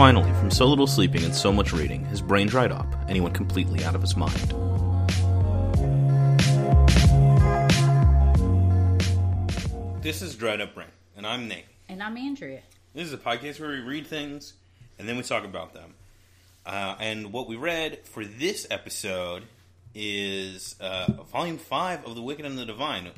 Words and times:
Finally, 0.00 0.32
from 0.40 0.50
so 0.50 0.64
little 0.64 0.86
sleeping 0.86 1.24
and 1.24 1.34
so 1.34 1.52
much 1.52 1.74
reading, 1.74 2.02
his 2.06 2.22
brain 2.22 2.46
dried 2.46 2.72
up 2.72 2.86
and 3.02 3.10
he 3.10 3.20
went 3.20 3.34
completely 3.34 3.84
out 3.84 3.94
of 3.94 4.00
his 4.00 4.16
mind. 4.16 4.34
This 10.00 10.22
is 10.22 10.36
Dried 10.36 10.62
Up 10.62 10.74
Brain, 10.74 10.88
and 11.18 11.26
I'm 11.26 11.48
Nate. 11.48 11.66
And 11.90 12.02
I'm 12.02 12.16
Andrea. 12.16 12.62
This 12.94 13.08
is 13.08 13.12
a 13.12 13.18
podcast 13.18 13.60
where 13.60 13.68
we 13.68 13.80
read 13.80 14.06
things 14.06 14.54
and 14.98 15.06
then 15.06 15.18
we 15.18 15.22
talk 15.22 15.44
about 15.44 15.74
them. 15.74 15.92
Uh, 16.64 16.96
and 16.98 17.30
what 17.30 17.46
we 17.46 17.56
read 17.56 17.98
for 18.06 18.24
this 18.24 18.66
episode 18.70 19.42
is 19.94 20.76
uh, 20.80 21.12
Volume 21.30 21.58
5 21.58 22.06
of 22.06 22.14
The 22.14 22.22
Wicked 22.22 22.46
and 22.46 22.56
the 22.56 22.64
Divine. 22.64 23.10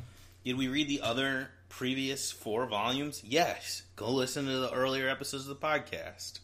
Did 0.44 0.58
we 0.58 0.66
read 0.66 0.88
the 0.88 1.02
other 1.02 1.50
previous 1.68 2.32
four 2.32 2.66
volumes? 2.66 3.22
Yes. 3.24 3.82
Go 3.94 4.10
listen 4.10 4.46
to 4.46 4.58
the 4.58 4.72
earlier 4.72 5.08
episodes 5.08 5.48
of 5.48 5.60
the 5.60 5.64
podcast. 5.64 6.40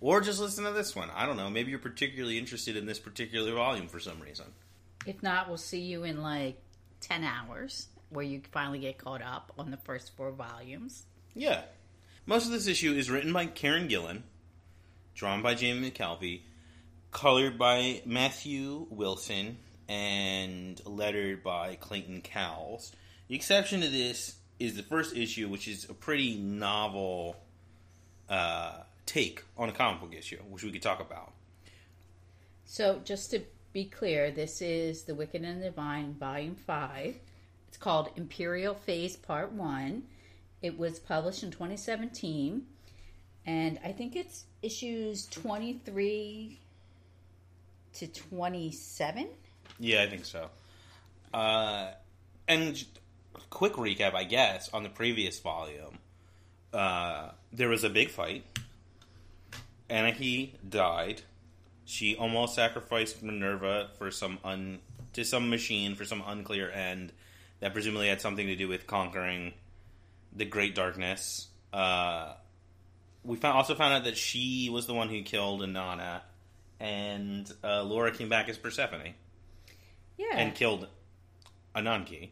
Or 0.00 0.20
just 0.20 0.40
listen 0.40 0.64
to 0.64 0.72
this 0.72 0.94
one. 0.94 1.10
I 1.14 1.26
don't 1.26 1.36
know. 1.36 1.48
Maybe 1.48 1.70
you're 1.70 1.78
particularly 1.78 2.38
interested 2.38 2.76
in 2.76 2.86
this 2.86 2.98
particular 2.98 3.54
volume 3.54 3.88
for 3.88 3.98
some 3.98 4.20
reason. 4.20 4.46
If 5.06 5.22
not, 5.22 5.48
we'll 5.48 5.56
see 5.56 5.80
you 5.80 6.04
in 6.04 6.22
like 6.22 6.60
10 7.00 7.24
hours 7.24 7.88
where 8.10 8.24
you 8.24 8.42
finally 8.52 8.78
get 8.78 8.98
caught 8.98 9.22
up 9.22 9.52
on 9.58 9.70
the 9.70 9.76
first 9.78 10.14
four 10.16 10.30
volumes. 10.32 11.04
Yeah. 11.34 11.62
Most 12.26 12.46
of 12.46 12.52
this 12.52 12.66
issue 12.66 12.92
is 12.92 13.10
written 13.10 13.32
by 13.32 13.46
Kieron 13.46 13.88
Gillen, 13.88 14.24
drawn 15.14 15.42
by 15.42 15.54
Jamie 15.54 15.90
McKelvie, 15.90 16.40
colored 17.10 17.56
by 17.56 18.02
Matthew 18.04 18.86
Wilson, 18.90 19.58
and 19.88 20.80
lettered 20.84 21.42
by 21.42 21.76
Clayton 21.76 22.22
Cowles. 22.22 22.92
The 23.28 23.36
exception 23.36 23.80
to 23.80 23.88
this 23.88 24.36
is 24.58 24.74
the 24.74 24.82
first 24.82 25.16
issue, 25.16 25.48
which 25.48 25.68
is 25.68 25.88
a 25.88 25.94
pretty 25.94 26.36
novel 26.36 27.36
uh, 28.28 28.78
take 29.06 29.44
on 29.56 29.68
a 29.68 29.72
comic 29.72 30.00
book 30.00 30.14
issue, 30.14 30.38
which 30.50 30.62
we 30.62 30.72
could 30.72 30.82
talk 30.82 31.00
about. 31.00 31.32
So, 32.64 33.00
just 33.04 33.30
to 33.30 33.40
be 33.72 33.84
clear, 33.84 34.30
this 34.30 34.60
is 34.60 35.04
The 35.04 35.14
Wicked 35.14 35.42
and 35.42 35.62
the 35.62 35.66
Divine, 35.66 36.14
Volume 36.14 36.56
5. 36.56 37.16
It's 37.68 37.76
called 37.76 38.10
Imperial 38.16 38.74
Phase 38.74 39.16
Part 39.16 39.52
1. 39.52 40.02
It 40.62 40.78
was 40.78 40.98
published 40.98 41.42
in 41.42 41.50
2017, 41.50 42.66
and 43.44 43.78
I 43.84 43.92
think 43.92 44.16
it's 44.16 44.44
issues 44.62 45.26
23 45.26 46.58
to 47.94 48.06
27. 48.06 49.28
Yeah, 49.78 50.02
I 50.02 50.08
think 50.08 50.24
so. 50.24 50.48
Uh, 51.32 51.90
and 52.48 52.82
quick 53.50 53.74
recap, 53.74 54.14
I 54.14 54.24
guess, 54.24 54.68
on 54.72 54.82
the 54.82 54.88
previous 54.88 55.38
volume. 55.38 55.98
Uh, 56.72 57.30
there 57.52 57.68
was 57.68 57.84
a 57.84 57.90
big 57.90 58.10
fight. 58.10 58.44
Anarchy 59.88 60.54
died. 60.68 61.22
She 61.84 62.16
almost 62.16 62.54
sacrificed 62.54 63.22
Minerva 63.22 63.90
for 63.98 64.10
some 64.10 64.38
un 64.44 64.80
to 65.12 65.24
some 65.24 65.48
machine 65.48 65.94
for 65.94 66.04
some 66.04 66.22
unclear 66.26 66.70
end 66.70 67.12
that 67.60 67.72
presumably 67.72 68.08
had 68.08 68.20
something 68.20 68.46
to 68.48 68.56
do 68.56 68.68
with 68.68 68.86
conquering 68.86 69.54
the 70.34 70.44
Great 70.44 70.74
Darkness. 70.74 71.46
Uh, 71.72 72.34
we 73.24 73.36
found, 73.36 73.56
also 73.56 73.74
found 73.74 73.94
out 73.94 74.04
that 74.04 74.16
she 74.16 74.68
was 74.70 74.86
the 74.86 74.94
one 74.94 75.08
who 75.08 75.22
killed 75.22 75.60
Inanna, 75.62 76.20
and 76.80 77.50
uh, 77.64 77.82
Laura 77.82 78.10
came 78.12 78.28
back 78.28 78.48
as 78.48 78.58
Persephone 78.58 79.14
Yeah. 80.18 80.36
and 80.36 80.54
killed 80.54 80.86
Ananke 81.74 82.30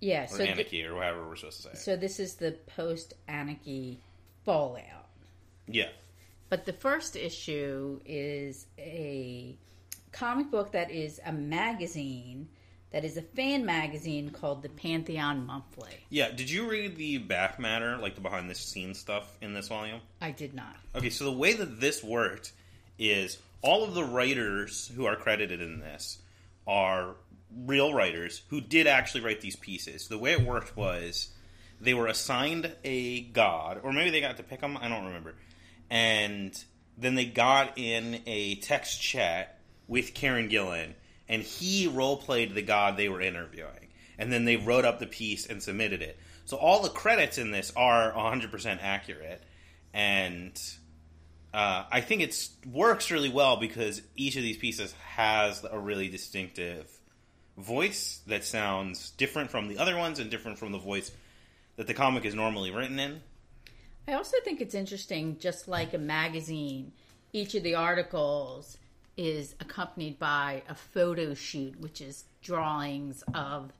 yeah, 0.00 0.24
or 0.24 0.26
so, 0.28 0.38
th- 0.38 0.50
Anarchy 0.50 0.84
or 0.84 0.94
whatever 0.94 1.26
we're 1.26 1.36
supposed 1.36 1.62
to 1.62 1.68
say. 1.70 1.74
so 1.74 1.96
this 1.96 2.20
is 2.20 2.34
the 2.34 2.52
post 2.66 3.14
Anarchy 3.26 3.98
fallout. 4.44 5.08
yeah, 5.66 5.88
But 6.54 6.66
the 6.66 6.72
first 6.72 7.16
issue 7.16 7.98
is 8.06 8.66
a 8.78 9.58
comic 10.12 10.52
book 10.52 10.70
that 10.70 10.88
is 10.88 11.20
a 11.26 11.32
magazine 11.32 12.46
that 12.92 13.04
is 13.04 13.16
a 13.16 13.22
fan 13.22 13.66
magazine 13.66 14.30
called 14.30 14.62
the 14.62 14.68
Pantheon 14.68 15.44
Monthly. 15.44 15.90
yeah. 16.10 16.30
Did 16.30 16.48
you 16.48 16.70
read 16.70 16.94
the 16.94 17.18
back 17.18 17.58
matter, 17.58 17.96
like 17.96 18.14
the 18.14 18.20
behind 18.20 18.48
the 18.48 18.54
scenes 18.54 19.00
stuff 19.00 19.36
in 19.40 19.52
this 19.52 19.66
volume? 19.66 20.00
I 20.20 20.30
did 20.30 20.54
not. 20.54 20.76
Okay, 20.94 21.10
so 21.10 21.24
the 21.24 21.32
way 21.32 21.54
that 21.54 21.80
this 21.80 22.04
worked 22.04 22.52
is 23.00 23.36
all 23.60 23.82
of 23.82 23.94
the 23.94 24.04
writers 24.04 24.92
who 24.94 25.06
are 25.06 25.16
credited 25.16 25.60
in 25.60 25.80
this 25.80 26.18
are 26.68 27.16
real 27.66 27.92
writers 27.92 28.42
who 28.50 28.60
did 28.60 28.86
actually 28.86 29.22
write 29.22 29.40
these 29.40 29.56
pieces. 29.56 30.06
The 30.06 30.18
way 30.18 30.34
it 30.34 30.42
worked 30.42 30.76
was 30.76 31.30
they 31.80 31.94
were 31.94 32.06
assigned 32.06 32.76
a 32.84 33.22
god, 33.22 33.80
or 33.82 33.92
maybe 33.92 34.10
they 34.10 34.20
got 34.20 34.36
to 34.36 34.44
pick 34.44 34.60
them, 34.60 34.78
I 34.80 34.86
don't 34.86 35.06
remember. 35.06 35.34
And 35.90 36.64
then 36.96 37.14
they 37.14 37.24
got 37.24 37.78
in 37.78 38.20
a 38.26 38.56
text 38.56 39.00
chat 39.00 39.58
with 39.86 40.14
Kieron 40.14 40.48
Gillen, 40.48 40.94
and 41.28 41.42
he 41.42 41.86
role 41.86 42.16
played 42.16 42.54
the 42.54 42.62
god 42.62 42.96
they 42.96 43.08
were 43.08 43.20
interviewing. 43.20 43.88
And 44.18 44.32
then 44.32 44.44
they 44.44 44.56
wrote 44.56 44.84
up 44.84 45.00
the 45.00 45.06
piece 45.06 45.46
and 45.46 45.62
submitted 45.62 46.02
it. 46.02 46.18
So 46.44 46.56
all 46.56 46.82
the 46.82 46.88
credits 46.88 47.38
in 47.38 47.50
this 47.50 47.72
are 47.76 48.12
100% 48.12 48.78
accurate. 48.82 49.42
And 49.92 50.60
uh, 51.52 51.84
I 51.90 52.00
think 52.00 52.22
it 52.22 52.48
works 52.70 53.10
really 53.10 53.28
well 53.28 53.56
because 53.56 54.02
each 54.16 54.36
of 54.36 54.42
these 54.42 54.56
pieces 54.56 54.92
has 55.14 55.64
a 55.68 55.78
really 55.78 56.08
distinctive 56.08 56.90
voice 57.56 58.20
that 58.26 58.44
sounds 58.44 59.10
different 59.10 59.50
from 59.50 59.68
the 59.68 59.78
other 59.78 59.96
ones 59.96 60.18
and 60.18 60.30
different 60.30 60.58
from 60.58 60.72
the 60.72 60.78
voice 60.78 61.12
that 61.76 61.86
the 61.86 61.94
comic 61.94 62.24
is 62.24 62.34
normally 62.34 62.70
written 62.70 62.98
in. 62.98 63.22
I 64.06 64.14
also 64.14 64.36
think 64.44 64.60
it's 64.60 64.74
interesting, 64.74 65.38
just 65.38 65.68
like 65.68 65.94
a 65.94 65.98
magazine, 65.98 66.92
each 67.32 67.54
of 67.54 67.62
the 67.62 67.74
articles 67.74 68.78
is 69.16 69.54
accompanied 69.60 70.18
by 70.18 70.62
a 70.68 70.74
photo 70.74 71.34
shoot, 71.34 71.78
which 71.80 72.00
is 72.00 72.24
drawings 72.42 73.22
of 73.34 73.72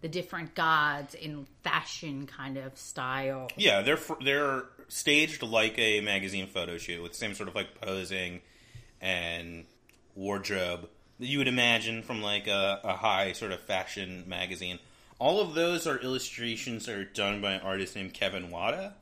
the 0.00 0.08
different 0.08 0.54
gods 0.54 1.14
in 1.14 1.46
fashion 1.62 2.26
kind 2.26 2.56
of 2.56 2.76
style. 2.78 3.48
Yeah, 3.56 3.82
they're 3.82 3.98
they're 4.22 4.64
staged 4.88 5.42
like 5.42 5.78
a 5.78 6.00
magazine 6.00 6.46
photo 6.46 6.78
shoot 6.78 7.02
with 7.02 7.12
the 7.12 7.18
same 7.18 7.34
sort 7.34 7.48
of 7.48 7.54
like 7.54 7.80
posing 7.80 8.40
and 9.00 9.64
wardrobe 10.14 10.88
that 11.18 11.26
you 11.26 11.38
would 11.38 11.48
imagine 11.48 12.02
from 12.02 12.22
like 12.22 12.46
a, 12.46 12.80
a 12.84 12.96
high 12.96 13.32
sort 13.32 13.52
of 13.52 13.60
fashion 13.60 14.24
magazine. 14.26 14.78
All 15.18 15.40
of 15.40 15.54
those 15.54 15.86
are 15.86 15.98
illustrations 15.98 16.86
that 16.86 16.94
are 16.94 17.04
done 17.04 17.40
by 17.40 17.52
an 17.52 17.60
artist 17.62 17.96
named 17.96 18.14
Kevin 18.14 18.50
Wada, 18.50 18.94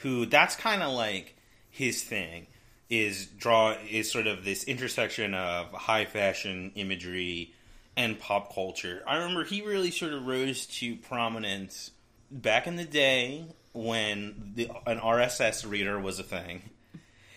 who 0.00 0.26
that's 0.26 0.56
kind 0.56 0.82
of 0.82 0.92
like 0.92 1.36
his 1.70 2.02
thing 2.02 2.46
is 2.88 3.26
draw 3.26 3.76
is 3.88 4.10
sort 4.10 4.26
of 4.26 4.44
this 4.44 4.64
intersection 4.64 5.32
of 5.34 5.70
high 5.72 6.04
fashion 6.04 6.72
imagery 6.74 7.52
and 7.96 8.18
pop 8.18 8.52
culture. 8.54 9.02
I 9.06 9.16
remember 9.16 9.44
he 9.44 9.62
really 9.62 9.90
sort 9.90 10.12
of 10.12 10.26
rose 10.26 10.66
to 10.66 10.96
prominence 10.96 11.92
back 12.30 12.66
in 12.66 12.76
the 12.76 12.84
day 12.84 13.44
when 13.72 14.52
the, 14.54 14.70
an 14.86 14.98
RSS 14.98 15.68
reader 15.68 16.00
was 16.00 16.18
a 16.18 16.24
thing. 16.24 16.62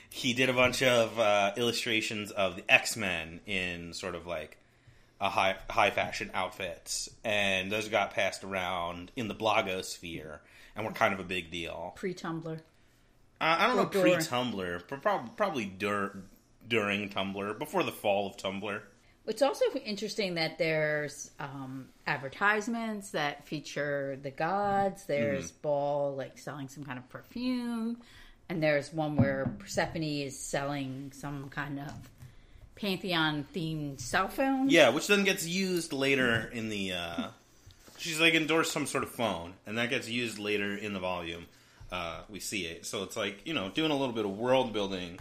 He 0.09 0.33
did 0.33 0.49
a 0.49 0.53
bunch 0.53 0.81
of 0.81 1.19
uh, 1.19 1.53
illustrations 1.57 2.31
of 2.31 2.55
the 2.55 2.63
X 2.69 2.95
Men 2.95 3.41
in 3.45 3.93
sort 3.93 4.15
of 4.15 4.25
like 4.25 4.57
a 5.19 5.29
high 5.29 5.55
high 5.69 5.91
fashion 5.91 6.31
outfits, 6.33 7.09
and 7.23 7.71
those 7.71 7.89
got 7.89 8.13
passed 8.13 8.43
around 8.43 9.11
in 9.15 9.27
the 9.27 9.35
blogosphere 9.35 10.39
and 10.75 10.85
were 10.85 10.91
kind 10.91 11.13
of 11.13 11.19
a 11.19 11.23
big 11.23 11.51
deal. 11.51 11.93
Pre 11.95 12.13
Tumblr. 12.13 12.55
Uh, 12.55 12.59
I 13.39 13.67
don't 13.67 13.75
know 13.75 13.85
pre 13.85 14.11
Tumblr, 14.11 14.83
but 14.89 15.01
prob- 15.01 15.35
probably 15.35 15.65
dur- 15.65 16.23
during 16.67 17.09
Tumblr, 17.09 17.59
before 17.59 17.83
the 17.83 17.91
fall 17.91 18.27
of 18.27 18.37
Tumblr. 18.37 18.81
It's 19.25 19.41
also 19.41 19.65
interesting 19.85 20.35
that 20.35 20.57
there's 20.57 21.31
um, 21.39 21.87
advertisements 22.05 23.11
that 23.11 23.47
feature 23.47 24.17
the 24.21 24.31
gods. 24.31 25.05
There's 25.05 25.51
Baal 25.51 26.15
like 26.15 26.37
selling 26.37 26.67
some 26.67 26.83
kind 26.83 26.99
of 26.99 27.07
perfume, 27.07 28.01
and 28.49 28.61
there's 28.61 28.91
one 28.91 29.15
where 29.15 29.49
Persephone 29.59 30.03
is 30.03 30.37
selling 30.37 31.13
some 31.15 31.49
kind 31.49 31.79
of 31.79 31.93
pantheon 32.75 33.45
themed 33.55 34.01
cell 34.01 34.27
phone. 34.27 34.69
Yeah, 34.69 34.89
which 34.89 35.07
then 35.07 35.23
gets 35.23 35.47
used 35.47 35.93
later 35.93 36.49
in 36.53 36.67
the. 36.67 36.91
Uh, 36.93 37.27
she's 38.03 38.19
like 38.19 38.33
endorsed 38.33 38.71
some 38.71 38.85
sort 38.85 39.03
of 39.03 39.11
phone, 39.11 39.53
and 39.65 39.77
that 39.77 39.89
gets 39.89 40.09
used 40.09 40.37
later 40.37 40.75
in 40.75 40.93
the 40.93 40.99
volume. 40.99 41.45
Uh, 41.91 42.21
we 42.29 42.39
see 42.39 42.65
it, 42.65 42.85
so 42.85 43.03
it's 43.03 43.15
like 43.15 43.41
you 43.45 43.53
know 43.53 43.69
doing 43.69 43.91
a 43.91 43.95
little 43.95 44.13
bit 44.13 44.25
of 44.25 44.37
world 44.37 44.73
building 44.73 45.19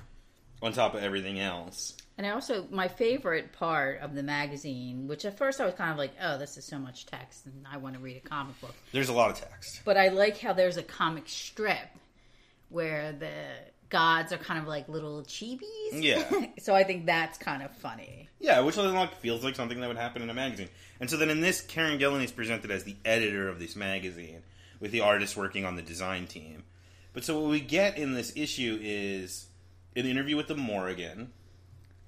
on 0.60 0.72
top 0.72 0.94
of 0.94 1.02
everything 1.02 1.38
else. 1.38 1.96
And 2.18 2.26
I 2.26 2.30
also 2.30 2.66
my 2.70 2.88
favorite 2.88 3.52
part 3.52 4.00
of 4.00 4.14
the 4.14 4.22
magazine, 4.22 5.06
which 5.06 5.24
at 5.24 5.38
first 5.38 5.60
I 5.60 5.64
was 5.64 5.74
kind 5.74 5.92
of 5.92 5.96
like, 5.96 6.12
oh, 6.20 6.38
this 6.38 6.56
is 6.56 6.64
so 6.64 6.78
much 6.78 7.06
text, 7.06 7.46
and 7.46 7.66
I 7.70 7.76
want 7.76 7.94
to 7.94 8.00
read 8.00 8.16
a 8.16 8.28
comic 8.28 8.60
book. 8.60 8.74
There's 8.92 9.08
a 9.08 9.14
lot 9.14 9.30
of 9.30 9.38
text. 9.38 9.82
But 9.84 9.96
I 9.96 10.08
like 10.08 10.38
how 10.38 10.52
there's 10.52 10.76
a 10.76 10.82
comic 10.82 11.28
strip 11.28 11.88
where 12.68 13.12
the 13.12 13.30
gods 13.90 14.32
are 14.32 14.38
kind 14.38 14.60
of 14.60 14.66
like 14.66 14.88
little 14.88 15.22
chibis. 15.22 15.62
Yeah. 15.92 16.46
so 16.58 16.74
I 16.74 16.82
think 16.82 17.06
that's 17.06 17.38
kind 17.38 17.62
of 17.62 17.70
funny. 17.76 18.21
Yeah, 18.42 18.58
which 18.60 18.76
like 18.76 19.14
feels 19.20 19.44
like 19.44 19.54
something 19.54 19.80
that 19.80 19.86
would 19.86 19.96
happen 19.96 20.20
in 20.20 20.28
a 20.28 20.34
magazine. 20.34 20.68
And 20.98 21.08
so 21.08 21.16
then 21.16 21.30
in 21.30 21.40
this, 21.40 21.62
Kieron 21.62 22.00
Gillen 22.00 22.22
is 22.22 22.32
presented 22.32 22.72
as 22.72 22.82
the 22.82 22.96
editor 23.04 23.48
of 23.48 23.60
this 23.60 23.76
magazine, 23.76 24.42
with 24.80 24.90
the 24.90 25.00
artist 25.00 25.36
working 25.36 25.64
on 25.64 25.76
the 25.76 25.82
design 25.82 26.26
team. 26.26 26.64
But 27.12 27.22
so 27.22 27.38
what 27.38 27.50
we 27.50 27.60
get 27.60 27.98
in 27.98 28.14
this 28.14 28.32
issue 28.34 28.80
is 28.82 29.46
an 29.94 30.06
interview 30.06 30.36
with 30.36 30.48
the 30.48 30.56
Morrigan, 30.56 31.30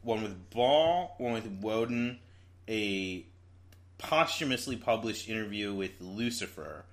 one 0.02 0.24
with 0.24 0.50
Baal, 0.50 1.14
one 1.18 1.34
with 1.34 1.46
Woden, 1.46 2.18
a 2.68 3.24
posthumously 3.98 4.76
published 4.76 5.28
interview 5.28 5.72
with 5.72 5.92
Lucifer. 6.00 6.84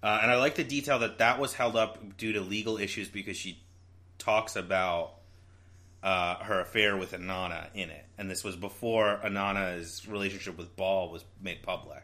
Uh, 0.00 0.20
and 0.22 0.30
I 0.30 0.36
like 0.36 0.54
the 0.54 0.62
detail 0.62 1.00
that 1.00 1.18
that 1.18 1.40
was 1.40 1.54
held 1.54 1.74
up 1.74 2.16
due 2.16 2.34
to 2.34 2.40
legal 2.40 2.78
issues 2.78 3.08
because 3.08 3.36
she 3.36 3.58
talks 4.18 4.54
about 4.54 5.15
uh, 6.02 6.36
her 6.36 6.60
affair 6.60 6.96
with 6.96 7.12
Inanna 7.12 7.68
in 7.74 7.90
it, 7.90 8.04
and 8.18 8.30
this 8.30 8.44
was 8.44 8.56
before 8.56 9.20
Inanna's 9.24 10.06
relationship 10.08 10.56
with 10.58 10.74
Baal 10.76 11.10
was 11.10 11.24
made 11.40 11.62
public. 11.62 12.02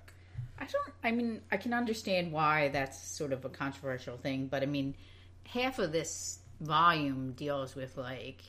I 0.59 0.65
don't. 0.67 0.95
I 1.03 1.11
mean, 1.11 1.41
I 1.51 1.57
can 1.57 1.73
understand 1.73 2.33
why 2.33 2.69
that's 2.69 3.01
sort 3.17 3.33
of 3.33 3.45
a 3.45 3.49
controversial 3.49 4.17
thing, 4.17 4.47
but 4.47 4.63
I 4.63 4.67
mean, 4.67 4.95
half 5.45 5.79
of 5.79 5.93
this 5.93 6.39
volume 6.61 7.33
deals 7.33 7.75
with 7.75 7.97
like 7.97 8.43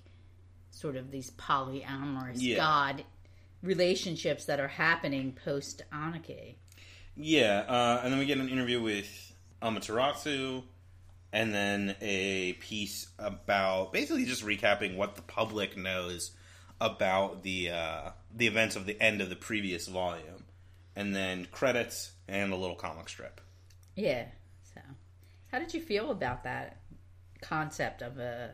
sort 0.72 0.96
of 0.96 1.12
these 1.12 1.32
polyamorous 1.32 2.36
Yeah. 2.38 2.58
god 2.58 3.04
relationships 3.62 4.46
that 4.46 4.60
are 4.60 4.68
happening 4.68 5.32
post 5.46 5.82
Anarchy. 5.92 6.58
Yeah, 7.16 7.60
uh, 7.68 8.02
and 8.04 8.12
then 8.12 8.20
we 8.20 8.26
get 8.26 8.38
an 8.40 8.50
interview 8.50 8.82
with 8.82 9.34
Amaterasu, 9.62 10.64
and 11.34 11.52
then 11.52 11.96
a 12.00 12.54
piece 12.54 13.08
about 13.18 13.92
basically 13.92 14.24
just 14.24 14.46
recapping 14.46 14.96
what 14.96 15.16
the 15.16 15.22
public 15.24 15.76
knows 15.76 16.32
about 16.80 17.42
the 17.42 17.72
uh, 17.72 18.12
the 18.34 18.48
events 18.48 18.76
of 18.76 18.86
the 18.86 19.02
end 19.02 19.20
of 19.20 19.30
the 19.30 19.36
previous 19.36 19.88
volume, 19.88 20.46
and 20.96 21.16
then 21.16 21.48
credits 21.52 22.12
and 22.28 22.54
a 22.54 22.56
little 22.56 22.76
comic 22.76 23.10
strip. 23.10 23.42
Yeah. 23.96 24.26
So, 24.76 24.82
how 25.52 25.60
did 25.60 25.74
you 25.74 25.82
feel 25.82 26.12
about 26.12 26.44
that 26.44 26.78
concept 27.42 28.04
of 28.04 28.20
a? 28.20 28.52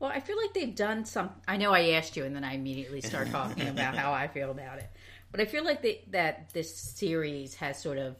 Well, 0.00 0.10
I 0.10 0.20
feel 0.20 0.36
like 0.36 0.52
they've 0.52 0.74
done 0.74 1.04
some. 1.04 1.30
I 1.46 1.56
know 1.56 1.72
I 1.72 1.90
asked 1.90 2.16
you, 2.16 2.24
and 2.24 2.34
then 2.34 2.44
I 2.44 2.54
immediately 2.54 3.00
start 3.02 3.30
talking 3.30 3.68
about 3.68 3.94
how 3.94 4.12
I 4.12 4.26
feel 4.26 4.50
about 4.50 4.78
it. 4.78 4.90
But 5.30 5.40
I 5.40 5.44
feel 5.44 5.64
like 5.64 5.80
they, 5.80 6.02
that 6.10 6.50
this 6.52 6.74
series 6.74 7.54
has 7.56 7.80
sort 7.80 7.98
of 7.98 8.16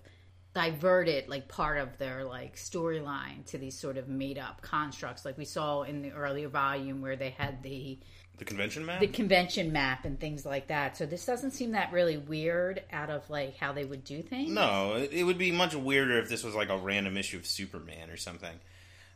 diverted 0.57 1.29
like 1.29 1.49
part 1.49 1.77
of 1.77 1.99
their 1.99 2.25
like 2.25 2.57
storyline 2.57 3.45
to 3.45 3.59
these 3.59 3.79
sort 3.79 3.99
of 3.99 4.09
made 4.09 4.39
up 4.39 4.63
constructs, 4.63 5.27
like 5.27 5.37
we 5.37 5.45
saw 5.45 5.83
in 5.83 6.01
the 6.01 6.11
earlier 6.13 6.49
volume 6.49 7.03
where 7.03 7.15
they 7.15 7.29
had 7.29 7.63
the 7.63 7.99
The 8.39 8.47
convention 8.47 8.87
map. 8.87 9.01
the 9.01 9.07
convention 9.07 9.71
map 9.71 10.07
and 10.07 10.19
things 10.19 10.47
like 10.47 10.69
that. 10.69 10.97
So 10.97 11.05
this 11.05 11.27
doesn't 11.27 11.51
seem 11.51 11.73
that 11.73 11.93
really 11.93 12.17
weird 12.17 12.83
out 12.91 13.11
of 13.11 13.29
like 13.29 13.59
how 13.59 13.75
they 13.75 13.85
would 13.85 14.03
do 14.03 14.23
things. 14.23 14.51
No, 14.51 14.97
it, 14.97 15.25
would 15.25 15.37
be 15.37 15.53
much 15.53 15.75
weirder 15.75 16.19
if 16.21 16.31
this 16.31 16.43
was 16.43 16.55
like 16.55 16.71
a 16.71 16.79
random 16.79 17.19
issue 17.19 17.37
of 17.37 17.45
Superman 17.45 18.09
or 18.09 18.17
something. 18.17 18.59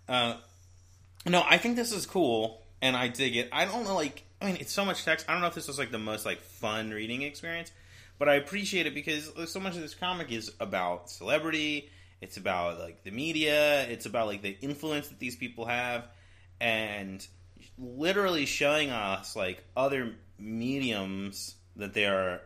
Uh, 0.06 0.34
no, 1.26 1.42
I 1.48 1.56
think 1.56 1.76
this 1.76 1.90
is 1.90 2.04
cool, 2.04 2.60
and 2.82 2.94
I 2.94 3.08
dig 3.08 3.34
it. 3.34 3.48
I 3.50 3.64
don't 3.64 3.84
know, 3.84 3.94
like, 3.94 4.24
I 4.42 4.44
mean, 4.44 4.56
it's 4.60 4.72
so 4.72 4.84
much 4.84 5.06
text. 5.06 5.24
I 5.26 5.32
don't 5.32 5.40
know 5.40 5.48
if 5.48 5.54
this 5.54 5.68
was 5.68 5.78
like 5.78 5.90
the 5.90 5.98
most 5.98 6.26
like 6.26 6.42
fun 6.42 6.90
reading 6.90 7.22
experience, 7.22 7.72
but 8.20 8.28
I 8.28 8.34
appreciate 8.34 8.86
it 8.86 8.94
because 8.94 9.32
so 9.50 9.58
much 9.58 9.76
of 9.76 9.80
this 9.80 9.94
comic 9.94 10.30
is 10.30 10.52
about 10.60 11.08
celebrity. 11.10 11.88
It's 12.20 12.36
about 12.36 12.78
like 12.78 13.02
the 13.02 13.10
media. 13.10 13.84
It's 13.88 14.04
about 14.04 14.26
like 14.26 14.42
the 14.42 14.58
influence 14.60 15.08
that 15.08 15.18
these 15.18 15.36
people 15.36 15.64
have, 15.64 16.06
and 16.60 17.26
literally 17.78 18.44
showing 18.44 18.90
us 18.90 19.34
like 19.34 19.64
other 19.74 20.12
mediums 20.38 21.54
that 21.76 21.94
they 21.94 22.04
are 22.04 22.42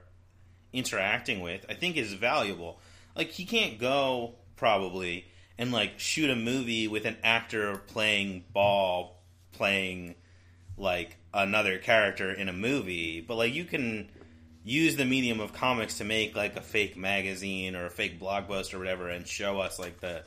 interacting 0.72 1.40
with, 1.40 1.66
I 1.68 1.74
think 1.74 1.96
is 1.96 2.12
valuable. 2.12 2.78
Like 3.16 3.30
he 3.30 3.44
can't 3.44 3.80
go 3.80 4.36
probably 4.54 5.26
and 5.58 5.72
like 5.72 5.98
shoot 5.98 6.30
a 6.30 6.36
movie 6.36 6.86
with 6.86 7.04
an 7.04 7.16
actor 7.24 7.78
playing 7.88 8.44
Baal 8.52 9.16
playing 9.50 10.14
like 10.76 11.16
another 11.32 11.78
character 11.78 12.30
in 12.30 12.48
a 12.48 12.52
movie, 12.52 13.20
but 13.20 13.34
like 13.34 13.54
you 13.54 13.64
can 13.64 14.08
use 14.64 14.96
the 14.96 15.04
medium 15.04 15.40
of 15.40 15.52
comics 15.52 15.98
to 15.98 16.04
make 16.04 16.34
like 16.34 16.56
a 16.56 16.60
fake 16.60 16.96
magazine 16.96 17.76
or 17.76 17.86
a 17.86 17.90
fake 17.90 18.18
blog 18.18 18.48
post 18.48 18.72
or 18.72 18.78
whatever 18.78 19.08
and 19.08 19.28
show 19.28 19.60
us 19.60 19.78
like 19.78 20.00
the 20.00 20.22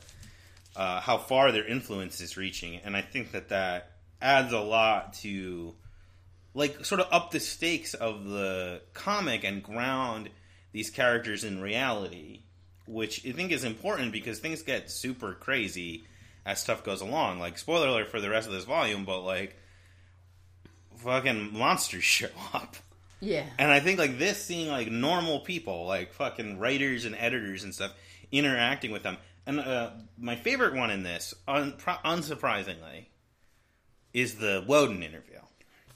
uh, 0.76 1.00
how 1.00 1.18
far 1.18 1.50
their 1.50 1.66
influence 1.66 2.20
is 2.20 2.36
reaching. 2.36 2.76
And 2.84 2.96
i 2.96 3.02
think 3.02 3.32
that 3.32 3.48
that 3.48 3.92
adds 4.22 4.52
a 4.52 4.60
lot 4.60 5.14
to 5.14 5.74
like 6.54 6.84
sort 6.84 7.00
of 7.00 7.08
up 7.12 7.30
the 7.30 7.40
stakes 7.40 7.94
of 7.94 8.24
the 8.24 8.80
comic 8.94 9.44
and 9.44 9.62
ground 9.62 10.30
these 10.72 10.90
characters 10.90 11.44
in 11.44 11.60
reality 11.60 12.42
which 12.86 13.24
i 13.26 13.30
think 13.30 13.52
is 13.52 13.62
important 13.62 14.10
because 14.10 14.40
things 14.40 14.62
get 14.62 14.90
super 14.90 15.34
crazy 15.34 16.04
as 16.48 16.58
stuff 16.58 16.82
goes 16.82 17.02
along. 17.02 17.38
Like 17.38 17.58
spoiler 17.58 17.88
alert 17.88 18.08
for 18.08 18.20
the 18.20 18.30
rest 18.30 18.48
of 18.48 18.54
this 18.54 18.64
volume 18.64 19.04
but 19.04 19.20
like 19.20 19.56
fucking 20.96 21.56
monsters 21.56 22.04
show 22.04 22.30
up 22.52 22.76
Yeah. 23.20 23.44
and 23.58 23.70
I 23.70 23.80
think 23.80 23.98
like 23.98 24.18
this, 24.18 24.42
seeing 24.44 24.68
like 24.68 24.90
normal 24.90 25.40
people, 25.40 25.86
like 25.86 26.12
fucking 26.12 26.58
writers 26.58 27.04
and 27.04 27.14
editors 27.16 27.64
and 27.64 27.74
stuff, 27.74 27.92
interacting 28.30 28.90
with 28.92 29.02
them. 29.02 29.16
And 29.46 29.58
uh, 29.60 29.90
my 30.18 30.36
favorite 30.36 30.74
one 30.74 30.90
in 30.90 31.02
this, 31.02 31.34
un- 31.48 31.74
unsurprisingly, 32.04 33.06
is 34.12 34.34
the 34.36 34.64
Woden 34.66 35.02
interview, 35.02 35.38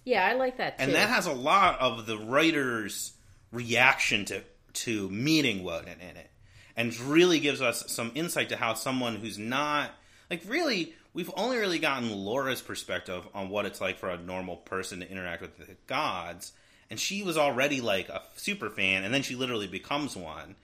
Yeah, 0.04 0.26
I 0.26 0.34
like 0.34 0.58
that 0.58 0.78
too. 0.78 0.84
and 0.84 0.94
that 0.94 1.08
has 1.08 1.26
a 1.26 1.32
lot 1.32 1.80
of 1.80 2.06
the 2.06 2.18
writers' 2.18 3.12
reaction 3.50 4.24
to 4.26 4.42
to 4.74 5.08
meeting 5.10 5.64
Woden 5.64 6.00
in 6.00 6.16
it, 6.16 6.30
and 6.76 6.98
really 7.00 7.40
gives 7.40 7.60
us 7.60 7.84
some 7.92 8.10
insight 8.14 8.48
to 8.50 8.56
how 8.56 8.74
someone 8.74 9.16
who's 9.16 9.38
not 9.38 9.90
like 10.30 10.42
really. 10.46 10.94
We've 11.14 11.30
only 11.36 11.58
really 11.58 11.78
gotten 11.78 12.10
Laura's 12.10 12.62
perspective 12.62 13.28
on 13.34 13.50
what 13.50 13.66
it's 13.66 13.82
like 13.82 13.98
for 13.98 14.08
a 14.08 14.16
normal 14.16 14.56
person 14.56 15.00
to 15.00 15.10
interact 15.10 15.42
with 15.42 15.58
the 15.58 15.76
gods, 15.86 16.52
and 16.92 17.00
she 17.00 17.22
was 17.22 17.38
already 17.38 17.80
like 17.80 18.10
a 18.10 18.20
super 18.36 18.68
fan, 18.68 19.02
and 19.02 19.14
then 19.14 19.22
she 19.22 19.34
literally 19.34 19.66
becomes 19.66 20.14
one. 20.14 20.56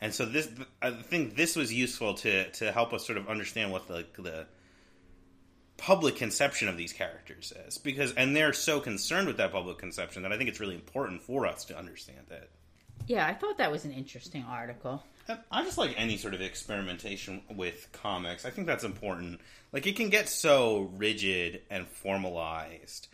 And 0.00 0.14
so 0.14 0.24
this, 0.24 0.48
I 0.80 0.92
think 0.92 1.34
this 1.34 1.56
was 1.56 1.72
useful 1.72 2.14
to 2.14 2.48
to 2.52 2.70
help 2.70 2.92
us 2.92 3.04
sort 3.04 3.18
of 3.18 3.28
understand 3.28 3.72
what 3.72 3.88
the 3.88 4.06
the 4.16 4.46
public 5.76 6.14
conception 6.14 6.68
of 6.68 6.76
these 6.76 6.92
characters 6.92 7.52
is, 7.66 7.78
because 7.78 8.12
and 8.12 8.36
they're 8.36 8.52
so 8.52 8.78
concerned 8.78 9.26
with 9.26 9.38
that 9.38 9.50
public 9.50 9.78
conception 9.78 10.22
that 10.22 10.32
I 10.32 10.38
think 10.38 10.48
it's 10.48 10.60
really 10.60 10.76
important 10.76 11.22
for 11.22 11.44
us 11.44 11.64
to 11.64 11.76
understand 11.76 12.26
it. 12.30 12.48
yeah, 13.08 13.26
I 13.26 13.34
thought 13.34 13.58
that 13.58 13.72
was 13.72 13.84
an 13.84 13.90
interesting 13.90 14.44
article. 14.48 15.02
I 15.50 15.64
just 15.64 15.76
like 15.76 15.94
any 15.96 16.18
sort 16.18 16.34
of 16.34 16.40
experimentation 16.40 17.42
with 17.52 17.88
comics. 17.90 18.44
I 18.44 18.50
think 18.50 18.68
that's 18.68 18.84
important. 18.84 19.40
Like 19.72 19.88
it 19.88 19.96
can 19.96 20.08
get 20.08 20.28
so 20.28 20.92
rigid 20.96 21.62
and 21.68 21.88
formalized. 21.88 23.08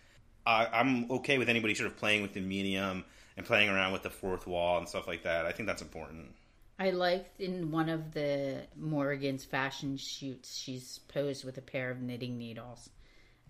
I, 0.46 0.66
I'm 0.72 1.10
okay 1.10 1.38
with 1.38 1.48
anybody 1.48 1.74
sort 1.74 1.90
of 1.90 1.96
playing 1.96 2.22
with 2.22 2.32
the 2.32 2.40
medium 2.40 3.04
and 3.36 3.46
playing 3.46 3.68
around 3.68 3.92
with 3.92 4.02
the 4.02 4.10
fourth 4.10 4.46
wall 4.46 4.78
and 4.78 4.88
stuff 4.88 5.06
like 5.06 5.22
that. 5.24 5.46
I 5.46 5.52
think 5.52 5.66
that's 5.66 5.82
important. 5.82 6.34
I 6.78 6.90
liked 6.90 7.40
in 7.40 7.70
one 7.70 7.88
of 7.90 8.12
the 8.14 8.62
Morgan's 8.76 9.44
fashion 9.44 9.96
shoots, 9.98 10.56
she's 10.56 11.00
posed 11.08 11.44
with 11.44 11.58
a 11.58 11.62
pair 11.62 11.90
of 11.90 12.00
knitting 12.00 12.38
needles. 12.38 12.88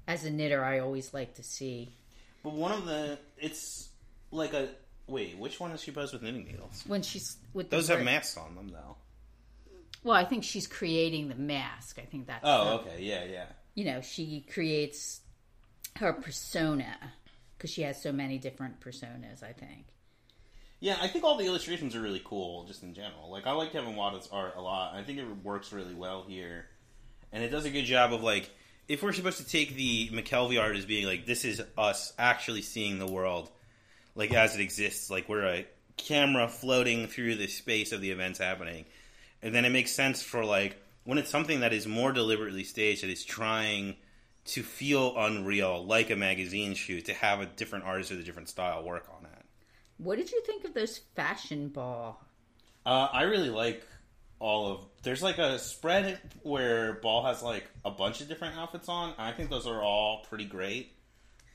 As 0.09 0.25
a 0.25 0.30
knitter, 0.30 0.64
I 0.64 0.80
always 0.80 1.14
like 1.14 1.35
to 1.35 1.42
see 1.44 1.94
But 2.42 2.54
one 2.54 2.73
of 2.73 2.87
the 2.87 3.18
it's 3.38 3.88
like 4.32 4.52
a 4.52 4.68
wait, 5.06 5.38
which 5.38 5.61
one 5.61 5.70
is 5.70 5.80
she 5.82 5.92
posed 5.92 6.12
with 6.12 6.23
knitting 6.23 6.44
needles? 6.44 6.82
when 6.87 7.02
she's 7.02 7.37
with 7.54 7.70
the 7.70 7.76
Those 7.76 7.88
have 7.88 7.99
work- 7.99 8.04
masks 8.06 8.37
on 8.37 8.56
them 8.56 8.68
though. 8.68 8.97
Well, 10.02 10.16
I 10.16 10.25
think 10.25 10.42
she's 10.44 10.66
creating 10.66 11.28
the 11.28 11.35
mask. 11.35 11.99
I 11.99 12.06
think 12.06 12.26
that's 12.26 12.40
Oh, 12.42 12.64
the- 12.85 12.90
okay, 12.90 13.02
yeah, 13.04 13.25
yeah. 13.25 13.44
you 13.75 13.85
know 13.85 14.00
she 14.00 14.44
creates 14.52 15.20
her 15.97 16.12
persona 16.12 16.97
because 17.56 17.70
she 17.70 17.82
has 17.82 18.00
so 18.00 18.12
many 18.12 18.38
different 18.38 18.80
personas. 18.80 19.42
I 19.42 19.52
think. 19.52 19.87
Yeah, 20.80 20.97
I 21.00 21.09
think 21.09 21.25
all 21.25 21.37
the 21.37 21.44
illustrations 21.44 21.94
are 21.94 22.00
really 22.00 22.23
cool, 22.25 22.64
just 22.64 22.82
in 22.82 22.94
general. 22.94 23.30
Like, 23.30 23.47
I 23.47 23.52
like 23.52 23.73
Kevin 23.73 23.97
Wada's 23.97 24.30
art 24.32 24.54
a 24.56 24.62
lot. 24.62 24.94
I 24.94 25.02
think 25.02 25.18
it 25.18 25.26
works 25.44 25.75
really 25.75 25.94
well 25.94 26.25
here, 26.26 26.66
and 27.32 27.44
it 27.44 27.50
does 27.50 27.66
a 27.66 27.70
good 27.70 27.85
job 27.85 28.14
of 28.14 28.23
like, 28.23 28.49
if 28.88 29.02
we're 29.02 29.12
supposed 29.12 29.38
to 29.38 29.47
take 29.47 29.76
the 29.76 30.09
McKelvie 30.09 30.61
art 30.61 30.76
as 30.76 30.87
being 30.87 31.06
like, 31.06 31.26
this 31.26 31.44
is 31.44 31.62
us 31.76 32.14
actually 32.18 32.62
seeing 32.62 32.99
the 32.99 33.06
world, 33.06 33.50
like 34.14 34.32
as 34.32 34.54
it 34.54 34.62
exists, 34.62 35.11
like 35.11 35.28
we're 35.28 35.44
a 35.44 35.66
camera 35.99 36.49
floating 36.49 37.09
through 37.09 37.35
the 37.35 37.47
space 37.47 37.92
of 37.92 38.00
the 38.00 38.11
events 38.11 38.38
happening, 38.38 38.87
and 39.42 39.54
then 39.54 39.66
it 39.66 39.70
makes 39.70 39.92
sense 39.92 40.23
for 40.23 40.47
like 40.47 40.80
when 41.04 41.18
it's 41.18 41.30
something 41.30 41.61
that 41.61 41.75
is 41.75 41.87
more 41.87 42.11
deliberately 42.12 42.64
staged, 42.64 43.02
that 43.02 43.11
is 43.11 43.23
trying 43.23 43.97
to 44.50 44.62
feel 44.62 45.14
unreal, 45.16 45.85
like 45.85 46.11
a 46.11 46.16
magazine 46.16 46.75
shoot, 46.75 47.04
to 47.07 47.14
have 47.14 47.40
a 47.40 47.47
different 47.47 47.85
artist 47.85 48.11
with 48.11 48.21
a 48.21 48.25
different 48.25 48.49
style 48.49 48.83
work 48.83 49.07
on 49.16 49.25
it. 49.25 49.45
What 49.99 50.16
did 50.16 50.30
you 50.33 50.42
think 50.45 50.64
of 50.64 50.75
those 50.75 50.99
fashion 51.14 51.69
Baal? 51.69 52.21
Uh, 52.87 53.09
I 53.12 53.23
really 53.23 53.50
like 53.50 53.87
all 54.38 54.73
of. 54.73 54.87
There's 55.02 55.23
like 55.23 55.38
a 55.38 55.59
spread 55.59 56.19
where 56.42 56.95
Baal 56.95 57.25
has 57.25 57.42
like 57.42 57.71
a 57.85 57.90
bunch 57.90 58.21
of 58.21 58.28
different 58.28 58.57
outfits 58.57 58.88
on. 58.88 59.11
and 59.11 59.21
I 59.21 59.33
think 59.33 59.50
those 59.50 59.66
are 59.66 59.83
all 59.83 60.25
pretty 60.28 60.47
great. 60.47 60.92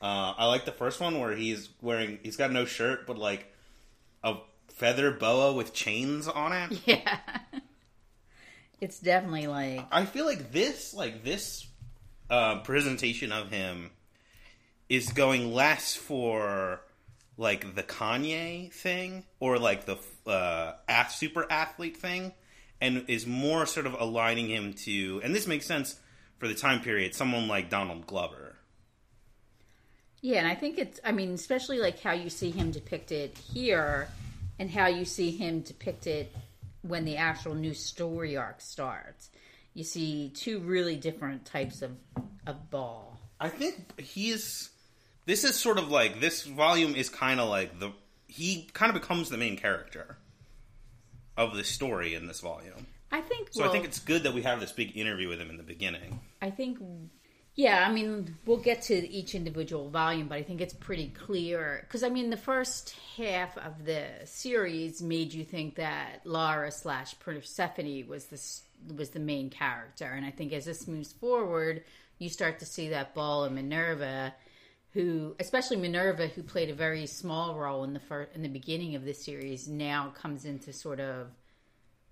Uh, 0.00 0.34
I 0.36 0.46
like 0.46 0.64
the 0.64 0.72
first 0.72 1.00
one 1.00 1.18
where 1.18 1.34
he's 1.34 1.68
wearing. 1.80 2.18
He's 2.22 2.36
got 2.36 2.52
no 2.52 2.64
shirt, 2.64 3.06
but 3.06 3.18
like 3.18 3.52
a 4.22 4.36
feather 4.68 5.10
boa 5.10 5.52
with 5.52 5.72
chains 5.72 6.28
on 6.28 6.52
it. 6.52 6.80
Yeah, 6.86 7.18
it's 8.80 9.00
definitely 9.00 9.46
like 9.48 9.86
I 9.90 10.04
feel 10.04 10.24
like 10.26 10.52
this, 10.52 10.94
like 10.94 11.24
this 11.24 11.65
uh, 12.30 12.60
presentation 12.60 13.32
of 13.32 13.50
him, 13.50 13.90
is 14.88 15.12
going 15.12 15.52
less 15.52 15.94
for 15.94 16.80
like 17.36 17.74
the 17.74 17.82
Kanye 17.82 18.72
thing 18.72 19.24
or 19.40 19.58
like 19.58 19.84
the 19.84 19.98
uh, 20.26 20.74
super 21.08 21.46
athlete 21.50 21.96
thing, 21.96 22.32
and 22.80 23.04
is 23.08 23.26
more 23.26 23.66
sort 23.66 23.86
of 23.86 23.94
aligning 23.98 24.48
him 24.48 24.72
to. 24.72 25.20
And 25.24 25.34
this 25.34 25.46
makes 25.46 25.66
sense 25.66 25.98
for 26.38 26.48
the 26.48 26.54
time 26.54 26.80
period. 26.80 27.14
Someone 27.14 27.48
like 27.48 27.70
Donald 27.70 28.06
Glover. 28.06 28.56
Yeah, 30.22 30.38
and 30.38 30.48
I 30.48 30.54
think 30.54 30.78
it's, 30.78 30.98
I 31.04 31.12
mean, 31.12 31.34
especially 31.34 31.78
like 31.78 32.00
how 32.00 32.12
you 32.12 32.30
see 32.30 32.50
him 32.50 32.70
depicted 32.70 33.32
here 33.52 34.08
and 34.58 34.70
how 34.70 34.86
you 34.86 35.04
see 35.04 35.30
him 35.30 35.60
depicted 35.60 36.28
when 36.82 37.04
the 37.04 37.16
actual 37.16 37.54
new 37.54 37.74
story 37.74 38.36
arc 38.36 38.60
starts. 38.60 39.30
You 39.76 39.84
see 39.84 40.30
two 40.30 40.60
really 40.60 40.96
different 40.96 41.44
types 41.44 41.82
of, 41.82 41.90
of 42.46 42.70
Baal. 42.70 43.20
I 43.38 43.50
think 43.50 44.00
he's. 44.00 44.70
This 45.26 45.44
is 45.44 45.54
sort 45.54 45.76
of 45.76 45.90
like 45.90 46.18
this 46.18 46.44
volume 46.44 46.94
is 46.94 47.10
kind 47.10 47.40
of 47.40 47.50
like 47.50 47.78
the 47.78 47.92
he 48.26 48.70
kind 48.72 48.88
of 48.88 48.98
becomes 48.98 49.28
the 49.28 49.36
main 49.36 49.58
character 49.58 50.16
of 51.36 51.54
the 51.54 51.62
story 51.62 52.14
in 52.14 52.26
this 52.26 52.40
volume. 52.40 52.86
I 53.12 53.20
think. 53.20 53.48
So 53.50 53.60
well, 53.60 53.68
I 53.68 53.72
think 53.72 53.84
it's 53.84 53.98
good 53.98 54.22
that 54.22 54.32
we 54.32 54.40
have 54.44 54.60
this 54.60 54.72
big 54.72 54.96
interview 54.96 55.28
with 55.28 55.38
him 55.38 55.50
in 55.50 55.58
the 55.58 55.62
beginning. 55.62 56.20
I 56.40 56.48
think, 56.48 56.78
yeah, 57.54 57.84
I 57.86 57.92
mean, 57.92 58.34
we'll 58.46 58.56
get 58.56 58.80
to 58.82 58.94
each 58.94 59.34
individual 59.34 59.90
volume, 59.90 60.28
but 60.28 60.38
I 60.38 60.42
think 60.42 60.62
it's 60.62 60.72
pretty 60.72 61.08
clear. 61.08 61.84
Because, 61.86 62.02
I 62.02 62.08
mean, 62.08 62.30
the 62.30 62.38
first 62.38 62.96
half 63.18 63.58
of 63.58 63.84
the 63.84 64.06
series 64.24 65.02
made 65.02 65.34
you 65.34 65.44
think 65.44 65.76
that 65.76 66.22
Laura 66.24 66.70
slash 66.70 67.18
Persephone 67.20 68.08
was 68.08 68.24
the, 68.26 68.38
was 68.94 69.10
the 69.10 69.20
main 69.20 69.50
character. 69.50 70.04
And 70.04 70.24
I 70.24 70.30
think 70.30 70.52
as 70.52 70.64
this 70.64 70.86
moves 70.86 71.12
forward, 71.12 71.84
you 72.18 72.28
start 72.28 72.58
to 72.60 72.66
see 72.66 72.88
that 72.90 73.14
Baal 73.14 73.44
and 73.44 73.54
Minerva, 73.54 74.34
who, 74.92 75.36
especially 75.38 75.76
Minerva, 75.76 76.28
who 76.28 76.42
played 76.42 76.70
a 76.70 76.74
very 76.74 77.06
small 77.06 77.54
role 77.54 77.84
in 77.84 77.92
the 77.92 78.00
first, 78.00 78.34
in 78.34 78.42
the 78.42 78.48
beginning 78.48 78.94
of 78.94 79.04
the 79.04 79.12
series, 79.12 79.68
now 79.68 80.12
comes 80.16 80.44
into 80.44 80.72
sort 80.72 81.00
of 81.00 81.28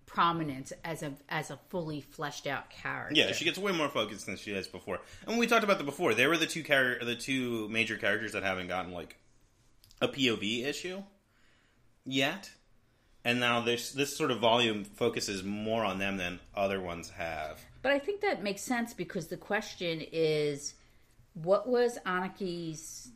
prominence 0.07 0.73
as 0.85 1.03
a 1.03 1.13
as 1.29 1.51
a 1.51 1.59
fully 1.69 2.01
fleshed 2.01 2.47
out 2.47 2.71
character. 2.71 3.15
Yeah, 3.17 3.33
she 3.33 3.45
gets 3.45 3.59
way 3.59 3.73
more 3.73 3.89
focused 3.89 4.27
than 4.27 4.37
she 4.37 4.53
has 4.53 4.69
before. 4.69 5.01
And 5.27 5.39
we 5.39 5.47
talked 5.47 5.65
about 5.65 5.79
that 5.79 5.85
before, 5.85 6.15
they 6.15 6.27
were 6.27 6.37
the 6.37 6.47
two 6.47 6.63
char- 6.63 6.99
the 7.03 7.17
two 7.17 7.69
major 7.69 7.97
characters 7.97 8.33
that 8.33 8.43
haven't 8.43 8.69
gotten 8.69 8.93
like 8.93 9.17
a 10.01 10.09
POV 10.09 10.65
issue 10.65 11.03
yet. 12.05 12.51
And 13.25 13.41
now 13.41 13.61
this 13.61 13.93
this 13.93 14.17
sort 14.17 14.31
of 14.31 14.41
volume 14.41 14.85
focuses 14.85 15.43
more 15.43 15.85
on 15.85 15.99
them 15.99 16.19
than 16.19 16.41
other 16.55 16.81
ones 16.81 17.11
have. 17.11 17.61
But 17.83 17.93
I 17.93 17.99
think 17.99 18.21
that 18.21 18.43
makes 18.43 18.63
sense 18.63 18.93
because 18.93 19.29
the 19.29 19.37
question 19.37 20.03
is 20.13 20.75
what 21.33 21.67
was 21.67 21.99
Ananke's 22.07 23.11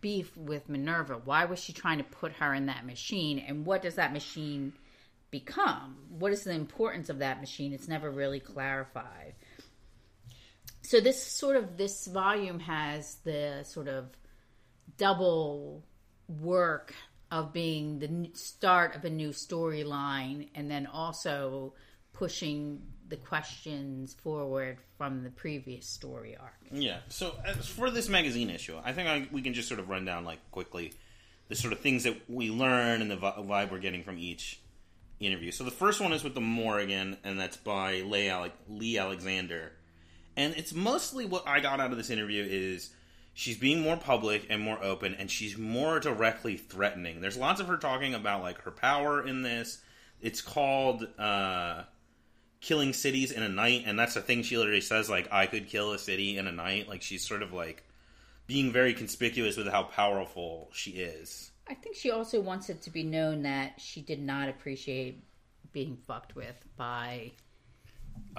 beef 0.00 0.36
with 0.36 0.68
Minerva? 0.68 1.20
Why 1.24 1.44
was 1.44 1.58
she 1.58 1.72
trying 1.72 1.98
to 1.98 2.04
put 2.04 2.32
her 2.34 2.54
in 2.54 2.66
that 2.66 2.86
machine? 2.86 3.38
And 3.38 3.66
what 3.66 3.82
does 3.82 3.96
that 3.96 4.12
machine 4.12 4.72
become? 5.30 5.96
What 6.10 6.32
is 6.32 6.44
the 6.44 6.52
importance 6.52 7.08
of 7.08 7.18
that 7.18 7.40
machine? 7.40 7.72
It's 7.72 7.88
never 7.88 8.10
really 8.10 8.40
clarified. 8.40 9.34
So 10.82 11.00
this 11.00 11.24
sort 11.24 11.56
of 11.56 11.76
this 11.76 12.06
volume 12.06 12.58
has 12.60 13.16
the 13.24 13.64
sort 13.64 13.88
of 13.88 14.10
double 14.98 15.82
work 16.28 16.94
of 17.32 17.50
being 17.52 17.98
the 17.98 18.30
start 18.34 18.94
of 18.94 19.06
a 19.06 19.10
new 19.10 19.30
storyline 19.30 20.48
and 20.54 20.70
then 20.70 20.86
also 20.86 21.72
pushing 22.12 22.82
the 23.08 23.16
questions 23.16 24.14
forward 24.22 24.76
from 24.98 25.24
the 25.24 25.30
previous 25.30 25.86
story 25.86 26.36
arc. 26.38 26.52
Yeah. 26.70 26.98
So 27.08 27.34
as 27.42 27.66
for 27.66 27.90
this 27.90 28.10
magazine 28.10 28.50
issue, 28.50 28.78
I 28.84 28.92
think 28.92 29.08
I, 29.08 29.26
we 29.32 29.40
can 29.40 29.54
just 29.54 29.66
sort 29.66 29.80
of 29.80 29.88
run 29.88 30.04
down 30.04 30.26
like 30.26 30.38
quickly 30.50 30.92
the 31.48 31.54
sort 31.54 31.72
of 31.72 31.80
things 31.80 32.04
that 32.04 32.20
we 32.28 32.50
learn 32.50 33.00
and 33.00 33.10
the 33.10 33.16
vibe 33.16 33.72
we're 33.72 33.78
getting 33.78 34.02
from 34.02 34.18
each 34.18 34.60
interview. 35.18 35.52
So 35.52 35.64
the 35.64 35.70
first 35.70 36.02
one 36.02 36.12
is 36.12 36.22
with 36.22 36.34
the 36.34 36.40
Morrigan, 36.40 37.16
and 37.24 37.40
that's 37.40 37.56
by 37.56 38.02
Leigh 38.02 38.28
Alexander. 38.98 39.72
And 40.36 40.54
it's 40.56 40.74
mostly 40.74 41.24
what 41.24 41.48
I 41.48 41.60
got 41.60 41.80
out 41.80 41.92
of 41.92 41.96
this 41.96 42.10
interview 42.10 42.46
is 42.46 42.90
she's 43.34 43.56
being 43.56 43.80
more 43.80 43.96
public 43.96 44.46
and 44.50 44.62
more 44.62 44.82
open, 44.82 45.14
and 45.14 45.30
she's 45.30 45.56
more 45.56 46.00
directly 46.00 46.56
threatening. 46.56 47.20
There's 47.20 47.36
lots 47.36 47.60
of 47.60 47.68
her 47.68 47.76
talking 47.76 48.14
about 48.14 48.42
like 48.42 48.62
her 48.62 48.70
power 48.70 49.26
in 49.26 49.42
this. 49.42 49.78
It's 50.20 50.40
called 50.40 51.06
uh, 51.18 51.84
killing 52.60 52.92
cities 52.92 53.32
in 53.32 53.42
a 53.42 53.48
night, 53.48 53.84
and 53.86 53.98
that's 53.98 54.14
the 54.14 54.20
thing 54.20 54.42
she 54.42 54.56
literally 54.56 54.80
says 54.80 55.10
like 55.10 55.28
I 55.32 55.46
could 55.46 55.68
kill 55.68 55.92
a 55.92 55.98
city 55.98 56.38
in 56.38 56.46
a 56.46 56.52
night. 56.52 56.88
Like 56.88 57.02
she's 57.02 57.26
sort 57.26 57.42
of 57.42 57.52
like 57.52 57.84
being 58.46 58.72
very 58.72 58.94
conspicuous 58.94 59.56
with 59.56 59.68
how 59.68 59.84
powerful 59.84 60.70
she 60.72 60.92
is. 60.92 61.50
I 61.68 61.74
think 61.74 61.96
she 61.96 62.10
also 62.10 62.40
wants 62.40 62.68
it 62.68 62.82
to 62.82 62.90
be 62.90 63.02
known 63.02 63.42
that 63.42 63.80
she 63.80 64.02
did 64.02 64.20
not 64.20 64.48
appreciate 64.48 65.22
being 65.72 65.96
fucked 65.96 66.34
with 66.34 66.56
by 66.76 67.32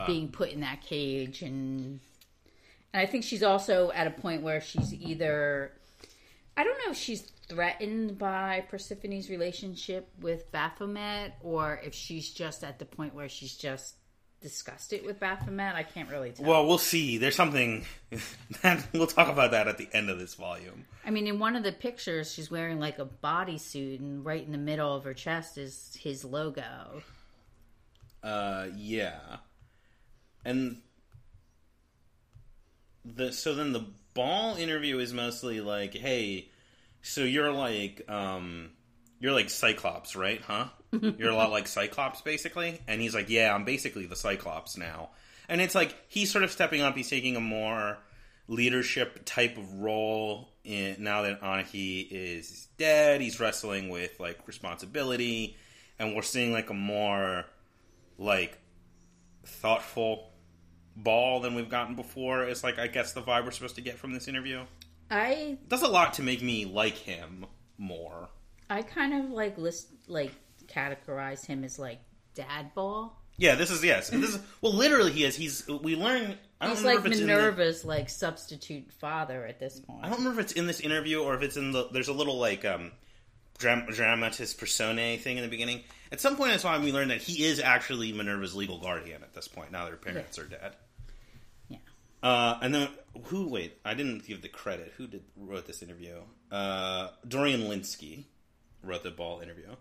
being 0.06 0.30
put 0.30 0.52
in 0.52 0.60
that 0.62 0.82
cage 0.82 1.42
and 1.42 2.00
and 2.94 3.02
I 3.02 3.06
think 3.06 3.24
she's 3.24 3.44
also 3.44 3.92
at 3.92 4.08
a 4.08 4.12
point 4.12 4.44
where 4.44 4.62
she's 4.62 4.94
either 4.94 5.72
I 6.56 6.64
don't 6.64 6.78
know 6.86 6.92
if 6.92 6.98
she's 6.98 7.22
threatened 7.48 8.18
by 8.18 8.66
Persephone's 8.70 9.30
relationship 9.30 10.08
with 10.22 10.52
Baphomet 10.52 11.34
or 11.42 11.82
if 11.84 11.94
she's 11.94 12.30
just 12.30 12.64
at 12.64 12.80
the 12.80 12.86
point 12.86 13.16
where 13.16 13.28
she's 13.28 13.56
just 13.56 13.96
disgusted 14.40 15.04
with 15.04 15.20
Baphomet. 15.20 15.74
I 15.74 15.82
can't 15.82 16.10
really 16.10 16.32
tell. 16.32 16.46
Well, 16.46 16.68
we'll 16.68 16.78
see. 16.78 17.18
There's 17.18 17.36
something 17.36 17.86
that 18.62 18.86
we'll 18.94 19.08
talk 19.08 19.30
about 19.30 19.52
that 19.52 19.68
at 19.68 19.80
the 19.80 19.90
end 19.94 20.12
of 20.12 20.20
this 20.20 20.36
volume. 20.36 20.86
I 21.04 21.10
mean, 21.10 21.26
in 21.26 21.40
one 21.40 21.56
of 21.56 21.64
the 21.64 21.72
pictures, 21.72 22.32
she's 22.32 22.52
wearing 22.52 22.80
like 22.80 23.00
a 23.00 23.06
bodysuit, 23.06 24.00
and 24.00 24.24
right 24.24 24.46
in 24.46 24.52
the 24.52 24.58
middle 24.60 24.94
of 24.94 25.06
her 25.06 25.14
chest 25.16 25.58
is 25.58 25.98
his 26.00 26.24
logo. 26.24 27.02
Uh, 28.22 28.68
yeah, 28.76 29.38
and 30.46 30.83
the 33.06 33.32
so 33.32 33.56
then 33.56 33.74
the 33.74 33.86
Baal 34.14 34.56
interview 34.56 35.00
is 35.00 35.14
mostly 35.14 35.62
like, 35.62 35.94
hey, 35.94 36.50
so 37.02 37.22
you're 37.22 37.52
like, 37.52 38.10
um, 38.10 38.72
you're 39.20 39.34
like 39.34 39.50
Cyclops, 39.50 40.16
right? 40.16 40.42
Huh? 40.42 40.66
You're 40.92 41.32
a 41.32 41.36
lot 41.36 41.50
like 41.50 41.68
Cyclops, 41.68 42.22
basically. 42.22 42.80
And 42.88 43.02
he's 43.02 43.16
like, 43.16 43.30
yeah, 43.30 43.56
I'm 43.56 43.66
basically 43.66 44.06
the 44.06 44.16
Cyclops 44.16 44.78
now. 44.78 45.10
And 45.50 45.60
it's 45.60 45.74
like 45.74 45.96
he's 46.08 46.32
sort 46.32 46.44
of 46.44 46.52
stepping 46.52 46.82
up. 46.82 46.96
He's 46.96 47.10
taking 47.10 47.36
a 47.36 47.42
more 47.42 47.98
leadership 48.48 49.22
type 49.26 49.58
of 49.58 49.80
role 49.80 50.50
in, 50.64 50.98
now 51.00 51.24
that 51.24 51.42
Anarchy 51.42 52.02
is 52.02 52.68
dead. 52.78 53.22
He's 53.22 53.40
wrestling 53.40 53.90
with 53.90 54.20
like 54.20 54.46
responsibility, 54.48 55.58
and 55.98 56.16
we're 56.16 56.22
seeing 56.22 56.52
like 56.52 56.70
a 56.70 56.76
more 56.76 57.46
like 58.18 58.58
thoughtful 59.46 60.33
Baal 60.96 61.40
than 61.40 61.56
we've 61.56 61.70
gotten 61.70 61.96
before. 61.96 62.44
It's 62.44 62.64
like 62.64 62.80
I 62.80 62.88
guess 62.88 63.14
the 63.14 63.22
vibe 63.22 63.46
we're 63.46 63.52
supposed 63.52 63.76
to 63.76 63.82
get 63.82 63.98
from 63.98 64.14
this 64.14 64.28
interview. 64.28 64.64
I 65.10 65.58
Does 65.68 65.82
a 65.82 65.88
lot 65.88 66.14
to 66.16 66.24
make 66.24 66.42
me 66.42 66.66
like 66.66 66.96
him 66.96 67.46
more. 67.78 68.30
I 68.70 68.82
kind 68.82 69.14
of 69.14 69.32
like 69.32 69.58
list 69.58 69.90
like 70.08 70.32
categorize 70.68 71.46
him 71.46 71.64
as 71.64 71.78
like 71.78 72.00
dad 72.36 72.74
Baal. 72.74 73.20
Yeah, 73.38 73.56
this 73.56 73.72
is 73.72 73.84
yes. 73.84 74.10
This 74.10 74.36
is 74.36 74.40
well, 74.62 74.74
literally 74.74 75.12
he 75.12 75.24
is. 75.24 75.36
He's 75.36 75.68
we 75.68 75.96
learn. 75.96 76.38
I 76.62 76.68
don't 76.68 76.76
He's 76.76 76.86
like 76.86 77.00
if 77.00 77.06
it's 77.08 77.20
in 77.20 77.28
the- 77.28 77.34
Minerva's 77.34 77.84
like 77.84 78.10
substitute 78.10 78.92
father 78.94 79.46
at 79.46 79.60
this 79.60 79.80
point. 79.80 80.04
I 80.04 80.10
don't 80.10 80.20
remember 80.20 80.40
if 80.40 80.46
it's 80.46 80.54
in 80.54 80.68
this 80.68 80.80
interview 80.80 81.22
or 81.22 81.36
if 81.36 81.42
it's 81.42 81.58
in 81.58 81.72
the. 81.72 81.88
There's 81.92 82.08
a 82.08 82.14
little 82.14 82.38
like 82.38 82.64
um, 82.64 82.92
dram- 83.58 83.88
dramatis 83.88 84.54
personae 84.54 85.18
thing 85.18 85.38
in 85.38 85.44
the 85.44 85.50
beginning. 85.50 85.82
At 86.12 86.22
some 86.22 86.36
point 86.36 86.54
in 86.54 86.60
time, 86.60 86.84
we 86.84 86.92
learn 86.92 87.08
that 87.08 87.22
he 87.22 87.44
is 87.44 87.60
actually 87.60 88.14
Minerva's 88.14 88.56
legal 88.56 88.78
guardian. 88.78 89.24
At 89.24 89.34
this 89.34 89.48
point, 89.48 89.72
now 89.72 89.86
their 89.86 89.98
parents 89.98 90.38
are 90.38 90.46
dead. 90.46 90.74
Uh, 92.24 92.58
and 92.62 92.74
then 92.74 92.88
who? 93.26 93.50
Wait, 93.50 93.78
I 93.84 93.94
didn't 93.94 94.26
give 94.26 94.42
the 94.42 94.48
credit. 94.48 94.94
Who 94.96 95.08
did 95.08 95.24
wrote 95.36 95.68
this 95.68 95.84
interview? 95.84 96.22
Uh, 96.50 97.10
Dorian 97.28 97.64
Lynskey 97.64 98.24
wrote 98.82 99.04
the 99.04 99.12
Baal 99.12 99.42
interview, 99.42 99.76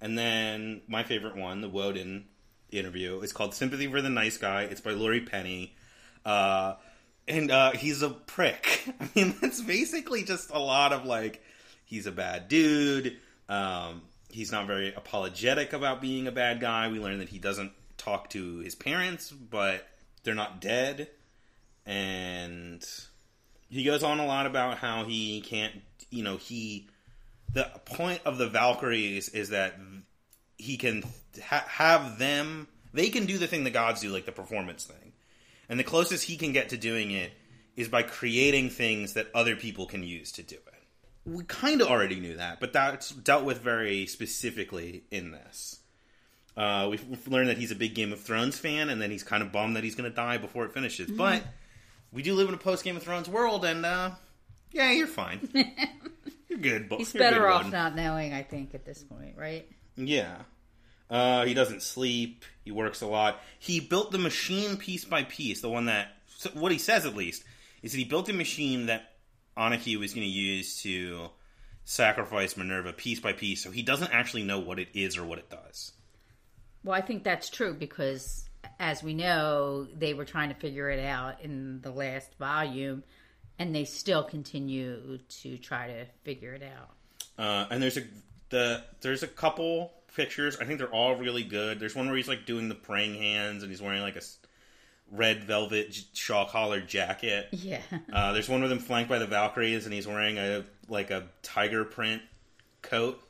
and 0.00 0.16
then 0.16 0.82
my 0.86 1.02
favorite 1.02 1.36
one, 1.36 1.60
the 1.60 1.68
Woden 1.68 2.26
interview, 2.70 3.20
is 3.20 3.32
called 3.32 3.52
"Sympathy 3.52 3.88
for 3.88 4.00
the 4.00 4.08
Nice 4.08 4.38
Guy." 4.38 4.62
It's 4.62 4.80
by 4.80 4.92
Laurie 4.92 5.22
Penny, 5.22 5.74
uh, 6.24 6.74
and 7.26 7.50
uh, 7.50 7.72
he's 7.72 8.00
a 8.02 8.10
prick. 8.10 8.88
I 9.00 9.08
mean, 9.16 9.34
that's 9.40 9.60
basically 9.60 10.22
just 10.22 10.50
a 10.50 10.60
lot 10.60 10.92
of 10.92 11.04
like, 11.04 11.42
he's 11.84 12.06
a 12.06 12.12
bad 12.12 12.46
dude. 12.46 13.16
Um, 13.48 14.02
he's 14.30 14.52
not 14.52 14.68
very 14.68 14.94
apologetic 14.94 15.72
about 15.72 16.00
being 16.00 16.28
a 16.28 16.32
bad 16.32 16.60
guy. 16.60 16.86
We 16.86 17.00
learn 17.00 17.18
that 17.18 17.28
he 17.28 17.40
doesn't 17.40 17.72
talk 17.98 18.30
to 18.30 18.58
his 18.58 18.76
parents, 18.76 19.32
but 19.32 19.84
they're 20.22 20.36
not 20.36 20.60
dead 20.60 21.08
and 21.86 22.84
he 23.68 23.84
goes 23.84 24.02
on 24.02 24.18
a 24.18 24.26
lot 24.26 24.46
about 24.46 24.78
how 24.78 25.04
he 25.04 25.40
can't 25.40 25.74
you 26.10 26.22
know 26.22 26.36
he 26.36 26.88
the 27.52 27.70
point 27.84 28.20
of 28.24 28.38
the 28.38 28.48
valkyries 28.48 29.28
is 29.28 29.50
that 29.50 29.78
he 30.58 30.76
can 30.76 31.04
ha- 31.42 31.64
have 31.68 32.18
them 32.18 32.68
they 32.92 33.08
can 33.08 33.26
do 33.26 33.38
the 33.38 33.46
thing 33.46 33.64
the 33.64 33.70
gods 33.70 34.00
do 34.00 34.10
like 34.10 34.26
the 34.26 34.32
performance 34.32 34.84
thing 34.84 35.12
and 35.68 35.78
the 35.78 35.84
closest 35.84 36.24
he 36.24 36.36
can 36.36 36.52
get 36.52 36.70
to 36.70 36.76
doing 36.76 37.10
it 37.10 37.32
is 37.76 37.88
by 37.88 38.02
creating 38.02 38.70
things 38.70 39.12
that 39.12 39.28
other 39.34 39.54
people 39.54 39.86
can 39.86 40.02
use 40.02 40.32
to 40.32 40.42
do 40.42 40.56
it. 40.56 40.62
We 41.24 41.44
kind 41.44 41.80
of 41.80 41.88
already 41.88 42.20
knew 42.20 42.36
that, 42.36 42.60
but 42.60 42.72
that's 42.72 43.10
dealt 43.10 43.44
with 43.44 43.60
very 43.60 44.06
specifically 44.06 45.04
in 45.10 45.32
this. 45.32 45.80
Uh, 46.56 46.88
we've, 46.90 47.28
learned 47.28 47.50
that 47.50 47.58
he's 47.58 47.70
a 47.70 47.74
big 47.74 47.94
Game 47.94 48.12
of 48.12 48.20
Thrones 48.20 48.58
fan, 48.58 48.88
and 48.88 49.02
then 49.02 49.10
he's 49.10 49.22
kind 49.22 49.42
of 49.42 49.52
bummed 49.52 49.76
that 49.76 49.84
he's 49.84 49.94
going 49.94 50.08
to 50.08 50.14
die 50.14 50.38
before 50.38 50.64
it 50.64 50.72
finishes. 50.72 51.08
Mm-hmm. 51.08 51.18
But 51.18 51.42
we 52.12 52.22
do 52.22 52.34
live 52.34 52.48
in 52.48 52.54
a 52.54 52.58
post 52.58 52.84
Game 52.84 52.96
of 52.96 53.02
Thrones 53.02 53.28
world, 53.28 53.64
and 53.64 53.84
uh, 53.84 54.10
yeah, 54.72 54.90
you're 54.92 55.06
fine. 55.06 55.48
you're 56.48 56.58
good. 56.58 56.88
Bo- 56.88 56.98
He's 56.98 57.12
you're 57.14 57.22
better 57.22 57.40
good, 57.40 57.48
off 57.50 57.64
Woden. 57.64 57.72
not 57.72 57.94
knowing, 57.96 58.32
I 58.32 58.42
think, 58.42 58.74
at 58.74 58.84
this 58.84 59.02
point, 59.02 59.34
right? 59.36 59.66
Yeah. 59.96 60.36
Uh, 61.08 61.44
he 61.44 61.54
doesn't 61.54 61.82
sleep. 61.82 62.44
He 62.64 62.72
works 62.72 63.00
a 63.00 63.06
lot. 63.06 63.40
He 63.58 63.80
built 63.80 64.10
the 64.10 64.18
machine 64.18 64.76
piece 64.76 65.04
by 65.04 65.22
piece. 65.24 65.60
The 65.60 65.68
one 65.68 65.86
that, 65.86 66.08
so 66.36 66.50
what 66.54 66.72
he 66.72 66.78
says 66.78 67.06
at 67.06 67.14
least, 67.14 67.44
is 67.82 67.92
that 67.92 67.98
he 67.98 68.04
built 68.04 68.28
a 68.28 68.32
machine 68.32 68.86
that 68.86 69.12
Anarchy 69.56 69.96
was 69.96 70.12
going 70.12 70.26
to 70.26 70.32
use 70.32 70.82
to 70.82 71.28
sacrifice 71.84 72.56
Minerva 72.56 72.92
piece 72.92 73.20
by 73.20 73.32
piece. 73.32 73.62
So 73.62 73.70
he 73.70 73.82
doesn't 73.82 74.12
actually 74.12 74.42
know 74.42 74.58
what 74.58 74.80
it 74.80 74.88
is 74.94 75.16
or 75.16 75.24
what 75.24 75.38
it 75.38 75.48
does. 75.48 75.92
Well, 76.82 76.96
I 76.96 77.00
think 77.00 77.22
that's 77.22 77.50
true 77.50 77.72
because, 77.74 78.45
as 78.78 79.02
we 79.02 79.14
know, 79.14 79.86
they 79.96 80.14
were 80.14 80.24
trying 80.24 80.50
to 80.50 80.54
figure 80.54 80.90
it 80.90 81.04
out 81.04 81.40
in 81.42 81.80
the 81.80 81.90
last 81.90 82.34
volume, 82.38 83.02
and 83.58 83.74
they 83.74 83.84
still 83.84 84.22
continue 84.22 85.18
to 85.42 85.58
try 85.58 85.88
to 85.88 86.06
figure 86.24 86.52
it 86.52 86.62
out. 86.62 86.90
Uh, 87.38 87.66
and 87.70 87.82
there's 87.82 87.96
a 87.96 88.02
the 88.50 88.82
there's 89.00 89.22
a 89.22 89.28
couple 89.28 89.92
pictures. 90.14 90.56
I 90.60 90.64
think 90.64 90.78
they're 90.78 90.88
all 90.88 91.16
really 91.16 91.42
good. 91.42 91.80
There's 91.80 91.94
one 91.94 92.06
where 92.06 92.16
he's 92.16 92.28
like 92.28 92.46
doing 92.46 92.68
the 92.68 92.74
praying 92.74 93.14
hands, 93.14 93.62
and 93.62 93.70
he's 93.70 93.82
wearing 93.82 94.02
like 94.02 94.16
a 94.16 94.22
red 95.10 95.44
velvet 95.44 95.96
shawl 96.14 96.46
collared 96.46 96.88
jacket. 96.88 97.48
Yeah. 97.52 97.80
Uh, 98.12 98.32
there's 98.32 98.48
one 98.48 98.62
with 98.62 98.72
him 98.72 98.78
flanked 98.78 99.08
by 99.08 99.18
the 99.18 99.26
Valkyries, 99.26 99.84
and 99.84 99.94
he's 99.94 100.06
wearing 100.06 100.38
a 100.38 100.64
like 100.88 101.10
a 101.10 101.28
tiger 101.42 101.84
print 101.84 102.22
coat, 102.82 103.20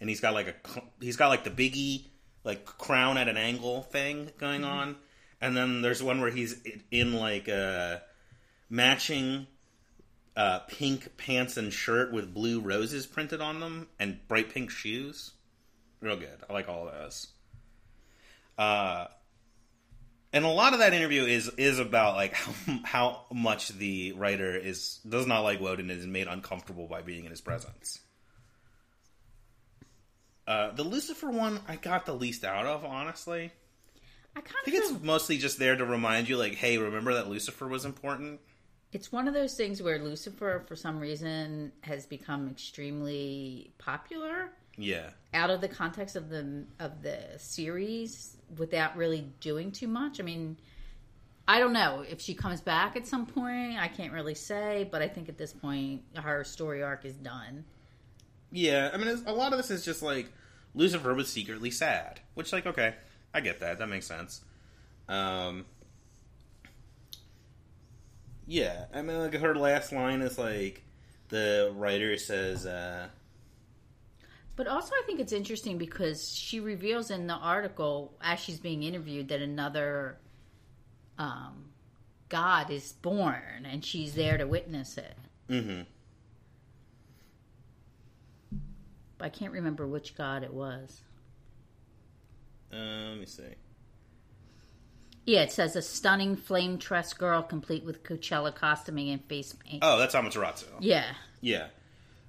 and 0.00 0.08
he's 0.08 0.20
got 0.20 0.34
like 0.34 0.48
a 0.48 0.82
he's 1.00 1.16
got 1.16 1.28
like 1.28 1.44
the 1.44 1.50
biggie 1.50 2.06
like 2.48 2.64
crown 2.64 3.18
at 3.18 3.28
an 3.28 3.36
angle 3.36 3.82
thing 3.82 4.30
going 4.38 4.64
on, 4.64 4.96
and 5.38 5.54
then 5.54 5.82
there's 5.82 6.02
one 6.02 6.22
where 6.22 6.30
he's 6.30 6.56
in 6.90 7.12
like 7.12 7.46
a 7.46 8.00
matching 8.70 9.46
uh, 10.34 10.60
pink 10.60 11.14
pants 11.18 11.58
and 11.58 11.70
shirt 11.70 12.10
with 12.10 12.32
blue 12.32 12.60
roses 12.60 13.06
printed 13.06 13.42
on 13.42 13.60
them 13.60 13.86
and 14.00 14.18
bright 14.28 14.48
pink 14.48 14.70
shoes. 14.70 15.32
Real 16.00 16.16
good. 16.16 16.38
I 16.48 16.54
like 16.54 16.70
all 16.70 16.88
of 16.88 16.94
those. 16.94 17.26
Uh, 18.56 19.08
and 20.32 20.46
a 20.46 20.48
lot 20.48 20.72
of 20.72 20.78
that 20.78 20.94
interview 20.94 21.24
is 21.24 21.50
is 21.58 21.78
about 21.78 22.14
like 22.14 22.32
how, 22.32 22.80
how 22.84 23.20
much 23.30 23.68
the 23.68 24.12
writer 24.12 24.56
is 24.56 25.00
does 25.06 25.26
not 25.26 25.40
like 25.40 25.60
Woden 25.60 25.90
and 25.90 26.00
is 26.00 26.06
made 26.06 26.28
uncomfortable 26.28 26.86
by 26.86 27.02
being 27.02 27.26
in 27.26 27.30
his 27.30 27.42
presence. 27.42 28.00
Uh, 30.48 30.72
the 30.72 30.82
Lucifer 30.82 31.30
one 31.30 31.60
I 31.68 31.76
got 31.76 32.06
the 32.06 32.14
least 32.14 32.42
out 32.42 32.64
of, 32.64 32.82
honestly. 32.84 33.52
I 34.34 34.40
kind 34.40 34.56
of 34.58 34.64
think 34.64 34.76
it's 34.78 35.02
mostly 35.04 35.36
just 35.36 35.58
there 35.58 35.76
to 35.76 35.84
remind 35.84 36.28
you, 36.28 36.38
like, 36.38 36.54
hey, 36.54 36.78
remember 36.78 37.12
that 37.14 37.28
Lucifer 37.28 37.68
was 37.68 37.84
important. 37.84 38.40
it's 38.92 39.12
one 39.12 39.28
of 39.28 39.34
those 39.34 39.52
things 39.54 39.82
where 39.82 39.98
Lucifer, 39.98 40.64
for 40.66 40.74
some 40.74 40.98
reason, 41.00 41.72
has 41.82 42.06
become 42.06 42.48
extremely 42.48 43.74
popular 43.78 44.50
Yeah, 44.78 45.10
out 45.34 45.50
of 45.50 45.60
the 45.60 45.68
context 45.68 46.16
of 46.16 46.30
the 46.30 46.64
of 46.80 47.02
the 47.02 47.18
series 47.36 48.36
without 48.56 48.96
really 48.96 49.26
doing 49.40 49.70
too 49.72 49.88
much. 49.88 50.18
I 50.18 50.22
mean, 50.22 50.56
I 51.46 51.58
don't 51.58 51.74
know 51.74 52.04
if 52.08 52.22
she 52.22 52.32
comes 52.34 52.62
back 52.62 52.96
at 52.96 53.06
some 53.06 53.26
point. 53.26 53.78
I 53.78 53.88
can't 53.88 54.14
really 54.14 54.34
say, 54.34 54.88
but 54.90 55.02
I 55.02 55.08
think 55.08 55.28
at 55.28 55.36
this 55.36 55.52
point 55.52 56.02
her 56.14 56.42
story 56.44 56.82
arc 56.82 57.04
is 57.04 57.16
done. 57.16 57.64
yeah. 58.50 58.90
I 58.94 58.96
mean, 58.96 59.08
it's, 59.08 59.22
a 59.26 59.32
lot 59.32 59.52
of 59.52 59.58
this 59.58 59.70
is 59.70 59.84
just 59.84 60.00
like 60.02 60.32
Lucifer 60.78 61.12
was 61.12 61.28
secretly 61.28 61.72
sad, 61.72 62.20
which, 62.34 62.52
like, 62.52 62.64
okay, 62.64 62.94
I 63.34 63.40
get 63.40 63.58
that. 63.60 63.80
That 63.80 63.88
makes 63.88 64.06
sense. 64.06 64.42
Um, 65.08 65.66
yeah, 68.46 68.84
I 68.94 69.02
mean, 69.02 69.18
like 69.18 69.34
her 69.34 69.56
last 69.56 69.92
line 69.92 70.22
is 70.22 70.38
like 70.38 70.84
the 71.30 71.72
writer 71.74 72.16
says, 72.16 72.64
uh, 72.64 73.08
But 74.54 74.68
also, 74.68 74.92
I 74.94 75.02
think 75.04 75.18
it's 75.18 75.32
interesting 75.32 75.78
because 75.78 76.32
she 76.32 76.60
reveals 76.60 77.10
in 77.10 77.26
the 77.26 77.34
article 77.34 78.14
as 78.22 78.38
she's 78.38 78.60
being 78.60 78.84
interviewed 78.84 79.28
that 79.28 79.42
another 79.42 80.16
um, 81.18 81.70
god 82.28 82.70
is 82.70 82.92
born, 82.92 83.66
and 83.68 83.84
she's 83.84 84.14
there 84.14 84.38
to 84.38 84.46
witness 84.46 84.96
it. 84.96 85.16
mm-hmm. 85.50 85.80
But 89.18 89.26
I 89.26 89.28
can't 89.28 89.52
remember 89.52 89.86
which 89.86 90.16
god 90.16 90.42
it 90.44 90.52
was. 90.52 91.00
Uh, 92.72 93.10
let 93.10 93.18
me 93.18 93.26
see. 93.26 93.42
Yeah, 95.26 95.42
it 95.42 95.52
says 95.52 95.76
a 95.76 95.82
stunning 95.82 96.36
flame 96.36 96.78
tress 96.78 97.12
girl 97.12 97.42
complete 97.42 97.84
with 97.84 98.02
Coachella 98.02 98.54
costuming 98.54 99.10
and 99.10 99.22
face 99.24 99.52
paint. 99.52 99.80
Oh, 99.82 99.98
that's 99.98 100.14
Amaterasu. 100.14 100.64
Yeah, 100.80 101.04
Yeah. 101.40 101.66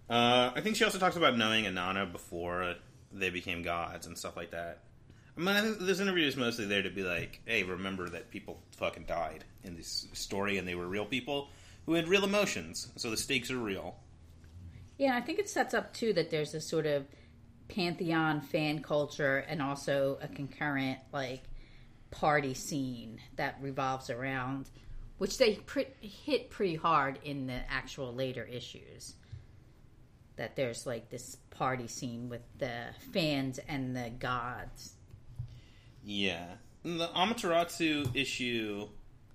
Uh, 0.10 0.52
I 0.56 0.62
think 0.62 0.76
she 0.76 0.84
also 0.84 0.98
talks 0.98 1.16
about 1.16 1.38
knowing 1.38 1.66
Inanna 1.66 2.12
before 2.12 2.76
they 3.14 3.30
became 3.30 3.62
gods 3.62 4.08
and 4.08 4.18
stuff 4.18 4.36
like 4.36 4.52
that. 4.52 4.80
I 5.38 5.40
mean, 5.40 5.56
I 5.56 5.62
think 5.62 5.80
this 5.80 6.00
interview 6.00 6.28
is 6.28 6.36
mostly 6.36 6.66
there 6.66 6.82
to 6.82 6.90
be 6.90 7.04
like, 7.04 7.42
hey, 7.46 7.64
remember 7.64 8.10
that 8.10 8.32
people 8.32 8.60
fucking 8.72 9.06
died 9.06 9.46
in 9.64 9.78
this 9.78 10.08
story 10.14 10.58
and 10.58 10.68
they 10.68 10.76
were 10.76 10.88
real 10.88 11.06
people 11.06 11.50
who 11.86 11.94
had 11.94 12.08
real 12.08 12.24
emotions, 12.24 12.90
so 12.98 13.10
the 13.10 13.18
stakes 13.18 13.50
are 13.50 13.58
real. 13.58 13.96
Yeah. 15.00 15.16
I 15.16 15.22
think 15.22 15.40
it 15.40 15.50
sets 15.50 15.74
up 15.74 15.94
too 15.94 16.14
that 16.14 16.30
there's 16.30 16.54
a 16.54 16.62
sort 16.62 16.86
of 16.86 17.08
pantheon 17.70 18.42
fan 18.42 18.82
culture 18.82 19.38
and 19.48 19.62
also 19.62 20.20
a 20.22 20.28
concurrent 20.28 21.00
like 21.12 21.44
party 22.12 22.54
scene 22.54 23.20
that 23.36 23.58
revolves 23.62 24.10
around, 24.10 24.70
which 25.18 25.38
they 25.38 25.56
pre- 25.56 25.88
hit 26.02 26.50
pretty 26.50 26.76
hard 26.76 27.20
in 27.24 27.48
the 27.48 27.60
actual 27.70 28.14
later 28.14 28.44
issues. 28.44 29.16
That 30.36 30.56
there's 30.56 30.86
like 30.86 31.10
this 31.10 31.38
party 31.50 31.88
scene 31.88 32.30
with 32.30 32.42
the 32.58 32.86
fans 33.12 33.60
and 33.68 33.96
the 33.96 34.10
gods. 34.10 34.94
Yeah. 36.04 36.46
The 36.84 37.08
Amaterasu 37.08 38.16
issue, 38.16 38.88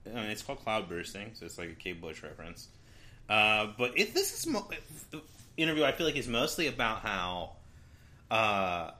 I 0.06 0.14
mean, 0.14 0.30
it's 0.30 0.42
called 0.42 0.60
Cloud 0.60 0.88
Bursting, 0.88 1.32
so 1.34 1.44
it's 1.44 1.58
like 1.58 1.70
a 1.70 1.74
Kate 1.74 2.00
Bush 2.00 2.22
reference. 2.22 2.68
Uh, 3.28 3.68
but 3.76 3.94
this 3.96 4.38
is 4.38 4.46
mo- 4.46 4.68
interview, 5.56 5.84
I 5.84 5.92
feel 5.92 6.06
like 6.06 6.16
is 6.16 6.28
mostly 6.28 6.66
about 6.66 7.00
how 7.00 7.52
uh, 8.30 8.90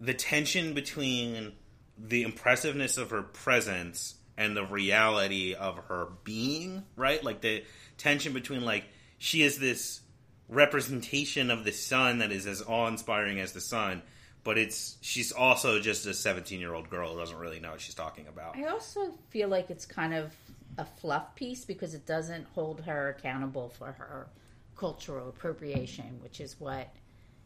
the 0.00 0.14
tension 0.14 0.74
between 0.74 1.52
the 1.98 2.22
impressiveness 2.22 2.98
of 2.98 3.10
her 3.10 3.22
presence 3.22 4.14
and 4.36 4.56
the 4.56 4.64
reality 4.64 5.54
of 5.54 5.78
her 5.88 6.08
being, 6.24 6.84
right? 6.96 7.22
Like 7.24 7.40
the 7.40 7.64
tension 7.96 8.32
between 8.32 8.64
like 8.64 8.84
she 9.18 9.42
is 9.42 9.58
this 9.58 10.00
representation 10.48 11.50
of 11.50 11.64
the 11.64 11.72
sun 11.72 12.18
that 12.18 12.30
is 12.30 12.46
as 12.46 12.62
awe-inspiring 12.62 13.40
as 13.40 13.52
the 13.52 13.60
sun, 13.60 14.02
but 14.44 14.58
it's 14.58 14.96
she's 15.00 15.32
also 15.32 15.80
just 15.80 16.06
a 16.06 16.10
17-year-old 16.10 16.90
girl 16.90 17.14
who 17.14 17.18
doesn't 17.18 17.38
really 17.38 17.58
know 17.58 17.72
what 17.72 17.80
she's 17.80 17.94
talking 17.94 18.28
about. 18.28 18.56
I 18.56 18.66
also 18.66 19.14
feel 19.30 19.48
like 19.48 19.70
it's 19.70 19.86
kind 19.86 20.14
of 20.14 20.32
a 20.78 20.84
fluff 20.84 21.34
piece 21.34 21.64
because 21.64 21.94
it 21.94 22.06
doesn't 22.06 22.46
hold 22.54 22.82
her 22.82 23.08
accountable 23.08 23.70
for 23.70 23.92
her 23.92 24.28
cultural 24.76 25.28
appropriation, 25.28 26.18
which 26.22 26.40
is 26.40 26.58
what 26.60 26.88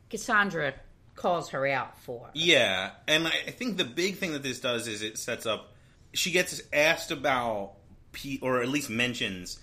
Cassandra 0.09 0.75
calls 1.15 1.51
her 1.51 1.67
out 1.67 1.99
for. 1.99 2.31
Yeah, 2.35 2.91
and 3.07 3.27
I 3.27 3.51
think 3.51 3.77
the 3.77 3.85
big 3.85 4.17
thing 4.17 4.33
that 4.33 4.43
this 4.43 4.61
does 4.61 4.89
is 4.89 5.03
it 5.03 5.19
sets 5.19 5.47
up. 5.47 5.73
She 6.13 6.31
gets 6.31 6.63
asked 6.73 7.11
about, 7.11 7.75
P- 8.13 8.41
or 8.43 8.63
at 8.63 8.69
least 8.69 8.91
mentions, 8.91 9.61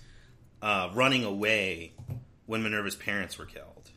uh, 0.62 0.90
running 0.94 1.24
away 1.24 1.92
when 2.46 2.62
Minerva's 2.62 2.96
parents 2.96 3.38
were 3.38 3.46
killed, 3.46 3.90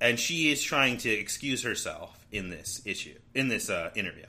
and 0.00 0.18
she 0.18 0.52
is 0.52 0.62
trying 0.62 0.98
to 0.98 1.10
excuse 1.10 1.62
herself 1.64 2.24
in 2.30 2.50
this 2.50 2.80
issue, 2.84 3.18
in 3.34 3.48
this 3.48 3.68
uh, 3.68 3.90
interview, 3.96 4.26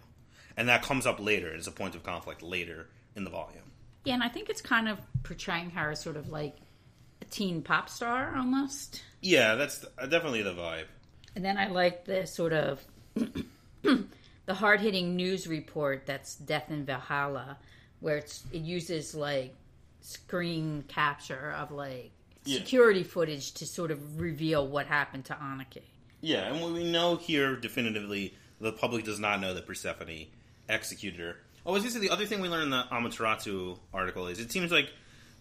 and 0.57 0.67
that 0.69 0.81
comes 0.81 1.05
up 1.05 1.19
later 1.19 1.53
as 1.53 1.67
a 1.67 1.71
point 1.71 1.95
of 1.95 2.03
conflict 2.03 2.41
later 2.41 2.87
in 3.15 3.23
the 3.23 3.29
volume. 3.29 3.61
Yeah, 4.03 4.13
and 4.15 4.23
I 4.23 4.29
think 4.29 4.49
it's 4.49 4.61
kind 4.61 4.87
of 4.87 4.99
portraying 5.23 5.71
her 5.71 5.91
as 5.91 6.01
sort 6.01 6.15
of 6.15 6.29
like 6.29 6.55
teen 7.35 7.61
pop 7.61 7.89
star 7.89 8.33
almost. 8.35 9.03
Yeah, 9.21 9.55
that's 9.55 9.83
uh, 9.97 10.05
definitely 10.05 10.41
the 10.43 10.53
vibe. 10.53 10.85
And 11.35 11.43
then 11.43 11.57
I 11.57 11.67
like 11.67 12.05
the 12.05 12.25
sort 12.25 12.53
of 12.53 12.81
the 13.83 14.53
hard 14.53 14.79
hitting 14.81 15.15
news 15.15 15.47
report 15.47 16.05
that's 16.05 16.35
Death 16.35 16.69
in 16.71 16.85
Valhalla, 16.85 17.57
where 17.99 18.17
it's 18.17 18.43
it 18.51 18.61
uses 18.61 19.13
like 19.15 19.53
screen 20.01 20.83
capture 20.87 21.51
of 21.57 21.71
like 21.71 22.11
Yeah. 22.45 22.59
security 22.59 23.03
footage 23.03 23.51
to 23.55 23.65
sort 23.65 23.91
of 23.91 24.19
reveal 24.21 24.67
what 24.67 24.85
happened 24.87 25.25
to 25.25 25.41
Anarchy. 25.41 25.81
Yeah, 26.21 26.53
and 26.53 26.73
we 26.73 26.89
know 26.89 27.17
here 27.17 27.55
definitively 27.55 28.33
the 28.61 28.71
public 28.71 29.03
does 29.03 29.19
not 29.19 29.41
know 29.41 29.53
that 29.53 29.65
Persephone 29.67 30.27
executed 30.69 31.19
her. 31.19 31.35
Oh, 31.65 31.71
I 31.71 31.73
was 31.73 31.81
going 31.83 31.93
to 31.93 31.99
say 31.99 32.07
the 32.07 32.13
other 32.13 32.25
thing 32.25 32.39
we 32.41 32.47
learned 32.47 32.65
in 32.65 32.69
the 32.69 32.83
Amaterasu 32.91 33.77
article 33.93 34.27
is 34.27 34.39
it 34.39 34.51
seems 34.51 34.71
like 34.71 34.89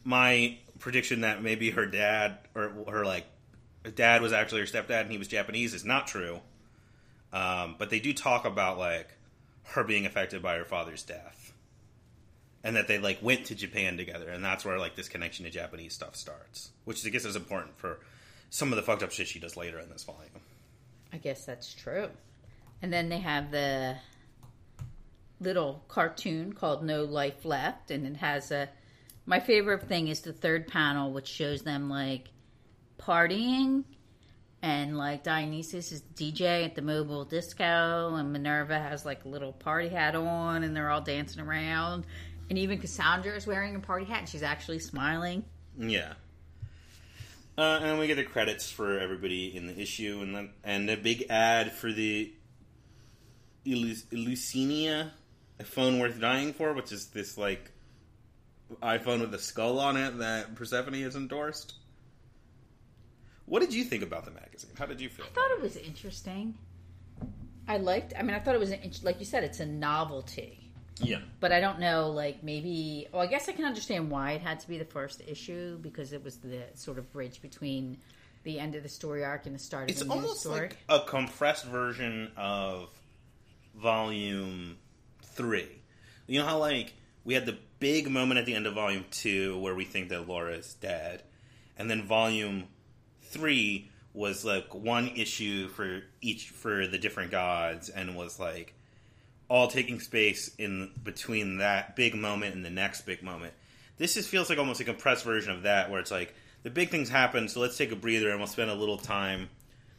my 0.05 0.57
prediction 0.79 1.23
that 1.23 1.43
maybe 1.43 1.71
her 1.71 1.87
dad 1.87 2.39
or 2.55 2.73
her 2.89 3.05
like 3.05 3.27
dad 3.95 4.23
was 4.23 4.33
actually 4.33 4.61
her 4.61 4.67
stepdad 4.67 5.03
and 5.03 5.13
he 5.13 5.19
was 5.19 5.29
Japanese 5.29 5.75
is 5.75 5.85
not 5.85 6.07
true. 6.07 6.41
Um, 7.33 7.75
but 7.79 7.91
they 7.91 7.99
do 7.99 8.15
talk 8.15 8.45
about 8.45 8.79
like 8.79 9.09
her 9.65 9.83
being 9.83 10.07
affected 10.07 10.43
by 10.43 10.57
her 10.57 10.65
father's 10.65 11.03
death, 11.03 11.53
and 12.63 12.77
that 12.77 12.87
they 12.87 12.99
like 12.99 13.19
went 13.23 13.47
to 13.47 13.55
Japan 13.55 13.97
together, 13.97 14.29
and 14.29 14.45
that's 14.45 14.65
where 14.65 14.79
like 14.79 14.95
this 14.95 15.09
connection 15.09 15.45
to 15.45 15.51
Japanese 15.51 15.95
stuff 15.95 16.15
starts, 16.15 16.71
which 16.85 17.05
I 17.05 17.11
guess 17.11 17.25
is 17.25 17.35
important 17.35 17.77
for 17.77 17.99
some 18.51 18.73
of 18.73 18.77
the 18.77 18.83
fucked 18.83 19.03
up 19.03 19.11
shit 19.11 19.27
she 19.27 19.41
does 19.41 19.57
later 19.57 19.81
in 19.81 19.89
this 19.91 20.05
volume. 20.05 20.31
I 21.13 21.17
guess 21.17 21.45
that's 21.45 21.75
true. 21.75 22.09
And 22.83 22.93
then 22.93 23.09
they 23.09 23.19
have 23.19 23.51
the 23.51 23.97
little 25.41 25.83
cartoon 25.89 26.53
called 26.53 26.85
No 26.85 27.05
Life 27.05 27.45
Left, 27.45 27.91
and 27.91 28.07
it 28.07 28.17
has 28.17 28.53
a. 28.53 28.69
My 29.27 29.41
favorite 29.41 29.89
thing 29.89 30.09
is 30.09 30.21
the 30.21 30.33
third 30.33 30.69
panel, 30.69 31.13
which 31.13 31.29
shows 31.29 31.63
them 31.63 31.89
like 31.89 32.29
partying, 32.99 33.85
and 34.63 34.97
like 34.97 35.23
Dionysus 35.23 35.93
is 35.93 36.03
DJ 36.15 36.65
at 36.65 36.75
the 36.75 36.83
mobile 36.83 37.25
disco, 37.25 38.15
and 38.15 38.33
Minerva 38.33 38.79
has 38.79 39.05
like 39.05 39.25
a 39.25 39.29
little 39.29 39.53
party 39.53 39.89
hat 39.89 40.15
on, 40.15 40.63
and 40.63 40.77
they're 40.77 40.91
all 40.91 41.01
dancing 41.01 41.41
around. 41.41 42.05
And 42.51 42.59
even 42.59 42.79
Cassandra 42.79 43.35
is 43.35 43.47
wearing 43.47 43.75
a 43.75 43.81
party 43.81 44.05
hat, 44.05 44.21
and 44.21 44.29
she's 44.29 44.43
actually 44.43 44.79
smiling. 44.79 45.45
Yeah. 45.79 46.15
Uh, 47.57 47.81
and 47.83 47.99
we 47.99 48.07
get 48.07 48.17
the 48.17 48.25
credits 48.25 48.71
for 48.71 48.99
everybody 48.99 49.57
in 49.57 49.67
the 49.67 49.81
issue, 49.81 50.21
and 50.23 50.35
then 50.35 50.51
and 50.65 50.91
a 50.91 50.97
big 50.97 51.27
ad 51.31 51.73
for 51.73 51.93
the 51.93 52.33
Eleusinia, 53.67 55.13
a 55.61 55.65
phone 55.65 55.99
worth 55.99 56.21
dying 56.21 56.53
for, 56.53 56.73
which 56.75 56.93
is 56.93 57.07
this 57.07 57.39
like 57.39 57.71
iPhone 58.83 59.21
with 59.21 59.35
a 59.35 59.39
skull 59.39 59.79
on 59.79 59.97
it 59.97 60.19
that 60.19 60.55
Persephone 60.55 60.95
has 60.95 61.17
endorsed. 61.17 61.75
What 63.47 63.61
did 63.61 63.75
you 63.75 63.85
think 63.85 64.03
about 64.03 64.25
the 64.25 64.31
magazine? 64.31 64.71
How 64.79 64.87
did 64.87 65.01
you 65.01 65.09
feel? 65.09 65.27
I 65.27 65.29
thought 65.29 65.51
it 65.51 65.61
was 65.61 65.77
interesting. 65.77 66.55
I 67.69 67.77
liked. 67.79 68.15
I 68.19 68.23
mean, 68.23 68.35
I 68.35 68.39
thought 68.39 68.55
it 68.55 68.61
was 68.61 68.71
an, 68.71 68.81
like 69.03 69.19
you 69.21 69.27
said, 69.27 69.45
it's 69.45 69.61
a 69.61 69.67
novelty. 69.67 70.61
Yeah. 71.01 71.19
But 71.41 71.53
I 71.53 71.61
don't 71.61 71.81
know, 71.81 72.11
like 72.11 72.43
maybe. 72.43 73.07
Well, 73.13 73.21
I 73.23 73.27
guess 73.27 73.49
I 73.49 73.53
can 73.53 73.65
understand 73.65 74.11
why 74.11 74.33
it 74.33 74.41
had 74.41 74.61
to 74.61 74.69
be 74.69 74.79
the 74.79 74.85
first 74.85 75.23
issue 75.27 75.77
because 75.79 76.13
it 76.13 76.23
was 76.25 76.39
the 76.39 76.63
sort 76.75 76.99
of 76.99 77.13
bridge 77.13 77.43
between 77.43 77.99
the 78.45 78.59
end 78.59 78.75
of 78.75 78.83
the 78.83 78.89
story 78.89 79.25
arc 79.25 79.47
and 79.47 79.55
the 79.55 79.59
start 79.59 79.91
It's 79.91 80.03
of 80.03 80.09
the 80.09 80.15
new 80.15 80.21
almost 80.21 80.41
story. 80.41 80.61
like 80.61 80.77
a 80.89 81.01
compressed 81.01 81.65
version 81.65 82.31
of 82.37 82.89
volume 83.75 84.77
three. 85.23 85.69
You 86.27 86.41
know 86.41 86.47
how 86.47 86.59
like 86.59 86.93
we 87.25 87.35
had 87.35 87.47
the 87.47 87.59
big 87.85 88.11
moment 88.11 88.39
at 88.39 88.47
the 88.47 88.55
end 88.55 88.67
of 88.67 88.73
volume 88.73 89.05
two 89.11 89.59
where 89.59 89.75
we 89.75 89.85
think 89.85 90.09
that 90.09 90.27
Laura 90.27 90.55
is 90.55 90.73
dead, 90.81 91.23
and 91.77 91.91
then 91.91 92.03
volume 92.03 92.65
three 93.21 93.91
was 94.15 94.43
like 94.43 94.75
one 94.75 95.07
issue 95.09 95.69
for 95.69 96.01
each 96.23 96.49
for 96.49 96.87
the 96.87 96.97
different 96.97 97.31
gods, 97.31 97.91
and 97.91 98.17
was 98.17 98.41
like 98.41 98.73
all 99.51 99.69
taking 99.69 100.01
space 100.01 100.51
in 100.57 100.93
between 101.03 101.59
that 101.59 101.95
big 101.95 102.15
moment 102.15 102.55
and 102.55 102.65
the 102.65 102.71
next 102.71 103.03
big 103.03 103.23
moment. 103.23 103.53
This 103.99 104.15
just 104.15 104.31
feels 104.31 104.49
like 104.49 104.59
almost 104.59 104.81
a 104.81 104.85
compressed 104.85 105.27
version 105.27 105.53
of 105.53 105.65
that, 105.65 105.91
where 105.91 106.01
it's 106.01 106.11
like 106.11 106.35
the 106.63 106.71
big 106.71 106.89
things 106.89 107.11
happen, 107.11 107.51
so 107.51 107.61
let's 107.61 107.77
take 107.77 107.93
a 107.93 107.97
breather 107.97 108.31
and 108.31 108.39
we'll 108.39 108.47
spend 108.47 108.71
a 108.71 108.75
little 108.75 108.97
time 108.97 109.51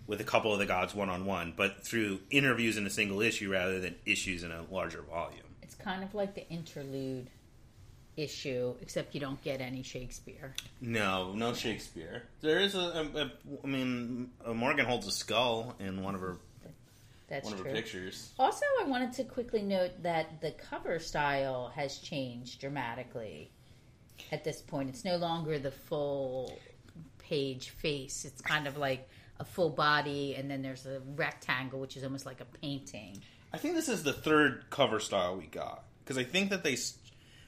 with 0.08 0.20
a 0.20 0.24
couple 0.24 0.52
of 0.52 0.58
the 0.58 0.66
gods 0.66 0.96
one 0.96 1.12
on 1.12 1.28
one, 1.28 1.54
but 1.56 1.86
through 1.86 2.18
interviews 2.32 2.78
in 2.78 2.88
a 2.88 2.90
single 2.90 3.22
issue 3.22 3.52
rather 3.52 3.80
than 3.80 3.94
issues 4.08 4.42
in 4.42 4.52
a 4.52 4.64
larger 4.72 5.04
volume. 5.04 5.46
It's 5.62 5.76
kind 5.76 6.04
of 6.04 6.16
like 6.16 6.34
the 6.34 6.50
interlude 6.50 7.30
issue, 8.18 8.76
except 8.82 9.14
you 9.14 9.20
don't 9.20 9.42
get 9.44 9.62
any 9.62 9.84
Shakespeare. 9.84 10.54
No, 10.82 11.34
no 11.34 11.54
Shakespeare. 11.54 12.24
There 12.42 12.60
is 12.60 12.76
a, 12.76 12.80
a, 12.80 13.22
a 13.22 13.32
I 13.64 13.68
mean, 13.68 14.32
uh 14.46 14.54
Morgan 14.54 14.86
holds 14.86 15.08
a 15.08 15.12
skull 15.12 15.76
in 15.80 16.02
one 16.04 16.16
of 16.16 16.22
her 16.22 16.38
That's 17.28 17.46
one 17.46 17.54
of 17.54 17.60
her 17.60 17.66
true. 17.66 17.74
pictures. 17.74 18.32
Also, 18.40 18.66
I 18.82 18.86
wanted 18.86 19.14
to 19.14 19.24
quickly 19.24 19.62
note 19.62 20.04
that 20.04 20.42
the 20.42 20.52
cover 20.52 21.00
style 21.00 21.72
has 21.76 21.98
changed 21.98 22.62
dramatically. 22.62 23.52
At 24.32 24.44
this 24.44 24.62
point, 24.62 24.90
it's 24.90 25.04
no 25.04 25.18
longer 25.18 25.60
the 25.60 25.72
full 25.72 26.58
page 27.20 27.70
face. 27.70 28.26
It's 28.26 28.42
kind 28.42 28.68
of 28.68 28.78
like 28.78 29.08
a 29.40 29.46
full 29.46 29.70
body, 29.70 30.36
and 30.36 30.50
then 30.50 30.62
there's 30.62 30.86
a 30.86 31.02
rectangle, 31.16 31.80
which 31.80 31.98
is 31.98 32.04
almost 32.04 32.26
like 32.26 32.40
a 32.40 32.46
painting. 32.46 33.22
I 33.52 33.58
think 33.58 33.76
this 33.76 33.90
is 33.90 34.04
the 34.04 34.14
third 34.14 34.66
cover 34.70 35.00
style 35.00 35.36
we 35.36 35.46
got 35.48 35.84
because 36.04 36.18
I 36.18 36.24
think 36.24 36.50
that 36.52 36.64
they 36.64 36.76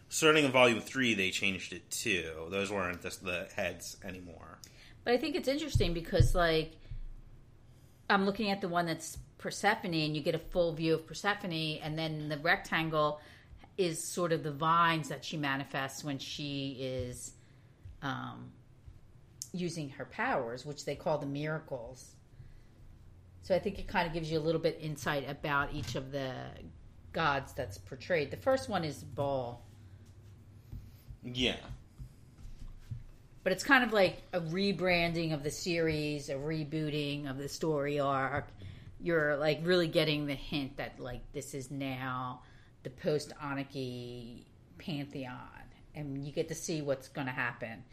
starting 0.10 0.46
in 0.46 0.52
volume 0.52 0.80
three 0.80 1.14
they 1.14 1.32
changed 1.32 1.74
it 1.74 1.90
too. 1.92 2.48
Those 2.50 2.72
weren't 2.72 3.02
just 3.02 3.24
the 3.24 3.48
heads 3.56 3.98
anymore. 4.04 4.60
But 5.04 5.14
I 5.14 5.18
think 5.18 5.36
it's 5.36 5.48
interesting 5.48 5.94
because, 5.94 6.36
like, 6.36 6.74
I'm 8.10 8.26
looking 8.26 8.52
at 8.52 8.62
the 8.62 8.68
one 8.68 8.86
that's 8.86 9.18
Persephone, 9.38 9.94
and 9.94 10.16
you 10.16 10.22
get 10.22 10.36
a 10.36 10.40
full 10.40 10.74
view 10.74 10.96
of 10.96 11.08
Persephone, 11.08 11.80
and 11.82 11.98
then 11.98 12.28
the 12.28 12.38
rectangle 12.38 13.22
is 13.78 14.04
sort 14.04 14.32
of 14.32 14.44
the 14.44 14.52
vines 14.52 15.10
that 15.10 15.24
she 15.24 15.38
manifests 15.38 16.04
when 16.04 16.18
she 16.18 16.78
is 16.80 17.34
um, 18.02 18.52
using 19.54 19.90
her 19.90 20.06
powers, 20.06 20.66
which 20.66 20.84
they 20.86 20.96
call 20.96 21.20
the 21.20 21.26
miracles. 21.26 22.16
So 23.44 23.56
I 23.56 23.60
think 23.60 23.80
it 23.80 23.88
kind 23.88 24.08
of 24.08 24.14
gives 24.14 24.30
you 24.32 24.40
a 24.40 24.42
little 24.42 24.60
bit 24.60 24.80
insight 24.82 25.30
about 25.30 25.74
each 25.74 25.96
of 25.96 26.12
the 26.12 26.34
gods 27.14 27.54
that's 27.54 27.78
portrayed. 27.78 28.32
The 28.32 28.38
first 28.38 28.68
one 28.68 28.84
is 28.84 29.04
Baal. 29.04 29.64
Yeah, 31.24 31.58
But 33.44 33.54
it's 33.54 33.64
kind 33.64 33.84
of 33.84 33.94
like 33.94 34.22
a 34.34 34.40
rebranding 34.40 35.34
of 35.34 35.44
the 35.44 35.52
series, 35.52 36.30
a 36.30 36.36
rebooting 36.36 37.30
of 37.30 37.38
the 37.38 37.50
story 37.50 38.00
arc. 38.00 38.48
You're 39.02 39.36
like 39.38 39.60
really 39.64 39.88
getting 39.88 40.26
the 40.26 40.36
hint 40.36 40.78
that 40.78 41.00
like 41.00 41.22
this 41.34 41.54
is 41.54 41.70
now 41.72 42.42
the 42.84 42.90
post 42.90 43.34
Anarchy 43.42 44.46
pantheon, 44.78 45.38
and 45.96 46.26
you 46.26 46.32
get 46.32 46.48
to 46.50 46.56
see 46.56 46.82
what's 46.82 47.08
going 47.10 47.28
to 47.28 47.34
happen, 47.34 47.84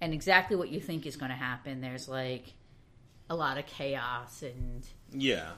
and 0.00 0.12
exactly 0.14 0.56
what 0.56 0.68
you 0.68 0.80
think 0.80 1.06
is 1.06 1.16
going 1.16 1.30
to 1.30 1.36
happen. 1.36 1.80
There's 1.80 2.08
like 2.08 2.52
a 3.30 3.34
lot 3.34 3.58
of 3.58 3.66
chaos 3.66 4.42
and 4.42 4.86
yeah. 5.12 5.50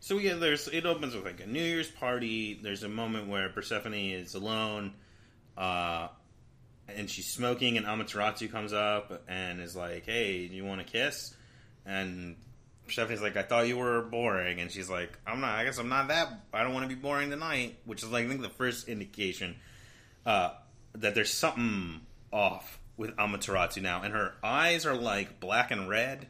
So 0.00 0.18
yeah, 0.18 0.34
there's 0.34 0.68
it 0.68 0.84
opens 0.84 1.14
with 1.14 1.24
like 1.24 1.40
a 1.40 1.46
New 1.46 1.62
Year's 1.62 1.90
party. 1.90 2.58
There's 2.60 2.82
a 2.82 2.88
moment 2.88 3.28
where 3.28 3.48
Persephone 3.48 3.94
is 3.94 4.34
alone, 4.34 4.94
uh, 5.56 6.08
and 6.96 7.10
she's 7.10 7.26
smoking, 7.26 7.76
and 7.76 7.86
Amaterasu 7.86 8.50
comes 8.50 8.72
up 8.72 9.22
and 9.28 9.60
is 9.60 9.74
like, 9.76 10.06
"Hey, 10.06 10.48
do 10.48 10.54
you 10.54 10.64
want 10.64 10.84
to 10.84 10.90
kiss?" 10.90 11.34
And 11.86 12.36
Persephone's 12.86 13.22
like, 13.22 13.36
"I 13.36 13.42
thought 13.42 13.66
you 13.68 13.78
were 13.78 14.02
boring," 14.02 14.60
and 14.60 14.70
she's 14.70 14.88
like, 14.90 15.18
"I'm 15.26 15.40
not. 15.40 15.58
I 15.58 15.64
guess 15.64 15.78
I'm 15.78 15.88
not 15.88 16.08
that. 16.08 16.28
I 16.52 16.62
don't 16.62 16.72
want 16.74 16.88
to 16.88 16.94
be 16.94 17.00
boring 17.00 17.30
tonight." 17.30 17.76
Which 17.84 18.02
is 18.02 18.10
like 18.10 18.24
I 18.24 18.28
think 18.28 18.42
the 18.42 18.48
first 18.48 18.88
indication 18.88 19.56
uh, 20.26 20.50
that 20.94 21.14
there's 21.14 21.32
something 21.32 22.00
off 22.32 22.78
with 22.96 23.16
Amaterasu 23.16 23.82
now, 23.82 24.02
and 24.02 24.12
her 24.12 24.34
eyes 24.42 24.86
are 24.86 24.94
like 24.94 25.40
black 25.40 25.70
and 25.70 25.88
red. 25.88 26.26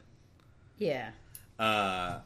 yeah, 0.79 1.11
Uh, 1.59 2.19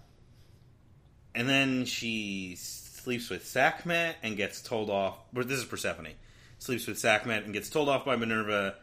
and 1.34 1.48
then 1.48 1.84
she 1.84 2.56
sleeps 2.56 3.28
with 3.30 3.44
Sakhmet 3.44 4.14
and 4.22 4.36
gets 4.36 4.62
told 4.62 4.88
off. 4.90 5.18
This 5.32 5.58
is 5.58 5.64
Persephone. 5.64 6.08
Sleeps 6.58 6.86
with 6.86 6.98
Sakhmet 6.98 7.44
and 7.44 7.52
gets 7.52 7.68
told 7.68 7.88
off 7.88 8.04
by 8.04 8.16
Minerva, 8.16 8.74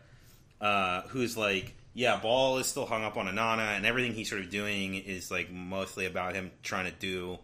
uh, 0.62 1.02
who's 1.10 1.36
like, 1.36 1.74
yeah, 1.94 2.20
Baal 2.22 2.58
is 2.58 2.68
still 2.68 2.86
hung 2.86 3.04
up 3.04 3.18
on 3.18 3.28
Inanna, 3.28 3.76
and 3.76 3.86
everything 3.86 4.14
he's 4.14 4.30
sort 4.30 4.42
of 4.42 4.50
doing 4.50 4.96
is 4.96 5.30
like 5.30 5.52
mostly 5.52 6.06
about 6.06 6.34
him 6.34 6.52
trying 6.64 6.86
to 6.86 6.98
do 6.98 7.40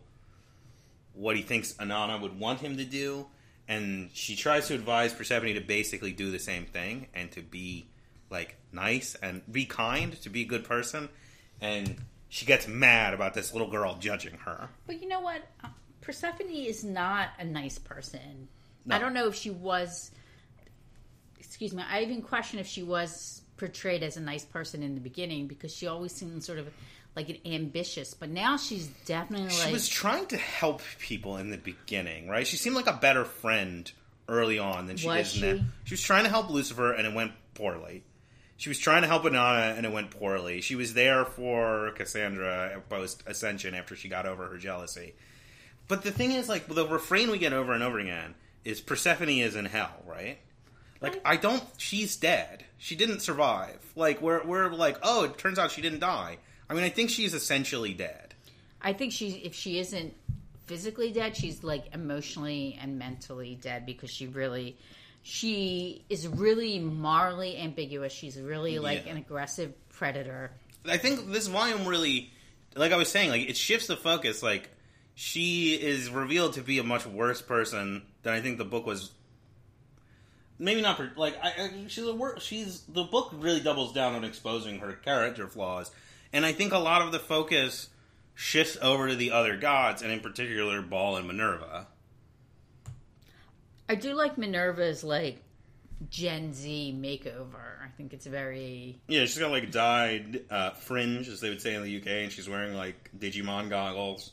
what 1.13 1.35
he 1.35 1.41
thinks 1.41 1.73
Inanna 1.73 2.19
would 2.21 2.39
want 2.39 2.59
him 2.59 2.77
to 2.77 2.85
do. 2.85 3.27
And 3.67 4.09
she 4.13 4.35
tries 4.35 4.67
to 4.69 4.73
advise 4.73 5.13
Persephone 5.13 5.53
to 5.53 5.61
basically 5.61 6.11
do 6.11 6.31
the 6.31 6.39
same 6.39 6.65
thing 6.65 7.07
and 7.13 7.31
to 7.33 7.41
be 7.41 7.87
like 8.31 8.57
nice 8.71 9.15
and 9.21 9.41
be 9.51 9.65
kind, 9.65 10.19
to 10.21 10.29
be 10.29 10.41
a 10.41 10.45
good 10.45 10.63
person. 10.63 11.09
And 11.61 11.97
she 12.29 12.45
gets 12.45 12.67
mad 12.67 13.13
about 13.13 13.33
this 13.33 13.53
little 13.53 13.69
girl 13.69 13.97
judging 13.99 14.35
her. 14.45 14.69
But 14.87 15.01
you 15.01 15.07
know 15.07 15.19
what? 15.19 15.41
Uh, 15.63 15.67
Persephone 16.01 16.49
is 16.49 16.83
not 16.83 17.29
a 17.37 17.43
nice 17.43 17.77
person. 17.77 18.47
No. 18.85 18.95
I 18.95 18.99
don't 18.99 19.13
know 19.13 19.27
if 19.27 19.35
she 19.35 19.51
was. 19.51 20.11
Excuse 21.39 21.73
me. 21.73 21.83
I 21.89 22.01
even 22.01 22.21
question 22.21 22.59
if 22.59 22.67
she 22.67 22.83
was 22.83 23.41
portrayed 23.57 24.03
as 24.03 24.17
a 24.17 24.21
nice 24.21 24.45
person 24.45 24.83
in 24.83 24.95
the 24.95 25.01
beginning 25.01 25.47
because 25.47 25.73
she 25.73 25.87
always 25.87 26.13
seemed 26.13 26.43
sort 26.43 26.59
of 26.59 26.67
like 27.15 27.29
an 27.29 27.37
ambitious. 27.45 28.13
But 28.13 28.29
now 28.29 28.57
she's 28.57 28.87
definitely 29.05 29.47
like 29.47 29.53
She 29.55 29.63
like. 29.65 29.73
was 29.73 29.87
trying 29.87 30.25
to 30.27 30.37
help 30.37 30.81
people 30.99 31.37
in 31.37 31.49
the 31.49 31.57
beginning, 31.57 32.29
right? 32.29 32.45
She 32.47 32.57
seemed 32.57 32.75
like 32.75 32.87
a 32.87 32.93
better 32.93 33.25
friend 33.25 33.91
early 34.27 34.59
on 34.59 34.85
than 34.87 34.95
she 34.97 35.07
Was 35.07 35.35
is 35.35 35.41
now. 35.41 35.53
she? 35.53 35.63
She 35.85 35.93
was 35.95 36.03
trying 36.03 36.23
to 36.23 36.29
help 36.29 36.49
Lucifer, 36.49 36.93
and 36.93 37.07
it 37.07 37.13
went 37.13 37.31
poorly. 37.55 38.03
She 38.57 38.69
was 38.69 38.77
trying 38.77 39.01
to 39.01 39.07
help 39.07 39.23
Inanna, 39.23 39.75
and 39.77 39.85
it 39.85 39.91
went 39.91 40.11
poorly. 40.11 40.61
She 40.61 40.75
was 40.75 40.93
there 40.93 41.25
for 41.25 41.91
Cassandra 41.95 42.81
post 42.89 43.23
Ascension 43.25 43.73
after 43.73 43.95
she 43.95 44.07
got 44.09 44.25
over 44.25 44.47
her 44.47 44.57
jealousy. 44.57 45.15
But 45.87 46.03
the 46.03 46.11
thing 46.11 46.31
is, 46.33 46.47
like, 46.47 46.67
the 46.67 46.87
refrain 46.87 47.31
we 47.31 47.39
get 47.39 47.53
over 47.53 47.73
and 47.73 47.81
over 47.81 47.97
again 47.99 48.35
is 48.63 48.79
Persephone 48.81 49.29
is 49.29 49.55
in 49.55 49.65
hell, 49.65 50.03
right? 50.05 50.37
Like 51.01 51.21
I 51.25 51.37
don't. 51.37 51.63
She's 51.77 52.15
dead. 52.17 52.65
She 52.77 52.95
didn't 52.95 53.21
survive. 53.21 53.79
Like 53.95 54.21
we're 54.21 54.43
we're 54.45 54.69
like, 54.69 54.97
oh, 55.03 55.23
it 55.25 55.37
turns 55.37 55.57
out 55.59 55.71
she 55.71 55.81
didn't 55.81 55.99
die. 55.99 56.37
I 56.69 56.73
mean, 56.73 56.83
I 56.83 56.89
think 56.89 57.09
she's 57.09 57.33
essentially 57.33 57.93
dead. 57.93 58.33
I 58.81 58.93
think 58.93 59.11
she's 59.13 59.35
if 59.43 59.53
she 59.55 59.79
isn't 59.79 60.13
physically 60.65 61.11
dead, 61.11 61.35
she's 61.35 61.63
like 61.63 61.93
emotionally 61.93 62.77
and 62.81 62.99
mentally 62.99 63.55
dead 63.61 63.85
because 63.85 64.09
she 64.09 64.27
really 64.27 64.77
she 65.21 66.03
is 66.09 66.27
really 66.27 66.79
morally 66.79 67.57
ambiguous. 67.57 68.13
She's 68.13 68.39
really 68.39 68.79
like 68.79 69.05
Yeah. 69.05 69.11
an 69.13 69.17
aggressive 69.17 69.73
predator. 69.89 70.51
I 70.87 70.97
think 70.97 71.31
this 71.31 71.47
volume 71.47 71.85
really, 71.85 72.31
like 72.75 72.91
I 72.91 72.95
was 72.97 73.09
saying, 73.11 73.29
like 73.29 73.49
it 73.49 73.57
shifts 73.57 73.87
the 73.87 73.97
focus. 73.97 74.41
Like 74.43 74.69
she 75.15 75.73
is 75.73 76.09
revealed 76.09 76.53
to 76.53 76.61
be 76.61 76.79
a 76.79 76.83
much 76.83 77.05
worse 77.05 77.41
person 77.41 78.03
than 78.23 78.33
I 78.33 78.41
think 78.41 78.57
the 78.57 78.65
book 78.65 78.85
was. 78.85 79.11
Maybe 80.59 80.81
not 80.81 80.97
per, 80.97 81.11
like 81.15 81.37
I, 81.41 81.47
I, 81.47 81.71
she's 81.87 82.05
a 82.05 82.13
wor- 82.13 82.39
she's 82.39 82.81
the 82.81 83.03
book 83.03 83.31
really 83.33 83.61
doubles 83.61 83.93
down 83.93 84.13
on 84.13 84.25
exposing 84.25 84.79
her 84.79 84.93
character 84.93 85.47
flaws, 85.47 85.89
and 86.33 86.45
I 86.45 86.51
think 86.51 86.73
a 86.73 86.79
lot 86.79 87.01
of 87.01 87.11
the 87.13 87.19
focus 87.19 87.89
shifts 88.35 88.77
over 88.81 89.07
to 89.07 89.15
the 89.15 89.31
other 89.31 89.57
gods, 89.57 90.01
and 90.01 90.11
in 90.11 90.19
particular, 90.19 90.81
Baal 90.81 91.15
and 91.15 91.27
Minerva. 91.27 91.87
I 93.87 93.95
do 93.95 94.13
like 94.13 94.37
Minerva's 94.37 95.03
like 95.03 95.41
Gen 96.09 96.53
Z 96.53 96.95
makeover. 96.97 97.83
I 97.83 97.89
think 97.97 98.13
it's 98.13 98.25
very 98.25 98.99
Yeah, 99.07 99.21
she's 99.21 99.37
got 99.37 99.51
like 99.51 99.71
dyed 99.71 100.45
uh, 100.49 100.71
fringe, 100.71 101.27
as 101.27 101.41
they 101.41 101.49
would 101.49 101.61
say 101.61 101.75
in 101.75 101.83
the 101.83 101.97
UK, 101.97 102.07
and 102.07 102.31
she's 102.31 102.47
wearing 102.47 102.75
like 102.75 103.09
Digimon 103.17 103.69
goggles. 103.69 104.31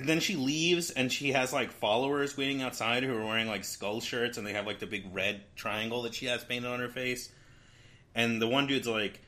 And 0.00 0.08
then 0.08 0.20
she 0.20 0.34
leaves, 0.34 0.90
and 0.90 1.12
she 1.12 1.32
has 1.32 1.52
like 1.52 1.70
followers 1.72 2.34
waiting 2.34 2.62
outside 2.62 3.02
who 3.02 3.14
are 3.14 3.22
wearing 3.22 3.48
like 3.48 3.64
skull 3.64 4.00
shirts, 4.00 4.38
and 4.38 4.46
they 4.46 4.54
have 4.54 4.64
like 4.64 4.78
the 4.78 4.86
big 4.86 5.04
red 5.14 5.42
triangle 5.56 6.02
that 6.02 6.14
she 6.14 6.24
has 6.24 6.42
painted 6.42 6.70
on 6.70 6.80
her 6.80 6.88
face. 6.88 7.30
And 8.14 8.40
the 8.40 8.48
one 8.48 8.66
dude's 8.66 8.88
like, 8.88 9.20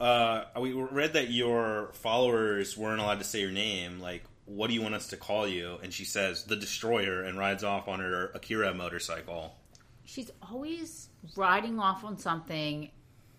uh, 0.00 0.44
"We 0.60 0.72
read 0.72 1.14
that 1.14 1.30
your 1.30 1.90
followers 1.94 2.76
weren't 2.76 3.00
allowed 3.00 3.18
to 3.18 3.24
say 3.24 3.40
your 3.40 3.50
name. 3.50 3.98
Like, 3.98 4.22
what 4.44 4.68
do 4.68 4.74
you 4.74 4.82
want 4.82 4.94
us 4.94 5.08
to 5.08 5.16
call 5.16 5.48
you?" 5.48 5.78
And 5.82 5.92
she 5.92 6.04
says, 6.04 6.44
"The 6.44 6.54
Destroyer," 6.54 7.22
and 7.24 7.36
rides 7.36 7.64
off 7.64 7.88
on 7.88 7.98
her 7.98 8.30
Akira 8.34 8.72
motorcycle. 8.72 9.56
she's 10.04 10.30
always 10.48 11.08
riding 11.34 11.80
off 11.80 12.04
on 12.04 12.18
something, 12.18 12.88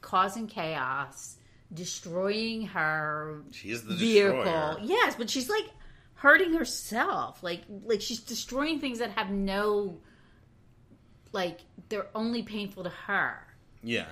causing 0.02 0.48
chaos, 0.48 1.38
destroying 1.74 2.68
her 2.68 3.44
She 3.52 3.70
is 3.72 3.86
the 3.86 3.94
vehicle. 3.96 4.44
Destroyer. 4.44 4.78
Yes, 4.82 5.16
but 5.16 5.30
she's 5.30 5.50
like 5.50 5.70
hurting 6.16 6.54
herself. 6.54 7.42
Like 7.44 7.62
like 7.86 8.02
she's 8.02 8.20
destroying 8.20 8.80
things 8.80 9.00
that 9.00 9.12
have 9.12 9.30
no 9.30 9.98
like 11.32 11.60
they're 11.90 12.08
only 12.16 12.44
painful 12.44 12.84
to 12.84 12.90
her. 12.90 13.40
Yeah. 13.84 14.06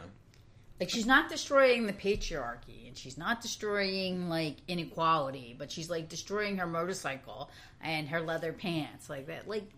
Like 0.80 0.90
she's 0.90 1.06
not 1.06 1.30
destroying 1.30 1.86
the 1.86 1.94
patriarchy 1.94 2.88
and 2.88 2.98
she's 2.98 3.18
not 3.18 3.42
destroying 3.42 4.28
like 4.30 4.58
inequality, 4.68 5.56
but 5.58 5.72
she's 5.72 5.90
like 5.90 6.10
destroying 6.10 6.58
her 6.58 6.68
motorcycle 6.68 7.50
and 7.82 8.10
her 8.10 8.20
leather 8.22 8.52
pants 8.52 9.10
like 9.10 9.28
that. 9.28 9.48
Like 9.48 9.70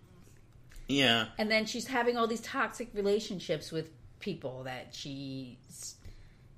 Yeah. 0.88 1.28
and 1.38 1.50
then 1.52 1.66
she's 1.66 1.88
having 1.88 2.18
all 2.18 2.28
these 2.28 2.42
toxic 2.42 2.90
relationships 2.94 3.72
with 3.72 3.90
people 4.20 4.64
that 4.64 4.88
she's 4.96 5.96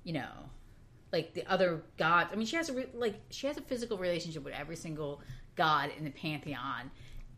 you 0.04 0.12
know 0.14 0.30
like 1.12 1.34
the 1.34 1.44
other 1.50 1.82
gods 1.98 2.30
i 2.32 2.36
mean 2.36 2.46
she 2.46 2.56
has 2.56 2.70
a 2.70 2.72
re- 2.72 2.86
like 2.94 3.20
she 3.30 3.46
has 3.46 3.58
a 3.58 3.60
physical 3.60 3.98
relationship 3.98 4.42
with 4.42 4.54
every 4.54 4.76
single 4.76 5.20
god 5.58 5.90
in 5.98 6.04
the 6.04 6.10
pantheon 6.10 6.90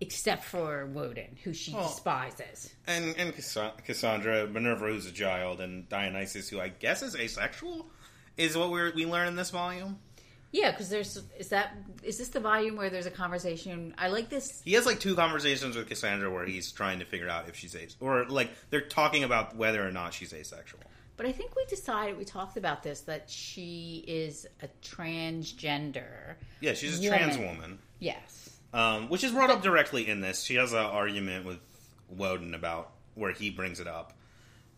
except 0.03 0.45
for 0.45 0.87
woden 0.87 1.37
who 1.45 1.53
she 1.53 1.73
Well- 1.75 1.89
despises 1.89 2.73
and 2.87 3.15
and 3.19 3.35
Cassandra, 3.35 4.47
Minerva, 4.47 4.87
who's 4.87 5.07
a 5.07 5.13
child, 5.13 5.61
and 5.61 5.89
Dionysus, 5.89 6.49
who 6.49 6.59
I 6.61 6.69
guess 6.69 7.03
is 7.03 7.15
asexual, 7.17 7.91
is 8.37 8.57
what 8.57 8.71
we 8.71 8.91
we 8.93 9.05
learn 9.07 9.29
in 9.29 9.37
this 9.37 9.51
volume. 9.51 9.99
yeah 10.53 10.71
because 10.73 10.89
there's 10.89 11.13
is 11.39 11.49
that 11.51 11.67
is 12.03 12.17
this 12.19 12.29
the 12.31 12.41
volume 12.41 12.75
where 12.77 12.91
there's 12.91 13.07
a 13.07 13.11
conversation 13.25 13.95
i 13.99 14.09
like 14.09 14.29
this 14.31 14.63
He 14.65 14.73
has 14.79 14.85
like 14.87 14.99
two 15.01 15.15
conversations 15.15 15.77
with 15.77 15.87
Cassandra 15.89 16.29
where 16.35 16.47
he's 16.47 16.73
trying 16.73 16.99
to 17.01 17.05
figure 17.13 17.29
out 17.35 17.49
if 17.51 17.55
she's 17.61 17.75
as 17.83 17.97
or 18.01 18.25
like 18.39 18.51
they're 18.71 18.89
talking 19.01 19.23
about 19.25 19.55
whether 19.63 19.81
or 19.87 19.93
not 19.93 20.09
she's 20.15 20.33
asexual. 20.33 20.81
but 21.19 21.25
i 21.31 21.33
think 21.39 21.55
we 21.55 21.65
decided 21.67 22.17
we 22.19 22.25
talked 22.25 22.57
about 22.57 22.83
this 22.83 22.99
that 23.03 23.29
she 23.31 24.03
is 24.09 24.47
a 24.67 24.69
transgender 24.83 26.35
Yeah, 26.61 26.75
she's 26.75 26.99
a 26.99 27.03
Woman. 27.03 27.19
trans 27.19 27.39
woman, 27.39 27.79
yes 28.01 28.51
um, 28.73 29.09
which 29.09 29.25
is 29.25 29.33
brought 29.33 29.51
up 29.51 29.63
directly 29.63 30.09
in 30.09 30.21
this. 30.21 30.43
She 30.43 30.55
has 30.55 30.73
an 30.73 30.79
argument 30.79 31.45
with 31.45 31.59
Woden 32.09 32.55
about 32.55 32.93
where 33.15 33.33
he 33.33 33.51
brings 33.51 33.81
it 33.81 33.89
up, 33.89 34.13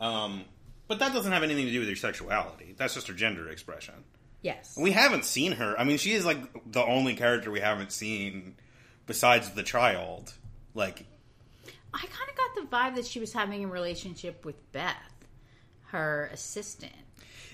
um, 0.00 0.44
but 0.88 0.98
that 1.00 1.12
doesn't 1.12 1.30
have 1.30 1.42
anything 1.42 1.66
to 1.66 1.72
do 1.72 1.80
with 1.80 1.88
her 1.88 1.96
sexuality. 1.96 2.74
That's 2.76 2.94
just 2.94 3.08
her 3.08 3.14
gender 3.14 3.48
expression. 3.48 3.94
yes 4.40 4.76
We 4.80 4.92
haven't 4.92 5.24
seen 5.24 5.52
her. 5.52 5.78
I 5.78 5.84
mean, 5.84 5.98
she 5.98 6.12
is 6.12 6.24
like 6.24 6.38
the 6.70 6.84
only 6.84 7.14
character 7.14 7.50
we 7.50 7.60
haven't 7.60 7.92
seen 7.92 8.56
besides 9.06 9.50
the 9.50 9.62
child. 9.62 10.32
Like, 10.74 11.04
I 11.92 11.98
kind 11.98 12.30
of 12.30 12.36
got 12.36 12.54
the 12.54 12.76
vibe 12.76 12.94
that 12.96 13.06
she 13.06 13.20
was 13.20 13.32
having 13.34 13.64
a 13.64 13.68
relationship 13.68 14.44
with 14.46 14.72
Beth, 14.72 14.96
her 15.88 16.30
assistant. 16.32 16.92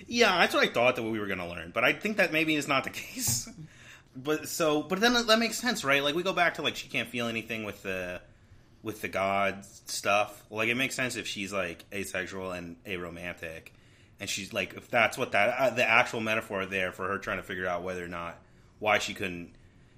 yeah, 0.07 0.37
that's 0.37 0.53
what 0.53 0.63
I 0.63 0.71
thought 0.71 0.95
that 0.95 1.03
we 1.03 1.19
were 1.19 1.27
going 1.27 1.39
to 1.39 1.47
learn, 1.47 1.71
but 1.73 1.83
I 1.83 1.91
think 1.91 2.15
that 2.17 2.31
maybe 2.31 2.55
is 2.55 2.67
not 2.67 2.85
the 2.85 2.89
case. 2.91 3.49
But 4.15 4.47
so, 4.47 4.81
but 4.81 4.99
then 4.99 5.13
that 5.13 5.39
makes 5.39 5.57
sense, 5.57 5.83
right? 5.83 6.03
Like 6.03 6.15
we 6.15 6.23
go 6.23 6.33
back 6.33 6.55
to 6.55 6.61
like 6.61 6.75
she 6.75 6.87
can't 6.87 7.09
feel 7.09 7.27
anything 7.27 7.63
with 7.63 7.83
the 7.83 8.21
with 8.81 9.01
the 9.01 9.07
god 9.07 9.65
stuff. 9.85 10.43
Like 10.49 10.69
it 10.69 10.75
makes 10.75 10.95
sense 10.95 11.15
if 11.15 11.27
she's 11.27 11.53
like 11.53 11.85
asexual 11.93 12.51
and 12.51 12.83
aromantic, 12.85 13.67
and 14.19 14.29
she's 14.29 14.53
like 14.53 14.73
if 14.73 14.89
that's 14.89 15.17
what 15.17 15.33
that 15.33 15.55
uh, 15.57 15.69
the 15.71 15.87
actual 15.87 16.21
metaphor 16.21 16.65
there 16.65 16.91
for 16.91 17.07
her 17.07 17.17
trying 17.17 17.37
to 17.37 17.43
figure 17.43 17.67
out 17.67 17.83
whether 17.83 18.03
or 18.03 18.09
not 18.09 18.37
why 18.79 18.97
she 18.97 19.13
couldn't 19.13 19.53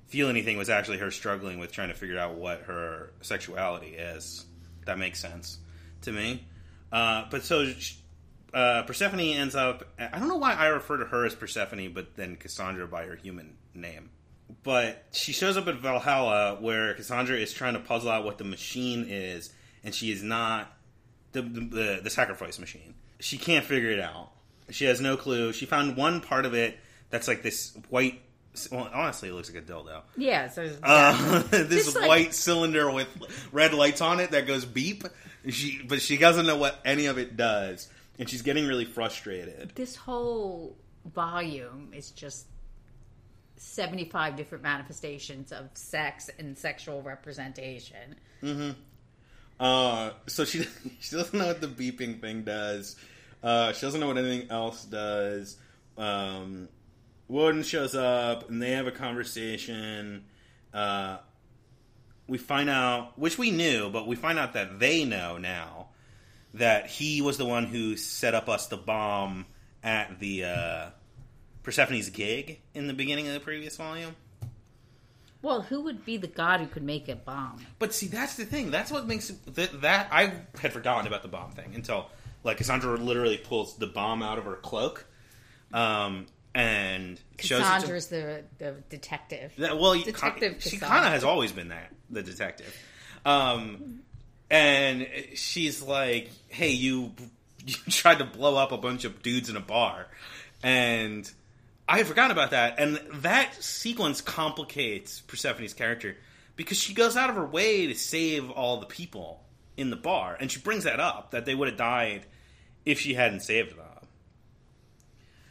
feel 0.07 0.27
anything 0.27 0.57
was 0.57 0.69
actually 0.69 0.97
her 0.97 1.11
struggling 1.11 1.57
with 1.57 1.71
trying 1.71 1.87
to 1.87 1.93
figure 1.93 2.19
out 2.19 2.35
what 2.35 2.61
her 2.63 3.13
sexuality 3.21 3.95
is. 3.95 4.45
That 4.85 4.99
makes 4.99 5.19
sense 5.21 5.57
to 6.01 6.11
me. 6.11 6.45
Uh, 6.91 7.25
but 7.31 7.43
so 7.43 7.65
sh- 7.67 7.95
uh, 8.53 8.83
Persephone 8.83 9.21
ends 9.21 9.55
up. 9.55 9.87
I 9.97 10.19
don't 10.19 10.27
know 10.27 10.35
why 10.35 10.53
I 10.53 10.67
refer 10.67 10.97
to 10.97 11.05
her 11.05 11.25
as 11.25 11.33
Persephone, 11.33 11.93
but 11.93 12.15
then 12.17 12.35
Cassandra 12.35 12.87
by 12.87 13.05
her 13.05 13.15
human 13.15 13.55
name. 13.73 14.09
But 14.63 15.05
she 15.11 15.31
shows 15.31 15.57
up 15.57 15.67
at 15.67 15.75
Valhalla 15.75 16.57
where 16.59 16.93
Cassandra 16.93 17.37
is 17.37 17.53
trying 17.53 17.73
to 17.73 17.79
puzzle 17.79 18.11
out 18.11 18.25
what 18.25 18.37
the 18.37 18.43
machine 18.43 19.05
is, 19.09 19.51
and 19.83 19.93
she 19.95 20.11
is 20.11 20.21
not 20.23 20.71
the 21.31 21.41
the, 21.41 21.99
the 22.03 22.09
sacrifice 22.09 22.59
machine. 22.59 22.93
She 23.19 23.37
can't 23.37 23.65
figure 23.65 23.91
it 23.91 23.99
out. 23.99 24.29
She 24.69 24.85
has 24.85 24.99
no 25.01 25.17
clue. 25.17 25.53
She 25.53 25.65
found 25.65 25.95
one 25.97 26.21
part 26.21 26.45
of 26.45 26.53
it 26.53 26.77
that's 27.09 27.27
like 27.27 27.43
this 27.43 27.77
white. 27.89 28.21
Well, 28.69 28.89
honestly, 28.93 29.29
it 29.29 29.33
looks 29.33 29.53
like 29.53 29.63
a 29.63 29.65
dildo. 29.65 30.01
Yeah, 30.17 30.49
so 30.49 30.69
Uh, 30.83 31.39
this 31.49 31.95
like- 31.95 32.07
white 32.09 32.33
cylinder 32.33 32.91
with 32.91 33.07
red 33.53 33.73
lights 33.73 34.01
on 34.01 34.19
it 34.19 34.31
that 34.31 34.45
goes 34.47 34.65
beep. 34.65 35.05
She, 35.49 35.81
but 35.87 36.01
she 36.01 36.17
doesn't 36.17 36.45
know 36.45 36.57
what 36.57 36.79
any 36.85 37.05
of 37.05 37.17
it 37.17 37.35
does, 37.37 37.87
and 38.19 38.29
she's 38.29 38.41
getting 38.41 38.67
really 38.67 38.85
frustrated. 38.85 39.71
this 39.75 39.95
whole 39.95 40.75
volume 41.15 41.91
is 41.95 42.11
just 42.11 42.45
75 43.61 44.35
different 44.35 44.63
manifestations 44.63 45.51
of 45.51 45.69
sex 45.73 46.29
and 46.39 46.57
sexual 46.57 47.01
representation. 47.01 48.15
Uh, 49.59 50.11
so 50.27 50.43
she 50.45 50.63
she 50.99 51.15
doesn't 51.15 51.37
know 51.37 51.47
what 51.47 51.61
the 51.61 51.67
beeping 51.67 52.19
thing 52.19 52.43
does. 52.43 52.95
Uh, 53.43 53.71
she 53.73 53.81
doesn't 53.81 53.99
know 53.99 54.07
what 54.07 54.17
anything 54.17 54.49
else 54.49 54.83
does. 54.85 55.57
Um, 55.97 56.69
Woden 57.27 57.63
shows 57.63 57.95
up, 57.95 58.49
and 58.49 58.61
they 58.61 58.71
have 58.71 58.87
a 58.87 58.91
conversation. 58.91 60.25
Uh, 60.73 61.17
we 62.27 62.37
find 62.37 62.69
out, 62.69 63.17
which 63.17 63.37
we 63.37 63.51
knew, 63.51 63.89
but 63.89 64.07
we 64.07 64.15
find 64.15 64.39
out 64.39 64.53
that 64.53 64.79
they 64.79 65.05
know 65.05 65.37
now 65.37 65.89
that 66.53 66.87
he 66.87 67.21
was 67.21 67.37
the 67.37 67.45
one 67.45 67.65
who 67.65 67.95
set 67.95 68.33
up 68.33 68.49
us 68.49 68.67
the 68.67 68.77
bomb 68.77 69.45
at 69.83 70.19
the 70.19 70.45
uh, 70.45 70.89
Persephone's 71.63 72.09
gig 72.09 72.59
in 72.73 72.87
the 72.87 72.93
beginning 72.93 73.27
of 73.27 73.33
the 73.33 73.39
previous 73.39 73.75
volume. 73.77 74.15
Well, 75.41 75.61
who 75.63 75.81
would 75.81 76.05
be 76.05 76.17
the 76.17 76.27
god 76.27 76.59
who 76.59 76.67
could 76.67 76.83
make 76.83 77.09
a 77.09 77.15
bomb? 77.15 77.65
But 77.79 77.93
see, 77.95 78.07
that's 78.07 78.35
the 78.35 78.45
thing. 78.45 78.69
That's 78.69 78.91
what 78.91 79.07
makes 79.07 79.29
that, 79.29 79.81
that 79.81 80.07
I 80.11 80.33
had 80.59 80.71
forgotten 80.71 81.07
about 81.07 81.23
the 81.23 81.29
bomb 81.29 81.51
thing 81.51 81.73
until 81.73 82.09
like 82.43 82.57
Cassandra 82.57 82.95
literally 82.97 83.37
pulls 83.37 83.75
the 83.77 83.87
bomb 83.87 84.21
out 84.21 84.37
of 84.37 84.45
her 84.45 84.55
cloak, 84.55 85.05
um, 85.73 86.27
and 86.53 87.19
shows 87.39 87.59
it 87.61 87.63
to- 87.63 87.69
Cassandra's 87.69 88.07
the, 88.07 88.43
the 88.59 88.75
detective. 88.89 89.53
that, 89.57 89.79
well, 89.79 89.93
Detective 89.99 90.59
ki- 90.59 90.69
she 90.69 90.77
kind 90.77 91.05
of 91.05 91.11
has 91.11 91.23
always 91.23 91.51
been 91.51 91.69
that 91.69 91.91
the 92.09 92.21
detective, 92.21 92.75
um, 93.25 94.01
and 94.49 95.07
she's 95.35 95.81
like, 95.81 96.29
"Hey, 96.49 96.69
you 96.71 97.13
you 97.65 97.75
tried 97.89 98.19
to 98.19 98.25
blow 98.25 98.57
up 98.57 98.71
a 98.71 98.77
bunch 98.77 99.05
of 99.05 99.23
dudes 99.23 99.49
in 99.49 99.55
a 99.55 99.61
bar," 99.61 100.07
and 100.61 101.31
I 101.91 101.97
had 101.97 102.07
forgotten 102.07 102.31
about 102.31 102.51
that, 102.51 102.75
and 102.79 103.01
that 103.15 103.61
sequence 103.61 104.21
complicates 104.21 105.19
Persephone's 105.19 105.73
character 105.73 106.15
because 106.55 106.77
she 106.77 106.93
goes 106.93 107.17
out 107.17 107.29
of 107.29 107.35
her 107.35 107.45
way 107.45 107.87
to 107.87 107.95
save 107.95 108.49
all 108.49 108.79
the 108.79 108.85
people 108.85 109.43
in 109.75 109.89
the 109.89 109.97
bar, 109.97 110.37
and 110.39 110.49
she 110.49 110.61
brings 110.61 110.85
that 110.85 111.01
up 111.01 111.31
that 111.31 111.45
they 111.45 111.53
would 111.53 111.67
have 111.67 111.77
died 111.77 112.25
if 112.85 113.01
she 113.01 113.13
hadn't 113.13 113.41
saved 113.41 113.71
them. 113.71 114.07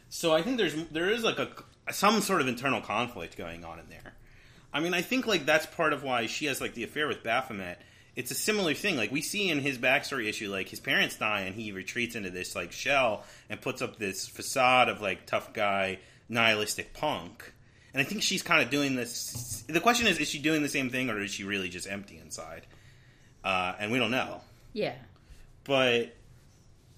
So 0.09 0.33
I 0.33 0.41
think 0.41 0.57
there's 0.57 0.73
there 0.87 1.11
is 1.11 1.23
like 1.23 1.37
a 1.37 1.49
some 1.91 2.21
sort 2.21 2.41
of 2.41 2.47
internal 2.47 2.81
conflict 2.81 3.37
going 3.37 3.63
on 3.63 3.77
in 3.77 3.89
there. 3.89 4.15
I 4.73 4.79
mean, 4.79 4.95
I 4.95 5.03
think 5.03 5.27
like 5.27 5.45
that's 5.45 5.67
part 5.67 5.93
of 5.93 6.01
why 6.01 6.25
she 6.25 6.47
has 6.47 6.59
like 6.59 6.73
the 6.73 6.83
affair 6.83 7.07
with 7.07 7.21
Baphomet. 7.21 7.79
It's 8.15 8.31
a 8.31 8.35
similar 8.35 8.73
thing. 8.73 8.97
Like 8.97 9.11
we 9.11 9.21
see 9.21 9.49
in 9.51 9.59
his 9.59 9.77
backstory 9.77 10.27
issue, 10.27 10.51
like 10.51 10.69
his 10.69 10.79
parents 10.79 11.17
die 11.17 11.41
and 11.41 11.53
he 11.53 11.71
retreats 11.71 12.15
into 12.15 12.31
this 12.31 12.55
like 12.55 12.71
shell 12.71 13.25
and 13.47 13.61
puts 13.61 13.83
up 13.83 13.99
this 13.99 14.27
facade 14.27 14.89
of 14.89 15.01
like 15.01 15.27
tough 15.27 15.53
guy, 15.53 15.99
nihilistic 16.31 16.93
punk. 16.93 17.53
And 17.93 18.01
I 18.01 18.05
think 18.05 18.23
she's 18.23 18.41
kind 18.41 18.63
of 18.63 18.69
doing 18.69 18.95
this. 18.95 19.63
The 19.67 19.81
question 19.81 20.07
is, 20.07 20.17
is 20.17 20.27
she 20.27 20.39
doing 20.39 20.63
the 20.63 20.69
same 20.69 20.89
thing 20.89 21.09
or 21.09 21.19
is 21.21 21.31
she 21.31 21.43
really 21.43 21.69
just 21.69 21.87
empty 21.87 22.17
inside? 22.17 22.65
Uh, 23.43 23.73
and 23.79 23.91
we 23.91 23.99
don't 23.99 24.11
know. 24.11 24.41
Yeah. 24.73 24.95
But 25.65 26.15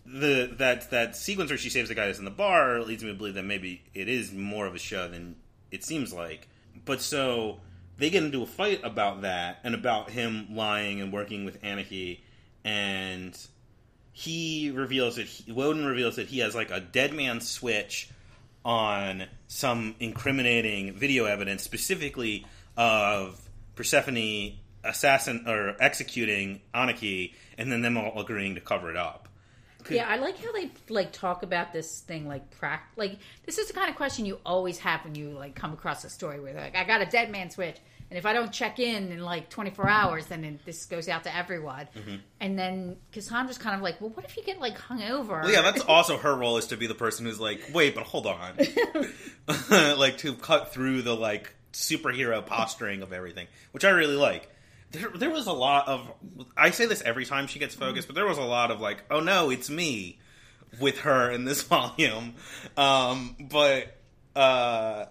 the 0.06 0.54
that 0.58 0.92
that 0.92 1.16
sequence 1.16 1.50
where 1.50 1.58
she 1.58 1.70
saves 1.70 1.90
the 1.90 1.96
guy 1.96 2.06
that's 2.06 2.20
in 2.20 2.26
the 2.26 2.32
bar 2.32 2.82
leads 2.82 3.04
me 3.04 3.12
to 3.12 3.18
believe 3.18 3.36
that 3.36 3.44
maybe 3.44 3.82
it 3.94 4.10
is 4.10 4.34
more 4.34 4.66
of 4.66 4.76
a 4.76 4.80
show 4.80 5.08
than 5.08 5.36
it 5.72 5.84
seems 5.84 6.14
like. 6.14 6.48
But 6.86 7.02
so 7.02 7.60
they 7.98 8.10
get 8.10 8.24
into 8.24 8.44
a 8.44 8.46
fight 8.46 8.82
about 8.84 9.22
that 9.22 9.60
and 9.64 9.74
about 9.74 10.12
him 10.12 10.48
lying 10.52 11.02
and 11.02 11.12
working 11.12 11.46
with 11.46 11.62
Ananke, 11.62 12.20
and 12.64 13.38
he 14.12 14.72
reveals 14.72 15.16
that 15.16 15.26
he, 15.26 15.52
Woden 15.52 15.86
reveals 15.86 16.18
that 16.18 16.28
he 16.28 16.40
has 16.40 16.54
like 16.54 16.70
a 16.70 16.80
dead 16.80 17.14
man 17.14 17.40
switch 17.42 18.10
on 18.66 19.26
some 19.48 19.96
incriminating 20.00 20.94
video 20.94 21.26
evidence, 21.26 21.64
specifically 21.64 22.46
of 22.78 23.40
Persephone 23.76 24.54
assassin 24.84 25.46
or 25.48 25.76
executing 25.80 26.62
Ananke, 26.74 27.34
and 27.58 27.72
then 27.72 27.82
them 27.82 27.98
all 27.98 28.20
agreeing 28.20 28.56
to 28.56 28.62
cover 28.62 28.90
it 28.90 28.98
up. 28.98 29.28
Yeah, 29.90 30.08
I 30.08 30.16
like 30.16 30.38
how 30.38 30.52
they 30.54 30.72
like 30.90 31.12
talk 31.12 31.44
about 31.44 31.74
this 31.74 32.00
thing 32.00 32.26
like 32.26 32.50
prac 32.52 32.90
like 32.96 33.18
this 33.46 33.58
is 33.58 33.68
the 33.68 33.74
kind 33.74 33.90
of 33.90 33.98
question 33.98 34.26
you 34.26 34.40
always 34.46 34.78
have 34.80 35.04
when 35.04 35.14
you 35.14 35.32
like 35.32 35.56
come 35.56 35.74
across 35.74 36.06
a 36.06 36.10
story 36.10 36.40
where 36.40 36.54
they're 36.54 36.62
like 36.62 36.76
I 36.78 36.86
got 36.86 37.02
a 37.02 37.06
dead 37.06 37.30
man 37.30 37.50
switch 37.50 37.78
and 38.14 38.20
if 38.20 38.28
I 38.28 38.34
don't 38.34 38.52
check 38.52 38.78
in 38.78 39.12
in 39.12 39.24
like 39.24 39.50
24 39.50 39.90
hours 39.90 40.28
then 40.28 40.44
it, 40.44 40.64
this 40.66 40.86
goes 40.86 41.10
out 41.10 41.24
to 41.24 41.36
everyone. 41.36 41.88
And 42.40 42.60
then 42.60 42.98
Cassandra's 43.12 43.58
kind 43.58 43.76
of 43.76 43.82
like, 43.82 44.00
"Well, 44.00 44.12
what 44.12 44.24
if 44.24 44.38
you 44.38 44.44
get 44.44 44.60
like 44.60 44.78
hungover?" 44.78 45.42
Well, 45.42 45.52
yeah, 45.52 45.64
that's 45.64 45.82
also 45.82 46.20
her 46.20 46.36
role 46.36 46.58
is 46.58 46.68
to 46.68 46.78
be 46.78 46.86
the 46.86 46.94
person 46.94 47.26
who's 47.26 47.40
like, 47.40 47.72
wait, 47.74 47.96
but 47.96 48.04
hold 48.04 48.28
on, 48.28 48.56
like 49.98 50.20
to 50.20 50.36
cut 50.36 50.72
through 50.72 51.02
the 51.02 51.16
like 51.16 51.56
superhero 51.72 52.46
posturing 52.46 53.02
of 53.02 53.12
everything, 53.14 53.48
which 53.72 53.84
I 53.84 53.90
really 53.90 54.16
like. 54.16 54.48
There, 54.92 55.10
there 55.10 55.32
was 55.32 55.48
a 55.48 55.54
lot 55.54 55.88
of. 55.88 56.08
I 56.56 56.70
say 56.70 56.86
this 56.86 57.02
every 57.02 57.26
time 57.26 57.48
she 57.48 57.58
gets 57.58 57.74
focused, 57.74 58.08
but 58.08 58.14
there 58.14 58.28
was 58.28 58.38
a 58.38 58.44
lot 58.44 58.70
of 58.70 58.80
like, 58.80 59.04
oh 59.10 59.22
no, 59.22 59.50
it's 59.50 59.72
me, 59.72 60.20
with 60.80 61.00
her 61.00 61.32
in 61.32 61.46
this 61.46 61.62
volume. 61.64 62.36
Um, 62.78 63.36
but 63.40 63.98
uh, 64.36 65.06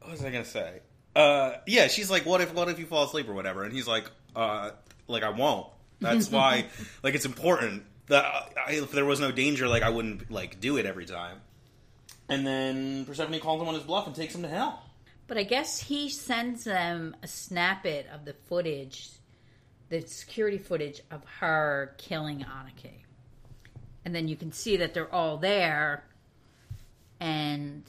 what 0.00 0.10
was 0.10 0.22
I 0.22 0.30
gonna 0.30 0.44
say? 0.44 0.80
Uh, 1.14 1.54
yeah, 1.66 1.86
she's 1.86 2.10
like, 2.10 2.26
what 2.26 2.40
if, 2.40 2.52
what 2.54 2.68
if 2.68 2.78
you 2.78 2.86
fall 2.86 3.04
asleep 3.04 3.28
or 3.28 3.34
whatever? 3.34 3.62
And 3.62 3.72
he's 3.72 3.86
like, 3.86 4.10
uh, 4.34 4.70
like 5.06 5.22
I 5.22 5.30
won't. 5.30 5.68
That's 6.00 6.30
why, 6.30 6.66
like, 7.02 7.14
it's 7.14 7.24
important 7.24 7.84
that 8.08 8.24
I, 8.24 8.72
if 8.72 8.92
there 8.92 9.04
was 9.04 9.20
no 9.20 9.30
danger, 9.30 9.68
like 9.68 9.82
I 9.82 9.90
wouldn't 9.90 10.30
like 10.30 10.60
do 10.60 10.76
it 10.76 10.86
every 10.86 11.06
time. 11.06 11.40
And 12.28 12.46
then 12.46 13.04
Persephone 13.04 13.38
calls 13.40 13.60
him 13.60 13.68
on 13.68 13.74
his 13.74 13.84
bluff 13.84 14.06
and 14.06 14.16
takes 14.16 14.34
him 14.34 14.42
to 14.42 14.48
hell. 14.48 14.82
But 15.26 15.38
I 15.38 15.42
guess 15.42 15.78
he 15.78 16.10
sends 16.10 16.64
them 16.64 17.16
a 17.22 17.28
snippet 17.28 18.06
of 18.12 18.24
the 18.24 18.34
footage, 18.34 19.08
the 19.88 20.02
security 20.02 20.58
footage 20.58 21.00
of 21.10 21.22
her 21.40 21.94
killing 21.98 22.40
Ananke. 22.40 22.92
And 24.04 24.14
then 24.14 24.28
you 24.28 24.36
can 24.36 24.52
see 24.52 24.76
that 24.78 24.92
they're 24.92 25.12
all 25.12 25.38
there 25.38 26.04
and 27.20 27.84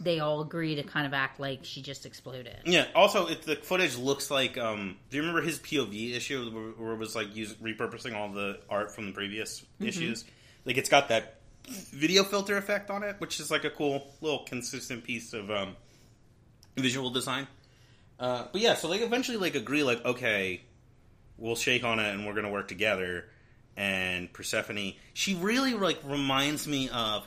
they 0.00 0.20
all 0.20 0.40
agree 0.40 0.74
to 0.74 0.82
kind 0.82 1.06
of 1.06 1.14
act 1.14 1.40
like 1.40 1.60
she 1.62 1.82
just 1.82 2.06
exploded. 2.06 2.56
Yeah. 2.64 2.86
Also, 2.94 3.26
it, 3.26 3.42
the 3.42 3.56
footage 3.56 3.96
looks 3.96 4.30
like. 4.30 4.58
Um, 4.58 4.96
do 5.10 5.16
you 5.16 5.22
remember 5.22 5.42
his 5.42 5.58
POV 5.58 6.14
issue 6.14 6.50
where, 6.50 6.64
where 6.86 6.94
it 6.94 6.98
was 6.98 7.14
like 7.14 7.34
use, 7.34 7.54
repurposing 7.54 8.14
all 8.14 8.28
the 8.28 8.58
art 8.68 8.94
from 8.94 9.06
the 9.06 9.12
previous 9.12 9.64
issues? 9.80 10.24
Like 10.64 10.76
it's 10.76 10.88
got 10.88 11.08
that 11.08 11.40
video 11.68 12.24
filter 12.24 12.56
effect 12.56 12.90
on 12.90 13.02
it, 13.02 13.16
which 13.18 13.40
is 13.40 13.50
like 13.50 13.64
a 13.64 13.70
cool 13.70 14.06
little 14.20 14.40
consistent 14.40 15.04
piece 15.04 15.32
of 15.32 15.50
um, 15.50 15.76
visual 16.76 17.10
design. 17.10 17.46
Uh, 18.18 18.46
but 18.52 18.60
yeah, 18.60 18.74
so 18.74 18.88
they 18.88 18.98
eventually 18.98 19.36
like 19.36 19.54
agree, 19.54 19.82
like 19.82 20.04
okay, 20.04 20.62
we'll 21.38 21.56
shake 21.56 21.84
on 21.84 21.98
it 21.98 22.12
and 22.12 22.26
we're 22.26 22.34
gonna 22.34 22.50
work 22.50 22.68
together. 22.68 23.26
And 23.76 24.32
Persephone, 24.32 24.94
she 25.12 25.34
really 25.34 25.74
like 25.74 26.00
reminds 26.04 26.66
me 26.66 26.88
of 26.88 27.26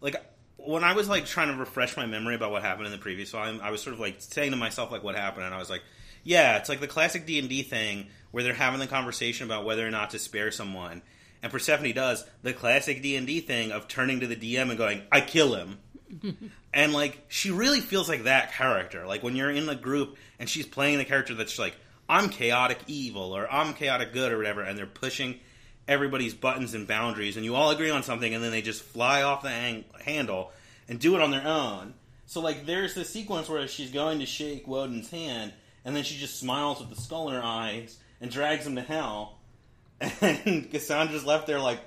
like 0.00 0.16
when 0.58 0.84
I 0.84 0.92
was 0.92 1.08
like 1.08 1.24
trying 1.24 1.48
to 1.48 1.56
refresh 1.56 1.96
my 1.96 2.06
memory 2.06 2.34
about 2.34 2.50
what 2.50 2.62
happened 2.62 2.86
in 2.86 2.92
the 2.92 2.98
previous 2.98 3.30
volume, 3.30 3.60
I 3.62 3.70
was 3.70 3.80
sort 3.80 3.94
of 3.94 4.00
like 4.00 4.16
saying 4.18 4.50
to 4.50 4.56
myself 4.56 4.90
like 4.90 5.02
what 5.02 5.14
happened, 5.14 5.46
and 5.46 5.54
I 5.54 5.58
was 5.58 5.70
like, 5.70 5.82
yeah, 6.24 6.58
it's 6.58 6.68
like 6.68 6.80
the 6.80 6.88
classic 6.88 7.26
D 7.26 7.38
and 7.38 7.48
D 7.48 7.62
thing 7.62 8.08
where 8.32 8.42
they're 8.42 8.54
having 8.54 8.80
the 8.80 8.86
conversation 8.86 9.46
about 9.46 9.64
whether 9.64 9.86
or 9.86 9.90
not 9.90 10.10
to 10.10 10.18
spare 10.18 10.50
someone, 10.50 11.02
and 11.42 11.52
Persephone 11.52 11.92
does 11.92 12.24
the 12.42 12.52
classic 12.52 13.02
D 13.02 13.16
and 13.16 13.26
D 13.26 13.40
thing 13.40 13.72
of 13.72 13.88
turning 13.88 14.20
to 14.20 14.26
the 14.26 14.36
DM 14.36 14.68
and 14.68 14.78
going, 14.78 15.02
"I 15.10 15.20
kill 15.20 15.54
him." 15.54 15.78
and 16.74 16.92
like 16.92 17.24
she 17.28 17.50
really 17.50 17.80
feels 17.80 18.08
like 18.08 18.24
that 18.24 18.52
character. 18.52 19.06
Like 19.06 19.22
when 19.22 19.36
you're 19.36 19.50
in 19.50 19.66
the 19.66 19.76
group 19.76 20.16
and 20.38 20.48
she's 20.48 20.66
playing 20.66 20.98
the 20.98 21.04
character 21.04 21.34
that's 21.34 21.58
like, 21.58 21.76
I'm 22.08 22.30
chaotic 22.30 22.78
evil 22.86 23.36
or 23.36 23.50
I'm 23.50 23.74
chaotic 23.74 24.12
good 24.12 24.32
or 24.32 24.38
whatever, 24.38 24.62
and 24.62 24.76
they're 24.76 24.86
pushing 24.86 25.40
everybody's 25.88 26.34
buttons 26.34 26.74
and 26.74 26.86
boundaries, 26.86 27.36
and 27.36 27.44
you 27.44 27.54
all 27.54 27.70
agree 27.70 27.90
on 27.90 28.02
something, 28.02 28.34
and 28.34 28.44
then 28.44 28.52
they 28.52 28.62
just 28.62 28.82
fly 28.82 29.22
off 29.22 29.42
the 29.42 29.48
hang- 29.48 29.84
handle 30.04 30.52
and 30.88 31.00
do 31.00 31.16
it 31.16 31.22
on 31.22 31.30
their 31.30 31.46
own. 31.46 31.94
So 32.26 32.40
like 32.40 32.66
there's 32.66 32.94
this 32.94 33.10
sequence 33.10 33.48
where 33.48 33.66
she's 33.66 33.90
going 33.90 34.20
to 34.20 34.26
shake 34.26 34.68
Woden's 34.68 35.10
hand, 35.10 35.52
and 35.84 35.96
then 35.96 36.04
she 36.04 36.16
just 36.16 36.38
smiles 36.38 36.80
with 36.80 36.90
the 36.90 37.00
skull 37.00 37.28
in 37.28 37.34
her 37.34 37.42
eyes 37.42 37.98
and 38.20 38.30
drags 38.30 38.66
him 38.66 38.76
to 38.76 38.82
hell, 38.82 39.38
and 40.00 40.70
Cassandra's 40.70 41.24
left 41.24 41.46
there 41.46 41.60
like 41.60 41.80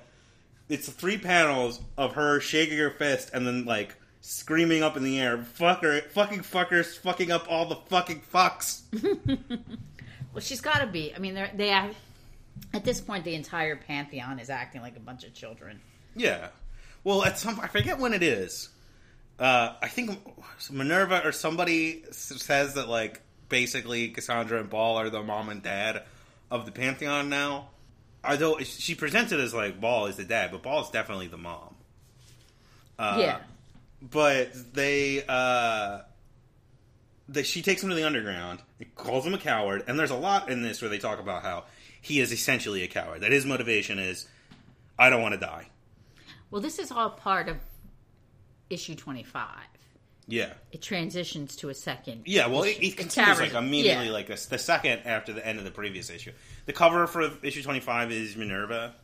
it's 0.67 0.89
three 0.89 1.17
panels 1.17 1.79
of 1.97 2.15
her 2.15 2.39
shaking 2.39 2.77
her 2.77 2.89
fist 2.89 3.31
and 3.33 3.45
then 3.45 3.65
like 3.65 3.95
screaming 4.21 4.83
up 4.83 4.97
in 4.97 5.03
the 5.03 5.19
air, 5.19 5.37
fucker, 5.37 6.03
fucking 6.09 6.39
fuckers, 6.39 6.97
fucking 6.97 7.31
up 7.31 7.45
all 7.49 7.65
the 7.65 7.75
fucking 7.75 8.21
fucks. 8.33 8.81
Well, 10.33 10.41
she's 10.41 10.61
got 10.61 10.79
to 10.79 10.87
be. 10.87 11.13
I 11.13 11.19
mean, 11.19 11.33
they're, 11.33 11.51
they 11.53 11.69
have, 11.69 11.95
at 12.73 12.83
this 12.83 13.01
point, 13.01 13.25
the 13.25 13.35
entire 13.35 13.75
pantheon 13.75 14.39
is 14.39 14.49
acting 14.49 14.81
like 14.81 14.95
a 14.95 14.99
bunch 15.01 15.23
of 15.23 15.33
children. 15.33 15.81
Yeah. 16.15 16.47
Well, 17.03 17.23
at 17.23 17.37
some 17.37 17.59
I 17.59 17.67
forget 17.67 17.99
when 17.99 18.13
it 18.13 18.23
is. 18.23 18.69
Uh, 19.39 19.73
I 19.81 19.87
think 19.87 20.19
Minerva 20.69 21.25
or 21.25 21.31
somebody 21.31 22.03
says 22.11 22.75
that 22.75 22.87
like 22.87 23.21
basically 23.49 24.09
Cassandra 24.09 24.59
and 24.59 24.69
Baal 24.69 24.97
are 24.97 25.09
the 25.09 25.23
mom 25.23 25.49
and 25.49 25.63
dad 25.63 26.03
of 26.49 26.65
the 26.65 26.71
pantheon 26.71 27.29
now. 27.29 27.69
Although 28.23 28.59
she 28.59 28.93
presents 28.93 29.31
it 29.31 29.39
as 29.39 29.53
like 29.53 29.81
Baal 29.81 30.05
is 30.05 30.17
the 30.17 30.23
dad, 30.23 30.51
but 30.51 30.61
Baal 30.61 30.83
is 30.83 30.89
definitely 30.91 31.27
the 31.27 31.37
mom. 31.37 31.75
Uh, 32.99 33.17
yeah. 33.19 33.37
but 33.99 34.51
they 34.73 35.23
uh 35.27 36.01
that 37.29 37.47
she 37.47 37.63
takes 37.63 37.81
him 37.81 37.89
to 37.89 37.95
the 37.95 38.05
underground 38.05 38.59
calls 38.93 39.25
him 39.25 39.33
a 39.33 39.39
coward 39.39 39.83
and 39.87 39.97
there's 39.97 40.11
a 40.11 40.15
lot 40.15 40.51
in 40.51 40.61
this 40.61 40.83
where 40.83 40.89
they 40.89 40.99
talk 40.99 41.19
about 41.19 41.41
how 41.41 41.63
he 42.01 42.19
is 42.19 42.31
essentially 42.33 42.83
a 42.83 42.87
coward 42.87 43.21
that 43.21 43.31
his 43.31 43.45
motivation 43.45 43.99
is 43.99 44.27
i 44.99 45.09
don't 45.09 45.21
want 45.21 45.33
to 45.33 45.39
die 45.39 45.67
Well, 46.49 46.61
this 46.61 46.79
is 46.79 46.91
all 46.91 47.11
part 47.11 47.47
of 47.47 47.57
issue 48.69 48.95
25. 48.95 49.45
yeah 50.27 50.53
It 50.71 50.81
transitions 50.81 51.55
to 51.57 51.69
a 51.69 51.73
second. 51.73 52.23
yeah 52.25 52.47
well 52.47 52.63
it, 52.63 52.77
issue. 52.77 52.87
it 52.87 52.97
continues 52.97 53.39
like 53.39 53.53
immediately 53.53 54.05
yeah. 54.07 54.11
like 54.11 54.27
this, 54.27 54.45
the 54.45 54.57
second 54.57 55.01
after 55.05 55.33
the 55.33 55.45
end 55.45 55.59
of 55.59 55.65
the 55.65 55.71
previous 55.71 56.09
issue 56.09 56.31
the 56.65 56.73
cover 56.73 57.05
for 57.07 57.29
issue 57.43 57.61
25 57.63 58.11
is 58.11 58.35
minerva 58.35 58.95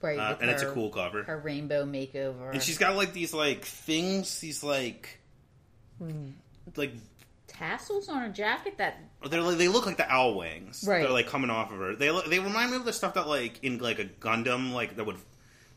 Right, 0.00 0.18
uh, 0.18 0.30
with 0.30 0.42
and 0.42 0.50
it's 0.50 0.62
a 0.62 0.72
cool 0.72 0.90
cover 0.90 1.22
Her 1.22 1.38
rainbow 1.38 1.84
makeover. 1.84 2.52
and 2.52 2.60
she's 2.62 2.78
got 2.78 2.96
like 2.96 3.12
these 3.12 3.32
like 3.32 3.64
things 3.64 4.40
these 4.40 4.64
like 4.64 5.20
like 6.76 6.92
tassels 7.62 8.08
on 8.08 8.20
her 8.22 8.28
jacket 8.28 8.78
that 8.78 8.98
They're 9.28 9.40
like, 9.42 9.58
they 9.58 9.68
look 9.68 9.86
like 9.86 9.96
the 9.96 10.10
owl 10.10 10.34
wings. 10.36 10.84
Right. 10.86 11.02
They're 11.02 11.10
like 11.12 11.26
coming 11.28 11.50
off 11.50 11.72
of 11.72 11.78
her. 11.78 11.94
They 11.94 12.10
look- 12.10 12.26
they 12.26 12.38
remind 12.40 12.70
me 12.70 12.76
of 12.76 12.84
the 12.84 12.92
stuff 12.92 13.14
that 13.14 13.26
like 13.28 13.62
in 13.62 13.78
like 13.78 13.98
a 13.98 14.04
Gundam, 14.06 14.72
like 14.72 14.96
that 14.96 15.04
would 15.04 15.16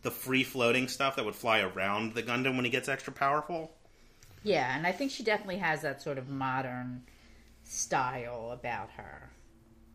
the 0.01 0.11
free 0.11 0.43
floating 0.43 0.87
stuff 0.87 1.15
that 1.15 1.25
would 1.25 1.35
fly 1.35 1.59
around 1.61 2.13
the 2.13 2.23
Gundam 2.23 2.55
when 2.55 2.65
he 2.65 2.71
gets 2.71 2.87
extra 2.89 3.11
powerful. 3.11 3.71
yeah 4.43 4.75
and 4.77 4.85
i 4.85 4.91
think 4.91 5.09
she 5.11 5.23
definitely 5.23 5.57
has 5.57 5.81
that 5.81 5.99
sort 6.01 6.19
of 6.19 6.29
modern 6.29 7.01
style 7.63 8.51
about 8.51 8.91
her 8.91 9.29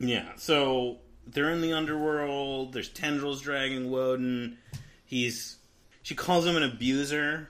Yeah. 0.01 0.31
So 0.37 0.99
they're 1.27 1.51
in 1.51 1.61
the 1.61 1.73
underworld. 1.73 2.73
There's 2.73 2.89
tendrils 2.89 3.41
dragging 3.43 3.91
Woden. 3.91 4.59
He's 5.05 5.59
she 6.03 6.15
calls 6.15 6.45
him 6.47 6.57
an 6.57 6.63
abuser. 6.65 7.49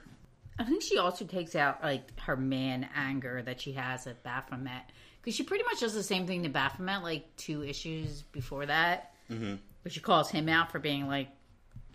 I 0.59 0.63
think 0.63 0.81
she 0.83 0.97
also 0.97 1.25
takes 1.25 1.55
out 1.55 1.81
like 1.83 2.19
her 2.19 2.35
man 2.35 2.87
anger 2.95 3.41
that 3.41 3.61
she 3.61 3.73
has 3.73 4.05
at 4.07 4.23
baphomet. 4.23 4.83
Because 5.21 5.35
she 5.35 5.43
pretty 5.43 5.63
much 5.63 5.79
does 5.79 5.93
the 5.93 6.03
same 6.03 6.25
thing 6.27 6.43
to 6.43 6.49
baphomet 6.49 7.03
like 7.03 7.35
two 7.37 7.63
issues 7.63 8.23
before 8.31 8.65
that. 8.65 9.13
Mm-hmm. 9.29 9.55
but 9.81 9.93
she 9.93 10.01
calls 10.01 10.29
him 10.29 10.49
out 10.49 10.73
for 10.73 10.79
being 10.79 11.07
like 11.07 11.29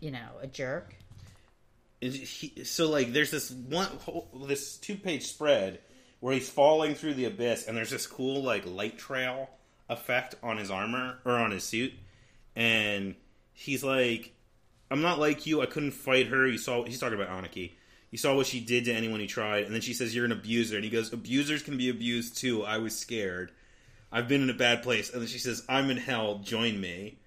you 0.01 0.11
know 0.11 0.29
a 0.41 0.47
jerk. 0.47 0.95
And 2.01 2.13
he, 2.13 2.65
so 2.65 2.89
like 2.91 3.13
there's 3.13 3.31
this 3.31 3.51
one 3.51 3.87
whole- 3.87 4.29
this 4.47 4.77
two 4.79 4.97
page 4.97 5.27
spread 5.27 5.81
where 6.21 6.33
he's 6.35 6.49
falling 6.49 6.95
through 6.95 7.15
the 7.15 7.27
abyss 7.27 7.67
and 7.67 7.77
there's 7.77 7.91
this 7.91 8.07
cool 8.07 8.43
like 8.43 8.65
light 8.67 8.97
trail 8.99 9.51
effect 9.89 10.35
on 10.43 10.57
his 10.57 10.71
armor 10.71 11.19
or 11.25 11.33
on 11.33 11.51
his 11.51 11.65
suit. 11.65 11.93
And 12.55 13.15
he's 13.53 13.85
like 13.85 14.33
i'm 14.91 15.03
not 15.03 15.19
like 15.19 15.47
you. 15.47 15.61
I 15.63 15.67
couldn't 15.67 15.93
fight 15.93 16.29
her. 16.29 16.47
You 16.47 16.59
saw 16.59 16.85
he's 16.85 16.99
talking 16.99 17.21
about 17.21 17.29
Ananke 17.29 17.73
you 18.11 18.19
saw 18.19 18.35
what 18.35 18.47
she 18.47 18.61
did 18.61 18.85
to 18.85 18.93
anyone 18.93 19.21
who 19.21 19.27
tried. 19.27 19.65
And 19.65 19.75
then 19.75 19.81
she 19.81 19.95
says 19.95 20.15
you're 20.15 20.25
an 20.25 20.33
abuser. 20.33 20.77
And 20.77 20.85
he 20.85 20.91
goes 20.91 21.13
abusers 21.13 21.63
can 21.63 21.77
be 21.77 21.89
abused 21.89 22.37
too. 22.37 22.65
I 22.65 22.79
was 22.79 22.97
scared. 22.97 23.51
I've 24.13 24.29
been 24.29 24.43
in 24.43 24.51
a 24.51 24.55
bad 24.55 24.83
place. 24.83 25.11
And 25.11 25.21
then 25.21 25.29
she 25.29 25.39
says 25.39 25.65
i'm 25.69 25.91
in 25.91 25.97
hell. 25.97 26.39
Join 26.39 26.81
me. 26.81 27.19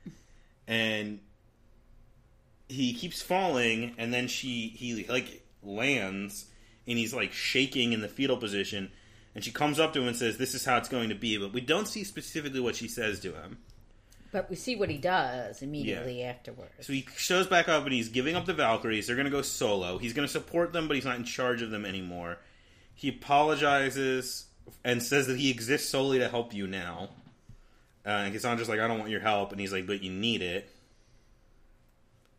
And 0.67 1.19
he 2.67 2.93
keeps 2.93 3.21
falling. 3.21 3.95
And 3.97 4.13
then 4.13 4.27
she 4.27 4.69
he 4.75 5.05
like 5.05 5.43
lands. 5.61 6.45
And 6.87 6.97
he's 6.97 7.13
like 7.13 7.33
shaking 7.33 7.93
in 7.93 8.01
the 8.01 8.07
fetal 8.07 8.37
position. 8.37 8.91
And 9.35 9.43
she 9.43 9.51
comes 9.51 9.79
up 9.79 9.93
to 9.93 10.01
him 10.01 10.07
and 10.07 10.17
says 10.17 10.37
this 10.37 10.55
is 10.55 10.65
how 10.65 10.77
it's 10.77 10.89
going 10.89 11.09
to 11.09 11.15
be. 11.15 11.37
But 11.37 11.53
we 11.53 11.61
don't 11.61 11.87
see 11.87 12.03
specifically 12.03 12.59
what 12.59 12.75
she 12.75 12.87
says 12.87 13.19
to 13.21 13.33
him 13.33 13.57
But 14.31 14.49
we 14.49 14.55
see 14.55 14.75
what 14.75 14.89
he 14.89 14.97
does 14.97 15.61
immediately 15.61 16.23
afterwards. 16.23 16.71
so 16.81 16.93
he 16.93 17.07
shows 17.17 17.47
back 17.47 17.67
up 17.67 17.83
and 17.83 17.93
he's 17.93 18.09
giving 18.09 18.35
up 18.35 18.45
the 18.45 18.53
valkyries. 18.53 19.07
They're 19.07 19.15
going 19.15 19.25
to 19.25 19.31
go 19.31 19.41
solo. 19.41 19.97
He's 19.97 20.13
going 20.13 20.27
to 20.27 20.31
support 20.31 20.71
them 20.71 20.87
but 20.87 20.95
he's 20.95 21.05
not 21.05 21.15
in 21.15 21.23
charge 21.23 21.61
of 21.61 21.71
them 21.71 21.85
anymore. 21.85 22.37
He 22.93 23.09
apologizes 23.09 24.45
and 24.83 25.01
says 25.01 25.27
that 25.27 25.37
he 25.37 25.49
exists 25.49 25.89
solely 25.89 26.19
to 26.19 26.29
help 26.29 26.53
you 26.53 26.67
now. 26.67 27.09
Uh, 28.05 28.09
and 28.09 28.33
Cassandra's 28.33 28.69
like 28.69 28.79
I 28.79 28.87
don't 28.87 28.99
want 28.99 29.11
your 29.11 29.21
help. 29.21 29.51
And 29.51 29.59
he's 29.59 29.73
like 29.73 29.87
but 29.87 30.03
you 30.03 30.11
need 30.11 30.41
it. 30.41 30.69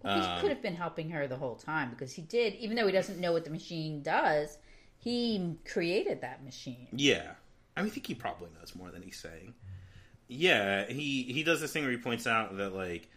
He 0.03 0.09
um, 0.09 0.41
could 0.41 0.51
have 0.51 0.63
been 0.63 0.77
helping 0.77 1.11
her 1.11 1.27
the 1.27 1.37
whole 1.37 1.57
time 1.57 1.91
because 1.91 2.13
he 2.13 2.23
did, 2.23 2.55
even 2.55 2.77
though 2.77 2.87
he 2.87 2.93
doesn't 2.93 3.19
know 3.19 3.33
what 3.33 3.45
the 3.45 3.51
machine 3.51 4.01
does, 4.01 4.57
he 4.99 5.57
created 5.71 6.23
that 6.23 6.43
machine. 6.45 6.89
Yeah, 6.93 7.33
I 7.77 7.83
mean, 7.83 7.91
I 7.91 7.93
think 7.93 8.07
he 8.07 8.15
probably 8.15 8.49
knows 8.59 8.75
more 8.75 8.91
than 8.91 9.03
he's 9.03 9.19
saying. 9.19 9.55
Yeah, 10.33 10.87
he 10.87 11.25
he 11.25 11.43
does 11.43 11.61
this 11.61 11.73
thing 11.73 11.83
where 11.83 11.91
he 11.91 11.99
points 11.99 12.25
out 12.25 12.57
that 12.57 12.73
like 12.73 13.09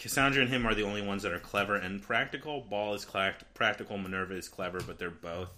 Cassandra 0.00 0.40
and 0.40 0.50
him 0.50 0.66
are 0.66 0.74
the 0.74 0.84
only 0.84 1.02
ones 1.02 1.22
that 1.22 1.32
are 1.32 1.38
clever 1.38 1.76
and 1.76 2.00
practical. 2.00 2.62
Baal 2.62 2.94
is 2.94 3.04
cla- 3.04 3.34
practical, 3.52 3.98
Minerva 3.98 4.34
is 4.34 4.48
clever, 4.48 4.80
but 4.80 4.98
they're 4.98 5.10
both, 5.10 5.50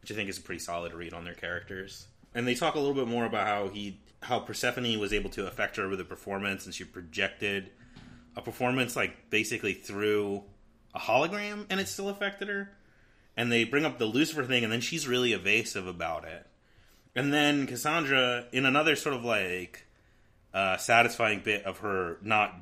which 0.00 0.12
I 0.12 0.14
think 0.14 0.30
is 0.30 0.38
a 0.38 0.42
pretty 0.42 0.60
solid 0.60 0.94
read 0.94 1.12
on 1.12 1.24
their 1.24 1.34
characters. 1.34 2.06
And 2.36 2.46
they 2.46 2.54
talk 2.54 2.76
a 2.76 2.78
little 2.78 2.94
bit 2.94 3.08
more 3.08 3.24
about 3.24 3.48
how 3.48 3.68
he 3.68 3.98
how 4.22 4.38
Persephone 4.38 4.96
was 5.00 5.12
able 5.12 5.30
to 5.30 5.48
affect 5.48 5.76
her 5.76 5.88
with 5.88 6.00
a 6.00 6.04
performance, 6.04 6.66
and 6.66 6.74
she 6.74 6.84
projected 6.84 7.70
a 8.36 8.40
performance 8.40 8.94
like 8.94 9.28
basically 9.28 9.74
through 9.74 10.44
a 10.94 11.00
hologram, 11.00 11.66
and 11.68 11.80
it 11.80 11.88
still 11.88 12.08
affected 12.08 12.46
her. 12.46 12.70
And 13.36 13.50
they 13.50 13.64
bring 13.64 13.84
up 13.84 13.98
the 13.98 14.06
Lucifer 14.06 14.44
thing, 14.44 14.62
and 14.62 14.72
then 14.72 14.80
she's 14.80 15.08
really 15.08 15.32
evasive 15.32 15.88
about 15.88 16.24
it. 16.24 16.46
And 17.16 17.32
then 17.32 17.66
Cassandra, 17.66 18.44
in 18.52 18.64
another 18.64 18.94
sort 18.94 19.16
of 19.16 19.24
like 19.24 19.86
uh, 20.52 20.76
satisfying 20.76 21.40
bit 21.40 21.64
of 21.64 21.78
her 21.78 22.18
not 22.22 22.54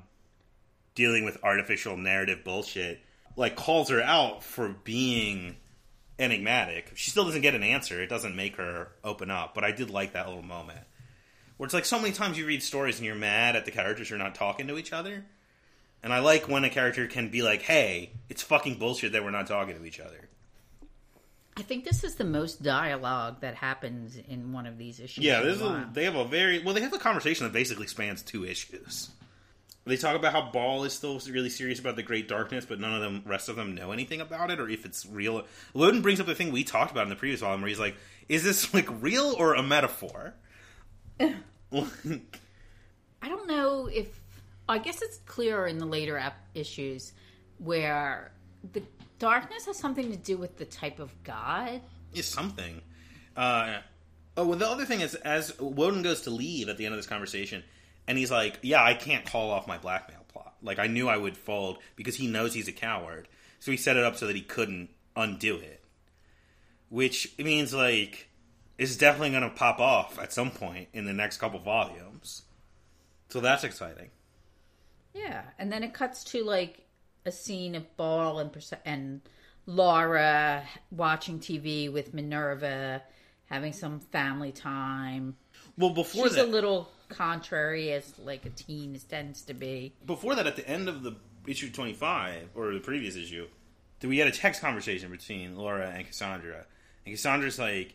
dealing 0.94 1.24
with 1.24 1.42
artificial 1.42 1.96
narrative 1.96 2.44
bullshit, 2.44 3.00
like 3.36 3.56
calls 3.56 3.88
her 3.88 4.02
out 4.02 4.42
for 4.42 4.68
being 4.84 5.56
enigmatic. 6.18 6.92
She 6.94 7.10
still 7.10 7.24
doesn't 7.24 7.42
get 7.42 7.54
an 7.54 7.62
answer. 7.62 8.02
It 8.02 8.08
doesn't 8.08 8.34
make 8.34 8.56
her 8.56 8.88
open 9.04 9.30
up. 9.30 9.54
But 9.54 9.64
I 9.64 9.72
did 9.72 9.90
like 9.90 10.12
that 10.12 10.26
little 10.26 10.42
moment 10.42 10.80
where 11.56 11.66
it's 11.66 11.74
like 11.74 11.84
so 11.84 11.98
many 12.00 12.12
times 12.12 12.38
you 12.38 12.46
read 12.46 12.62
stories 12.62 12.96
and 12.96 13.06
you're 13.06 13.14
mad 13.14 13.56
at 13.56 13.64
the 13.64 13.70
characters 13.70 14.10
are 14.10 14.18
not 14.18 14.34
talking 14.34 14.66
to 14.68 14.78
each 14.78 14.92
other. 14.92 15.24
And 16.02 16.12
I 16.12 16.20
like 16.20 16.48
when 16.48 16.64
a 16.64 16.70
character 16.70 17.06
can 17.08 17.28
be 17.28 17.42
like, 17.42 17.62
"Hey, 17.62 18.12
it's 18.28 18.42
fucking 18.42 18.78
bullshit 18.78 19.12
that 19.12 19.24
we're 19.24 19.30
not 19.30 19.48
talking 19.48 19.76
to 19.76 19.84
each 19.84 19.98
other." 19.98 20.28
I 21.58 21.62
think 21.62 21.84
this 21.84 22.04
is 22.04 22.14
the 22.14 22.24
most 22.24 22.62
dialogue 22.62 23.40
that 23.40 23.56
happens 23.56 24.16
in 24.28 24.52
one 24.52 24.64
of 24.64 24.78
these 24.78 25.00
issues. 25.00 25.24
Yeah, 25.24 25.40
this 25.40 25.56
is 25.56 25.62
a, 25.62 25.90
they 25.92 26.04
have 26.04 26.14
a 26.14 26.24
very 26.24 26.62
well. 26.62 26.72
They 26.72 26.82
have 26.82 26.92
a 26.92 27.00
conversation 27.00 27.44
that 27.44 27.52
basically 27.52 27.88
spans 27.88 28.22
two 28.22 28.44
issues. 28.44 29.10
They 29.84 29.96
talk 29.96 30.14
about 30.14 30.32
how 30.32 30.52
Baal 30.52 30.84
is 30.84 30.92
still 30.92 31.20
really 31.28 31.50
serious 31.50 31.80
about 31.80 31.96
the 31.96 32.04
Great 32.04 32.28
Darkness, 32.28 32.64
but 32.64 32.78
none 32.78 32.94
of 32.94 33.00
them, 33.00 33.22
rest 33.26 33.48
of 33.48 33.56
them, 33.56 33.74
know 33.74 33.90
anything 33.90 34.20
about 34.20 34.52
it 34.52 34.60
or 34.60 34.68
if 34.68 34.84
it's 34.84 35.04
real. 35.06 35.46
Woden 35.74 36.00
brings 36.00 36.20
up 36.20 36.26
the 36.26 36.34
thing 36.36 36.52
we 36.52 36.62
talked 36.62 36.92
about 36.92 37.04
in 37.04 37.08
the 37.08 37.16
previous 37.16 37.40
volume, 37.40 37.62
where 37.62 37.68
he's 37.68 37.80
like, 37.80 37.96
"Is 38.28 38.44
this 38.44 38.72
like 38.72 38.86
real 39.02 39.34
or 39.36 39.54
a 39.54 39.62
metaphor?" 39.62 40.34
I 41.20 41.34
don't 43.24 43.48
know 43.48 43.88
if 43.92 44.20
I 44.68 44.78
guess 44.78 45.02
it's 45.02 45.18
clearer 45.26 45.66
in 45.66 45.78
the 45.78 45.86
later 45.86 46.22
issues 46.54 47.14
where 47.58 48.30
the 48.72 48.82
darkness 49.18 49.66
has 49.66 49.78
something 49.78 50.10
to 50.10 50.16
do 50.16 50.36
with 50.36 50.58
the 50.58 50.64
type 50.64 50.98
of 50.98 51.12
god. 51.24 51.80
is 52.12 52.26
something. 52.26 52.80
Uh, 53.36 53.78
oh, 54.36 54.46
well, 54.46 54.58
the 54.58 54.68
other 54.68 54.84
thing 54.84 55.00
is, 55.00 55.14
as 55.14 55.58
Woden 55.58 56.02
goes 56.02 56.22
to 56.22 56.30
leave 56.30 56.68
at 56.68 56.76
the 56.76 56.86
end 56.86 56.94
of 56.94 56.98
this 56.98 57.06
conversation, 57.06 57.62
and 58.06 58.18
he's 58.18 58.30
like, 58.30 58.58
"Yeah, 58.62 58.82
I 58.82 58.94
can't 58.94 59.24
call 59.24 59.50
off 59.50 59.66
my 59.66 59.78
blackmail 59.78 60.24
plot. 60.28 60.54
Like, 60.62 60.78
I 60.78 60.86
knew 60.86 61.08
I 61.08 61.16
would 61.16 61.36
fold 61.36 61.78
because 61.96 62.16
he 62.16 62.26
knows 62.26 62.54
he's 62.54 62.68
a 62.68 62.72
coward, 62.72 63.28
so 63.60 63.70
he 63.70 63.76
set 63.76 63.96
it 63.96 64.04
up 64.04 64.16
so 64.16 64.26
that 64.26 64.36
he 64.36 64.42
couldn't 64.42 64.90
undo 65.14 65.56
it." 65.56 65.84
Which 66.88 67.34
means 67.38 67.74
like 67.74 68.28
it's 68.78 68.96
definitely 68.96 69.30
going 69.30 69.42
to 69.42 69.50
pop 69.50 69.80
off 69.80 70.18
at 70.18 70.32
some 70.32 70.50
point 70.50 70.88
in 70.92 71.04
the 71.04 71.12
next 71.12 71.38
couple 71.38 71.58
volumes. 71.58 72.42
So 73.28 73.40
that's 73.40 73.64
exciting. 73.64 74.10
Yeah, 75.12 75.42
and 75.58 75.70
then 75.70 75.82
it 75.82 75.92
cuts 75.92 76.24
to 76.24 76.44
like 76.44 76.86
a 77.28 77.32
scene 77.32 77.74
of 77.76 77.96
Baal 77.96 78.40
and 78.40 78.50
and 78.84 79.20
Laura 79.66 80.64
watching 80.90 81.38
TV 81.38 81.92
with 81.92 82.14
Minerva, 82.14 83.02
having 83.46 83.72
some 83.72 84.00
family 84.00 84.50
time. 84.50 85.36
Well, 85.76 85.90
before 85.90 86.26
She's 86.26 86.36
that, 86.36 86.46
a 86.46 86.48
little 86.48 86.90
contrary 87.10 87.92
as 87.92 88.18
like 88.18 88.46
a 88.46 88.50
teen 88.50 88.98
tends 89.08 89.42
to 89.42 89.54
be. 89.54 89.92
before 90.04 90.34
that, 90.34 90.46
at 90.46 90.56
the 90.56 90.68
end 90.68 90.88
of 90.88 91.02
the 91.02 91.16
issue 91.46 91.70
twenty 91.70 91.92
five 91.92 92.48
or 92.54 92.72
the 92.72 92.80
previous 92.80 93.14
issue, 93.14 93.46
we 94.02 94.18
had 94.18 94.26
a 94.26 94.32
text 94.32 94.60
conversation 94.60 95.10
between 95.10 95.54
Laura 95.54 95.92
and 95.94 96.06
Cassandra, 96.06 96.64
and 97.04 97.14
Cassandra's 97.14 97.58
like, 97.58 97.94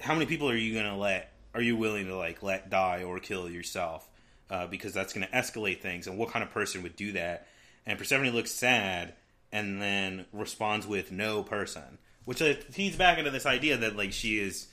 "How 0.00 0.12
many 0.14 0.26
people 0.26 0.50
are 0.50 0.56
you 0.56 0.74
gonna 0.74 0.98
let? 0.98 1.32
Are 1.54 1.62
you 1.62 1.76
willing 1.76 2.06
to 2.06 2.16
like 2.16 2.42
let 2.42 2.68
die 2.68 3.04
or 3.04 3.20
kill 3.20 3.48
yourself? 3.48 4.08
Uh, 4.50 4.66
because 4.66 4.92
that's 4.92 5.12
gonna 5.12 5.28
escalate 5.32 5.80
things. 5.80 6.08
And 6.08 6.18
what 6.18 6.30
kind 6.30 6.42
of 6.42 6.50
person 6.50 6.82
would 6.82 6.96
do 6.96 7.12
that?" 7.12 7.46
And 7.86 7.98
Persephone 7.98 8.30
looks 8.30 8.50
sad 8.50 9.14
and 9.50 9.80
then 9.80 10.26
responds 10.32 10.86
with 10.86 11.12
"No 11.12 11.42
person," 11.42 11.98
which 12.24 12.42
feeds 12.70 12.96
back 12.96 13.18
into 13.18 13.30
this 13.30 13.46
idea 13.46 13.76
that 13.76 13.96
like 13.96 14.12
she 14.12 14.38
is 14.38 14.68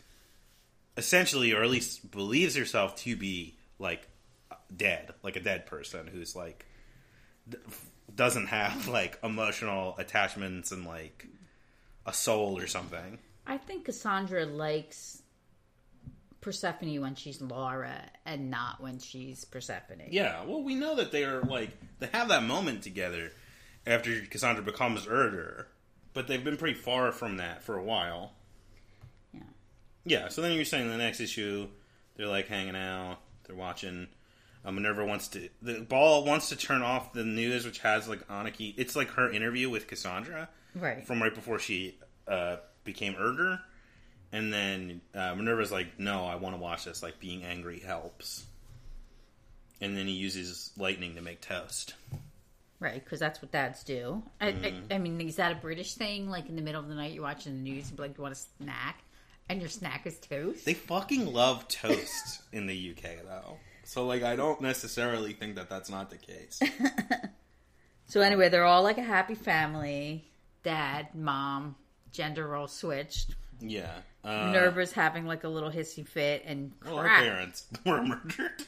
essentially, 0.97 1.53
or 1.53 1.63
at 1.63 1.69
least 1.69 2.11
believes 2.11 2.55
herself 2.55 2.95
to 2.97 3.15
be 3.15 3.57
like 3.79 4.07
dead, 4.75 5.13
like 5.23 5.35
a 5.35 5.41
dead 5.41 5.65
person 5.65 6.07
who's 6.07 6.35
like 6.35 6.65
doesn't 8.13 8.47
have 8.47 8.87
like 8.89 9.17
emotional 9.23 9.95
attachments 9.97 10.71
and 10.71 10.85
like 10.85 11.27
a 12.05 12.13
soul 12.13 12.57
or 12.57 12.67
something. 12.67 13.19
I 13.47 13.57
think 13.57 13.85
Cassandra 13.85 14.45
likes 14.45 15.18
Persephone 16.49 16.99
when 17.01 17.13
she's 17.13 17.39
Laura 17.41 18.01
and 18.25 18.49
not 18.49 18.81
when 18.81 18.97
she's 18.97 19.45
Persephone. 19.45 20.01
Yeah, 20.09 20.43
well, 20.45 20.63
we 20.63 20.73
know 20.73 20.95
that 20.95 21.11
they 21.11 21.23
are 21.23 21.41
like 21.41 21.69
they 21.99 22.07
have 22.07 22.29
that 22.29 22.41
moment 22.43 22.81
together 22.81 23.31
after 23.85 24.21
Cassandra 24.21 24.63
becomes 24.63 25.05
Urdr, 25.05 25.65
but 26.13 26.27
they've 26.27 26.43
been 26.43 26.57
pretty 26.57 26.73
far 26.79 27.11
from 27.11 27.37
that 27.37 27.61
for 27.61 27.77
a 27.77 27.83
while. 27.83 28.31
Yeah. 29.31 29.41
Yeah, 30.05 30.27
so 30.29 30.41
then 30.41 30.53
you're 30.53 30.65
saying 30.65 30.89
the 30.89 30.97
next 30.97 31.19
issue, 31.19 31.67
they're 32.15 32.25
like 32.27 32.47
hanging 32.47 32.75
out, 32.75 33.17
they're 33.45 33.55
watching. 33.55 34.07
Uh, 34.65 34.71
Minerva 34.71 35.05
wants 35.05 35.27
to 35.29 35.49
the 35.61 35.81
Baal 35.87 36.25
wants 36.25 36.49
to 36.49 36.55
turn 36.55 36.81
off 36.81 37.13
the 37.13 37.23
news, 37.23 37.63
which 37.65 37.79
has 37.79 38.07
like 38.09 38.27
Ananke. 38.27 38.73
It's 38.75 38.95
like 38.95 39.09
her 39.11 39.31
interview 39.31 39.69
with 39.69 39.85
Cassandra 39.87 40.49
Right. 40.75 41.05
from 41.05 41.21
right 41.21 41.33
before 41.33 41.59
she 41.59 41.97
uh, 42.27 42.57
became 42.83 43.13
Urdr, 43.13 43.59
and 44.31 44.53
then 44.53 45.01
uh, 45.13 45.35
Minerva's 45.35 45.71
like, 45.71 45.99
"No, 45.99 46.25
I 46.25 46.35
want 46.35 46.55
to 46.55 46.61
watch 46.61 46.85
this. 46.85 47.03
Like 47.03 47.19
being 47.19 47.43
angry 47.43 47.79
helps." 47.79 48.45
And 49.81 49.97
then 49.97 50.07
he 50.07 50.13
uses 50.13 50.71
lightning 50.77 51.15
to 51.15 51.21
make 51.21 51.41
toast. 51.41 51.93
Right, 52.81 53.03
because 53.03 53.19
that's 53.19 53.41
what 53.41 53.51
dads 53.51 53.83
do. 53.83 54.23
I, 54.39 54.51
Mm-hmm. 54.51 54.91
I, 54.91 54.95
I 54.95 54.97
mean, 54.97 55.19
is 55.21 55.37
that 55.37 55.51
a 55.51 55.55
British 55.55 55.95
thing? 55.95 56.29
Like 56.29 56.49
in 56.49 56.55
the 56.55 56.61
middle 56.61 56.81
of 56.81 56.87
the 56.87 56.95
night, 56.95 57.13
you're 57.13 57.23
watching 57.23 57.53
the 57.53 57.61
news 57.61 57.87
and 57.87 57.97
be 57.97 58.03
like, 58.03 58.17
you 58.17 58.21
want 58.21 58.33
a 58.35 58.63
snack? 58.63 59.03
And 59.47 59.59
your 59.61 59.69
snack 59.69 60.05
is 60.05 60.19
toast? 60.19 60.65
They 60.65 60.73
fucking 60.75 61.33
love 61.33 61.67
toast 61.67 62.41
in 62.51 62.67
the 62.67 62.91
UK 62.91 63.25
though. 63.25 63.57
So 63.83 64.05
like, 64.05 64.21
I 64.23 64.35
don't 64.35 64.61
necessarily 64.61 65.33
think 65.33 65.55
that 65.55 65.69
that's 65.69 65.89
not 65.89 66.09
the 66.09 66.17
case. 66.17 66.61
So 68.09 68.21
anyway, 68.21 68.49
they're 68.49 68.65
all 68.65 68.81
like 68.81 68.97
a 68.97 69.03
happy 69.03 69.35
family. 69.35 70.25
Dad, 70.63 71.09
mom, 71.13 71.75
gender 72.11 72.47
role 72.47 72.67
switched. 72.67 73.35
Yeah. 73.61 73.99
Uh, 74.23 74.47
Minerva's 74.47 74.91
having 74.91 75.25
like 75.25 75.45
a 75.45 75.47
little 75.47 75.71
hissy 75.71 76.05
fit 76.05 76.43
and 76.45 76.73
Well, 76.85 76.97
her 76.97 77.07
parents 77.07 77.65
were 77.85 78.03
murdered. 78.03 78.63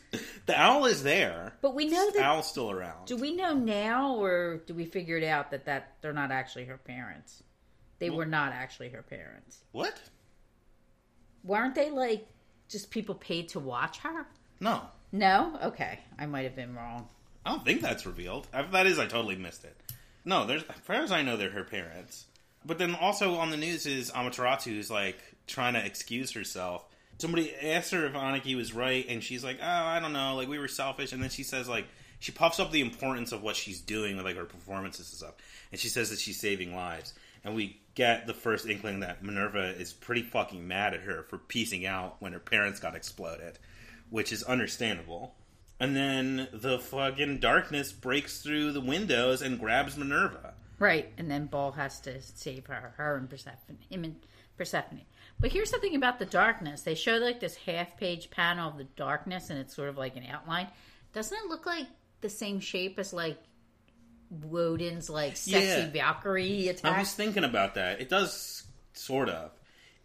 The 0.45 0.57
owl 0.59 0.85
is 0.85 1.03
there. 1.03 1.53
But 1.61 1.75
we 1.75 1.87
know 1.87 2.05
The 2.11 2.19
that. 2.19 2.23
owl's 2.25 2.47
still 2.49 2.71
around. 2.71 3.05
Do 3.05 3.17
we 3.17 3.35
know 3.35 3.53
now, 3.53 4.15
or 4.15 4.61
do 4.65 4.73
we 4.73 4.85
figure 4.85 5.17
it 5.17 5.23
out 5.25 5.51
that 5.51 5.65
that 5.65 5.95
they're 6.01 6.13
not 6.13 6.31
actually 6.31 6.65
her 6.65 6.77
parents? 6.77 7.43
They 7.99 8.09
were 8.09 8.25
not 8.25 8.53
actually 8.53 8.89
her 8.89 9.01
parents. 9.03 9.59
What? 9.73 9.93
Weren't 11.43 11.75
they 11.75 11.89
like 11.91 12.27
just 12.69 12.89
people 12.89 13.15
paid 13.15 13.49
to 13.49 13.59
watch 13.59 13.99
her? 13.99 14.25
No. 14.59 14.81
No? 15.11 15.59
Okay. 15.63 15.99
I 16.17 16.25
might 16.25 16.43
have 16.43 16.55
been 16.55 16.75
wrong. 16.75 17.07
I 17.45 17.51
don't 17.51 17.65
think 17.65 17.81
that's 17.81 18.05
revealed. 18.05 18.47
If 18.53 18.71
that 18.71 18.85
is, 18.87 18.99
I 18.99 19.05
totally 19.07 19.35
missed 19.35 19.65
it. 19.65 19.75
No, 20.23 20.45
there's 20.45 20.63
as 20.63 20.75
far 20.83 20.97
as 20.97 21.11
I 21.11 21.23
know, 21.23 21.35
they're 21.37 21.49
her 21.49 21.63
parents. 21.63 22.25
But 22.65 22.77
then 22.77 22.95
also 22.95 23.35
on 23.35 23.49
the 23.49 23.57
news 23.57 23.85
is 23.85 24.11
Amaterasu 24.11 24.77
is 24.77 24.91
like 24.91 25.19
trying 25.47 25.73
to 25.73 25.85
excuse 25.85 26.31
herself. 26.31 26.85
Somebody 27.17 27.53
asked 27.55 27.91
her 27.91 28.05
if 28.05 28.13
Ananke 28.13 28.55
was 28.55 28.73
right, 28.73 29.05
and 29.07 29.23
she's 29.23 29.43
like, 29.43 29.59
"Oh, 29.61 29.65
I 29.65 29.99
don't 29.99 30.13
know. 30.13 30.35
Like 30.35 30.47
we 30.47 30.59
were 30.59 30.67
selfish." 30.67 31.11
And 31.11 31.21
then 31.21 31.29
she 31.29 31.43
says 31.43 31.67
like 31.67 31.87
she 32.19 32.31
puffs 32.31 32.59
up 32.59 32.71
the 32.71 32.81
importance 32.81 33.31
of 33.31 33.41
what 33.41 33.55
she's 33.55 33.81
doing 33.81 34.15
with 34.15 34.25
like 34.25 34.37
her 34.37 34.45
performances 34.45 35.09
and 35.09 35.17
stuff, 35.17 35.33
and 35.71 35.79
she 35.79 35.87
says 35.87 36.09
that 36.09 36.19
she's 36.19 36.39
saving 36.39 36.75
lives. 36.75 37.13
And 37.43 37.55
we 37.55 37.81
get 37.95 38.27
the 38.27 38.33
first 38.33 38.67
inkling 38.67 38.99
that 38.99 39.23
Minerva 39.23 39.69
is 39.69 39.93
pretty 39.93 40.21
fucking 40.21 40.67
mad 40.67 40.93
at 40.93 41.01
her 41.01 41.23
for 41.23 41.37
piecing 41.37 41.85
out 41.85 42.17
when 42.19 42.33
her 42.33 42.39
parents 42.39 42.79
got 42.79 42.95
exploded, 42.95 43.57
which 44.09 44.31
is 44.31 44.43
understandable. 44.43 45.33
And 45.79 45.95
then 45.95 46.47
the 46.53 46.77
fucking 46.77 47.39
darkness 47.39 47.91
breaks 47.91 48.41
through 48.41 48.71
the 48.73 48.81
windows 48.81 49.41
and 49.41 49.59
grabs 49.59 49.97
Minerva. 49.97 50.53
Right. 50.81 51.13
And 51.19 51.29
then 51.29 51.45
Baal 51.45 51.71
has 51.73 51.99
to 52.01 52.19
save 52.23 52.65
her, 52.65 52.93
her 52.97 53.15
and 53.15 53.29
Persephone, 53.29 53.77
him 53.87 54.03
and 54.03 54.15
Persephone. 54.57 55.01
But 55.39 55.51
here's 55.51 55.69
something 55.69 55.95
about 55.95 56.17
the 56.17 56.25
darkness. 56.25 56.81
They 56.81 56.95
show 56.95 57.17
like 57.17 57.39
this 57.39 57.55
half 57.55 57.97
page 57.97 58.31
panel 58.31 58.69
of 58.71 58.77
the 58.77 58.85
darkness 58.95 59.51
and 59.51 59.59
it's 59.59 59.75
sort 59.75 59.89
of 59.89 59.97
like 59.99 60.15
an 60.15 60.25
outline. 60.29 60.67
Doesn't 61.13 61.37
it 61.37 61.49
look 61.49 61.67
like 61.67 61.85
the 62.21 62.29
same 62.29 62.59
shape 62.59 62.97
as 62.97 63.13
like 63.13 63.37
Woden's 64.31 65.07
like 65.09 65.37
sexy 65.37 65.67
Yeah. 65.67 65.89
Valkyrie 65.91 66.67
I 66.69 66.71
attack? 66.71 66.97
was 66.97 67.13
thinking 67.13 67.43
about 67.43 67.75
that. 67.75 68.01
It 68.01 68.09
does 68.09 68.63
sort 68.93 69.29
of. 69.29 69.51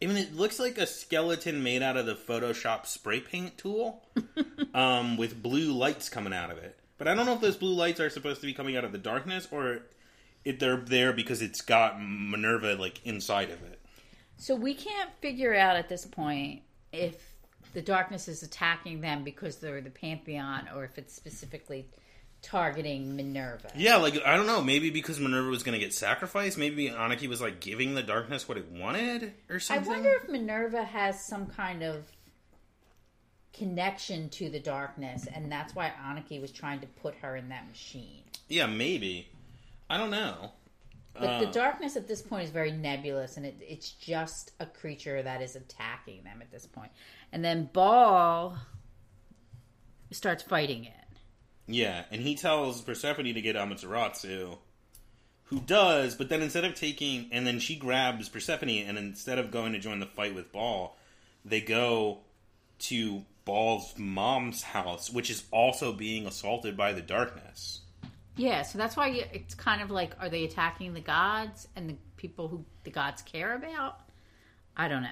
I 0.03 0.07
mean, 0.07 0.18
it 0.18 0.35
looks 0.37 0.59
like 0.59 0.77
a 0.77 0.87
skeleton 0.87 1.62
made 1.62 1.83
out 1.83 1.97
of 1.97 2.05
the 2.05 2.14
Photoshop 2.14 2.85
spray 2.85 3.20
paint 3.20 3.57
tool, 3.57 4.05
um, 4.74 5.16
with 5.16 5.43
blue 5.43 5.72
lights 5.72 6.11
coming 6.11 6.35
out 6.35 6.51
of 6.51 6.59
it. 6.59 6.79
But 6.99 7.09
I 7.09 7.14
don't 7.14 7.24
know 7.24 7.33
if 7.33 7.41
those 7.41 7.57
blue 7.57 7.72
lights 7.72 7.99
are 7.99 8.11
supposed 8.11 8.41
to 8.43 8.47
be 8.47 8.53
coming 8.53 8.77
out 8.77 8.85
of 8.85 8.93
the 8.93 8.99
darkness 8.99 9.49
or 9.51 9.81
if 10.47 10.61
they're 10.61 10.77
there 10.77 11.13
because 11.13 11.43
it's 11.43 11.61
got 11.61 12.01
Minerva 12.01 12.77
like 12.77 13.05
inside 13.05 13.51
of 13.51 13.63
it. 13.65 13.81
So 14.39 14.55
we 14.55 14.75
can't 14.75 15.11
figure 15.21 15.55
out 15.55 15.77
at 15.77 15.89
this 15.89 16.07
point 16.07 16.63
if 16.93 17.17
the 17.75 17.83
darkness 17.83 18.29
is 18.29 18.43
attacking 18.43 19.01
them 19.01 19.25
because 19.25 19.57
they're 19.57 19.81
the 19.81 19.91
pantheon 19.91 20.69
or 20.75 20.85
if 20.85 20.99
it's 20.99 21.15
specifically 21.15 21.89
targeting 22.43 23.17
Minerva. 23.17 23.73
Yeah, 23.75 23.97
like 23.97 24.23
I 24.25 24.37
don't 24.37 24.47
know. 24.47 24.63
Maybe 24.63 24.91
because 24.91 25.19
Minerva 25.19 25.49
was 25.49 25.65
going 25.65 25.79
to 25.79 25.85
get 25.85 25.93
sacrificed. 25.93 26.57
Maybe 26.57 26.89
Ananke 26.91 27.29
was 27.29 27.41
like 27.41 27.61
giving 27.61 27.95
the 27.95 28.03
darkness 28.03 28.49
what 28.49 28.57
it 28.57 28.71
wanted 28.71 29.33
or 29.51 29.59
something. 29.59 29.93
I 29.93 29.97
wonder 29.97 30.11
if 30.11 30.29
Minerva 30.29 30.85
has 30.85 31.25
some 31.25 31.47
kind 31.47 31.83
of 31.83 32.05
connection 33.53 34.29
to 34.29 34.49
the 34.49 34.61
darkness, 34.61 35.27
and 35.27 35.51
that's 35.51 35.75
why 35.75 35.93
Ananke 36.05 36.41
was 36.41 36.53
trying 36.53 36.81
to 36.81 36.87
put 36.87 37.17
her 37.17 37.35
in 37.35 37.49
that 37.49 37.67
machine. 37.67 38.23
Yeah, 38.49 38.67
maybe. 38.67 39.29
I 39.89 39.97
don't 39.97 40.11
know. 40.11 40.53
But 41.14 41.39
the 41.41 41.49
Uh, 41.49 41.53
darkness 41.53 41.97
at 41.97 42.09
this 42.09 42.20
point 42.20 42.45
is 42.45 42.51
very 42.51 42.72
nebulous, 42.72 43.37
and 43.37 43.47
it, 43.47 43.57
it's 43.61 43.91
just 43.91 44.53
a 44.61 44.66
creature 44.66 45.22
that 45.22 45.41
is 45.41 45.57
attacking 45.57 46.24
them 46.24 46.43
at 46.43 46.51
this 46.51 46.66
point. 46.66 46.93
And 47.32 47.45
then 47.45 47.70
Baal 47.72 48.59
starts 50.11 50.43
fighting 50.43 50.84
it. 50.84 50.93
Yeah, 51.66 52.05
and 52.11 52.20
he 52.20 52.34
tells 52.34 52.82
Persephone 52.82 53.32
to 53.32 53.41
get 53.41 53.57
Amaterasu, 53.57 54.59
who 55.45 55.61
does, 55.61 56.14
but 56.14 56.28
then 56.28 56.43
instead 56.43 56.64
of 56.64 56.74
taking, 56.74 57.28
and 57.32 57.47
then 57.47 57.61
she 57.61 57.76
grabs 57.76 58.28
Persephone, 58.28 58.68
and 58.68 58.99
instead 58.99 59.39
of 59.39 59.51
going 59.51 59.72
to 59.72 59.78
join 59.78 60.01
the 60.01 60.07
fight 60.07 60.34
with 60.34 60.53
Baal, 60.53 60.97
they 61.45 61.61
go 61.61 62.18
to 62.80 63.24
Baal's 63.45 63.95
mom's 63.97 64.62
house, 64.62 65.11
which 65.11 65.30
is 65.30 65.45
also 65.51 65.93
being 65.93 66.26
assaulted 66.26 66.76
by 66.76 66.93
the 66.93 67.01
darkness. 67.01 67.80
Yeah, 68.37 68.62
so 68.62 68.76
that's 68.78 68.97
why 68.97 69.09
you, 69.09 69.24
it's 69.32 69.55
kind 69.55 69.80
of 69.82 69.91
like 69.91 70.12
are 70.20 70.28
they 70.28 70.45
attacking 70.45 70.93
the 70.95 71.01
gods 71.01 71.68
and 71.74 71.89
the 71.91 71.97
people 72.16 72.49
who 72.49 72.64
the 72.84 72.91
gods 72.91 73.22
care 73.22 73.55
about? 73.55 74.01
I 74.76 74.89
don't 74.89 75.03
know. 75.03 75.09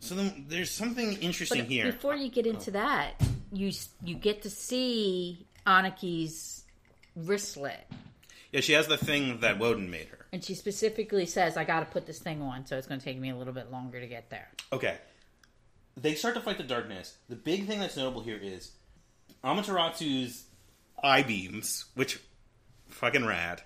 So 0.00 0.14
then 0.14 0.44
there's 0.48 0.70
something 0.70 1.14
interesting 1.14 1.60
But 1.62 1.68
here. 1.68 1.86
before 1.92 2.14
you 2.16 2.28
get 2.30 2.46
into 2.46 2.72
that, 2.72 3.14
you 3.52 3.72
you 4.04 4.14
get 4.16 4.42
to 4.42 4.50
see 4.50 5.46
Anaki's 5.66 6.64
wristlet, 7.18 7.84
Yeah, 8.52 8.60
she 8.60 8.72
has 8.72 8.86
the 8.86 8.96
thing 8.98 9.40
that 9.40 9.58
Woden 9.58 9.90
made 9.90 10.08
her. 10.08 10.26
and 10.32 10.42
she 10.44 10.54
specifically 10.54 11.24
says, 11.26 11.56
"I 11.56 11.64
got 11.64 11.80
to 11.80 11.86
put 11.86 12.06
this 12.06 12.18
thing 12.18 12.42
on, 12.42 12.66
so 12.66 12.76
it's 12.76 12.86
going 12.86 12.98
to 13.00 13.04
take 13.04 13.18
me 13.18 13.30
a 13.30 13.36
little 13.36 13.52
bit 13.54 13.70
longer 13.70 14.00
to 14.00 14.06
get 14.06 14.28
there." 14.30 14.48
Okay. 14.72 14.98
They 15.96 16.14
start 16.14 16.34
to 16.34 16.40
fight 16.40 16.56
the 16.58 16.64
darkness. 16.64 17.16
The 17.28 17.36
big 17.36 17.66
thing 17.66 17.78
that's 17.80 17.96
notable 17.96 18.22
here 18.22 18.38
is 18.42 18.72
Amaterasu's 19.44 20.44
eye 21.02 21.22
beams, 21.22 21.84
which 21.94 22.18
fucking 22.92 23.24
rad, 23.26 23.62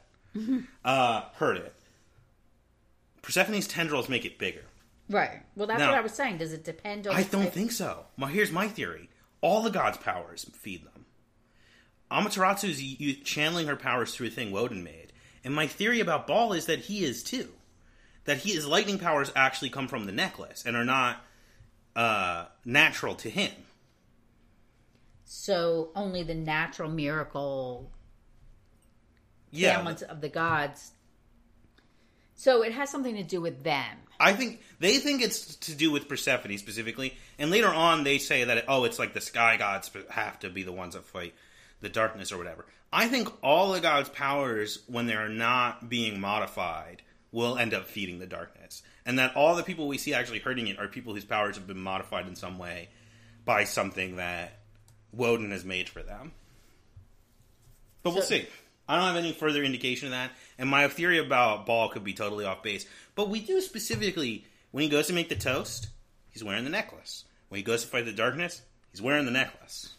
uh, 0.85 1.23
hurt 1.35 1.57
it. 1.59 1.75
Persephone's 3.23 3.67
tendrils 3.67 4.09
make 4.09 4.25
it 4.25 4.39
bigger. 4.39 4.65
Right. 5.09 5.43
Well, 5.55 5.67
that's 5.67 5.79
Now- 5.81 5.91
what 5.91 5.99
I 5.99 6.03
was 6.03 6.13
saying. 6.13 6.39
Does 6.39 6.53
it 6.53 6.65
depend 6.65 7.07
on? 7.07 7.15
I 7.15 7.23
don't 7.23 7.53
think 7.53 7.73
so. 7.73 8.07
My, 8.17 8.31
here's 8.31 8.51
my 8.53 8.69
theory. 8.69 9.09
All 9.41 9.63
the 9.63 9.71
gods' 9.71 9.99
powers 9.99 10.47
feed 10.55 10.85
them. 10.85 11.05
Amaterasu's 12.11 12.81
y- 12.81 12.97
y- 13.01 13.17
channeling 13.25 13.67
her 13.67 13.77
powers 13.77 14.15
through 14.15 14.29
a 14.29 14.31
thing 14.31 14.51
Woden 14.53 14.83
made. 14.85 15.13
And 15.45 15.55
my 15.55 15.67
theory 15.67 16.01
about 16.01 16.27
Baal 16.27 16.53
is 16.53 16.67
that 16.67 16.81
he 16.81 17.05
is 17.05 17.23
too. 17.23 17.53
That 18.25 18.39
he, 18.39 18.53
his 18.53 18.67
lightning 18.67 18.99
powers 18.99 19.31
actually 19.37 19.71
come 19.71 19.87
from 19.89 20.07
the 20.07 20.13
necklace 20.13 20.65
and 20.67 20.77
are 20.77 20.85
not 20.85 21.25
uh, 21.95 22.47
natural 22.65 23.15
to 23.17 23.31
him. 23.31 23.53
So 25.25 25.91
only 25.95 26.23
the 26.23 26.35
natural 26.35 26.91
miracle 26.91 27.91
Yeah, 29.57 30.11
of 30.11 30.21
the 30.21 30.29
gods. 30.29 30.93
So 32.35 32.63
it 32.63 32.73
has 32.73 32.91
something 32.91 33.17
to 33.17 33.23
do 33.23 33.41
with 33.41 33.65
them. 33.65 33.97
I 34.21 34.33
think 34.33 34.61
they 34.79 34.99
think 34.99 35.23
it's 35.23 35.57
to 35.57 35.75
do 35.75 35.91
with 35.91 36.09
Persephone 36.09 36.57
specifically, 36.59 37.17
and 37.39 37.51
later 37.51 37.69
on 37.69 38.05
they 38.05 38.19
say 38.19 38.45
that 38.45 38.65
oh, 38.69 38.85
it's 38.85 38.99
like 38.99 39.15
the 39.15 39.21
sky 39.21 39.57
gods 39.57 39.91
have 40.11 40.39
to 40.41 40.51
be 40.51 40.63
the 40.63 40.73
ones 40.73 40.95
that 40.95 41.05
fight 41.05 41.35
the 41.81 41.89
darkness 41.89 42.33
or 42.33 42.39
whatever. 42.39 42.67
I 42.93 43.09
think 43.09 43.29
all 43.43 43.73
the 43.73 43.81
gods' 43.81 44.09
powers, 44.09 44.81
when 44.87 45.07
they're 45.07 45.29
not 45.29 45.89
being 45.89 46.21
modified, 46.21 47.03
will 47.33 47.59
end 47.59 47.75
up 47.75 47.89
feeding 47.89 48.19
the 48.19 48.27
darkness, 48.27 48.83
and 49.05 49.19
that 49.19 49.37
all 49.37 49.57
the 49.57 49.63
people 49.63 49.89
we 49.89 49.99
see 49.99 50.15
actually 50.15 50.39
hurting 50.39 50.67
it 50.69 50.79
are 50.79 50.89
people 50.89 51.15
whose 51.15 51.25
powers 51.25 51.57
have 51.57 51.67
been 51.67 51.81
modified 51.81 52.27
in 52.27 52.37
some 52.37 52.59
way 52.59 52.89
by 53.45 53.65
something 53.65 54.17
that 54.17 54.59
Woden 55.13 55.51
has 55.51 55.65
made 55.65 55.89
for 55.89 56.03
them. 56.03 56.33
But 58.03 58.15
we'll 58.15 58.23
see. 58.23 58.47
I 58.89 58.97
don't 58.97 59.07
have 59.07 59.17
any 59.17 59.33
further 59.33 59.65
indication 59.65 60.07
of 60.09 60.13
that, 60.13 60.31
and 60.59 60.69
my 60.69 60.87
theory 60.89 61.19
about 61.19 61.67
Baal 61.67 61.89
could 61.89 62.05
be 62.05 62.15
totally 62.15 62.45
off 62.45 62.63
base. 62.63 62.87
But 63.15 63.29
we 63.29 63.41
do 63.41 63.61
specifically 63.61 64.45
when 64.71 64.83
he 64.83 64.89
goes 64.89 65.09
to 65.09 65.13
make 65.13 65.29
the 65.29 65.35
toast, 65.35 65.89
he's 66.31 66.45
wearing 66.45 66.65
the 66.65 66.71
necklace. 66.71 67.25
When 67.49 67.59
he 67.59 67.63
goes 67.63 67.83
to 67.83 67.89
fight 67.89 68.05
the 68.05 68.13
darkness, 68.13 68.63
he's 68.93 69.03
wearing 69.03 69.25
the 69.25 69.31
necklace. 69.31 69.95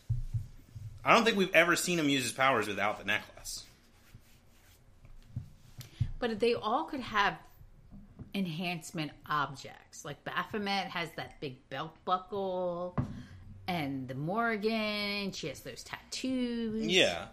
I 1.03 1.13
don't 1.13 1.23
think 1.23 1.37
we've 1.37 1.53
ever 1.53 1.75
seen 1.75 1.99
him 1.99 2.09
use 2.09 2.23
his 2.23 2.31
powers 2.31 2.67
without 2.67 2.99
the 2.99 3.05
necklace. 3.05 3.63
But 6.19 6.39
they 6.39 6.53
all 6.53 6.83
could 6.85 7.01
have 7.01 7.37
enhancement 8.33 9.11
objects. 9.29 10.05
Like 10.05 10.23
Baphomet 10.23 10.87
has 10.87 11.09
that 11.15 11.39
big 11.39 11.67
belt 11.69 11.95
buckle, 12.05 12.95
and 13.67 14.07
the 14.07 14.15
Morrigan, 14.15 15.31
she 15.31 15.47
has 15.47 15.61
those 15.61 15.83
tattoos. 15.83 16.87
Yeah. 16.87 17.25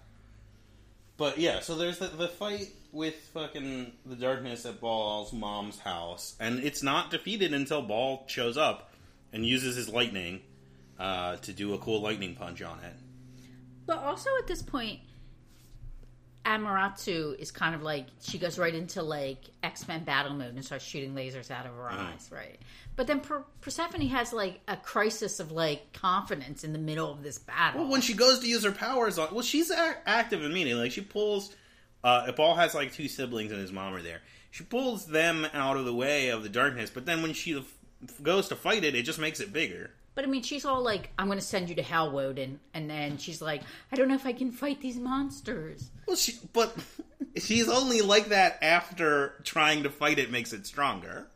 But 1.17 1.39
yeah, 1.39 1.61
so 1.61 1.77
there's 1.77 1.99
the, 1.99 2.09
the 2.09 2.29
fight 2.29 2.69
with 2.93 3.15
fucking 3.33 3.93
the 4.05 4.17
darkness 4.17 4.67
at 4.67 4.81
Baal's 4.81 5.33
mom's 5.33 5.79
house, 5.79 6.35
and 6.41 6.59
it's 6.61 6.83
not 6.83 7.11
defeated 7.11 7.55
until 7.55 7.83
Baal 7.83 8.25
shows 8.27 8.57
up 8.57 8.93
and 9.33 9.47
uses 9.47 9.77
his 9.77 9.89
lightning 9.89 10.41
uh, 10.99 11.37
to 11.37 11.53
do 11.53 11.75
a 11.75 11.79
cool 11.79 12.01
lightning 12.01 12.35
punch 12.35 12.63
on 12.63 12.79
it. 12.81 12.95
But 13.87 13.99
also 13.99 14.31
at 14.41 14.47
this 14.47 14.63
point, 14.63 15.01
Amaterasu 16.45 17.39
is 17.39 17.51
kind 17.51 17.75
of 17.75 17.83
like 17.83 18.07
she 18.21 18.39
goes 18.39 18.59
right 18.59 18.75
into 18.75 19.03
like 19.03 19.39
X 19.63 19.89
Men 19.89 20.05
battle 20.05 20.33
mode 20.35 20.55
and 20.55 20.65
starts 20.65 20.85
shooting 20.85 21.15
lasers 21.15 21.51
out 21.51 21.67
of 21.67 21.73
her 21.75 21.91
eyes, 21.91 22.29
right? 22.33 22.59
But 22.97 23.07
then 23.07 23.21
per- 23.21 23.45
Persephone 23.61 24.03
has 24.09 24.33
like 24.33 24.61
a 24.69 24.77
crisis 24.77 25.41
of 25.41 25.51
like 25.53 25.93
confidence 25.93 26.63
in 26.65 26.73
the 26.73 26.79
middle 26.79 27.11
of 27.11 27.23
this 27.23 27.39
battle. 27.39 27.83
Well, 27.83 27.91
when 27.91 28.01
she 28.03 28.15
goes 28.15 28.41
to 28.41 28.47
use 28.47 28.65
her 28.65 28.73
powers 28.73 29.19
on, 29.19 29.33
well, 29.33 29.43
she's 29.43 29.71
a- 29.71 29.97
active 30.07 30.43
immediately. 30.45 30.83
Like 30.85 30.93
she 30.93 31.01
pulls. 31.01 31.55
Uh, 32.03 32.31
Baal 32.33 32.55
has 32.55 32.75
like 32.75 32.93
two 32.93 33.09
siblings 33.09 33.51
and 33.51 33.61
his 33.61 33.73
mom 33.73 33.95
are 33.95 34.03
there. 34.03 34.21
She 34.51 34.63
pulls 34.65 35.07
them 35.07 35.47
out 35.55 35.77
of 35.79 35.85
the 35.87 35.95
way 35.95 36.29
of 36.29 36.43
the 36.43 36.49
darkness, 36.51 36.91
but 36.91 37.07
then 37.07 37.23
when 37.23 37.33
she 37.33 37.57
f- 37.57 37.65
goes 38.23 38.49
to 38.49 38.57
fight 38.57 38.85
it, 38.85 38.95
it 38.95 39.03
just 39.05 39.19
makes 39.19 39.41
it 39.41 39.53
bigger. 39.53 39.91
But 40.15 40.25
I 40.25 40.29
mean, 40.29 40.43
she's 40.43 40.65
all 40.65 40.83
like, 40.83 41.11
"I'm 41.19 41.27
going 41.27 41.39
to 41.39 41.45
send 41.45 41.69
you 41.69 41.75
to 41.77 41.83
hell, 41.83 42.11
Woden," 42.13 42.61
and 42.73 42.89
then 42.89 43.19
she's 43.19 43.43
like, 43.43 43.63
"I 43.91 43.97
don't 43.97 44.09
know 44.09 44.15
if 44.15 44.27
I 44.27 44.33
can 44.33 44.53
fight 44.53 44.81
these 44.81 44.97
monsters." 44.97 45.91
Well, 46.07 46.17
she, 46.17 46.35
but 46.53 46.75
she's 47.37 47.69
only 47.69 48.01
like 48.01 48.27
that 48.27 48.59
after 48.63 49.41
trying 49.45 49.83
to 49.83 49.91
fight 49.91 50.19
it 50.19 50.31
makes 50.31 50.53
it 50.53 50.67
stronger. 50.67 51.29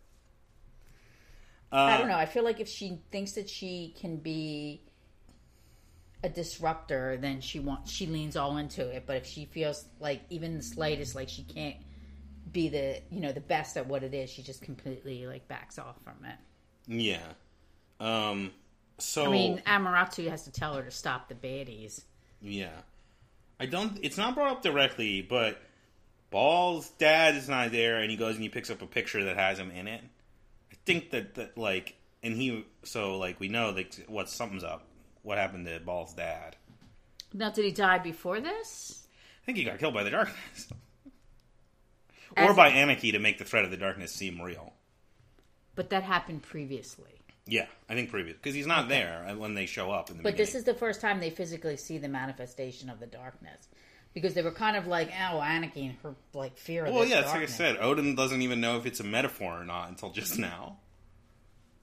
I 1.71 1.99
don't 1.99 2.09
know. 2.09 2.17
I 2.17 2.27
feel 2.27 2.45
like 2.45 2.61
if 2.61 2.69
she 2.69 3.01
thinks 3.11 3.33
that 3.33 3.49
she 3.49 3.95
can 4.01 4.17
be 4.17 4.81
a 6.23 6.29
disruptor, 6.29 7.17
then 7.21 7.41
she 7.41 7.61
wants 7.61 7.91
she 7.91 8.07
leans 8.07 8.37
all 8.37 8.57
into 8.57 8.89
it. 8.89 9.05
But 9.07 9.17
if 9.17 9.27
she 9.27 9.45
feels 9.45 9.85
like 10.01 10.23
even 10.31 10.57
the 10.57 10.63
slightest 10.63 11.15
like 11.15 11.29
she 11.29 11.43
can't 11.43 11.77
be 12.51 12.69
the 12.69 13.03
you 13.11 13.21
know 13.21 13.33
the 13.33 13.41
best 13.41 13.77
at 13.77 13.87
what 13.87 14.03
it 14.03 14.15
is, 14.15 14.31
she 14.31 14.43
just 14.43 14.63
completely 14.63 15.27
like 15.27 15.47
backs 15.49 15.79
off 15.79 15.97
from 16.03 16.25
it. 16.25 16.37
Yeah. 16.87 17.27
Um. 18.01 18.53
So 18.99 19.27
I 19.27 19.29
mean, 19.29 19.63
Amaterasu 19.67 20.29
has 20.29 20.45
to 20.45 20.51
tell 20.51 20.75
her 20.75 20.83
to 20.83 20.91
stop 20.91 21.29
the 21.29 21.35
baddies. 21.35 22.03
yeah, 22.41 22.71
I 23.61 23.67
don't. 23.67 23.99
It's 24.03 24.17
not 24.19 24.35
brought 24.35 24.51
up 24.51 24.63
directly, 24.63 25.23
but 25.23 25.59
Baal's 26.31 26.91
dad 26.91 27.37
is 27.37 27.49
not 27.49 27.71
there, 27.73 27.99
and 27.99 28.11
he 28.11 28.17
goes 28.17 28.35
and 28.35 28.43
he 28.43 28.49
picks 28.49 28.71
up 28.71 28.83
a 28.83 28.87
picture 28.87 29.25
that 29.25 29.37
has 29.37 29.59
him 29.59 29.71
in 29.71 29.87
it. 29.89 30.03
I 30.73 30.77
think 30.85 31.11
that 31.11 31.35
that 31.37 31.57
like, 31.57 31.95
and 32.23 32.37
he 32.37 32.65
so 32.83 33.19
like 33.19 33.39
we 33.41 33.49
know 33.49 33.71
like 33.71 33.95
what 34.09 34.29
something's 34.29 34.65
up. 34.65 34.85
What 35.23 35.39
happened 35.39 35.67
to 35.67 35.79
Baal's 35.81 36.15
dad? 36.15 36.57
Now, 37.35 37.51
did 37.51 37.65
he 37.67 37.71
die 37.71 37.99
before 37.99 38.41
this? 38.41 39.07
I 39.43 39.47
think 39.47 39.59
he 39.59 39.65
got 39.65 39.79
killed 39.79 39.95
by 39.95 40.03
the 40.03 40.11
darkness. 40.11 40.69
As- 42.37 42.51
or 42.51 42.55
by 42.55 42.71
Ananke 42.71 43.13
to 43.13 43.19
make 43.19 43.39
the 43.39 43.45
threat 43.45 43.65
of 43.65 43.71
the 43.71 43.77
darkness 43.77 44.13
seem 44.13 44.41
real. 44.41 44.73
But 45.75 45.91
that 45.91 46.03
happened 46.03 46.43
previously. 46.43 47.18
Yeah, 47.49 47.67
I 47.89 47.95
think 47.95 48.11
previous 48.11 48.37
because 48.37 48.55
he's 48.55 48.67
not 48.67 48.89
there 48.89 49.25
when 49.39 49.55
they 49.55 49.65
show 49.67 49.91
up 49.91 50.11
in 50.11 50.19
the 50.19 50.23
But 50.23 50.33
beginning. 50.33 50.47
this 50.47 50.55
is 50.55 50.65
the 50.65 50.75
first 50.75 51.01
time 51.01 51.19
they 51.21 51.31
physically 51.31 51.77
see 51.79 51.97
the 51.99 52.09
manifestation 52.09 52.91
of 52.91 53.01
the 53.01 53.07
darkness. 53.07 53.69
Because 54.15 54.35
they 54.35 54.43
were 54.43 54.53
kind 54.53 54.77
of 54.77 54.87
like, 54.87 55.09
oh, 55.11 55.39
Ananke 55.39 55.77
and 55.89 55.95
her 56.03 56.15
like 56.35 56.57
fear 56.57 56.85
of 56.85 56.93
well, 56.93 57.03
this 57.03 57.11
yeah, 57.11 57.21
it's 57.21 57.31
like 57.31 57.43
I 57.43 57.47
said, 57.47 57.77
Odin 57.81 58.15
doesn't 58.15 58.43
even 58.43 58.61
know 58.61 58.77
if 58.79 58.85
it's 58.87 59.01
a 59.01 59.05
metaphor 59.05 59.61
or 59.61 59.65
not 59.65 59.89
until 59.89 60.11
just 60.11 60.39
now. 60.51 60.79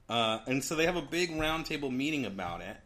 Uh, 0.08 0.38
and 0.46 0.62
so 0.62 0.74
they 0.76 0.86
have 0.86 0.96
a 0.96 1.02
big 1.02 1.30
roundtable 1.30 1.90
meeting 1.92 2.26
about 2.26 2.60
it. 2.60 2.76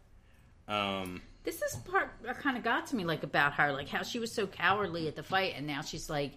Um, 0.67 1.21
This 1.43 1.61
is 1.61 1.75
part 1.89 2.11
that 2.23 2.39
kind 2.39 2.57
of 2.57 2.63
got 2.63 2.87
to 2.87 2.95
me, 2.95 3.03
like 3.03 3.23
about 3.23 3.53
her, 3.53 3.71
like 3.73 3.89
how 3.89 4.03
she 4.03 4.19
was 4.19 4.31
so 4.33 4.47
cowardly 4.47 5.07
at 5.07 5.15
the 5.15 5.23
fight, 5.23 5.53
and 5.55 5.67
now 5.67 5.81
she's 5.81 6.09
like 6.09 6.33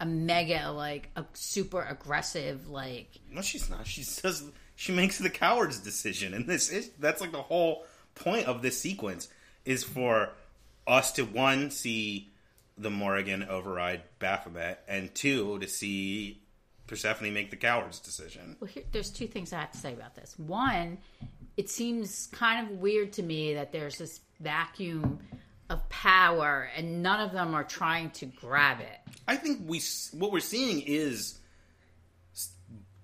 a 0.00 0.06
mega, 0.06 0.70
like 0.70 1.10
a 1.16 1.24
super 1.34 1.82
aggressive, 1.82 2.68
like 2.68 3.08
no, 3.30 3.42
she's 3.42 3.68
not. 3.68 3.86
She 3.86 4.02
says 4.04 4.44
she 4.78 4.92
makes 4.92 5.18
the 5.18 5.28
coward's 5.28 5.80
decision, 5.80 6.32
and 6.34 6.46
this 6.46 6.70
is 6.70 6.90
that's 7.00 7.20
like 7.20 7.32
the 7.32 7.42
whole 7.42 7.84
point 8.14 8.46
of 8.46 8.62
this 8.62 8.80
sequence 8.80 9.28
is 9.64 9.82
for 9.82 10.30
us 10.86 11.10
to 11.10 11.24
one 11.24 11.72
see 11.72 12.30
the 12.78 12.88
Morrigan 12.88 13.42
override 13.42 14.02
Baphomet, 14.20 14.78
and 14.86 15.12
two 15.16 15.58
to 15.58 15.68
see 15.68 16.40
Persephone 16.86 17.34
make 17.34 17.50
the 17.50 17.56
coward's 17.56 17.98
decision. 17.98 18.56
Well, 18.60 18.68
here, 18.68 18.84
there's 18.92 19.10
two 19.10 19.26
things 19.26 19.52
I 19.52 19.58
have 19.58 19.72
to 19.72 19.78
say 19.78 19.92
about 19.94 20.14
this. 20.14 20.38
One, 20.38 20.98
it 21.56 21.68
seems 21.68 22.28
kind 22.30 22.64
of 22.64 22.78
weird 22.78 23.12
to 23.14 23.22
me 23.24 23.54
that 23.54 23.72
there's 23.72 23.98
this 23.98 24.20
vacuum 24.38 25.18
of 25.70 25.86
power, 25.88 26.70
and 26.76 27.02
none 27.02 27.18
of 27.18 27.32
them 27.32 27.52
are 27.52 27.64
trying 27.64 28.10
to 28.10 28.26
grab 28.26 28.78
it. 28.80 29.12
I 29.26 29.34
think 29.34 29.62
we 29.66 29.82
what 30.12 30.30
we're 30.30 30.38
seeing 30.38 30.82
is 30.82 31.37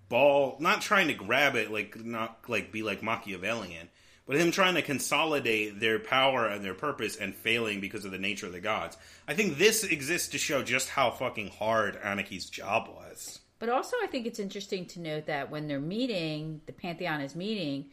Baal 0.09 0.57
not 0.61 0.81
trying 0.83 1.09
to 1.09 1.15
grab 1.15 1.57
it 1.57 1.71
like 1.71 2.03
not 2.05 2.39
like 2.49 2.73
be 2.73 2.83
like 2.83 3.03
Machiavellian, 3.03 3.89
but 4.27 4.37
him 4.37 4.51
trying 4.51 4.75
to 4.75 4.83
consolidate 4.83 5.81
their 5.81 5.99
power 5.99 6.47
and 6.47 6.65
their 6.65 6.75
purpose 6.75 7.17
and 7.17 7.35
failing 7.35 7.81
because 7.81 8.05
of 8.05 8.11
the 8.11 8.19
nature 8.19 8.47
of 8.47 8.53
the 8.53 8.61
gods. 8.61 8.97
I 9.29 9.35
think 9.35 9.59
this 9.59 9.85
exists 9.85 10.29
to 10.29 10.39
show 10.39 10.63
just 10.63 10.89
how 10.89 11.11
fucking 11.11 11.49
hard 11.49 12.01
Ananke's 12.03 12.49
job 12.49 12.89
was. 12.89 13.41
But 13.59 13.69
also, 13.69 13.97
I 14.03 14.07
think 14.07 14.27
it's 14.27 14.39
interesting 14.39 14.87
to 14.87 15.01
note 15.01 15.27
that 15.27 15.51
when 15.51 15.69
they're 15.69 15.81
meeting, 15.81 16.61
the 16.67 16.73
Pantheon 16.73 17.21
is 17.21 17.35
meeting. 17.35 17.87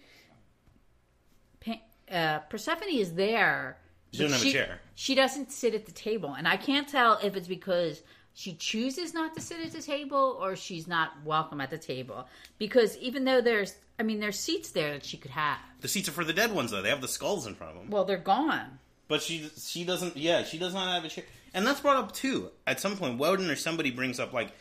Uh, 2.11 2.39
Persephone 2.49 2.89
is 2.89 3.13
there. 3.13 3.77
She 4.11 4.23
doesn't 4.23 4.37
have 4.37 4.47
a 4.47 4.51
chair. 4.51 4.79
She 4.95 5.15
doesn't 5.15 5.51
sit 5.51 5.73
at 5.73 5.85
the 5.85 5.93
table, 5.93 6.33
and 6.33 6.45
I 6.45 6.57
can't 6.57 6.87
tell 6.87 7.19
if 7.23 7.37
it's 7.37 7.47
because 7.47 8.03
she 8.33 8.53
chooses 8.53 9.13
not 9.13 9.33
to 9.35 9.41
sit 9.41 9.59
at 9.59 9.71
the 9.71 9.81
table 9.81 10.37
or 10.41 10.55
she's 10.55 10.87
not 10.87 11.11
welcome 11.25 11.61
at 11.61 11.69
the 11.69 11.77
table. 11.77 12.27
Because 12.57 12.97
even 12.97 13.25
though 13.25 13.41
there's, 13.41 13.75
I 13.99 14.03
mean, 14.03 14.19
there's 14.19 14.39
seats 14.39 14.69
there 14.71 14.93
that 14.93 15.05
she 15.05 15.17
could 15.17 15.31
have. 15.31 15.57
The 15.81 15.87
seats 15.87 16.07
are 16.09 16.13
for 16.13 16.23
the 16.23 16.33
dead 16.33 16.53
ones 16.53 16.71
though; 16.71 16.81
they 16.81 16.89
have 16.89 17.01
the 17.01 17.07
skulls 17.07 17.45
in 17.45 17.55
front 17.55 17.75
of 17.75 17.81
them. 17.81 17.89
Well, 17.89 18.05
they're 18.05 18.17
gone. 18.17 18.79
But 19.07 19.21
she 19.21 19.49
she 19.57 19.83
doesn't. 19.83 20.15
Yeah, 20.15 20.43
she 20.43 20.57
does 20.57 20.73
not 20.73 20.93
have 20.93 21.03
a 21.03 21.09
chair, 21.09 21.25
and 21.53 21.67
that's 21.67 21.81
brought 21.81 21.97
up 21.97 22.13
too. 22.13 22.51
At 22.65 22.79
some 22.79 22.95
point, 22.95 23.17
Woden 23.17 23.49
or 23.49 23.55
somebody 23.55 23.91
brings 23.91 24.19
up 24.19 24.31
like 24.31 24.53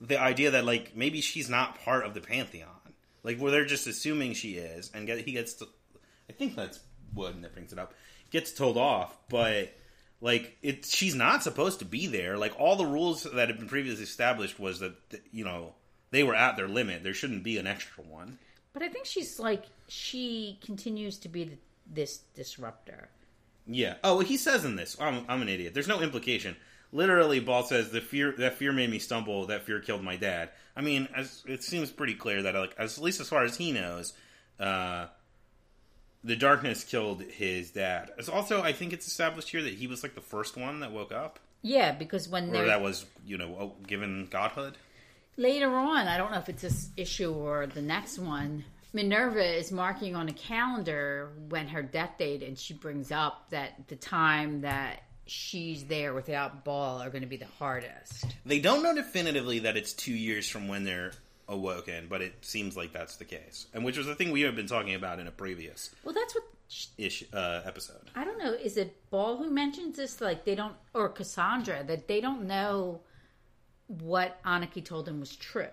the 0.00 0.20
idea 0.20 0.52
that 0.52 0.64
like 0.64 0.96
maybe 0.96 1.20
she's 1.20 1.48
not 1.48 1.80
part 1.80 2.04
of 2.04 2.14
the 2.14 2.20
pantheon, 2.20 2.68
like 3.24 3.38
where 3.38 3.50
they're 3.50 3.64
just 3.64 3.86
assuming 3.86 4.34
she 4.34 4.52
is, 4.52 4.90
and 4.94 5.06
get, 5.06 5.18
he 5.20 5.32
gets. 5.32 5.54
To, 5.54 5.66
I 6.30 6.32
think 6.32 6.54
that's 6.54 6.80
Woden 7.14 7.42
that 7.42 7.54
brings 7.54 7.72
it 7.72 7.78
up. 7.78 7.94
Gets 8.30 8.52
told 8.52 8.76
off, 8.76 9.18
but 9.28 9.74
like 10.22 10.56
it, 10.62 10.86
she's 10.86 11.14
not 11.14 11.42
supposed 11.42 11.80
to 11.80 11.84
be 11.84 12.06
there. 12.06 12.38
Like 12.38 12.58
all 12.58 12.76
the 12.76 12.86
rules 12.86 13.24
that 13.24 13.48
had 13.48 13.58
been 13.58 13.68
previously 13.68 14.04
established 14.04 14.58
was 14.58 14.78
that 14.78 14.94
you 15.32 15.44
know 15.44 15.74
they 16.12 16.22
were 16.22 16.34
at 16.34 16.56
their 16.56 16.68
limit. 16.68 17.02
There 17.02 17.12
shouldn't 17.12 17.42
be 17.42 17.58
an 17.58 17.66
extra 17.66 18.04
one. 18.04 18.38
But 18.72 18.82
I 18.82 18.88
think 18.88 19.04
she's 19.04 19.38
like, 19.38 19.64
she 19.88 20.58
continues 20.64 21.18
to 21.18 21.28
be 21.28 21.44
the, 21.44 21.58
this 21.92 22.20
disruptor. 22.34 23.08
Yeah. 23.66 23.96
Oh, 24.02 24.20
he 24.20 24.36
says 24.36 24.64
in 24.64 24.76
this, 24.76 24.96
I'm, 24.98 25.24
I'm 25.28 25.42
an 25.42 25.48
idiot. 25.48 25.74
There's 25.74 25.88
no 25.88 26.00
implication. 26.00 26.56
Literally, 26.90 27.40
Baal 27.40 27.64
says 27.64 27.90
the 27.90 28.00
fear 28.00 28.32
that 28.38 28.54
fear 28.54 28.72
made 28.72 28.90
me 28.90 28.98
stumble. 28.98 29.46
That 29.46 29.64
fear 29.64 29.80
killed 29.80 30.02
my 30.02 30.16
dad. 30.16 30.50
I 30.76 30.82
mean, 30.82 31.08
as, 31.14 31.42
it 31.46 31.62
seems 31.62 31.90
pretty 31.90 32.14
clear 32.14 32.42
that, 32.42 32.54
like, 32.54 32.74
as, 32.78 32.98
at 32.98 33.04
least 33.04 33.20
as 33.20 33.28
far 33.28 33.44
as 33.44 33.56
he 33.56 33.72
knows, 33.72 34.12
uh, 34.60 35.06
the 36.24 36.36
darkness 36.36 36.84
killed 36.84 37.22
his 37.22 37.70
dad. 37.70 38.10
It's 38.18 38.28
also, 38.28 38.62
I 38.62 38.72
think 38.72 38.92
it's 38.92 39.06
established 39.06 39.48
here 39.50 39.62
that 39.62 39.74
he 39.74 39.86
was 39.86 40.02
like 40.02 40.14
the 40.14 40.20
first 40.20 40.56
one 40.56 40.80
that 40.80 40.92
woke 40.92 41.12
up, 41.12 41.38
Yeah, 41.62 41.92
because 41.92 42.28
when 42.28 42.54
or 42.54 42.64
that 42.66 42.80
was, 42.82 43.04
you 43.26 43.38
know, 43.38 43.56
oh, 43.58 43.74
given 43.86 44.26
godhood. 44.30 44.76
later 45.36 45.74
on, 45.74 46.06
I 46.08 46.16
don't 46.16 46.30
know 46.32 46.38
if 46.38 46.48
it's 46.48 46.62
this 46.62 46.90
issue 46.96 47.32
or 47.32 47.66
the 47.66 47.82
next 47.82 48.18
one. 48.18 48.64
Minerva 48.92 49.42
is 49.58 49.72
marking 49.72 50.14
on 50.14 50.28
a 50.28 50.32
calendar 50.32 51.30
when 51.48 51.66
her 51.68 51.82
death 51.82 52.18
date, 52.18 52.42
and 52.42 52.58
she 52.58 52.74
brings 52.74 53.10
up 53.10 53.48
that 53.50 53.88
the 53.88 53.96
time 53.96 54.60
that 54.60 55.02
she's 55.26 55.84
there 55.84 56.12
without 56.12 56.62
Baal 56.64 57.00
are 57.00 57.08
going 57.08 57.22
to 57.22 57.28
be 57.28 57.38
the 57.38 57.46
hardest. 57.58 58.26
They 58.44 58.60
don't 58.60 58.82
know 58.82 58.94
definitively 58.94 59.60
that 59.60 59.76
it's 59.78 59.94
two 59.94 60.12
years 60.12 60.46
from 60.48 60.68
when 60.68 60.84
they're 60.84 61.12
awoken, 61.52 62.06
but 62.08 62.20
it 62.22 62.34
seems 62.44 62.76
like 62.76 62.92
that's 62.92 63.16
the 63.16 63.24
case, 63.24 63.66
and 63.74 63.84
which 63.84 63.96
was 63.96 64.06
the 64.06 64.14
thing 64.14 64.32
we 64.32 64.40
have 64.42 64.56
been 64.56 64.66
talking 64.66 64.94
about 64.94 65.20
in 65.20 65.26
a 65.28 65.30
previous 65.30 65.90
Well, 66.04 66.14
that's 66.14 66.34
what 66.34 66.44
ish 66.98 67.22
uh, 67.32 67.60
episode. 67.64 68.10
I 68.16 68.24
don't 68.24 68.38
know. 68.38 68.52
Is 68.52 68.76
it 68.76 68.96
Baal 69.10 69.36
who 69.36 69.50
mentions 69.50 69.96
this? 69.96 70.20
Like 70.20 70.44
they 70.44 70.54
don't, 70.54 70.74
or 70.94 71.08
Cassandra 71.10 71.84
that 71.84 72.08
they 72.08 72.20
don't 72.20 72.46
know 72.46 73.00
what 73.86 74.42
Ananke 74.44 74.84
told 74.84 75.06
them 75.06 75.20
was 75.20 75.36
true, 75.36 75.66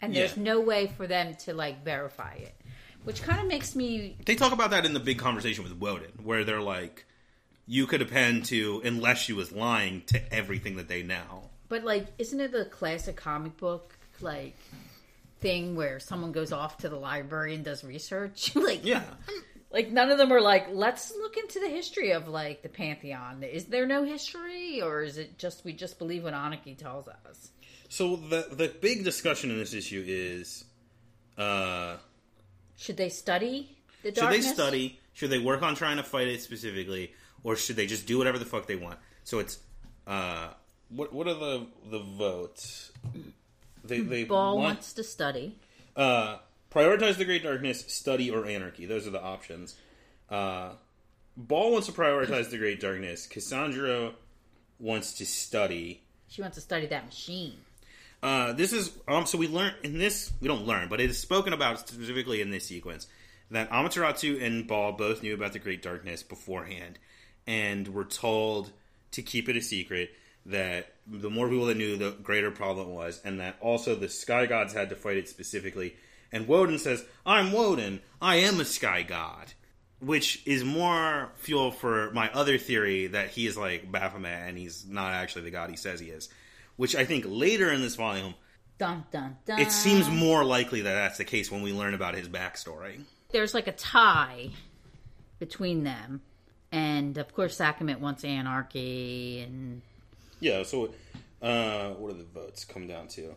and 0.00 0.14
there's 0.14 0.36
Yeah. 0.36 0.42
no 0.42 0.60
way 0.60 0.86
for 0.86 1.06
them 1.06 1.34
to 1.44 1.54
like 1.54 1.84
verify 1.84 2.34
it, 2.34 2.54
which 3.04 3.22
kind 3.22 3.40
of 3.40 3.46
makes 3.46 3.74
me 3.74 4.16
They 4.24 4.36
talk 4.36 4.52
about 4.52 4.70
that 4.70 4.86
in 4.86 4.94
the 4.94 5.00
big 5.00 5.18
conversation 5.18 5.64
with 5.64 5.72
Woden, 5.74 6.12
where 6.22 6.44
they're 6.44 6.60
like, 6.60 7.04
you 7.66 7.86
could 7.86 8.00
append 8.00 8.44
to, 8.46 8.80
unless 8.84 9.18
she 9.18 9.32
was 9.32 9.50
lying, 9.52 10.02
to 10.06 10.32
everything 10.32 10.76
that 10.76 10.88
they 10.88 11.02
know. 11.02 11.50
But 11.68 11.84
like, 11.84 12.06
isn't 12.18 12.40
it 12.40 12.52
the 12.52 12.64
classic 12.66 13.16
comic 13.16 13.56
book 13.58 13.94
like 14.20 14.56
thing 15.40 15.76
where 15.76 16.00
someone 16.00 16.32
goes 16.32 16.52
off 16.52 16.78
to 16.78 16.88
the 16.88 16.96
library 16.96 17.54
and 17.54 17.64
does 17.64 17.84
research? 17.84 18.54
like, 18.56 18.84
Yeah. 18.84 19.04
like 19.70 19.90
none 19.90 20.10
of 20.10 20.18
them 20.18 20.32
are 20.32 20.40
like, 20.40 20.66
let's 20.70 21.12
look 21.16 21.36
into 21.36 21.60
the 21.60 21.68
history 21.68 22.12
of 22.12 22.28
like 22.28 22.62
the 22.62 22.68
pantheon. 22.68 23.42
Is 23.42 23.66
there 23.66 23.86
no 23.86 24.04
history, 24.04 24.80
or 24.82 25.02
is 25.02 25.18
it 25.18 25.38
just 25.38 25.64
we 25.64 25.72
just 25.72 25.98
believe 25.98 26.24
what 26.24 26.34
Ananke 26.34 26.76
tells 26.76 27.08
us? 27.08 27.50
So 27.88 28.16
the 28.16 28.48
the 28.50 28.68
big 28.80 29.04
discussion 29.04 29.50
in 29.50 29.58
this 29.58 29.72
issue 29.74 30.04
is, 30.06 30.64
uh, 31.38 31.96
Should 32.76 32.96
they 32.96 33.08
study 33.08 33.78
the 34.02 34.12
darkness? 34.12 34.44
should 34.44 34.50
they 34.50 34.54
study? 34.54 35.00
Should 35.14 35.30
they 35.30 35.38
work 35.38 35.62
on 35.62 35.74
trying 35.74 35.96
to 35.96 36.02
fight 36.02 36.28
it 36.28 36.40
specifically, 36.42 37.12
or 37.42 37.56
should 37.56 37.76
they 37.76 37.86
just 37.86 38.06
do 38.06 38.18
whatever 38.18 38.38
the 38.38 38.44
fuck 38.44 38.66
they 38.66 38.76
want? 38.76 38.98
So 39.24 39.38
it's, 39.38 39.58
uh, 40.06 40.48
what 40.90 41.12
what 41.12 41.26
are 41.28 41.34
the 41.34 41.66
the 41.90 41.98
votes? 42.00 42.92
They 43.84 44.00
they 44.00 44.24
Baal 44.24 44.56
want- 44.56 44.64
wants 44.76 44.92
to 44.94 45.04
study. 45.04 45.56
Uh, 45.96 46.38
prioritize 46.70 47.16
the 47.16 47.24
Great 47.24 47.42
Darkness, 47.42 47.84
study, 47.88 48.30
or 48.30 48.46
anarchy. 48.46 48.86
Those 48.86 49.06
are 49.06 49.10
the 49.10 49.22
options. 49.22 49.74
Uh, 50.30 50.70
Baal 51.36 51.72
wants 51.72 51.86
to 51.86 51.92
prioritize 51.92 52.50
the 52.50 52.58
Great 52.58 52.80
Darkness. 52.80 53.26
Cassandra 53.26 54.12
wants 54.78 55.14
to 55.14 55.26
study. 55.26 56.02
She 56.28 56.42
wants 56.42 56.56
to 56.56 56.60
study 56.60 56.86
that 56.86 57.06
machine. 57.06 57.54
Uh, 58.22 58.52
this 58.52 58.72
is 58.72 58.90
um. 59.06 59.26
So 59.26 59.38
we 59.38 59.48
learn 59.48 59.72
in 59.82 59.98
this. 59.98 60.32
We 60.40 60.48
don't 60.48 60.66
learn, 60.66 60.88
but 60.88 61.00
it 61.00 61.08
is 61.10 61.18
spoken 61.18 61.52
about 61.52 61.88
specifically 61.88 62.40
in 62.40 62.50
this 62.50 62.64
sequence 62.64 63.06
that 63.50 63.70
Amaterasu 63.70 64.42
and 64.42 64.66
Baal 64.66 64.92
both 64.92 65.22
knew 65.22 65.34
about 65.34 65.52
the 65.52 65.58
Great 65.58 65.82
Darkness 65.82 66.22
beforehand, 66.22 66.98
and 67.46 67.88
were 67.88 68.04
told 68.04 68.72
to 69.12 69.22
keep 69.22 69.48
it 69.48 69.56
a 69.56 69.62
secret. 69.62 70.10
That 70.48 70.92
the 71.06 71.30
more 71.30 71.48
people 71.48 71.66
that 71.66 71.76
knew, 71.76 71.96
the 71.96 72.10
greater 72.10 72.50
problem 72.50 72.88
it 72.88 72.94
was, 72.94 73.20
and 73.24 73.40
that 73.40 73.56
also 73.60 73.94
the 73.94 74.08
sky 74.08 74.46
gods 74.46 74.72
had 74.74 74.88
to 74.90 74.96
fight 74.96 75.16
it 75.16 75.28
specifically. 75.28 75.96
And 76.32 76.46
Woden 76.46 76.78
says, 76.78 77.04
"I'm 77.24 77.52
Woden. 77.52 78.00
I 78.20 78.36
am 78.36 78.60
a 78.60 78.64
sky 78.64 79.02
god." 79.02 79.54
which 80.00 80.42
is 80.46 80.62
more 80.62 81.32
fuel 81.36 81.72
for 81.72 82.10
my 82.12 82.30
other 82.32 82.56
theory 82.56 83.08
that 83.08 83.30
he 83.30 83.46
is 83.46 83.56
like 83.56 83.90
Baphomet 83.90 84.48
and 84.48 84.56
he's 84.56 84.86
not 84.86 85.12
actually 85.12 85.42
the 85.42 85.50
god 85.50 85.70
he 85.70 85.76
says 85.76 85.98
he 85.98 86.06
is. 86.08 86.28
Which 86.76 86.94
I 86.94 87.04
think 87.04 87.24
later 87.26 87.72
in 87.72 87.80
this 87.80 87.96
volume, 87.96 88.34
Dun 88.78 89.04
dun 89.10 89.36
dun. 89.44 89.58
it 89.58 89.72
seems 89.72 90.08
more 90.08 90.44
likely 90.44 90.82
that 90.82 90.92
that's 90.94 91.18
the 91.18 91.24
case 91.24 91.50
when 91.50 91.62
we 91.62 91.72
learn 91.72 91.94
about 91.94 92.14
his 92.14 92.28
backstory. 92.28 93.00
there's 93.32 93.54
like 93.54 93.66
a 93.66 93.72
tie 93.72 94.50
between 95.40 95.82
them, 95.82 96.20
and 96.70 97.18
of 97.18 97.34
course 97.34 97.58
Sakhmet 97.58 97.98
wants 97.98 98.22
anarchy, 98.22 99.40
and 99.40 99.82
Yeah, 100.40 100.62
so 100.62 100.94
uh, 101.42 101.90
what 101.90 102.12
do 102.12 102.18
the 102.18 102.40
votes 102.40 102.64
come 102.64 102.86
down 102.86 103.08
to? 103.08 103.34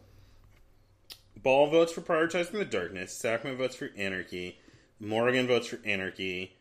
Baal 1.42 1.68
votes 1.68 1.92
for 1.92 2.02
prioritizing 2.02 2.52
the 2.52 2.66
darkness. 2.66 3.20
Sakhmet 3.20 3.58
votes 3.58 3.76
for 3.76 3.90
anarchy. 3.98 4.60
Morrigan 5.00 5.48
votes 5.48 5.68
for 5.68 5.80
anarchy. 5.84 6.56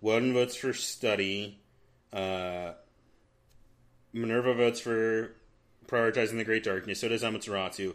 Woden 0.00 0.34
votes 0.34 0.56
for 0.56 0.72
study. 0.74 1.60
Uh, 2.12 2.72
Minerva 4.12 4.54
votes 4.54 4.80
for 4.80 5.32
prioritizing 5.86 6.36
the 6.36 6.44
great 6.44 6.64
darkness. 6.64 7.00
So 7.00 7.08
does 7.08 7.22
Amaterasu. 7.22 7.94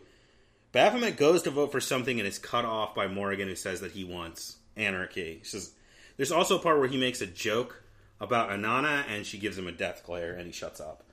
Baphomet 0.72 1.18
goes 1.18 1.44
to 1.44 1.52
vote 1.52 1.72
for 1.72 1.82
something 1.82 2.20
and 2.20 2.28
is 2.28 2.40
cut 2.40 2.66
off 2.66 2.96
by 2.96 3.08
Morrigan, 3.08 3.48
who 3.48 3.56
says 3.56 3.82
that 3.82 3.92
he 3.92 4.04
wants 4.04 4.58
anarchy. 4.78 5.40
He 5.40 5.44
says, 5.44 5.74
there's 6.18 6.32
also 6.32 6.58
a 6.58 6.62
part 6.62 6.80
where 6.80 6.88
he 6.88 6.98
makes 6.98 7.22
a 7.22 7.28
joke 7.28 7.84
about 8.20 8.50
Inanna, 8.50 9.04
and 9.10 9.26
she 9.26 9.38
gives 9.38 9.58
him 9.58 9.68
a 9.68 9.72
death 9.72 10.04
glare, 10.06 10.34
and 10.34 10.46
he 10.46 10.54
shuts 10.54 10.80
up. 10.80 11.04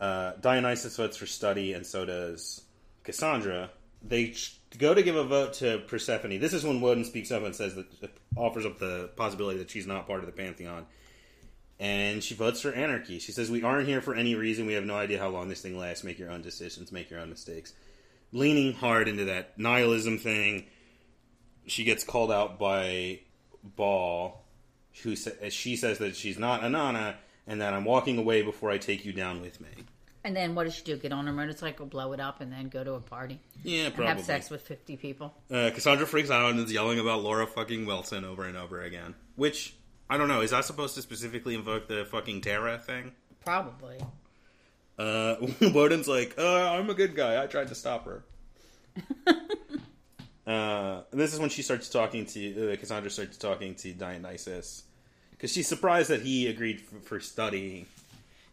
Uh, 0.00 0.32
Dionysus 0.40 0.96
votes 0.96 1.16
for 1.16 1.26
study, 1.26 1.72
and 1.72 1.86
so 1.86 2.04
does 2.04 2.62
Cassandra. 3.04 3.70
They 4.02 4.34
go 4.78 4.94
to 4.94 5.02
give 5.02 5.16
a 5.16 5.24
vote 5.24 5.54
to 5.54 5.78
Persephone. 5.88 6.38
This 6.38 6.52
is 6.52 6.64
when 6.64 6.80
Woden 6.80 7.04
speaks 7.04 7.32
up 7.32 7.42
and 7.42 7.54
says 7.54 7.74
that 7.74 7.86
offers 8.36 8.64
up 8.64 8.78
the 8.78 9.10
possibility 9.16 9.58
that 9.58 9.70
she's 9.70 9.86
not 9.86 10.06
part 10.06 10.20
of 10.20 10.26
the 10.26 10.32
pantheon. 10.32 10.86
And 11.80 12.22
she 12.22 12.34
votes 12.34 12.60
for 12.60 12.72
anarchy. 12.72 13.18
She 13.18 13.32
says, 13.32 13.50
"We 13.50 13.62
aren't 13.62 13.88
here 13.88 14.00
for 14.00 14.14
any 14.14 14.34
reason. 14.34 14.66
We 14.66 14.74
have 14.74 14.84
no 14.84 14.96
idea 14.96 15.18
how 15.18 15.28
long 15.28 15.48
this 15.48 15.62
thing 15.62 15.78
lasts. 15.78 16.04
Make 16.04 16.18
your 16.18 16.30
own 16.30 16.42
decisions. 16.42 16.92
Make 16.92 17.10
your 17.10 17.20
own 17.20 17.30
mistakes." 17.30 17.72
Leaning 18.30 18.74
hard 18.74 19.08
into 19.08 19.24
that 19.24 19.58
nihilism 19.58 20.18
thing, 20.18 20.66
she 21.66 21.84
gets 21.84 22.04
called 22.04 22.30
out 22.30 22.58
by 22.58 23.20
Baal, 23.64 24.44
who 25.02 25.16
sa- 25.16 25.48
she 25.48 25.76
says 25.76 25.98
that 25.98 26.14
she's 26.14 26.38
not 26.38 26.62
Inanna, 26.62 27.14
and 27.48 27.60
that 27.60 27.74
I'm 27.74 27.84
walking 27.84 28.16
away 28.18 28.42
before 28.42 28.70
I 28.70 28.78
take 28.78 29.04
you 29.04 29.12
down 29.12 29.40
with 29.40 29.60
me. 29.60 29.68
and 30.22 30.36
then 30.36 30.54
what 30.54 30.64
does 30.64 30.74
she 30.74 30.82
do? 30.84 30.96
Get 30.96 31.12
on 31.12 31.26
her 31.26 31.32
motorcycle, 31.32 31.86
blow 31.86 32.12
it 32.12 32.20
up, 32.20 32.40
and 32.40 32.52
then 32.52 32.68
go 32.68 32.84
to 32.84 32.92
a 32.94 33.00
party 33.00 33.40
Yeah, 33.64 33.86
and 33.86 33.94
probably. 33.94 34.14
have 34.14 34.24
sex 34.24 34.50
with 34.50 34.62
fifty 34.62 34.96
people. 34.96 35.34
Uh, 35.50 35.70
Cassandra 35.74 36.06
freaks 36.06 36.30
out 36.30 36.50
and 36.50 36.60
is 36.60 36.72
yelling 36.72 36.98
about 37.00 37.22
Laura 37.22 37.46
fucking 37.46 37.86
Wilson 37.86 38.24
over 38.24 38.44
and 38.44 38.56
over 38.56 38.80
again. 38.82 39.14
Which 39.36 39.74
I 40.10 40.16
don't 40.16 40.28
know. 40.28 40.40
Is 40.42 40.50
that 40.52 40.64
supposed 40.64 40.94
to 40.94 41.02
specifically 41.02 41.54
invoke 41.54 41.88
the 41.88 42.04
fucking 42.10 42.40
Terra 42.42 42.78
thing? 42.78 43.12
Probably. 43.44 43.98
Uh, 44.98 45.36
Woden's 45.72 46.08
like, 46.08 46.34
uh, 46.38 46.70
I'm 46.72 46.90
a 46.90 46.94
good 46.94 47.14
guy. 47.14 47.42
I 47.42 47.46
tried 47.46 47.68
to 47.68 47.74
stop 47.74 48.04
her. 48.06 48.24
uh, 50.46 51.02
this 51.12 51.34
is 51.34 51.40
when 51.40 51.50
she 51.50 51.62
starts 51.62 51.88
talking 51.88 52.26
to 52.26 52.72
uh, 52.72 52.76
Cassandra 52.76 53.10
starts 53.10 53.36
talking 53.36 53.74
to 53.76 53.92
Dionysus 53.92 54.84
because 55.38 55.52
she's 55.52 55.68
surprised 55.68 56.10
that 56.10 56.22
he 56.22 56.48
agreed 56.48 56.80
for, 56.80 56.98
for 57.00 57.20
study. 57.20 57.86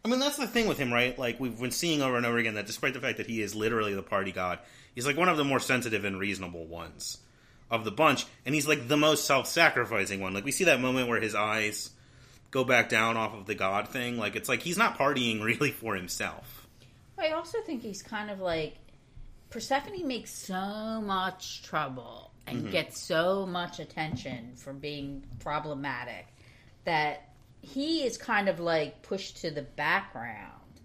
I 0.04 0.08
mean, 0.08 0.20
that's 0.20 0.36
the 0.36 0.46
thing 0.46 0.68
with 0.68 0.78
him, 0.78 0.92
right? 0.92 1.18
Like 1.18 1.40
we've 1.40 1.58
been 1.58 1.72
seeing 1.72 2.00
over 2.00 2.16
and 2.16 2.24
over 2.24 2.38
again 2.38 2.54
that 2.54 2.66
despite 2.66 2.94
the 2.94 3.00
fact 3.00 3.18
that 3.18 3.26
he 3.26 3.42
is 3.42 3.56
literally 3.56 3.92
the 3.92 4.02
party 4.02 4.30
god, 4.30 4.60
he's 4.94 5.06
like 5.06 5.16
one 5.16 5.28
of 5.28 5.36
the 5.36 5.44
more 5.44 5.58
sensitive 5.58 6.04
and 6.04 6.20
reasonable 6.20 6.64
ones 6.64 7.18
of 7.72 7.84
the 7.84 7.90
bunch, 7.90 8.24
and 8.44 8.54
he's 8.54 8.68
like 8.68 8.86
the 8.86 8.96
most 8.96 9.24
self-sacrificing 9.24 10.20
one. 10.20 10.32
Like 10.32 10.44
we 10.44 10.52
see 10.52 10.64
that 10.64 10.80
moment 10.80 11.08
where 11.08 11.20
his 11.20 11.34
eyes 11.34 11.90
go 12.52 12.62
back 12.62 12.88
down 12.88 13.16
off 13.16 13.34
of 13.34 13.46
the 13.46 13.56
god 13.56 13.88
thing. 13.88 14.16
Like 14.16 14.36
it's 14.36 14.48
like 14.48 14.62
he's 14.62 14.78
not 14.78 14.96
partying 14.96 15.42
really 15.44 15.72
for 15.72 15.96
himself. 15.96 16.68
I 17.18 17.30
also 17.30 17.58
think 17.62 17.82
he's 17.82 18.02
kind 18.02 18.30
of 18.30 18.38
like 18.38 18.76
Persephone 19.50 20.06
makes 20.06 20.30
so 20.30 21.00
much 21.00 21.62
trouble 21.62 22.30
and 22.46 22.62
mm-hmm. 22.62 22.70
gets 22.70 23.00
so 23.00 23.44
much 23.44 23.80
attention 23.80 24.52
for 24.54 24.72
being 24.72 25.24
problematic 25.40 26.26
that 26.86 27.28
he 27.60 28.04
is 28.04 28.16
kind 28.16 28.48
of 28.48 28.58
like 28.58 29.02
pushed 29.02 29.38
to 29.38 29.50
the 29.50 29.62
background 29.62 30.80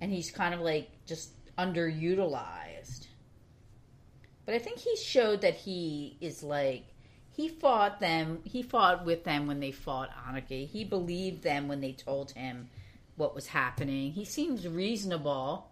and 0.00 0.10
he's 0.10 0.30
kind 0.30 0.54
of 0.54 0.60
like 0.60 0.90
just 1.06 1.30
underutilized. 1.56 3.06
But 4.44 4.54
I 4.54 4.58
think 4.58 4.78
he 4.78 4.96
showed 4.96 5.42
that 5.42 5.54
he 5.54 6.16
is 6.20 6.42
like 6.42 6.84
he 7.30 7.48
fought 7.48 8.00
them 8.00 8.40
he 8.44 8.62
fought 8.62 9.04
with 9.04 9.24
them 9.24 9.46
when 9.46 9.60
they 9.60 9.70
fought 9.70 10.10
Ananke. 10.26 10.66
He 10.66 10.84
believed 10.84 11.42
them 11.42 11.68
when 11.68 11.80
they 11.80 11.92
told 11.92 12.32
him 12.32 12.68
what 13.16 13.34
was 13.34 13.48
happening. 13.48 14.12
He 14.12 14.24
seems 14.24 14.66
reasonable. 14.66 15.70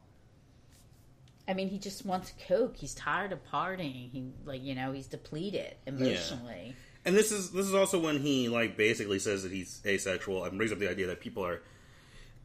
I 1.49 1.55
mean, 1.55 1.69
he 1.69 1.79
just 1.79 2.05
wants 2.05 2.33
coke. 2.49 2.77
He's 2.77 2.95
tired 2.95 3.33
of 3.33 3.39
partying. 3.51 4.11
He 4.11 4.33
like 4.45 4.63
you 4.63 4.75
know 4.75 4.93
he's 4.93 5.07
depleted 5.07 5.77
emotionally. 5.87 6.77
And 7.07 7.17
this 7.17 7.31
is 7.31 7.53
this 7.53 7.67
is 7.67 7.75
also 7.75 8.01
when 8.01 8.19
he 8.19 8.49
like 8.49 8.77
basically 8.77 9.21
says 9.21 9.45
that 9.45 9.53
he's 9.53 9.81
asexual 9.87 10.43
and 10.45 10.59
brings 10.59 10.73
up 10.73 10.81
the 10.81 10.91
idea 10.91 11.07
that 11.07 11.21
people 11.21 11.47
are 11.47 11.63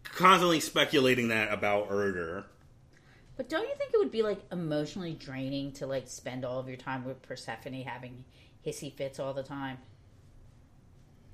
constantly 0.03 0.59
speculating 0.59 1.29
that 1.29 1.51
about 1.51 1.89
Urdr. 1.89 2.43
But 3.37 3.49
don't 3.49 3.67
you 3.67 3.73
think 3.75 3.91
it 3.91 3.97
would 3.97 4.11
be 4.11 4.21
like 4.21 4.39
emotionally 4.51 5.13
draining 5.13 5.71
to 5.73 5.87
like 5.87 6.07
spend 6.07 6.45
all 6.45 6.59
of 6.59 6.67
your 6.67 6.77
time 6.77 7.05
with 7.05 7.23
Persephone 7.23 7.81
having 7.81 8.23
hissy 8.63 8.93
fits 8.93 9.19
all 9.19 9.33
the 9.33 9.41
time? 9.41 9.79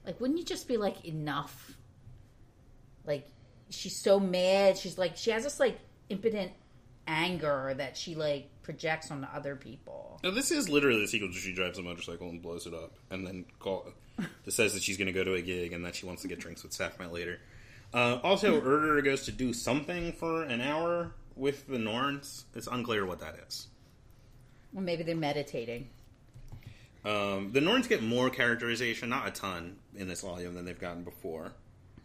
Like, 0.05 0.21
wouldn't 0.21 0.39
you 0.39 0.45
just 0.45 0.69
be 0.69 0.77
like 0.77 1.03
enough? 1.03 1.75
Like, 3.05 3.29
she's 3.69 4.01
so 4.01 4.21
mad. 4.21 4.77
She's 4.77 4.97
like 4.97 5.17
she 5.17 5.31
has 5.31 5.43
this 5.43 5.59
like 5.59 5.77
impotent 6.07 6.53
anger 7.07 7.73
that 7.77 7.97
she 7.97 8.15
like 8.15 8.49
projects 8.67 9.11
on 9.11 9.25
other 9.33 9.55
people. 9.55 10.19
Now, 10.25 10.31
this 10.31 10.51
is 10.51 10.67
literally 10.67 10.99
the 10.99 11.07
sequel 11.07 11.29
to 11.29 11.33
she 11.33 11.53
drives 11.53 11.79
a 11.79 11.81
motorcycle 11.81 12.27
and 12.27 12.41
blows 12.41 12.67
it 12.67 12.73
up, 12.73 12.91
and 13.09 13.25
then 13.25 13.45
call 13.59 13.87
that 14.17 14.51
says 14.51 14.73
that 14.73 14.83
she's 14.83 14.97
going 14.97 15.07
to 15.07 15.13
go 15.13 15.23
to 15.23 15.35
a 15.35 15.41
gig 15.41 15.71
and 15.71 15.85
that 15.85 15.95
she 15.95 16.05
wants 16.05 16.23
to 16.23 16.27
get 16.27 16.41
drinks 16.41 16.63
with 16.63 16.73
Sakhmet 16.73 17.13
later. 17.13 17.39
Uh, 17.93 18.19
also, 18.23 18.59
Urdr 18.59 19.01
goes 19.05 19.23
to 19.23 19.31
do 19.31 19.53
something 19.53 20.11
for 20.11 20.43
an 20.43 20.59
hour 20.59 21.13
with 21.37 21.65
the 21.67 21.79
Norns. 21.79 22.43
It's 22.53 22.67
unclear 22.67 23.05
what 23.05 23.21
that 23.21 23.35
is. 23.47 23.67
Well, 24.73 24.83
maybe 24.83 25.03
they're 25.03 25.15
meditating. 25.15 25.87
Um, 27.05 27.51
the 27.53 27.61
Norns 27.61 27.87
get 27.87 28.03
more 28.03 28.29
characterization, 28.29 29.07
not 29.07 29.29
a 29.29 29.31
ton, 29.31 29.77
in 29.95 30.09
this 30.09 30.21
volume 30.21 30.55
than 30.55 30.65
they've 30.65 30.77
gotten 30.77 31.03
before. 31.03 31.53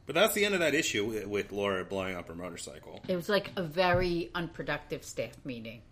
But 0.07 0.15
that's 0.15 0.35
the 0.35 0.45
end 0.45 0.55
of 0.55 0.61
that 0.61 0.75
issue 0.75 1.07
with, 1.07 1.27
with 1.27 1.51
Laura 1.51 1.85
blowing 1.85 2.15
up 2.15 2.29
her 2.29 2.35
motorcycle. 2.37 3.01
It 3.09 3.17
was 3.17 3.29
like 3.29 3.51
a 3.57 3.63
very 3.63 4.31
unproductive 4.35 5.05
staff 5.05 5.33
meeting. 5.45 5.83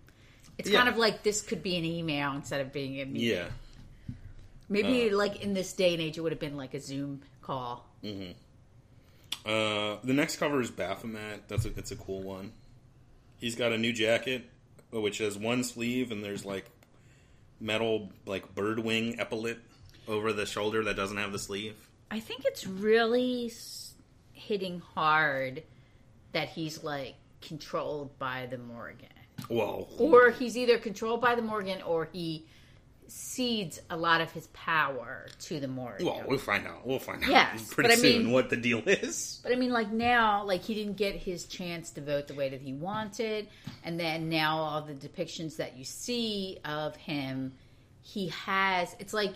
It's 0.61 0.69
Yeah. 0.69 0.77
kind 0.79 0.91
of 0.91 0.99
like 0.99 1.23
this 1.23 1.41
could 1.41 1.63
be 1.63 1.77
an 1.79 1.87
email 1.87 2.33
instead 2.33 2.61
of 2.61 2.71
being 2.71 3.01
a 3.01 3.07
meeting. 3.07 3.31
Yeah. 3.31 3.47
Maybe 4.69 5.11
uh, 5.11 5.17
like 5.17 5.43
in 5.43 5.55
this 5.55 5.73
day 5.73 5.95
and 5.95 6.03
age, 6.03 6.19
it 6.19 6.21
would 6.21 6.33
have 6.33 6.39
been 6.39 6.59
like 6.59 6.75
a 6.75 6.81
Zoom 6.81 7.23
call. 7.41 7.89
Mm-hmm. 8.05 8.33
Uh, 9.47 9.97
the 10.05 10.13
next 10.13 10.37
cover 10.37 10.61
is 10.61 10.71
Baphomet. 10.71 11.49
That's 11.49 11.65
a, 11.65 11.69
it's 11.79 11.93
a 11.93 11.97
cool 11.97 12.23
one. 12.23 12.53
He's 13.39 13.55
got 13.55 13.73
a 13.73 13.79
new 13.79 13.91
jacket, 13.93 14.45
uh, 14.95 15.01
which 15.01 15.17
has 15.19 15.39
one 15.39 15.65
sleeve, 15.65 16.13
and 16.13 16.23
there's 16.23 16.45
like 16.45 16.67
metal, 17.59 18.11
like 18.27 18.55
bird 18.55 18.81
wing 18.81 19.17
epaulet 19.19 19.57
over 20.07 20.35
the 20.35 20.45
shoulder 20.45 20.85
that 20.85 20.95
doesn't 20.95 21.17
have 21.17 21.33
the 21.33 21.39
sleeve. 21.39 21.75
I 22.11 22.21
think 22.21 22.43
it's 22.45 22.67
really 22.67 23.51
hitting 24.35 24.81
hard 24.95 25.63
that 26.33 26.51
he's 26.51 26.85
like 26.85 27.15
controlled 27.41 28.19
by 28.19 28.45
the 28.45 28.59
Morrigan. 28.59 29.09
Whoa. 29.49 29.89
Or 29.99 30.31
he's 30.31 30.57
either 30.57 30.79
controlled 30.79 31.21
by 31.21 31.35
the 31.35 31.43
Morrigan 31.43 31.83
or 31.83 32.09
he 32.13 32.45
cedes 33.09 33.81
a 33.91 33.97
lot 33.97 34.21
of 34.21 34.31
his 34.31 34.47
power 34.49 35.27
to 35.41 35.59
the 35.59 35.67
Morrigan. 35.67 36.07
Well, 36.07 36.23
we'll 36.29 36.39
find 36.39 36.67
out. 36.67 36.87
We'll 36.87 37.01
find 37.01 37.23
out 37.25 37.29
Yes, 37.31 37.75
pretty 37.75 37.89
but 37.89 37.99
I 37.99 38.01
soon 38.01 38.25
mean- 38.25 38.33
what 38.33 38.51
the 38.51 38.57
deal 38.57 38.83
is. 38.87 39.41
But 39.43 39.53
I 39.53 39.57
mean, 39.57 39.73
like 39.73 39.91
now, 39.91 40.45
like 40.45 40.63
he 40.63 40.75
didn't 40.75 40.97
get 40.97 41.17
his 41.17 41.47
chance 41.47 41.91
to 41.93 42.01
vote 42.01 42.29
the 42.29 42.35
way 42.35 42.49
that 42.51 42.61
he 42.61 42.73
wanted, 42.73 43.49
and 43.83 43.99
then 43.99 44.29
now 44.29 44.59
all 44.59 44.83
the 44.83 44.95
depictions 44.95 45.57
that 45.57 45.77
you 45.77 45.83
see 45.85 46.59
of 46.65 46.95
him, 46.97 47.53
he 48.03 48.29
has. 48.29 48.95
It's 49.01 49.13
like 49.13 49.33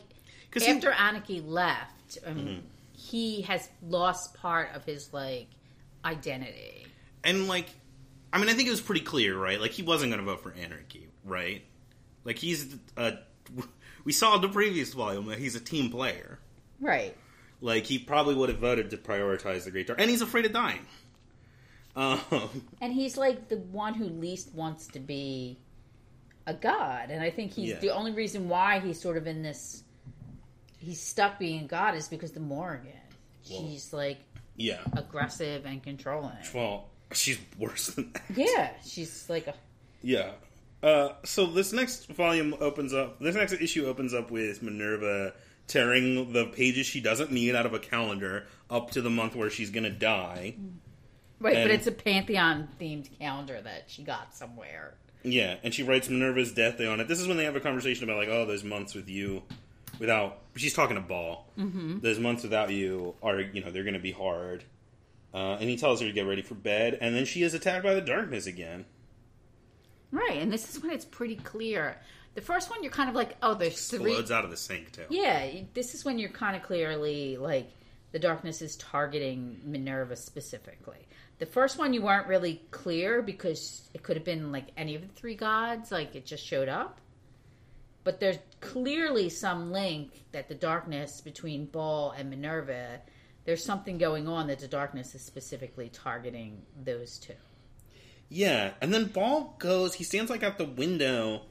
'Cause 0.52 0.64
he- 0.64 0.70
after 0.70 0.92
Ananke 0.92 1.44
left, 1.44 2.18
um, 2.24 2.62
he 2.92 3.42
has 3.42 3.68
lost 3.82 4.34
part 4.34 4.70
of 4.74 4.84
his 4.84 5.12
like 5.12 5.48
identity. 6.04 6.86
And 7.24 7.48
like, 7.48 7.70
I 8.34 8.38
mean, 8.38 8.48
I 8.48 8.52
think 8.54 8.66
it 8.68 8.72
was 8.72 8.80
pretty 8.80 9.02
clear, 9.02 9.38
right? 9.38 9.60
Like, 9.60 9.70
he 9.70 9.82
wasn't 9.82 10.10
going 10.12 10.24
to 10.24 10.30
vote 10.30 10.42
for 10.42 10.52
anarchy, 10.52 11.08
right? 11.24 11.62
Like, 12.24 12.36
he's 12.38 12.74
a 12.96 13.18
we 14.04 14.12
saw 14.12 14.34
in 14.36 14.42
the 14.42 14.48
previous 14.48 14.92
volume 14.92 15.26
that 15.26 15.38
he's 15.38 15.54
a 15.54 15.60
team 15.60 15.90
player. 15.90 16.38
Right. 16.80 17.16
Like 17.60 17.84
he 17.84 17.98
probably 17.98 18.34
would 18.34 18.48
have 18.50 18.58
voted 18.58 18.90
to 18.90 18.96
prioritize 18.98 19.64
the 19.64 19.70
Great 19.70 19.86
Dark, 19.86 20.00
and 20.00 20.10
he's 20.10 20.20
afraid 20.20 20.44
of 20.44 20.52
dying. 20.52 20.84
Um, 21.96 22.20
And 22.80 22.92
he's 22.92 23.16
like 23.16 23.48
the 23.48 23.56
one 23.58 23.94
who 23.94 24.04
least 24.06 24.52
wants 24.54 24.88
to 24.88 24.98
be 24.98 25.58
a 26.46 26.52
god. 26.52 27.10
And 27.10 27.22
I 27.22 27.30
think 27.30 27.52
he's 27.52 27.70
Yeah. 27.70 27.78
the 27.78 27.90
only 27.90 28.12
reason 28.12 28.48
why 28.48 28.80
he's 28.80 29.00
sort 29.00 29.16
of 29.16 29.26
in 29.26 29.42
this 29.42 29.84
he's 30.78 31.00
stuck 31.00 31.38
being 31.38 31.64
a 31.64 31.66
god 31.68 31.94
is 31.94 32.08
because 32.08 32.32
the 32.32 32.40
Morrigan. 32.40 32.90
Well- 33.50 33.60
She's 33.68 33.92
like 33.92 34.18
yeah. 34.56 34.80
aggressive 34.94 35.64
and 35.66 35.82
controlling. 35.82 36.36
Well, 36.54 36.88
she's 37.16 37.38
worse 37.58 37.88
than 37.88 38.12
that. 38.12 38.22
Yeah, 38.34 38.70
she's 38.84 39.28
like 39.28 39.46
a 39.46 39.54
Yeah. 40.02 40.32
Uh, 40.82 41.14
so 41.24 41.46
this 41.46 41.72
next 41.72 42.08
volume 42.08 42.54
opens 42.60 42.92
up. 42.92 43.18
This 43.18 43.34
next 43.34 43.52
issue 43.54 43.86
opens 43.86 44.12
up 44.12 44.30
with 44.30 44.62
Minerva 44.62 45.32
tearing 45.66 46.32
the 46.34 46.44
pages 46.46 46.86
she 46.86 47.00
doesn't 47.00 47.32
need 47.32 47.54
out 47.54 47.64
of 47.64 47.72
a 47.72 47.78
calendar 47.78 48.46
up 48.68 48.90
to 48.90 49.00
the 49.00 49.08
month 49.08 49.34
where 49.34 49.48
she's 49.48 49.70
gonna 49.70 49.88
die. 49.90 50.54
right, 51.40 51.56
And- 51.56 51.64
but 51.68 51.70
it's 51.74 51.86
a 51.86 51.92
pantheon 51.92 52.68
themed 52.80 53.08
calendar 53.18 53.60
that 53.62 53.84
she 53.88 54.02
got 54.02 54.34
somewhere. 54.36 54.94
Yeah, 55.22 55.56
and 55.62 55.72
she 55.72 55.82
writes 55.82 56.10
Minerva's 56.10 56.52
death 56.52 56.76
day 56.76 56.86
on 56.86 57.00
it. 57.00 57.08
This 57.08 57.18
is 57.18 57.26
when 57.26 57.38
they 57.38 57.44
have 57.44 57.56
a 57.56 57.60
conversation 57.60 58.04
about 58.04 58.18
like, 58.18 58.28
oh, 58.28 58.44
those 58.44 58.62
months 58.62 58.94
with 58.94 59.08
you, 59.08 59.42
without. 59.98 60.40
She's 60.56 60.74
talking 60.74 60.96
to 60.96 61.00
Baal. 61.02 61.46
Mm-hmm. 61.58 62.00
Those 62.00 62.18
months 62.18 62.42
without 62.42 62.70
you 62.70 63.14
are, 63.22 63.40
you 63.40 63.64
know, 63.64 63.70
they're 63.70 63.84
going 63.84 63.94
to 63.94 64.00
be 64.00 64.12
hard. 64.12 64.64
Uh, 65.34 65.56
and 65.58 65.68
he 65.68 65.76
tells 65.76 66.00
her 66.00 66.06
to 66.06 66.12
get 66.12 66.26
ready 66.26 66.42
for 66.42 66.54
bed, 66.54 66.96
and 67.00 67.14
then 67.14 67.24
she 67.24 67.42
is 67.42 67.54
attacked 67.54 67.82
by 67.82 67.92
the 67.92 68.00
darkness 68.00 68.46
again. 68.46 68.84
Right, 70.12 70.40
and 70.40 70.52
this 70.52 70.70
is 70.70 70.80
when 70.80 70.92
it's 70.92 71.04
pretty 71.04 71.34
clear. 71.34 71.96
The 72.36 72.40
first 72.40 72.70
one, 72.70 72.84
you're 72.84 72.92
kind 72.92 73.08
of 73.08 73.16
like, 73.16 73.36
oh, 73.42 73.54
there's 73.54 73.88
three. 73.88 74.12
Explodes 74.12 74.30
out 74.30 74.44
of 74.44 74.50
the 74.50 74.56
sink 74.56 74.92
too. 74.92 75.06
Yeah, 75.10 75.62
this 75.74 75.94
is 75.94 76.04
when 76.04 76.20
you're 76.20 76.30
kind 76.30 76.54
of 76.54 76.62
clearly 76.62 77.36
like 77.36 77.68
the 78.12 78.20
darkness 78.20 78.62
is 78.62 78.76
targeting 78.76 79.60
Minerva 79.64 80.14
specifically. 80.14 81.08
The 81.38 81.46
first 81.46 81.78
one 81.78 81.92
you 81.92 82.02
weren't 82.02 82.28
really 82.28 82.62
clear 82.70 83.20
because 83.22 83.88
it 83.92 84.04
could 84.04 84.16
have 84.16 84.24
been 84.24 84.52
like 84.52 84.68
any 84.76 84.94
of 84.94 85.02
the 85.02 85.08
three 85.08 85.34
gods, 85.34 85.90
like 85.90 86.14
it 86.14 86.24
just 86.24 86.44
showed 86.46 86.68
up. 86.68 87.00
But 88.04 88.20
there's 88.20 88.38
clearly 88.60 89.30
some 89.30 89.72
link 89.72 90.24
that 90.30 90.48
the 90.48 90.54
darkness 90.54 91.20
between 91.20 91.66
Baal 91.66 92.14
and 92.16 92.30
Minerva, 92.30 93.00
there's 93.44 93.64
something 93.64 93.98
going 93.98 94.28
on 94.28 94.46
that 94.48 94.60
the 94.60 94.68
darkness 94.68 95.14
is 95.14 95.22
specifically 95.22 95.88
targeting 95.88 96.62
those 96.82 97.18
two. 97.18 97.34
Yeah, 98.28 98.72
and 98.80 98.92
then 98.92 99.06
Baal 99.06 99.54
goes. 99.58 99.94
He 99.94 100.04
stands 100.04 100.30
like 100.30 100.42
out 100.42 100.58
the 100.58 100.64
window, 100.64 101.42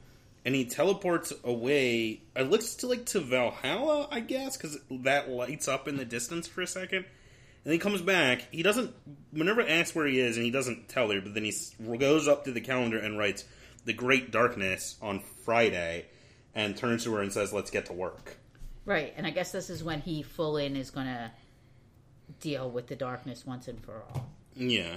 and 0.44 0.54
he 0.54 0.64
teleports 0.64 1.32
away. 1.44 2.22
It 2.34 2.50
looks 2.50 2.74
to 2.76 2.88
like 2.88 3.06
to 3.06 3.20
Valhalla, 3.20 4.08
I 4.10 4.20
guess, 4.20 4.56
because 4.56 4.78
that 4.90 5.30
lights 5.30 5.68
up 5.68 5.88
in 5.88 5.96
the 5.96 6.04
distance 6.04 6.46
for 6.46 6.62
a 6.62 6.66
second. 6.66 7.04
And 7.64 7.72
he 7.72 7.78
comes 7.78 8.02
back. 8.02 8.48
He 8.50 8.62
doesn't. 8.62 8.92
Minerva 9.32 9.70
asks 9.70 9.94
where 9.94 10.06
he 10.06 10.20
is, 10.20 10.36
and 10.36 10.44
he 10.44 10.50
doesn't 10.50 10.88
tell 10.88 11.10
her. 11.10 11.20
But 11.20 11.34
then 11.34 11.44
he 11.44 11.52
goes 11.96 12.28
up 12.28 12.44
to 12.44 12.52
the 12.52 12.60
calendar 12.60 12.98
and 12.98 13.16
writes 13.16 13.44
"The 13.84 13.94
Great 13.94 14.30
Darkness" 14.30 14.96
on 15.00 15.20
Friday, 15.20 16.06
and 16.54 16.76
turns 16.76 17.04
to 17.04 17.14
her 17.14 17.22
and 17.22 17.32
says, 17.32 17.52
"Let's 17.52 17.70
get 17.70 17.86
to 17.86 17.92
work." 17.92 18.36
Right, 18.84 19.14
and 19.16 19.26
I 19.26 19.30
guess 19.30 19.50
this 19.52 19.70
is 19.70 19.82
when 19.82 20.02
he 20.02 20.22
full 20.22 20.58
in 20.58 20.76
is 20.76 20.90
going 20.90 21.06
to 21.06 21.30
deal 22.44 22.70
with 22.70 22.86
the 22.86 22.94
darkness 22.94 23.46
once 23.46 23.66
and 23.68 23.82
for 23.82 24.04
all. 24.12 24.28
Yeah, 24.54 24.96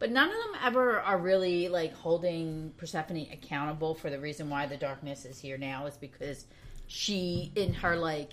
But 0.00 0.10
none 0.10 0.28
of 0.28 0.34
them 0.34 0.60
ever 0.62 1.00
are 1.00 1.16
really 1.16 1.68
like 1.68 1.94
holding 1.94 2.74
Persephone 2.76 3.28
accountable 3.32 3.94
for 3.94 4.10
the 4.10 4.18
reason 4.18 4.50
why 4.50 4.66
the 4.66 4.76
darkness 4.76 5.24
is 5.24 5.38
here 5.38 5.56
now 5.56 5.86
is 5.86 5.96
because 5.96 6.44
she, 6.88 7.52
in 7.54 7.72
her 7.74 7.96
like 7.96 8.30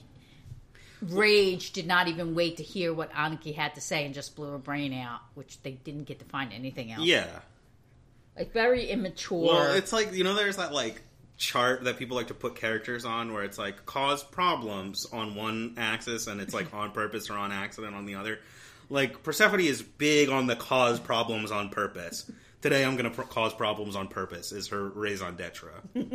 rage, 1.02 1.72
did 1.72 1.86
not 1.88 2.08
even 2.08 2.34
wait 2.34 2.58
to 2.58 2.64
hear 2.64 2.92
what 2.94 3.14
Ananke 3.14 3.56
had 3.56 3.76
to 3.76 3.82
say 3.82 4.04
and 4.04 4.14
just 4.14 4.36
blew 4.36 4.52
her 4.52 4.58
brain 4.58 4.94
out, 4.94 5.22
which 5.36 5.62
they 5.62 5.74
didn't 5.74 6.06
get 6.06 6.18
to 6.20 6.26
find 6.26 6.52
anything 6.52 6.92
else. 6.92 7.06
yeah. 7.06 7.28
like 8.36 8.52
very 8.52 8.88
immature. 8.88 9.46
Well, 9.46 9.74
it's 9.76 9.94
like 9.94 10.12
you 10.12 10.24
know, 10.24 10.34
there's 10.34 10.58
that 10.58 10.74
like 10.74 11.02
chart 11.40 11.86
that 11.86 11.98
people 11.98 12.16
like 12.16 12.28
to 12.28 12.34
put 12.36 12.56
characters 12.56 13.06
on, 13.06 13.34
where 13.34 13.44
it's 13.44 13.58
like 13.58 13.86
cause 13.88 14.24
problems 14.24 15.08
on 15.12 15.34
one 15.34 15.74
axis, 15.78 16.28
and 16.28 16.40
it's 16.40 16.54
like 16.54 16.72
on 16.76 16.92
purpose 16.92 17.30
or 17.32 17.34
on 17.38 17.52
accident 17.52 17.96
on 17.96 18.06
the 18.06 18.14
other. 18.16 18.40
Like 18.92 19.24
Persephone 19.24 19.62
is 19.62 19.82
big 19.82 20.30
on 20.30 20.46
the 20.48 20.56
cause 20.56 21.00
problems 21.00 21.52
on 21.52 21.70
purpose. 21.70 22.30
Today, 22.62 22.84
I'm 22.84 22.98
going 22.98 23.10
to 23.10 23.16
pro- 23.16 23.26
cause 23.26 23.54
problems 23.54 23.96
on 23.96 24.08
purpose. 24.10 24.52
Is 24.52 24.68
her 24.68 24.90
raison 24.90 25.36
d'etre? 25.38 25.72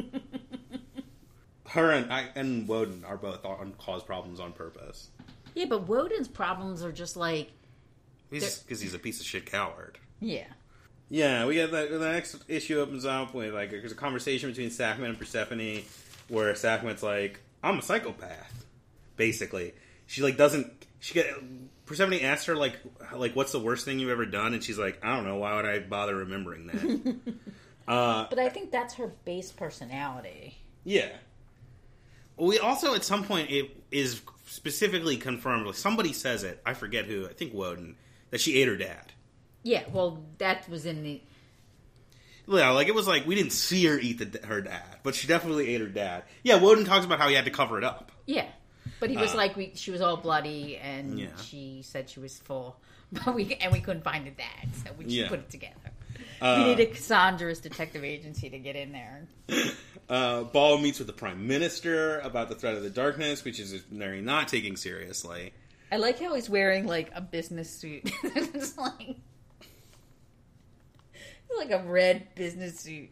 her 1.68 1.90
and 1.90 2.12
I, 2.12 2.26
and 2.34 2.68
Woden 2.68 3.04
are 3.04 3.16
both 3.16 3.44
on 3.44 3.72
cause 3.78 4.02
problems 4.02 4.40
on 4.40 4.52
purpose. 4.52 5.08
yeah, 5.54 5.64
but 5.66 5.88
Woden's 5.88 6.28
problems 6.28 6.82
are 6.84 6.92
just 6.92 7.16
like 7.16 7.50
He's 8.30 8.58
because 8.58 8.80
he's 8.80 8.94
a 8.94 8.98
piece 8.98 9.20
of 9.20 9.26
shit 9.26 9.46
coward. 9.46 9.98
yeah. 10.20 10.44
Yeah, 11.10 11.46
we 11.46 11.54
get 11.54 11.70
the, 11.70 11.86
the 11.98 12.10
next 12.12 12.36
issue 12.48 12.80
opens 12.80 13.04
up 13.04 13.34
with 13.34 13.52
like 13.54 13.70
there's 13.70 13.92
a 13.92 13.96
conversation 13.96 14.50
between 14.50 14.70
Sakhmet 14.70 15.08
and 15.10 15.18
Persephone 15.18 15.82
where 16.28 16.52
Sakhmet's 16.54 17.02
like, 17.02 17.40
"I'm 17.62 17.78
a 17.78 17.82
psychopath," 17.82 18.64
basically. 19.16 19.74
She 20.06 20.22
like 20.22 20.36
doesn't 20.36 20.72
she 21.00 21.14
get 21.14 21.26
Persephone 21.86 22.14
asks 22.20 22.46
her 22.46 22.56
like 22.56 22.78
like 23.14 23.36
what's 23.36 23.52
the 23.52 23.60
worst 23.60 23.84
thing 23.84 23.98
you've 23.98 24.10
ever 24.10 24.26
done, 24.26 24.54
and 24.54 24.64
she's 24.64 24.78
like, 24.78 25.04
"I 25.04 25.14
don't 25.14 25.24
know. 25.26 25.36
Why 25.36 25.54
would 25.56 25.66
I 25.66 25.80
bother 25.80 26.16
remembering 26.16 26.66
that?" 26.68 27.34
uh, 27.88 28.26
But 28.30 28.38
I 28.38 28.48
think 28.48 28.70
that's 28.70 28.94
her 28.94 29.08
base 29.24 29.52
personality. 29.52 30.58
yeah. 30.84 31.10
We 32.36 32.58
also 32.58 32.96
at 32.96 33.04
some 33.04 33.22
point 33.22 33.50
it 33.50 33.70
is 33.92 34.20
specifically 34.46 35.16
confirmed. 35.16 35.66
Like 35.66 35.76
somebody 35.76 36.12
says 36.12 36.42
it. 36.42 36.60
I 36.66 36.74
forget 36.74 37.04
who. 37.04 37.26
I 37.28 37.32
think 37.32 37.54
Woden 37.54 37.94
that 38.30 38.40
she 38.40 38.60
ate 38.60 38.66
her 38.66 38.76
dad. 38.76 39.12
Yeah, 39.64 39.82
well, 39.92 40.22
that 40.38 40.68
was 40.68 40.86
in 40.86 41.02
the 41.02 41.20
Yeah, 42.46 42.70
like 42.70 42.86
it 42.88 42.94
was 42.94 43.08
like 43.08 43.26
we 43.26 43.34
didn't 43.34 43.52
see 43.52 43.84
her 43.86 43.98
eat 43.98 44.18
the, 44.18 44.46
her 44.46 44.60
dad, 44.60 44.98
but 45.02 45.14
she 45.14 45.26
definitely 45.26 45.74
ate 45.74 45.80
her 45.80 45.88
dad. 45.88 46.22
Yeah, 46.42 46.56
Woden 46.56 46.84
talks 46.84 47.04
about 47.06 47.18
how 47.18 47.28
he 47.28 47.34
had 47.34 47.46
to 47.46 47.50
cover 47.50 47.78
it 47.78 47.84
up. 47.84 48.12
Yeah, 48.26 48.46
but 49.00 49.10
he 49.10 49.16
was 49.16 49.32
Uh, 49.34 49.38
like, 49.38 49.56
we, 49.56 49.72
she 49.74 49.90
was 49.90 50.00
all 50.02 50.16
bloody, 50.18 50.76
and 50.76 51.18
Yeah. 51.18 51.26
she 51.42 51.80
said 51.82 52.08
she 52.10 52.20
was 52.20 52.38
full, 52.38 52.76
but 53.12 53.34
we 53.34 53.54
and 53.54 53.72
we 53.72 53.80
couldn't 53.80 54.04
find 54.04 54.26
the 54.26 54.30
dad, 54.30 54.68
so 54.84 54.90
we 54.98 55.04
just 55.04 55.16
Yeah. 55.16 55.28
put 55.28 55.40
it 55.40 55.50
together. 55.50 55.74
Uh, 56.40 56.56
we 56.58 56.64
needed 56.74 56.94
Cassandra's 56.94 57.60
detective 57.60 58.04
agency 58.04 58.50
to 58.50 58.58
get 58.58 58.76
in 58.76 58.92
there. 58.92 59.26
Uh, 60.06 60.42
Baal 60.42 60.76
meets 60.76 60.98
with 60.98 61.06
the 61.06 61.14
prime 61.14 61.46
minister 61.46 62.20
about 62.20 62.50
the 62.50 62.54
threat 62.54 62.74
of 62.74 62.82
the 62.82 62.90
darkness, 62.90 63.42
which 63.42 63.58
is 63.58 63.72
very 63.72 64.20
not 64.20 64.48
taking 64.48 64.76
seriously. 64.76 65.54
I 65.90 65.96
like 65.96 66.20
how 66.20 66.34
he's 66.34 66.50
wearing 66.50 66.86
like 66.86 67.10
a 67.14 67.22
business 67.22 67.70
suit. 67.70 68.02
it's 68.22 68.76
like 68.76 69.16
like 71.58 71.70
a 71.70 71.82
red 71.84 72.34
business 72.34 72.80
suit. 72.80 73.08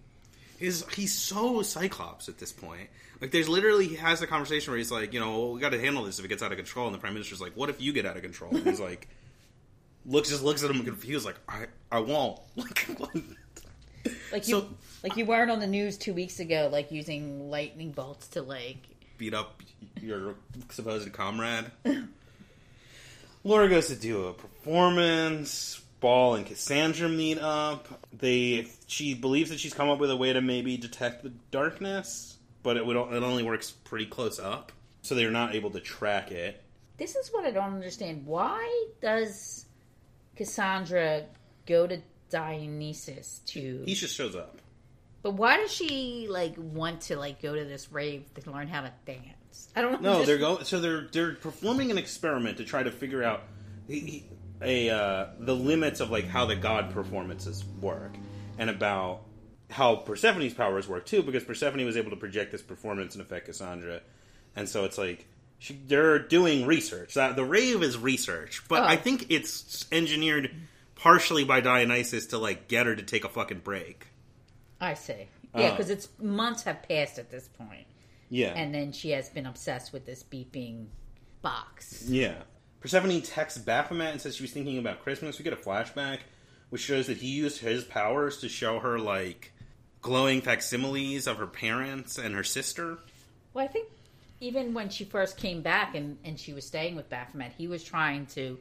Is 0.60 0.84
he's 0.94 1.12
so 1.12 1.62
Cyclops 1.62 2.28
at 2.28 2.38
this 2.38 2.52
point? 2.52 2.88
Like, 3.20 3.30
there's 3.30 3.48
literally 3.48 3.86
he 3.88 3.96
has 3.96 4.20
a 4.22 4.26
conversation 4.26 4.70
where 4.72 4.78
he's 4.78 4.90
like, 4.90 5.12
you 5.12 5.20
know, 5.20 5.30
well, 5.30 5.52
we 5.52 5.60
got 5.60 5.70
to 5.70 5.80
handle 5.80 6.04
this 6.04 6.18
if 6.18 6.24
it 6.24 6.28
gets 6.28 6.42
out 6.42 6.50
of 6.52 6.58
control, 6.58 6.86
and 6.86 6.94
the 6.94 6.98
prime 6.98 7.14
minister's 7.14 7.40
like, 7.40 7.56
what 7.56 7.68
if 7.70 7.80
you 7.80 7.92
get 7.92 8.06
out 8.06 8.16
of 8.16 8.22
control? 8.22 8.54
And 8.54 8.66
he's 8.66 8.80
like, 8.88 9.08
looks 10.06 10.28
just 10.30 10.42
looks 10.42 10.62
at 10.64 10.70
him 10.70 10.84
confused, 10.84 11.24
like, 11.26 11.36
I 11.48 11.66
I 11.90 12.00
won't. 12.00 12.40
Like, 12.56 12.88
Like 14.32 14.48
you, 14.48 14.60
So- 14.60 14.68
like 15.04 15.16
you 15.16 15.24
weren't 15.26 15.50
on 15.50 15.60
the 15.60 15.66
news 15.66 15.96
two 15.98 16.14
weeks 16.14 16.40
ago, 16.40 16.68
like 16.72 16.90
using 16.90 17.50
lightning 17.50 17.90
bolts 17.92 18.28
to 18.28 18.42
like. 18.42 18.78
beat 19.18 19.34
up 19.34 19.62
your 20.00 20.34
supposed 20.70 21.12
comrade. 21.12 21.66
Laura 23.44 23.68
goes 23.68 23.88
to 23.88 23.96
do 23.96 24.26
a 24.26 24.32
performance. 24.32 25.81
Baal 26.02 26.34
and 26.34 26.44
Cassandra 26.44 27.08
meet 27.08 27.38
up. 27.38 27.88
They 28.12 28.66
she 28.86 29.14
believes 29.14 29.48
that 29.48 29.58
she's 29.60 29.72
come 29.72 29.88
up 29.88 29.98
with 29.98 30.10
a 30.10 30.16
way 30.16 30.32
to 30.34 30.42
maybe 30.42 30.76
detect 30.76 31.22
the 31.22 31.30
darkness, 31.50 32.36
but 32.62 32.76
it 32.76 32.84
would 32.84 32.96
it 32.96 33.22
only 33.22 33.42
works 33.44 33.70
pretty 33.70 34.06
close 34.06 34.38
up, 34.38 34.72
so 35.00 35.14
they're 35.14 35.30
not 35.30 35.54
able 35.54 35.70
to 35.70 35.80
track 35.80 36.30
it. 36.30 36.62
This 36.98 37.16
is 37.16 37.30
what 37.32 37.44
I 37.46 37.50
don't 37.52 37.72
understand. 37.72 38.26
Why 38.26 38.86
does 39.00 39.64
Cassandra 40.36 41.24
go 41.66 41.86
to 41.86 42.00
Dionysus 42.30 43.40
to? 43.46 43.82
He 43.86 43.94
just 43.94 44.14
shows 44.14 44.36
up. 44.36 44.58
But 45.22 45.32
why 45.34 45.56
does 45.56 45.72
she 45.72 46.26
like 46.28 46.54
want 46.58 47.02
to 47.02 47.16
like 47.16 47.40
go 47.40 47.54
to 47.54 47.64
this 47.64 47.92
rave 47.92 48.24
to 48.34 48.50
learn 48.50 48.66
how 48.68 48.80
to 48.82 48.92
dance? 49.06 49.68
I 49.76 49.80
don't 49.82 50.02
know. 50.02 50.10
No, 50.12 50.14
Just- 50.16 50.26
they're 50.26 50.38
going. 50.38 50.64
So 50.64 50.80
they're 50.80 51.08
they're 51.12 51.34
performing 51.34 51.90
an 51.90 51.98
experiment 51.98 52.56
to 52.58 52.64
try 52.64 52.82
to 52.82 52.90
figure 52.90 53.22
out 53.22 53.44
he, 53.86 54.00
he- 54.00 54.24
a 54.62 54.90
uh, 54.90 55.26
the 55.38 55.54
limits 55.54 56.00
of 56.00 56.10
like 56.10 56.26
how 56.26 56.46
the 56.46 56.56
god 56.56 56.90
performances 56.92 57.64
work, 57.80 58.12
and 58.58 58.70
about 58.70 59.22
how 59.70 59.96
Persephone's 59.96 60.54
powers 60.54 60.88
work 60.88 61.06
too. 61.06 61.22
Because 61.22 61.44
Persephone 61.44 61.84
was 61.84 61.96
able 61.96 62.10
to 62.10 62.16
project 62.16 62.52
this 62.52 62.62
performance 62.62 63.14
and 63.14 63.22
affect 63.22 63.46
Cassandra, 63.46 64.00
and 64.56 64.68
so 64.68 64.84
it's 64.84 64.98
like 64.98 65.26
she, 65.58 65.78
they're 65.86 66.18
doing 66.18 66.66
research. 66.66 67.14
That 67.14 67.36
the 67.36 67.44
rave 67.44 67.82
is 67.82 67.96
research, 67.98 68.62
but 68.68 68.82
Oh. 68.82 68.86
I 68.86 68.96
think 68.96 69.26
it's 69.30 69.86
engineered 69.92 70.50
partially 70.96 71.44
by 71.44 71.60
Dionysus 71.60 72.26
to 72.26 72.38
like 72.38 72.68
get 72.68 72.86
her 72.86 72.94
to 72.94 73.02
take 73.02 73.24
a 73.24 73.28
fucking 73.28 73.60
break. 73.60 74.06
I 74.80 74.94
see. 74.94 75.28
Yeah, 75.54 75.70
because 75.70 75.90
it's 75.90 76.08
months 76.18 76.62
have 76.62 76.82
passed 76.88 77.18
at 77.18 77.30
this 77.30 77.46
point. 77.48 77.86
Yeah. 78.30 78.54
And 78.56 78.74
then 78.74 78.92
she 78.92 79.10
has 79.10 79.28
been 79.28 79.44
obsessed 79.44 79.92
with 79.92 80.06
this 80.06 80.22
beeping 80.24 80.86
box. 81.42 82.04
Yeah. 82.08 82.36
Persephone 82.82 83.22
texts 83.22 83.60
Baphomet 83.60 84.10
and 84.10 84.20
says 84.20 84.34
she 84.34 84.42
was 84.42 84.50
thinking 84.50 84.76
about 84.76 85.02
Christmas. 85.02 85.38
We 85.38 85.44
get 85.44 85.52
a 85.52 85.56
flashback, 85.56 86.18
which 86.70 86.82
shows 86.82 87.06
that 87.06 87.18
he 87.18 87.28
used 87.28 87.60
his 87.60 87.84
powers 87.84 88.38
to 88.38 88.48
show 88.48 88.80
her 88.80 88.98
like 88.98 89.52
glowing 90.00 90.40
facsimiles 90.40 91.28
of 91.28 91.36
her 91.36 91.46
parents 91.46 92.18
and 92.18 92.34
her 92.34 92.42
sister. 92.42 92.98
Well, 93.54 93.64
I 93.64 93.68
think 93.68 93.88
even 94.40 94.74
when 94.74 94.88
she 94.88 95.04
first 95.04 95.36
came 95.36 95.62
back 95.62 95.94
and, 95.94 96.18
and 96.24 96.38
she 96.38 96.52
was 96.52 96.66
staying 96.66 96.96
with 96.96 97.08
Baphomet, 97.08 97.52
he 97.56 97.68
was 97.68 97.84
trying 97.84 98.26
to 98.26 98.58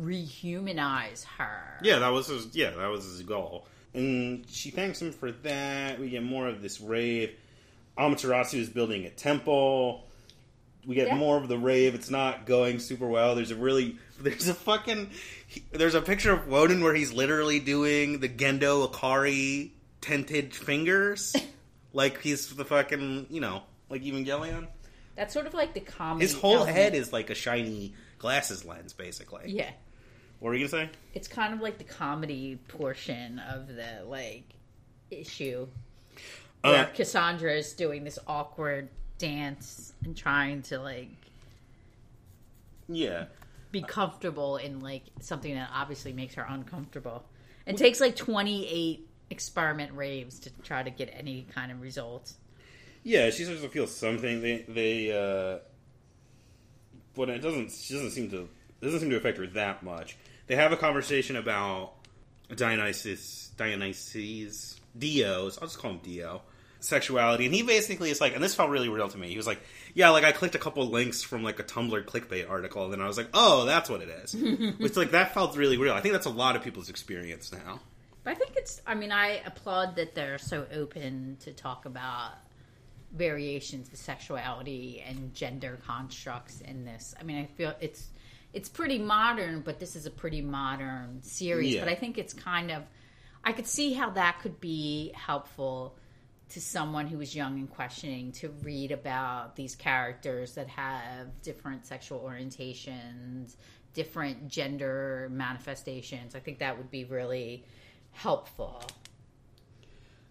rehumanize 0.00 1.24
her. 1.36 1.78
Yeah, 1.82 1.98
that 1.98 2.08
was 2.08 2.28
his. 2.28 2.54
Yeah, 2.54 2.70
that 2.70 2.88
was 2.88 3.04
his 3.04 3.22
goal. 3.22 3.66
And 3.92 4.46
she 4.48 4.70
thanks 4.70 5.02
him 5.02 5.12
for 5.12 5.30
that. 5.30 6.00
We 6.00 6.08
get 6.08 6.22
more 6.22 6.48
of 6.48 6.62
this 6.62 6.80
rave. 6.80 7.34
Amaterasu 7.98 8.60
is 8.60 8.70
building 8.70 9.04
a 9.04 9.10
temple. 9.10 10.04
We 10.86 10.94
get 10.94 11.08
Yeah. 11.08 11.16
more 11.16 11.36
of 11.36 11.48
the 11.48 11.58
rave. 11.58 11.94
It's 11.94 12.10
not 12.10 12.46
going 12.46 12.78
super 12.78 13.06
well. 13.06 13.34
There's 13.34 13.50
a 13.50 13.56
really 13.56 13.98
there's 14.20 14.48
a 14.48 14.54
fucking 14.54 15.10
there's 15.72 15.94
a 15.94 16.00
picture 16.02 16.32
of 16.32 16.46
Woden 16.48 16.82
where 16.82 16.94
he's 16.94 17.12
literally 17.12 17.60
doing 17.60 18.20
the 18.20 18.28
Gendo 18.28 18.90
Ikari 18.90 19.70
tented 20.00 20.54
fingers, 20.54 21.34
like 21.92 22.20
he's 22.22 22.54
the 22.54 22.64
fucking 22.64 23.26
you 23.30 23.40
know 23.40 23.62
like 23.90 24.02
Evangelion. 24.02 24.68
That's 25.16 25.34
sort 25.34 25.46
of 25.46 25.54
like 25.54 25.74
the 25.74 25.80
comedy. 25.80 26.24
His 26.26 26.34
whole 26.34 26.56
element. 26.58 26.76
head 26.76 26.94
is 26.94 27.12
like 27.12 27.28
a 27.30 27.34
shiny 27.34 27.94
glasses 28.18 28.64
lens, 28.64 28.92
basically. 28.92 29.50
Yeah. 29.50 29.70
What 30.38 30.50
were 30.50 30.54
you 30.54 30.68
gonna 30.68 30.86
say? 30.86 30.90
It's 31.14 31.26
kind 31.28 31.52
of 31.52 31.60
like 31.60 31.78
the 31.78 31.84
comedy 31.84 32.58
portion 32.68 33.40
of 33.40 33.66
the 33.66 34.04
like 34.06 34.44
issue 35.10 35.66
Uh, 36.62 36.70
where 36.70 36.84
Cassandra 36.86 37.52
is 37.54 37.72
doing 37.72 38.04
this 38.04 38.18
awkward 38.26 38.88
dance 39.18 39.92
and 40.04 40.16
trying 40.16 40.62
to 40.62 40.78
like 40.78 41.10
yeah. 42.88 43.26
be 43.70 43.82
comfortable 43.82 44.56
in 44.56 44.80
like 44.80 45.02
something 45.20 45.54
that 45.54 45.70
obviously 45.74 46.12
makes 46.12 46.34
her 46.34 46.46
uncomfortable. 46.48 47.24
It 47.66 47.76
takes 47.76 48.00
like 48.00 48.16
28 48.16 49.06
experiment 49.30 49.92
raves 49.92 50.38
to 50.40 50.50
try 50.62 50.82
to 50.82 50.90
get 50.90 51.10
any 51.12 51.46
kind 51.54 51.70
of 51.70 51.82
results. 51.82 52.36
Yeah, 53.02 53.30
she 53.30 53.44
starts 53.44 53.62
to 53.62 53.68
feel 53.68 53.86
something. 53.86 54.40
They 54.40 54.64
they 54.68 55.12
uh 55.12 55.58
but 57.14 57.28
it 57.28 57.40
doesn't 57.40 57.70
she 57.72 57.94
doesn't 57.94 58.12
seem 58.12 58.30
to 58.30 58.48
it 58.80 58.84
doesn't 58.84 59.00
seem 59.00 59.10
to 59.10 59.16
affect 59.16 59.38
her 59.38 59.46
that 59.48 59.82
much. 59.82 60.16
They 60.46 60.56
have 60.56 60.72
a 60.72 60.76
conversation 60.76 61.36
about 61.36 61.92
Dionysus 62.54 63.50
Dionysus 63.56 64.80
Dio's 64.96 65.58
I'll 65.58 65.68
just 65.68 65.78
call 65.78 65.92
him 65.92 65.98
Dio. 66.02 66.42
Sexuality, 66.80 67.44
and 67.46 67.54
he 67.54 67.62
basically 67.62 68.10
is 68.10 68.20
like, 68.20 68.34
and 68.34 68.42
this 68.42 68.54
felt 68.54 68.70
really 68.70 68.88
real 68.88 69.08
to 69.08 69.18
me. 69.18 69.28
He 69.28 69.36
was 69.36 69.48
like, 69.48 69.60
"Yeah, 69.94 70.10
like 70.10 70.22
I 70.22 70.30
clicked 70.30 70.54
a 70.54 70.58
couple 70.58 70.86
links 70.86 71.24
from 71.24 71.42
like 71.42 71.58
a 71.58 71.64
Tumblr 71.64 72.04
clickbait 72.04 72.48
article, 72.48 72.84
and 72.84 72.92
then 72.92 73.00
I 73.00 73.06
was 73.08 73.16
like, 73.16 73.28
oh, 73.34 73.64
that's 73.64 73.90
what 73.90 74.00
it 74.00 74.08
is." 74.08 74.34
Which 74.78 74.96
like 74.96 75.10
that 75.10 75.34
felt 75.34 75.56
really 75.56 75.76
real. 75.76 75.92
I 75.92 76.00
think 76.00 76.12
that's 76.12 76.26
a 76.26 76.30
lot 76.30 76.54
of 76.54 76.62
people's 76.62 76.88
experience 76.88 77.52
now. 77.52 77.80
But 78.22 78.30
I 78.30 78.34
think 78.34 78.56
it's, 78.56 78.80
I 78.86 78.94
mean, 78.94 79.10
I 79.10 79.40
applaud 79.44 79.96
that 79.96 80.14
they're 80.14 80.38
so 80.38 80.66
open 80.72 81.36
to 81.40 81.52
talk 81.52 81.84
about 81.84 82.32
variations 83.12 83.88
of 83.88 83.96
sexuality 83.96 85.02
and 85.06 85.34
gender 85.34 85.78
constructs 85.86 86.60
in 86.60 86.84
this. 86.84 87.14
I 87.18 87.24
mean, 87.24 87.38
I 87.38 87.46
feel 87.46 87.74
it's 87.80 88.08
it's 88.52 88.68
pretty 88.68 88.98
modern, 88.98 89.60
but 89.60 89.78
this 89.78 89.96
is 89.96 90.06
a 90.06 90.10
pretty 90.10 90.42
modern 90.42 91.22
series. 91.22 91.74
Yeah. 91.74 91.80
But 91.80 91.90
I 91.90 91.94
think 91.94 92.18
it's 92.18 92.32
kind 92.32 92.70
of 92.70 92.82
I 93.44 93.52
could 93.52 93.66
see 93.66 93.94
how 93.94 94.10
that 94.10 94.40
could 94.40 94.60
be 94.60 95.12
helpful 95.14 95.96
to 96.50 96.60
someone 96.60 97.06
who 97.06 97.20
is 97.20 97.34
young 97.36 97.58
and 97.58 97.70
questioning 97.70 98.32
to 98.32 98.48
read 98.62 98.90
about 98.92 99.54
these 99.56 99.74
characters 99.74 100.54
that 100.54 100.66
have 100.68 101.26
different 101.42 101.86
sexual 101.86 102.20
orientations, 102.20 103.56
different 103.94 104.48
gender 104.48 105.28
manifestations. 105.30 106.34
I 106.34 106.40
think 106.40 106.58
that 106.60 106.76
would 106.78 106.90
be 106.90 107.04
really 107.04 107.64
helpful. 108.12 108.82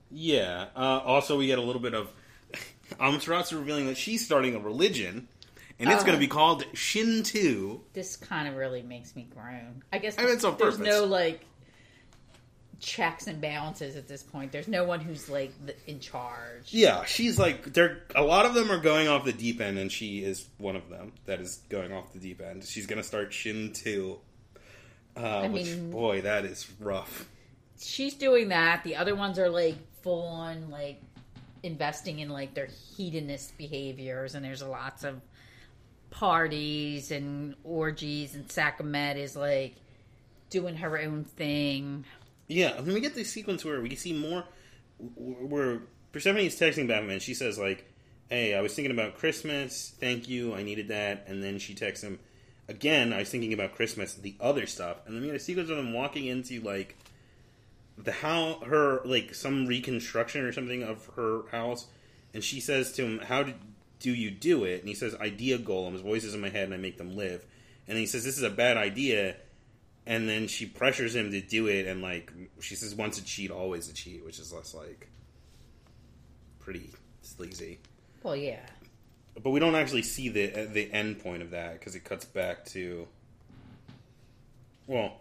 Yeah. 0.10 0.68
Uh, 0.76 0.80
also, 1.06 1.38
we 1.38 1.48
get 1.48 1.60
a 1.60 1.62
little 1.62 1.82
bit 1.82 1.94
of 1.94 2.10
Amaterasu 3.00 3.54
revealing 3.60 3.88
that 3.88 3.98
she's 3.98 4.26
starting 4.26 4.56
a 4.56 4.60
religion, 4.60 5.28
and 5.80 5.90
it's 5.90 6.02
Uh. 6.02 6.06
going 6.06 6.16
to 6.18 6.20
be 6.20 6.28
called 6.28 6.66
Shinto. 6.74 7.82
This 7.94 8.16
kind 8.16 8.48
of 8.48 8.56
really 8.56 8.82
makes 8.82 9.16
me 9.16 9.28
groan. 9.34 9.84
I 9.92 9.98
guess 10.00 10.16
I 10.18 10.24
mean, 10.24 10.34
it's 10.34 10.44
on 10.44 10.58
there's 10.58 10.78
purpose. 10.78 10.88
no 10.94 11.06
like 11.06 11.42
checks 12.80 13.28
and 13.28 13.42
balances 13.42 13.96
at 13.96 14.08
this 14.08 14.24
point. 14.24 14.52
There's 14.52 14.68
no 14.68 14.84
one 14.84 15.00
who's 15.00 15.30
like 15.30 15.54
in 15.88 16.00
charge. 16.00 16.74
Yeah, 16.74 17.06
she's 17.06 17.40
like 17.40 17.74
they're 17.74 18.04
a 18.16 18.24
lot 18.24 18.46
of 18.46 18.54
them 18.54 18.72
are 18.72 18.80
going 18.80 19.08
off 19.08 19.26
the 19.26 19.34
deep 19.34 19.62
end, 19.62 19.78
and 19.78 19.92
she 19.92 20.24
is 20.24 20.48
one 20.58 20.76
of 20.76 20.90
them 20.90 21.14
that 21.26 21.40
is 21.40 21.62
going 21.70 21.92
off 21.92 22.14
the 22.14 22.20
deep 22.20 22.42
end. 22.42 22.64
She's 22.64 22.86
going 22.86 23.02
to 23.02 23.08
start 23.08 23.34
Shinto. 23.34 24.20
Uh, 25.16 25.48
which 25.50 25.66
mean- 25.66 25.92
boy, 25.92 26.22
that 26.22 26.46
is 26.46 26.68
rough. 26.80 27.28
She's 27.80 28.14
doing 28.16 28.50
that. 28.50 28.84
The 28.84 28.96
other 28.96 29.16
ones 29.16 29.38
are 29.40 29.50
like 29.50 29.76
full 30.02 30.28
on 30.28 30.70
like 30.70 31.02
investing 31.64 32.20
in 32.20 32.30
like 32.30 32.54
their 32.54 32.68
hedonist 32.96 33.58
behaviors, 33.58 34.36
and 34.36 34.46
there's 34.46 34.64
lots 34.64 35.04
of 35.04 35.22
parties 36.10 37.12
and 37.12 37.56
orgies, 37.64 38.36
and 38.36 38.48
Sakhmet 38.48 39.18
is 39.18 39.36
like 39.36 39.76
doing 40.50 40.76
her 40.78 40.98
own 41.00 41.24
thing. 41.24 42.06
Yeah, 42.48 42.76
mean, 42.82 42.94
we 42.94 43.02
get 43.02 43.16
this 43.16 43.32
sequence 43.32 43.66
where 43.66 43.82
we 43.82 43.96
see 43.96 44.14
more 44.14 44.46
where 45.16 45.82
Persephone 46.12 46.42
is 46.42 46.56
texting 46.56 46.88
Baphomet. 46.88 47.22
She 47.22 47.34
says 47.34 47.60
like, 47.60 47.86
"Hey, 48.30 48.56
I 48.56 48.62
was 48.62 48.74
thinking 48.74 48.92
about 48.92 49.18
Christmas. 49.18 49.94
Thank 50.00 50.30
you. 50.30 50.56
I 50.56 50.64
needed 50.64 50.88
that." 50.88 51.26
And 51.28 51.44
then 51.44 51.60
she 51.60 51.76
texts 51.76 52.04
him 52.04 52.20
again. 52.68 53.14
I 53.14 53.20
was 53.20 53.30
thinking 53.30 53.54
about 53.54 53.76
Christmas, 53.76 54.16
the 54.16 54.36
other 54.40 54.66
stuff. 54.66 54.98
And 55.06 55.16
then 55.16 55.22
we 55.22 55.28
get 55.28 55.36
a 55.36 55.40
sequence 55.40 55.70
of 55.70 55.78
them 55.78 55.94
walking 55.94 56.26
into 56.26 56.62
like 56.62 56.96
the 57.98 58.12
how 58.12 58.60
her 58.66 59.02
like 59.04 59.34
some 59.34 59.66
reconstruction 59.66 60.42
or 60.44 60.52
something 60.54 60.84
of 60.84 61.06
her 61.16 61.48
house, 61.52 61.88
and 62.34 62.44
she 62.44 62.60
says 62.60 62.94
to 62.94 63.04
him, 63.04 63.20
"How 63.20 63.44
did 63.44 63.56
do 64.00 64.14
you 64.14 64.32
do 64.32 64.64
it?" 64.64 64.80
And 64.80 64.88
he 64.88 64.96
says, 64.96 65.16
"Idea 65.16 65.58
golems, 65.58 66.02
voices 66.02 66.34
in 66.34 66.42
my 66.42 66.50
head, 66.50 66.66
and 66.66 66.74
I 66.74 66.78
make 66.78 66.98
them 66.98 67.16
live." 67.16 67.46
And 67.88 67.98
he 67.98 68.06
says, 68.06 68.24
"This 68.24 68.38
is 68.38 68.44
a 68.44 68.50
bad 68.50 68.78
idea." 68.78 69.36
And 70.08 70.28
then 70.28 70.48
she 70.48 70.66
pressures 70.66 71.14
him 71.14 71.30
to 71.32 71.42
do 71.42 71.68
it 71.68 71.86
and 71.86 72.02
like 72.02 72.32
she 72.62 72.74
says 72.76 72.96
once 72.96 73.20
a 73.20 73.24
cheat 73.24 73.52
always 73.52 73.90
a 73.90 73.94
cheat 73.94 74.24
which 74.26 74.40
is 74.40 74.52
less 74.54 74.74
like 74.74 75.10
pretty 76.60 76.90
sleazy 77.22 77.78
Well, 78.24 78.36
yeah. 78.36 78.60
but 79.44 79.50
we 79.52 79.60
don't 79.60 79.76
actually 79.76 80.02
see 80.04 80.30
the 80.30 80.62
uh, 80.64 80.66
the 80.72 80.92
end 80.92 81.20
point 81.20 81.42
of 81.44 81.52
that 81.52 81.74
because 81.74 81.94
it 81.96 82.04
cuts 82.06 82.26
back 82.26 82.66
to 82.68 83.08
well 84.88 85.20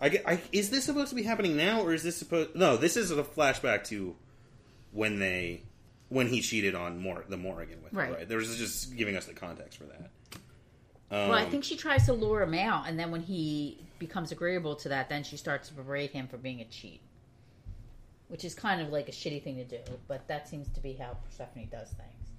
I, 0.00 0.20
I 0.26 0.40
is 0.52 0.70
this 0.70 0.84
supposed 0.84 1.08
to 1.10 1.14
be 1.14 1.22
happening 1.22 1.56
now 1.56 1.80
or 1.82 1.92
is 1.94 2.02
this 2.02 2.16
supposed 2.16 2.54
no 2.54 2.76
this 2.76 2.96
is 2.96 3.10
a 3.10 3.22
flashback 3.22 3.84
to 3.88 4.14
when 4.92 5.18
they 5.18 5.62
when 6.08 6.28
he 6.28 6.40
cheated 6.40 6.74
on 6.74 7.00
Mor- 7.02 7.24
the 7.28 7.36
Morrigan 7.36 7.82
with 7.82 7.92
her, 7.92 7.98
Right. 7.98 8.12
right 8.12 8.28
there 8.28 8.38
was 8.38 8.56
just 8.56 8.96
giving 8.96 9.16
us 9.16 9.26
the 9.26 9.32
context 9.34 9.78
for 9.78 9.84
that 9.84 10.10
um, 11.10 11.28
Well, 11.28 11.34
I 11.34 11.44
think 11.44 11.64
she 11.64 11.76
tries 11.76 12.06
to 12.06 12.12
lure 12.12 12.42
him 12.42 12.54
out, 12.54 12.88
and 12.88 12.98
then 12.98 13.10
when 13.10 13.22
he 13.22 13.78
becomes 13.98 14.32
agreeable 14.32 14.76
to 14.76 14.88
that, 14.90 15.08
then 15.08 15.22
she 15.24 15.36
starts 15.36 15.68
to 15.68 15.74
berate 15.74 16.10
him 16.10 16.28
for 16.28 16.36
being 16.36 16.60
a 16.60 16.64
cheat. 16.64 17.00
Which 18.28 18.44
is 18.44 18.54
kind 18.54 18.80
of 18.80 18.88
like 18.88 19.08
a 19.08 19.12
shitty 19.12 19.42
thing 19.44 19.56
to 19.56 19.64
do, 19.64 19.78
but 20.08 20.26
that 20.26 20.48
seems 20.48 20.68
to 20.70 20.80
be 20.80 20.94
how 20.94 21.16
Persephone 21.24 21.68
does 21.70 21.90
things. 21.90 22.30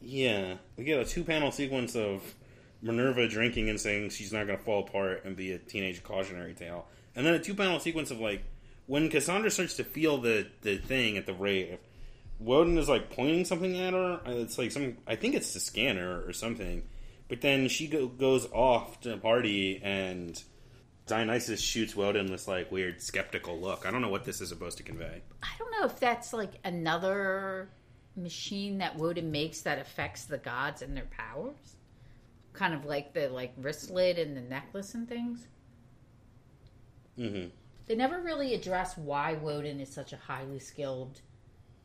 Yeah, 0.00 0.54
we 0.76 0.84
get 0.84 0.98
a 0.98 1.04
two 1.04 1.22
panel 1.22 1.52
sequence 1.52 1.94
of 1.94 2.34
Minerva 2.82 3.28
drinking 3.28 3.68
and 3.68 3.80
saying 3.80 4.10
she's 4.10 4.32
not 4.32 4.46
going 4.46 4.58
to 4.58 4.64
fall 4.64 4.84
apart 4.84 5.24
and 5.24 5.36
be 5.36 5.52
a 5.52 5.58
teenage 5.58 6.02
cautionary 6.02 6.54
tale, 6.54 6.86
and 7.14 7.24
then 7.24 7.34
a 7.34 7.38
two 7.38 7.54
panel 7.54 7.78
sequence 7.78 8.10
of 8.10 8.18
like 8.18 8.42
when 8.86 9.08
Cassandra 9.08 9.50
starts 9.50 9.76
to 9.76 9.84
feel 9.84 10.18
the 10.18 10.48
the 10.62 10.78
thing 10.78 11.16
at 11.16 11.26
the 11.26 11.34
rave. 11.34 11.78
Woden 12.40 12.78
is 12.78 12.88
like 12.88 13.10
pointing 13.10 13.44
something 13.44 13.76
at 13.80 13.92
her. 13.94 14.20
uh, 14.24 14.30
It's 14.30 14.58
like 14.58 14.70
some, 14.70 14.96
I 15.08 15.16
think 15.16 15.34
it's 15.34 15.54
the 15.54 15.60
scanner 15.60 16.22
or 16.24 16.32
something. 16.32 16.84
But 17.28 17.40
then 17.42 17.68
she 17.68 17.86
go, 17.88 18.06
goes 18.06 18.46
off 18.52 19.00
to 19.02 19.14
a 19.14 19.16
party 19.18 19.80
and 19.82 20.42
Dionysus 21.06 21.60
shoots 21.60 21.94
Woden 21.94 22.26
this 22.26 22.48
like 22.48 22.70
weird 22.72 23.00
skeptical 23.02 23.58
look. 23.60 23.86
I 23.86 23.90
don't 23.90 24.02
know 24.02 24.08
what 24.08 24.24
this 24.24 24.40
is 24.40 24.48
supposed 24.48 24.78
to 24.78 24.82
convey. 24.82 25.22
I 25.42 25.48
don't 25.58 25.70
know 25.72 25.86
if 25.86 25.98
that's 26.00 26.32
like 26.32 26.52
another 26.64 27.68
machine 28.16 28.78
that 28.78 28.96
Woden 28.96 29.30
makes 29.30 29.62
that 29.62 29.78
affects 29.78 30.24
the 30.24 30.38
gods 30.38 30.82
and 30.82 30.96
their 30.96 31.06
powers. 31.06 31.76
Kind 32.52 32.74
of 32.74 32.84
like 32.84 33.12
the 33.14 33.28
like 33.28 33.52
wristlet 33.58 34.18
and 34.18 34.36
the 34.36 34.40
necklace 34.40 34.94
and 34.94 35.08
things. 35.08 35.46
hmm 37.16 37.46
They 37.86 37.94
never 37.94 38.20
really 38.20 38.54
address 38.54 38.96
why 38.96 39.34
Woden 39.34 39.80
is 39.80 39.92
such 39.92 40.12
a 40.12 40.16
highly 40.16 40.58
skilled 40.58 41.20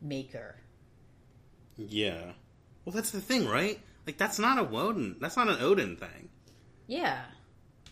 maker. 0.00 0.56
Yeah. 1.76 2.32
Well, 2.84 2.94
that's 2.94 3.10
the 3.10 3.20
thing, 3.20 3.48
right? 3.48 3.80
Like 4.06 4.18
that's 4.18 4.38
not 4.38 4.58
a 4.58 4.64
Woden. 4.64 5.16
That's 5.20 5.36
not 5.36 5.48
an 5.48 5.56
Odin 5.60 5.96
thing. 5.96 6.28
Yeah. 6.86 7.22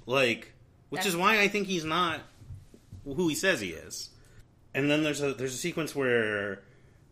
Like, 0.07 0.53
which 0.91 1.01
That's- 1.01 1.15
is 1.15 1.17
why 1.17 1.41
I 1.41 1.49
think 1.49 1.67
he's 1.67 1.85
not 1.85 2.21
who 3.05 3.29
he 3.29 3.35
says 3.35 3.61
he 3.61 3.71
is. 3.71 4.11
And 4.75 4.91
then 4.91 5.03
there's 5.03 5.23
a 5.23 5.35
there's 5.35 5.55
a 5.55 5.59
sequence 5.59 5.95
where 5.95 6.63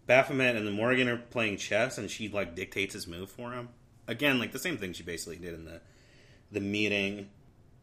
Baphomet 0.07 0.57
and 0.57 0.67
the 0.67 0.71
Morrigan 0.71 1.09
are 1.09 1.19
playing 1.19 1.57
chess, 1.59 1.99
and 1.99 2.11
she 2.11 2.29
like 2.29 2.55
dictates 2.55 2.95
his 2.95 3.07
move 3.07 3.31
for 3.31 3.53
him. 3.53 3.69
Again, 4.09 4.39
like 4.39 4.53
the 4.53 4.59
same 4.59 4.77
thing 4.77 4.93
she 4.93 5.03
basically 5.03 5.37
did 5.37 5.55
in 5.55 5.65
the 5.65 5.81
the 6.51 6.61
meeting. 6.61 7.29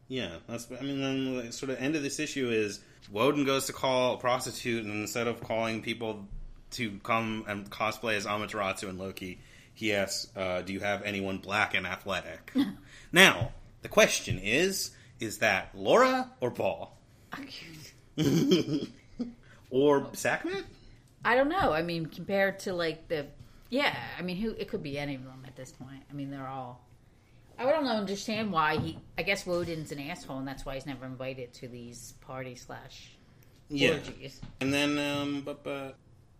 Yeah, 0.08 0.36
that's. 0.46 0.68
I 0.70 0.82
mean, 0.82 1.00
then 1.00 1.36
the 1.46 1.52
sort 1.52 1.70
of 1.70 1.78
end 1.78 1.94
of 1.96 2.02
this 2.02 2.18
issue 2.18 2.50
is 2.50 2.80
Woden 3.10 3.44
goes 3.44 3.66
to 3.66 3.72
call 3.72 4.14
a 4.14 4.18
prostitute, 4.18 4.84
and 4.84 4.94
instead 4.94 5.26
of 5.28 5.40
calling 5.40 5.80
people 5.82 6.26
to 6.72 6.98
come 7.02 7.44
and 7.46 7.70
cosplay 7.70 8.14
as 8.14 8.26
Amaterasu 8.26 8.88
and 8.88 8.98
Loki, 8.98 9.38
he 9.78 9.94
asks, 9.94 10.28
uh, 10.36 10.62
"Do 10.62 10.72
you 10.72 10.80
have 10.80 11.02
anyone 11.02 11.38
black 11.38 11.74
and 11.74 11.86
athletic?" 11.86 12.52
now, 13.12 13.52
the 13.82 13.88
question 13.88 14.38
is: 14.38 14.90
Is 15.20 15.38
that 15.38 15.70
Laura 15.74 16.30
or 16.40 16.50
Paul 16.50 16.96
or 19.70 20.00
Sackman? 20.12 20.64
I 21.24 21.34
don't 21.34 21.48
know. 21.48 21.72
I 21.72 21.82
mean, 21.82 22.06
compared 22.06 22.60
to 22.60 22.72
like 22.72 23.08
the, 23.08 23.26
yeah. 23.70 23.94
I 24.18 24.22
mean, 24.22 24.36
who? 24.36 24.50
It 24.52 24.68
could 24.68 24.82
be 24.82 24.98
any 24.98 25.14
of 25.14 25.24
them 25.24 25.44
at 25.46 25.56
this 25.56 25.72
point. 25.72 26.02
I 26.10 26.12
mean, 26.14 26.30
they're 26.30 26.46
all. 26.48 26.84
I 27.60 27.64
don't 27.64 27.84
know, 27.84 27.90
understand 27.90 28.52
why 28.52 28.76
he. 28.78 28.98
I 29.18 29.22
guess 29.22 29.44
Woden's 29.44 29.90
an 29.92 29.98
asshole, 29.98 30.38
and 30.38 30.46
that's 30.46 30.64
why 30.64 30.74
he's 30.74 30.86
never 30.86 31.04
invited 31.06 31.52
to 31.54 31.68
these 31.68 32.14
party 32.20 32.54
slash 32.54 33.10
Yeah. 33.68 33.94
orgies. 33.94 34.40
And 34.60 34.72
then, 34.72 34.96
um, 34.98 35.42
but, 35.44 35.64
but 35.64 35.96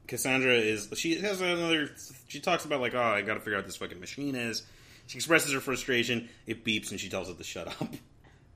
Cassandra 0.08 0.54
is 0.54 0.88
she 0.96 1.20
has 1.20 1.40
another. 1.40 1.90
She 2.26 2.40
talks 2.40 2.64
about 2.64 2.80
like, 2.80 2.94
oh, 2.94 3.00
I 3.00 3.22
got 3.22 3.34
to 3.34 3.40
figure 3.40 3.54
out 3.54 3.58
what 3.58 3.66
this 3.66 3.76
fucking 3.76 4.00
machine 4.00 4.34
is. 4.34 4.62
She 5.06 5.18
expresses 5.18 5.52
her 5.52 5.60
frustration. 5.60 6.28
It 6.46 6.64
beeps, 6.64 6.90
and 6.90 6.98
she 6.98 7.08
tells 7.08 7.28
it 7.28 7.38
to 7.38 7.44
shut 7.44 7.68
up. 7.68 7.88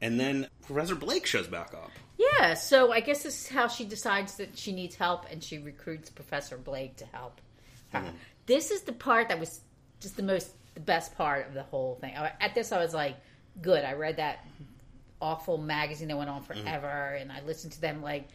And 0.01 0.19
then 0.19 0.49
Professor 0.67 0.97
Blake 0.97 1.27
shows 1.27 1.47
back 1.47 1.75
up. 1.75 1.93
Yeah, 2.19 2.55
so 2.55 2.91
I 2.91 2.99
guess 2.99 3.23
this 3.23 3.43
is 3.43 3.49
how 3.49 3.69
she 3.69 3.85
decides 3.85 4.37
that 4.39 4.59
she 4.59 4.73
needs 4.73 4.97
help, 4.97 5.27
and 5.31 5.41
she 5.45 5.59
recruits 5.59 6.11
Professor 6.11 6.59
Blake 6.59 6.97
to 6.97 7.07
help. 7.13 7.41
Mm-hmm. 7.95 8.09
This 8.47 8.73
is 8.73 8.83
the 8.83 8.93
part 8.93 9.29
that 9.29 9.39
was 9.39 9.61
just 10.01 10.17
the 10.17 10.25
most, 10.25 10.51
the 10.75 10.81
best 10.81 11.17
part 11.17 11.47
of 11.47 11.55
the 11.55 11.63
whole 11.63 11.99
thing. 12.01 12.15
At 12.15 12.53
this, 12.53 12.73
I 12.73 12.79
was 12.79 12.93
like, 12.93 13.15
good. 13.61 13.85
I 13.85 13.93
read 13.93 14.17
that 14.17 14.45
awful 15.21 15.57
magazine 15.57 16.09
that 16.09 16.17
went 16.17 16.29
on 16.31 16.43
Mm-hmm. 16.43 16.63
forever, 16.65 17.15
and 17.15 17.31
I 17.31 17.41
listened 17.43 17.73
to 17.75 17.81
them 17.81 18.03
like 18.03 18.27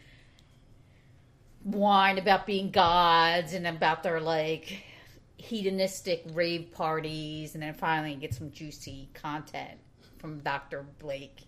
whine 1.74 2.18
about 2.18 2.46
being 2.46 2.70
gods 2.70 3.52
and 3.52 3.66
about 3.66 4.02
their 4.02 4.20
like 4.20 4.82
hedonistic 5.36 6.24
rave 6.32 6.72
parties, 6.72 7.54
and 7.54 7.62
then 7.62 7.74
finally 7.74 8.14
get 8.16 8.34
some 8.34 8.50
juicy 8.50 9.08
content 9.14 9.78
from 10.18 10.40
Doctor 10.40 10.84
Blake. 10.98 11.44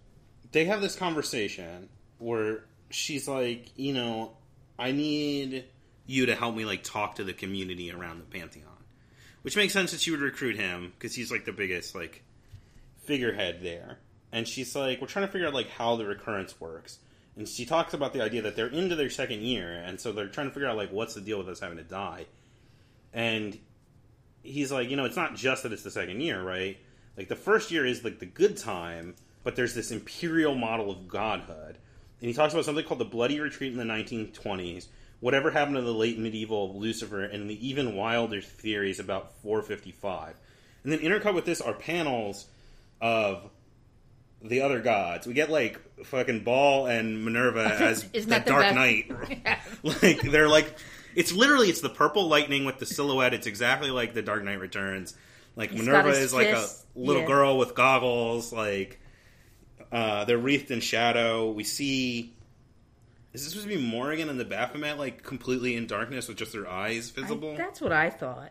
They 0.52 0.64
have 0.66 0.80
this 0.80 0.96
conversation 0.96 1.88
where 2.18 2.64
she's 2.90 3.26
like, 3.26 3.70
you 3.76 3.92
know, 3.92 4.36
I 4.78 4.92
need 4.92 5.64
you 6.06 6.26
to 6.26 6.34
help 6.34 6.54
me 6.54 6.64
like 6.64 6.82
talk 6.82 7.16
to 7.16 7.24
the 7.24 7.32
community 7.32 7.90
around 7.90 8.18
the 8.18 8.38
Pantheon, 8.38 8.66
which 9.42 9.56
makes 9.56 9.72
sense 9.72 9.92
that 9.92 10.00
she 10.00 10.10
would 10.10 10.20
recruit 10.20 10.56
him 10.56 10.92
because 10.98 11.14
he's 11.14 11.30
like 11.30 11.44
the 11.44 11.52
biggest 11.52 11.94
like 11.94 12.22
figurehead 13.04 13.60
there. 13.62 13.98
And 14.32 14.46
she's 14.46 14.76
like, 14.76 15.00
we're 15.00 15.08
trying 15.08 15.26
to 15.26 15.32
figure 15.32 15.48
out 15.48 15.54
like 15.54 15.70
how 15.70 15.96
the 15.96 16.06
recurrence 16.06 16.60
works. 16.60 16.98
And 17.41 17.49
she 17.49 17.64
talks 17.64 17.95
about 17.95 18.12
the 18.12 18.20
idea 18.20 18.43
that 18.43 18.55
they're 18.55 18.66
into 18.66 18.95
their 18.95 19.09
second 19.09 19.41
year, 19.41 19.72
and 19.72 19.99
so 19.99 20.12
they're 20.12 20.28
trying 20.28 20.49
to 20.49 20.53
figure 20.53 20.68
out 20.68 20.76
like 20.76 20.93
what's 20.93 21.14
the 21.14 21.22
deal 21.22 21.38
with 21.38 21.49
us 21.49 21.59
having 21.59 21.78
to 21.78 21.82
die. 21.82 22.26
And 23.14 23.59
he's 24.43 24.70
like, 24.70 24.91
you 24.91 24.97
know, 24.97 25.07
it's 25.07 25.16
not 25.16 25.36
just 25.36 25.62
that 25.62 25.72
it's 25.72 25.82
the 25.82 25.91
second 25.91 26.20
year, 26.20 26.43
right? 26.43 26.76
Like 27.16 27.28
the 27.28 27.36
first 27.36 27.70
year 27.70 27.86
is 27.86 28.05
like 28.05 28.18
the 28.18 28.26
good 28.26 28.59
time, 28.59 29.14
but 29.43 29.57
there's 29.57 29.74
this 29.74 29.91
imperial 29.91 30.55
model 30.55 30.91
of 30.91 31.09
godhood. 31.09 31.78
And 32.20 32.28
he 32.28 32.34
talks 32.34 32.53
about 32.53 32.66
something 32.66 32.84
called 32.84 33.01
the 33.01 33.07
Bloody 33.07 33.41
Retreat 33.41 33.72
in 33.72 33.78
the 33.78 33.84
1920s. 33.84 34.88
Whatever 35.20 35.51
happened 35.51 35.76
to 35.76 35.82
the 35.82 35.95
late 35.95 36.18
medieval 36.18 36.78
Lucifer 36.78 37.24
and 37.24 37.49
the 37.49 37.66
even 37.66 37.97
wilder 37.97 38.43
theories 38.43 39.01
about 39.01 39.32
455. 39.41 40.36
And 40.84 40.93
then 40.93 40.99
intercut 40.99 41.34
with 41.34 41.47
this 41.47 41.62
are 41.62 41.72
panels 41.72 42.49
of 43.01 43.51
the 44.43 44.62
other 44.62 44.80
gods. 44.80 45.26
We 45.26 45.34
get 45.34 45.51
like 45.51 45.78
fucking 46.05 46.45
Baal 46.45 46.86
and 46.86 47.24
Minerva 47.24 47.64
as 47.80 48.03
the 48.05 48.20
that 48.20 48.45
the 48.45 48.51
Dark? 48.51 48.74
Knight. 48.74 49.11
like 49.82 50.22
they're 50.22 50.49
like 50.49 50.74
it's 51.14 51.32
literally 51.32 51.68
it's 51.68 51.80
the 51.80 51.91
purple 51.91 52.28
lightning 52.28 52.64
with 52.64 52.78
the 52.78 52.86
silhouette. 52.86 53.34
It's 53.34 53.47
exactly 53.47 53.91
like 53.91 54.14
the 54.14 54.22
Dark 54.22 54.45
Knight 54.45 54.61
Returns. 54.61 55.14
Like 55.57 55.70
He's 55.70 55.80
Minerva 55.80 56.11
is 56.11 56.32
like 56.32 56.49
a 56.49 56.66
little 56.95 57.22
yeah. 57.22 57.28
girl 57.28 57.59
with 57.59 57.74
goggles. 57.74 58.53
Like 58.53 59.01
uh, 59.93 60.24
they're 60.24 60.38
wreathed 60.38 60.70
in 60.70 60.80
shadow. 60.80 61.51
We 61.51 61.64
see. 61.64 62.34
Is 63.32 63.45
this 63.45 63.53
supposed 63.53 63.68
to 63.68 63.76
be 63.76 63.80
Morrigan 63.80 64.28
and 64.28 64.41
the 64.41 64.45
Baphomet 64.45 64.99
like 64.99 65.22
completely 65.22 65.76
in 65.76 65.86
darkness 65.86 66.26
with 66.26 66.36
just 66.36 66.53
their 66.53 66.68
eyes 66.68 67.12
I- 67.16 67.20
visible? 67.20 67.57
that's 67.57 67.80
what 67.80 67.93
I 67.93 68.11
thought. 68.11 68.51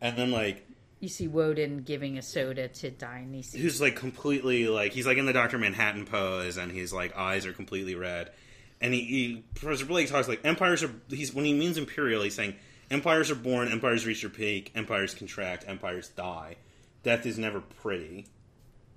and 0.00 0.16
then 0.16 0.30
like 0.30 0.65
You 1.06 1.10
see 1.10 1.28
Woden 1.28 1.82
giving 1.82 2.18
a 2.18 2.22
soda 2.22 2.66
to 2.66 2.90
Dionysus. 2.90 3.60
who's 3.60 3.80
like 3.80 3.94
completely 3.94 4.66
like 4.66 4.92
he's 4.92 5.06
like 5.06 5.18
in 5.18 5.24
the 5.24 5.32
Doctor 5.32 5.56
Manhattan 5.56 6.04
pose, 6.04 6.56
and 6.56 6.72
his 6.72 6.92
like 6.92 7.16
eyes 7.16 7.46
are 7.46 7.52
completely 7.52 7.94
red. 7.94 8.32
And 8.80 8.92
he, 8.92 9.02
he 9.02 9.44
Professor 9.54 9.86
Blake 9.86 10.08
talks 10.08 10.26
like 10.26 10.40
empires 10.42 10.82
are. 10.82 10.90
He's 11.08 11.32
when 11.32 11.44
he 11.44 11.54
means 11.54 11.78
imperial, 11.78 12.24
he's 12.24 12.34
saying 12.34 12.56
empires 12.90 13.30
are 13.30 13.36
born, 13.36 13.68
empires 13.68 14.04
reach 14.04 14.22
their 14.22 14.30
peak, 14.30 14.72
empires 14.74 15.14
contract, 15.14 15.64
empires 15.68 16.08
die. 16.08 16.56
Death 17.04 17.24
is 17.24 17.38
never 17.38 17.60
pretty, 17.60 18.26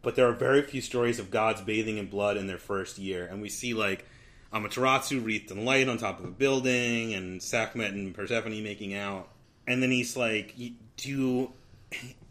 but 0.02 0.16
there 0.16 0.28
are 0.28 0.34
very 0.34 0.64
few 0.64 0.82
stories 0.82 1.20
of 1.20 1.30
gods 1.30 1.62
bathing 1.62 2.00
in 2.00 2.08
blood 2.08 2.38
in 2.38 2.48
their 2.48 2.58
first 2.58 2.98
year, 2.98 3.28
and 3.28 3.40
we 3.40 3.50
see 3.50 3.76
like 3.76 4.04
Amaterasu 4.52 5.24
wreathed 5.24 5.52
in 5.52 5.64
light 5.64 5.88
on 5.88 6.00
top 6.00 6.18
of 6.18 6.26
a 6.26 6.32
building, 6.32 7.14
and 7.14 7.40
Sakhmet 7.40 7.90
and 7.90 8.16
Persephone 8.16 8.64
making 8.64 8.96
out, 8.96 9.30
and 9.68 9.84
then 9.84 9.92
he's 9.92 10.18
like, 10.18 10.56
"Do 10.98 11.54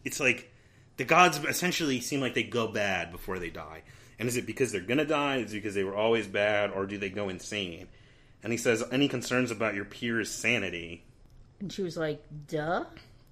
it's 0.05 0.21
like 0.21 0.53
the 0.97 1.05
gods 1.05 1.39
essentially 1.45 2.01
seem 2.01 2.21
like 2.21 2.35
they 2.35 2.43
go 2.43 2.69
bad 2.69 3.13
before 3.13 3.39
they 3.39 3.51
die. 3.51 3.83
And 4.19 4.29
is 4.29 4.37
it 4.37 4.47
because 4.47 4.73
they're 4.73 4.81
gonna 4.81 5.05
die? 5.05 5.37
Is 5.39 5.53
it 5.53 5.57
because 5.57 5.75
they 5.75 5.85
were 5.85 5.95
always 5.95 6.27
bad, 6.27 6.71
or 6.71 6.87
do 6.87 6.99
they 6.99 7.11
go 7.11 7.29
insane? 7.29 7.89
And 8.43 8.53
he 8.53 8.57
says, 8.57 8.85
any 8.91 9.09
concerns 9.09 9.51
about 9.51 9.75
your 9.75 9.85
peers' 9.85 10.31
sanity? 10.31 11.05
and 11.61 11.73
she 11.73 11.83
was 11.83 11.97
like, 11.97 12.23
duh. 12.47 12.85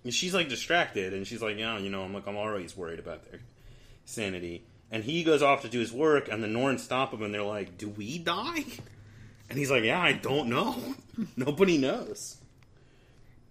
And 0.05 0.15
she's 0.15 0.35
like 0.35 0.49
distracted, 0.49 1.13
and 1.13 1.27
she's 1.27 1.43
like, 1.43 1.59
yeah, 1.59 1.79
you 1.79 1.91
know, 1.91 2.03
I'm 2.03 2.15
like, 2.15 2.27
I'm 2.27 2.37
always 2.37 2.77
worried 2.77 2.99
about 2.99 3.31
their 3.31 3.41
sanity. 4.05 4.65
And 4.91 5.03
he 5.03 5.25
goes 5.25 5.43
off 5.43 5.63
to 5.63 5.69
do 5.69 5.81
his 5.81 5.93
work, 5.93 6.29
and 6.29 6.43
the 6.43 6.49
Norns 6.49 6.83
stop 6.83 7.13
him, 7.13 7.23
and 7.23 7.35
they're 7.35 7.43
like, 7.43 7.77
do 7.77 7.89
we 7.89 8.19
die? 8.19 8.65
And 9.49 9.59
he's 9.59 9.71
like, 9.71 9.85
yeah, 9.85 10.01
I 10.01 10.13
don't 10.13 10.49
know. 10.49 10.77
Nobody 11.37 11.79
knows. 11.79 12.37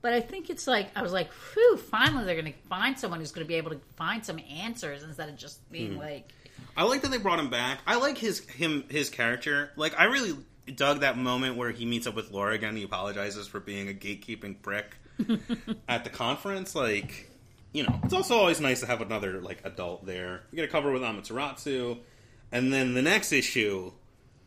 But 0.05 0.13
I 0.13 0.21
think 0.21 0.51
it's 0.51 0.67
like, 0.67 0.89
I 0.95 1.01
was 1.01 1.11
like, 1.11 1.31
whew, 1.31 1.77
finally 1.77 2.25
they're 2.25 2.39
going 2.39 2.53
to 2.53 2.59
find 2.69 2.95
someone 2.95 3.19
who's 3.19 3.31
going 3.31 3.43
to 3.43 3.47
be 3.47 3.55
able 3.55 3.71
to 3.71 3.79
find 3.95 4.23
some 4.23 4.39
answers 4.51 5.01
instead 5.01 5.29
of 5.29 5.35
just 5.35 5.67
being 5.71 5.93
Mm-hmm. 5.93 5.99
like, 5.99 6.31
I 6.77 6.83
like 6.83 7.01
that 7.01 7.09
they 7.09 7.17
brought 7.17 7.39
him 7.39 7.49
back. 7.49 7.79
I 7.87 7.95
like 7.95 8.19
his 8.19 8.47
him 8.47 8.83
his 8.87 9.09
character. 9.09 9.71
Like 9.75 9.99
I 9.99 10.03
really 10.03 10.37
dug 10.75 10.99
that 10.99 11.17
moment 11.17 11.57
where 11.57 11.71
he 11.71 11.87
meets 11.87 12.05
up 12.05 12.15
with 12.15 12.29
Laura 12.29 12.53
again. 12.53 12.75
He 12.75 12.83
apologizes 12.83 13.47
for 13.47 13.59
being 13.59 13.89
a 13.89 13.93
gatekeeping 13.93 14.61
prick 14.61 14.95
at 15.89 16.03
the 16.03 16.11
conference. 16.11 16.75
Like 16.75 17.31
you 17.73 17.81
know, 17.81 17.99
it's 18.03 18.13
also 18.13 18.35
always 18.35 18.61
nice 18.61 18.81
to 18.81 18.85
have 18.85 19.01
another 19.01 19.41
like 19.41 19.61
adult 19.63 20.05
there. 20.05 20.43
We 20.51 20.57
get 20.57 20.65
a 20.65 20.71
cover 20.71 20.91
with 20.91 21.01
Amaterasu, 21.01 21.97
and 22.51 22.71
then 22.71 22.93
the 22.93 23.01
next 23.01 23.31
issue 23.31 23.91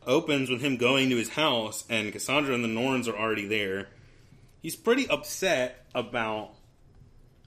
opens 0.07 0.49
with 0.49 0.61
him 0.61 0.77
going 0.77 1.09
to 1.09 1.17
his 1.17 1.31
house, 1.31 1.83
and 1.89 2.13
Cassandra 2.13 2.55
and 2.55 2.63
the 2.63 2.69
Norns 2.69 3.09
are 3.09 3.17
already 3.17 3.45
there. 3.45 3.89
He's 4.61 4.75
pretty 4.75 5.09
upset 5.09 5.85
about 5.95 6.51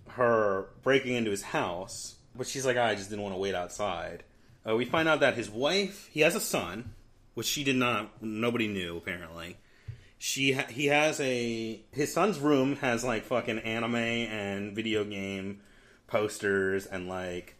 her 0.08 0.68
breaking 0.82 1.14
into 1.14 1.30
his 1.30 1.42
house, 1.42 2.16
but 2.34 2.46
she's 2.46 2.66
like, 2.66 2.76
I 2.76 2.94
just 2.94 3.10
didn't 3.10 3.22
want 3.22 3.34
to 3.34 3.38
wait 3.38 3.54
outside. 3.54 4.24
Uh, 4.68 4.76
we 4.76 4.84
find 4.84 5.08
out 5.08 5.20
that 5.20 5.34
his 5.34 5.50
wife, 5.50 6.08
he 6.12 6.20
has 6.20 6.34
a 6.34 6.40
son, 6.40 6.94
which 7.34 7.46
she 7.46 7.64
did 7.64 7.76
not, 7.76 8.22
nobody 8.22 8.68
knew 8.68 8.96
apparently. 8.96 9.56
She, 10.18 10.52
ha- 10.52 10.68
he 10.68 10.86
has 10.86 11.20
a, 11.20 11.82
his 11.90 12.12
son's 12.14 12.38
room 12.38 12.76
has 12.76 13.04
like 13.04 13.24
fucking 13.24 13.58
anime 13.60 13.96
and 13.96 14.74
video 14.74 15.04
game 15.04 15.60
posters 16.06 16.86
and 16.86 17.08
like, 17.08 17.56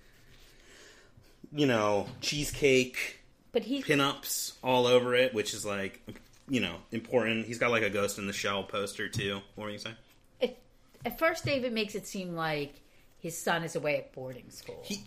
you 1.52 1.66
know, 1.66 2.06
cheesecake 2.20 3.22
but 3.52 3.64
he, 3.64 3.82
pinups 3.82 4.54
all 4.62 4.86
over 4.86 5.14
it, 5.14 5.34
which 5.34 5.52
is 5.52 5.64
like, 5.64 6.00
you 6.48 6.60
know, 6.60 6.76
important. 6.90 7.46
He's 7.46 7.58
got 7.58 7.70
like 7.70 7.82
a 7.82 7.90
Ghost 7.90 8.18
in 8.18 8.26
the 8.26 8.32
Shell 8.32 8.64
poster 8.64 9.08
too. 9.08 9.40
What 9.54 9.64
were 9.64 9.70
you 9.70 9.78
saying? 9.78 9.96
at, 10.42 10.56
at 11.04 11.18
first 11.18 11.44
David 11.44 11.72
makes 11.72 11.94
it 11.94 12.06
seem 12.06 12.34
like 12.34 12.74
his 13.18 13.36
son 13.38 13.62
is 13.64 13.76
away 13.76 13.96
at 13.98 14.12
boarding 14.12 14.50
school. 14.50 14.80
He, 14.84 15.00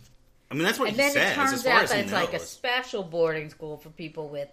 I 0.49 0.53
mean, 0.53 0.63
that's 0.63 0.79
what 0.79 0.89
and 0.89 0.95
he 0.97 1.01
then 1.03 1.11
says. 1.11 1.31
it 1.31 1.37
as 1.39 1.49
turns 1.51 1.63
far 1.63 1.73
out 1.73 1.83
as 1.83 1.89
that 1.89 1.99
it's 1.99 2.11
knows. 2.11 2.21
like 2.25 2.33
a 2.33 2.39
special 2.39 3.03
boarding 3.03 3.49
school 3.49 3.77
for 3.77 3.89
people 3.89 4.29
with 4.29 4.49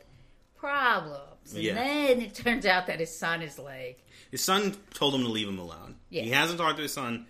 problems. 0.57 1.55
And 1.55 1.63
Yeah. 1.63 1.75
then 1.75 2.21
it 2.21 2.35
turns 2.35 2.67
out 2.67 2.87
that 2.87 3.01
his 3.01 3.17
son 3.17 3.43
is 3.43 3.59
like, 3.59 4.03
His 4.31 4.43
son 4.43 4.75
told 4.95 5.15
him 5.15 5.23
to 5.23 5.29
leave 5.29 5.49
him 5.49 5.59
alone. 5.59 5.97
Yeah. 6.11 6.23
He 6.23 6.31
hasn't 6.31 6.59
talked 6.59 6.77
to 6.77 6.83
his 6.83 6.93
son 6.93 7.27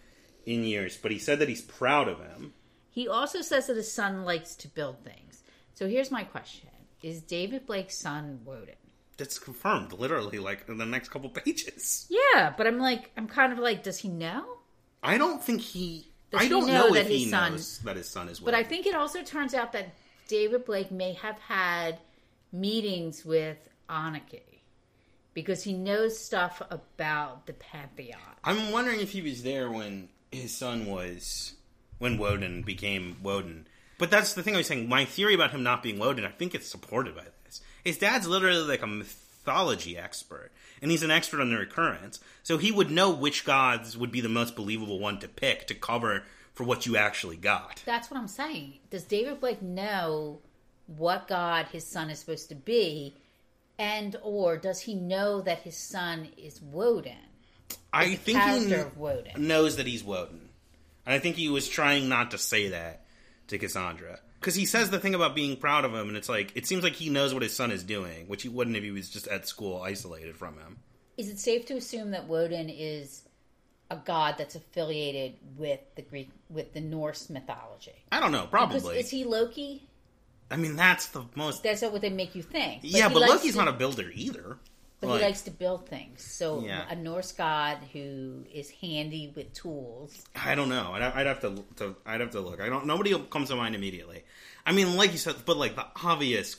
in 0.47 0.65
years, 0.65 0.97
but 0.97 1.11
he 1.11 1.19
said 1.19 1.39
that 1.41 1.49
he's 1.49 1.63
proud 1.63 2.09
of 2.09 2.19
him. 2.21 2.53
He 2.91 3.09
also 3.09 3.41
says 3.43 3.67
that 3.69 3.77
his 3.77 3.91
son 3.93 4.25
likes 4.25 4.55
to 4.57 4.69
build 4.69 5.03
things. 5.03 5.43
So 5.75 5.89
here's 5.89 6.11
my 6.11 6.25
question: 6.25 6.69
Is 7.03 7.23
David 7.23 7.67
Blake's 7.67 7.97
son 7.97 8.41
Woden? 8.45 8.75
That's 9.19 9.39
confirmed 9.39 9.93
literally 9.93 10.39
like 10.39 10.65
in 10.69 10.79
the 10.79 10.87
next 10.87 11.11
couple 11.11 11.29
pages. 11.31 12.07
Yeah, 12.11 12.53
but 12.57 12.67
I'm 12.67 12.79
like, 12.79 13.11
I'm 13.17 13.29
kind 13.29 13.53
of 13.53 13.59
like, 13.59 13.83
does 13.83 13.99
he 13.99 14.09
know? 14.09 14.45
I 15.03 15.19
don't 15.19 15.43
think 15.43 15.61
he. 15.61 16.09
Does 16.31 16.41
I 16.43 16.49
don't 16.49 16.67
know 16.67 16.89
know, 16.89 16.95
that 16.95 17.03
if 17.03 17.09
his 17.09 17.21
he 17.25 17.29
son- 17.31 17.53
knows 17.53 17.79
that 17.81 17.97
his 17.97 18.09
son 18.09 18.29
is. 18.29 18.41
But 18.41 18.55
I 18.55 18.63
think 18.63 18.87
it 18.87 18.95
also 18.95 19.23
turns 19.23 19.53
out 19.55 19.73
that 19.73 19.95
David 20.29 20.65
Blake 20.65 20.91
may 20.91 21.13
have 21.15 21.39
had 21.41 21.99
meetings 22.53 23.25
with 23.25 23.59
Ananke 23.89 24.41
because 25.35 25.63
he 25.63 25.73
knows 25.75 26.19
stuff 26.19 26.63
about 26.71 27.47
the 27.47 27.53
Pantheon. 27.53 28.19
I'm 28.45 28.71
wondering 28.73 29.01
if 29.01 29.11
he 29.11 29.23
was 29.23 29.43
there 29.43 29.71
when 29.71 30.09
his 30.31 30.57
son 30.57 30.87
was 30.87 31.55
when 31.99 32.19
Woden 32.19 32.63
became 32.63 33.17
Woden. 33.23 33.67
But 33.99 34.11
that's 34.11 34.33
the 34.35 34.43
thing 34.43 34.55
I 34.55 34.59
was 34.59 34.67
saying. 34.67 34.89
My 34.89 35.05
theory 35.05 35.35
about 35.35 35.51
him 35.53 35.63
not 35.63 35.83
being 35.83 35.99
Woden, 35.99 36.25
I 36.25 36.31
think 36.31 36.55
it's 36.55 36.67
supported 36.69 37.15
by 37.15 37.25
His 37.85 37.99
dad's 37.99 38.27
literally 38.27 38.63
like 38.63 38.83
a 38.83 38.87
mythology 38.87 39.99
expert, 39.99 40.51
and 40.81 40.91
he's 40.91 41.03
an 41.03 41.11
expert 41.11 41.41
on 41.41 41.51
the 41.51 41.59
recurrence, 41.59 42.21
so 42.43 42.59
he 42.59 42.71
would 42.73 42.91
know 42.91 43.11
which 43.11 43.45
gods 43.45 43.97
would 43.97 44.13
be 44.13 44.21
the 44.21 44.29
most 44.29 44.57
believable 44.57 44.99
one 44.99 45.19
to 45.21 45.29
pick 45.29 45.67
to 45.67 45.75
cover 45.75 46.25
for 46.55 46.65
what 46.65 46.87
you 46.87 46.97
actually 46.97 47.37
got. 47.37 47.83
That's 47.85 48.11
what 48.11 48.19
I'm 48.21 48.29
saying. 48.29 48.75
Does 48.91 49.05
David 49.05 49.41
Blake 49.41 49.63
know 49.63 50.41
what 50.87 51.29
God 51.29 51.67
his 51.67 51.87
son 51.87 52.11
is 52.11 52.19
supposed 52.19 52.49
to 52.51 52.55
be, 52.55 53.15
and 53.79 54.17
or 54.23 54.57
does 54.57 54.81
he 54.81 54.95
know 54.95 55.41
that 55.41 55.61
his 55.61 55.77
son 55.77 56.29
is 56.37 56.61
Woden? 56.61 57.17
I 57.93 58.15
think 58.15 58.39
he 58.39 58.69
kn- 58.69 58.81
of 58.81 58.97
Woden. 58.97 59.47
knows 59.47 59.77
that 59.77 59.87
he's 59.87 60.05
Woden. 60.05 60.49
And 61.05 61.15
I 61.15 61.19
think 61.19 61.37
he 61.37 61.49
was 61.49 61.69
trying 61.69 62.09
not 62.09 62.31
to 62.31 62.39
say 62.39 62.69
that 62.69 63.05
to 63.49 63.59
Cassandra. 63.59 64.21
Because 64.43 64.57
he 64.57 64.67
says 64.67 64.91
the 64.91 64.99
thing 64.99 65.15
about 65.15 65.37
being 65.37 65.57
proud 65.57 65.85
of 65.85 65.95
him, 65.95 66.09
and 66.09 66.17
it's 66.17 66.29
like, 66.29 66.51
it 66.57 66.67
seems 66.67 66.83
like 66.83 66.95
he 66.95 67.09
knows 67.09 67.33
what 67.33 67.45
his 67.45 67.55
son 67.55 67.71
is 67.71 67.85
doing, 67.85 68.27
which 68.27 68.43
he 68.43 68.49
wouldn't 68.49 68.77
if 68.77 68.83
he 68.83 68.91
was 68.91 69.09
just 69.09 69.29
at 69.29 69.47
school 69.47 69.81
isolated 69.81 70.37
from 70.37 70.55
him. 70.59 70.79
Is 71.17 71.29
it 71.29 71.39
safe 71.39 71.65
to 71.67 71.75
assume 71.75 72.11
that 72.11 72.27
Woden 72.27 72.69
is 72.69 73.23
a 73.89 73.97
god 73.97 74.35
that's 74.39 74.57
affiliated 74.57 75.35
with 75.57 75.79
the 75.95 76.03
Greek 76.03 76.31
with 76.51 76.73
the 76.75 76.81
Norse 76.81 77.31
mythology? 77.31 77.95
I 78.11 78.19
don't 78.19 78.33
know, 78.33 78.49
Because 78.51 78.83
probably. 78.83 78.99
is 78.99 79.11
he 79.11 79.23
Loki? 79.23 79.89
I 80.51 80.57
mean, 80.57 80.75
that's 80.75 81.07
the 81.07 81.25
most. 81.37 81.63
That's 81.63 81.81
not 81.81 81.93
what 81.93 82.03
they 82.03 82.11
make 82.11 82.35
you 82.35 82.43
think. 82.43 82.81
yeah, 82.83 83.09
but 83.09 83.21
Loki's 83.23 83.53
to- 83.53 83.59
not 83.59 83.69
a 83.69 83.73
builder 83.73 84.11
either. 84.13 84.59
But 85.03 85.11
Like, 85.11 85.21
he 85.21 85.27
likes 85.27 85.41
to 85.43 85.51
build 85.51 85.89
things. 85.89 86.23
So 86.23 86.61
Yeah. 86.65 86.85
a 86.89 86.95
Norse 86.95 87.33
god 87.33 87.79
who 87.93 88.45
is 88.55 88.71
handy 88.71 89.33
with 89.35 89.53
tools. 89.53 90.25
I 90.37 90.55
don't 90.55 90.69
know. 90.69 90.93
I'd, 90.93 91.03
I'd 91.03 91.27
have 91.27 91.41
to, 91.41 91.65
to. 91.77 91.97
I'd 92.07 92.21
have 92.21 92.31
to 92.31 92.41
look. 92.41 92.61
I 92.61 92.69
don't. 92.69 92.87
Nobody 92.87 93.19
comes 93.29 93.49
to 93.49 93.57
mind 93.57 93.75
immediately. 93.75 94.23
I 94.65 94.71
mean, 94.71 94.97
like 94.97 95.11
you 95.11 95.19
said, 95.19 95.35
but 95.45 95.57
like 95.57 95.75
the 95.75 95.85
obvious 96.05 96.57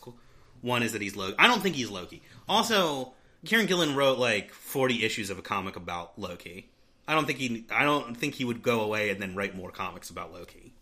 one 0.61 0.83
is 0.83 0.91
that 0.91 1.01
he's 1.01 1.15
Loki. 1.15 1.35
I 1.39 1.47
don't 1.47 1.61
think 1.63 1.75
he's 1.77 1.89
Loki. 1.89 2.21
Also, 2.49 3.13
Kieron 3.45 3.65
Gillen 3.65 3.95
wrote 3.95 4.19
like 4.19 4.51
forty 4.51 5.05
issues 5.05 5.29
of 5.29 5.39
a 5.39 5.41
comic 5.41 5.77
about 5.77 6.19
Loki. 6.19 6.67
I 7.07 7.15
don't 7.15 7.25
think 7.25 7.39
he. 7.39 7.65
I 7.71 7.85
don't 7.85 8.17
think 8.17 8.35
he 8.35 8.43
would 8.43 8.61
go 8.61 8.81
away 8.81 9.09
and 9.09 9.21
then 9.21 9.35
write 9.35 9.55
more 9.55 9.71
comics 9.71 10.09
about 10.09 10.33
Loki. 10.33 10.73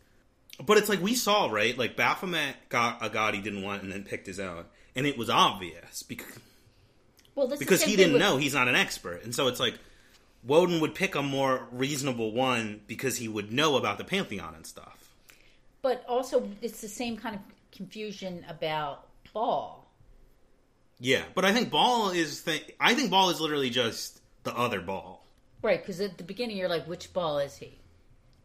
But 0.65 0.79
it's 0.79 0.89
like 0.89 0.99
we 0.99 1.13
saw, 1.13 1.45
right? 1.45 1.77
Like 1.77 1.95
Baphomet 1.95 2.55
got 2.69 3.05
a 3.05 3.09
god 3.09 3.35
he 3.35 3.41
didn't 3.41 3.61
want 3.61 3.83
and 3.83 3.91
then 3.91 4.03
picked 4.03 4.25
his 4.25 4.39
own, 4.39 4.65
and 4.95 5.05
it 5.05 5.15
was 5.15 5.29
obvious 5.29 6.01
because 6.01 6.39
Well, 7.35 7.47
this 7.47 7.59
because 7.59 7.81
he 7.83 7.95
didn't 7.95 8.13
with- 8.13 8.21
know 8.21 8.37
he's 8.37 8.53
not 8.53 8.67
an 8.67 8.75
expert 8.75 9.23
and 9.23 9.33
so 9.33 9.47
it's 9.47 9.59
like 9.59 9.75
woden 10.43 10.79
would 10.81 10.95
pick 10.95 11.15
a 11.15 11.21
more 11.21 11.67
reasonable 11.71 12.31
one 12.31 12.81
because 12.87 13.17
he 13.17 13.27
would 13.27 13.51
know 13.53 13.75
about 13.77 13.97
the 13.97 14.03
pantheon 14.03 14.53
and 14.55 14.65
stuff 14.65 15.13
But 15.81 16.03
also, 16.07 16.49
it's 16.61 16.81
the 16.81 16.87
same 16.89 17.15
kind 17.17 17.35
of 17.35 17.41
confusion 17.71 18.45
about 18.49 19.07
Baal. 19.33 19.87
yeah 20.99 21.21
but 21.35 21.45
i 21.45 21.53
think 21.53 21.69
Baal 21.71 22.09
is 22.09 22.41
th- 22.41 22.73
i 22.79 22.93
think 22.93 23.09
Baal 23.11 23.29
is 23.29 23.39
literally 23.39 23.69
just 23.69 24.19
the 24.43 24.55
other 24.55 24.81
Baal 24.81 25.19
Right, 25.63 25.79
because 25.79 26.01
at 26.01 26.17
the 26.17 26.23
beginning 26.23 26.57
you're 26.57 26.67
like, 26.67 26.87
which 26.87 27.13
Baal 27.13 27.37
is 27.37 27.55
he? 27.55 27.77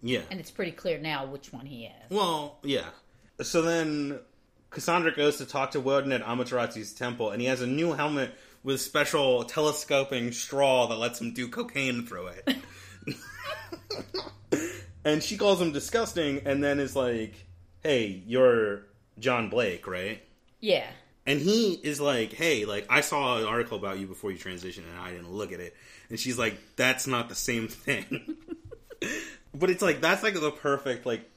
yeah 0.03 0.21
And 0.31 0.39
it's 0.39 0.51
pretty 0.51 0.73
clear 0.73 0.99
now 0.99 1.25
which 1.27 1.53
one 1.53 1.67
he 1.67 1.87
is. 1.87 2.11
well 2.11 2.59
yeah 2.63 2.85
so 3.43 3.63
then 3.63 4.21
cassandra 4.71 5.15
goes 5.15 5.39
to 5.39 5.47
talk 5.47 5.71
to 5.73 5.81
woden 5.81 6.13
at 6.13 6.23
amaterasu's 6.23 6.93
temple 6.93 7.31
and 7.31 7.41
he 7.41 7.49
has 7.49 7.63
a 7.63 7.67
new 7.67 7.93
helmet 7.95 8.33
with 8.67 8.81
special 8.81 9.45
telescoping 9.45 10.33
straw 10.33 10.89
that 10.89 10.97
lets 10.97 11.21
him 11.21 11.33
do 11.33 11.47
cocaine 11.49 12.05
through 12.05 12.27
it. 12.27 12.57
And 15.05 15.23
she 15.23 15.37
calls 15.37 15.63
him 15.63 15.71
disgusting 15.71 16.43
and 16.47 16.65
then 16.65 16.81
is 16.81 16.97
like 16.97 17.33
hey 17.85 18.25
you're 18.27 18.83
john 19.21 19.51
blake 19.51 19.87
right? 19.87 20.21
Yeah. 20.59 20.85
and 21.25 21.39
he 21.39 21.75
is 21.75 22.01
like 22.01 22.33
hey 22.33 22.65
like 22.65 22.87
i 22.91 23.03
saw 23.03 23.39
an 23.39 23.45
article 23.45 23.79
about 23.79 24.01
you 24.01 24.09
before 24.09 24.33
you 24.33 24.39
transitioned 24.39 24.89
and 24.91 24.99
i 25.01 25.13
didn't 25.13 25.31
look 25.31 25.53
at 25.53 25.61
it. 25.61 25.77
And 26.11 26.19
she's 26.19 26.37
like 26.37 26.59
that's 26.75 27.07
not 27.07 27.29
the 27.29 27.37
same 27.37 27.69
thing. 27.69 28.37
But 29.55 29.71
it's 29.71 29.81
like 29.81 30.01
that's 30.01 30.25
like 30.25 30.35
the 30.35 30.51
perfect 30.51 31.07
like 31.07 31.31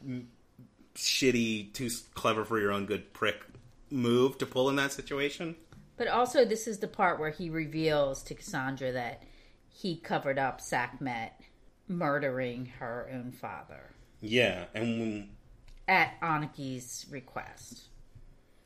shitty 0.96 1.72
too 1.74 1.90
clever 2.16 2.44
for 2.44 2.60
your 2.60 2.72
own 2.72 2.88
good 2.88 3.14
prick 3.14 3.46
move 3.92 4.40
to 4.40 4.48
pull 4.48 4.68
in 4.70 4.78
that 4.78 4.92
situation 4.92 5.56
But 6.00 6.08
also, 6.08 6.46
this 6.46 6.66
is 6.66 6.80
the 6.80 6.88
part 6.88 7.20
where 7.20 7.30
he 7.30 7.52
reveals 7.52 8.24
to 8.24 8.34
Cassandra 8.34 8.94
that 8.94 9.22
he 9.70 9.98
covered 9.98 10.40
up 10.40 10.62
Sakhmet 10.62 11.32
murdering 11.88 12.68
her 12.78 13.10
own 13.12 13.32
father 13.32 13.90
yeah 14.22 14.66
and 14.76 15.00
when 15.00 15.30
at 15.88 16.20
Ananke's 16.22 17.06
request. 17.10 17.86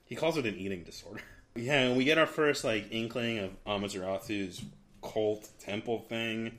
He 0.05 0.15
calls 0.15 0.37
it 0.37 0.45
an 0.45 0.55
eating 0.55 0.83
disorder. 0.83 1.21
Yeah, 1.55 1.81
and 1.81 1.95
we 1.95 2.03
get 2.03 2.17
our 2.17 2.25
first 2.25 2.63
like 2.63 2.87
inkling 2.89 3.37
of 3.37 3.51
Amaterasu's 3.65 4.63
cult 5.03 5.47
temple 5.59 5.99
thing. 5.99 6.57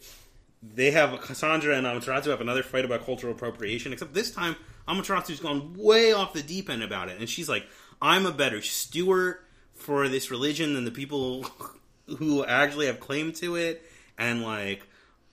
They 0.63 0.93
have 0.93 1.21
Cassandra 1.21 1.77
and 1.77 1.85
Amaterasu 1.85 2.27
have 2.27 2.41
another 2.41 2.63
fight 2.63 2.85
about 2.85 3.05
cultural 3.05 3.33
appropriation, 3.33 3.93
except 3.93 4.15
this 4.15 4.31
time 4.31 4.55
Amaterasu's 4.87 5.41
gone 5.41 5.75
way 5.77 6.13
off 6.13 6.33
the 6.33 6.45
deep 6.45 6.71
end 6.71 6.85
about 6.85 7.09
it, 7.09 7.19
and 7.19 7.29
she's 7.29 7.49
like, 7.49 7.67
"I'm 8.01 8.25
a 8.25 8.31
better 8.31 8.63
steward 8.63 9.39
for 9.85 10.09
this 10.09 10.31
religion 10.31 10.75
than 10.75 10.85
the 10.85 10.91
people 10.91 11.47
who 12.19 12.45
actually 12.45 12.87
have 12.87 13.01
claim 13.01 13.33
to 13.35 13.57
it," 13.57 13.85
and 14.19 14.43
like, 14.43 14.87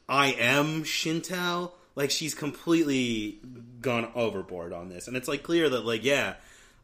I 0.07 0.33
am 0.33 0.83
Shinto. 0.83 1.73
Like 1.93 2.09
she's 2.09 2.33
completely 2.33 3.39
gone 3.81 4.11
overboard 4.15 4.71
on 4.71 4.89
this, 4.89 5.07
and 5.07 5.17
it's 5.17 5.27
like 5.27 5.43
clear 5.43 5.69
that 5.69 5.85
like 5.85 6.03
yeah, 6.03 6.35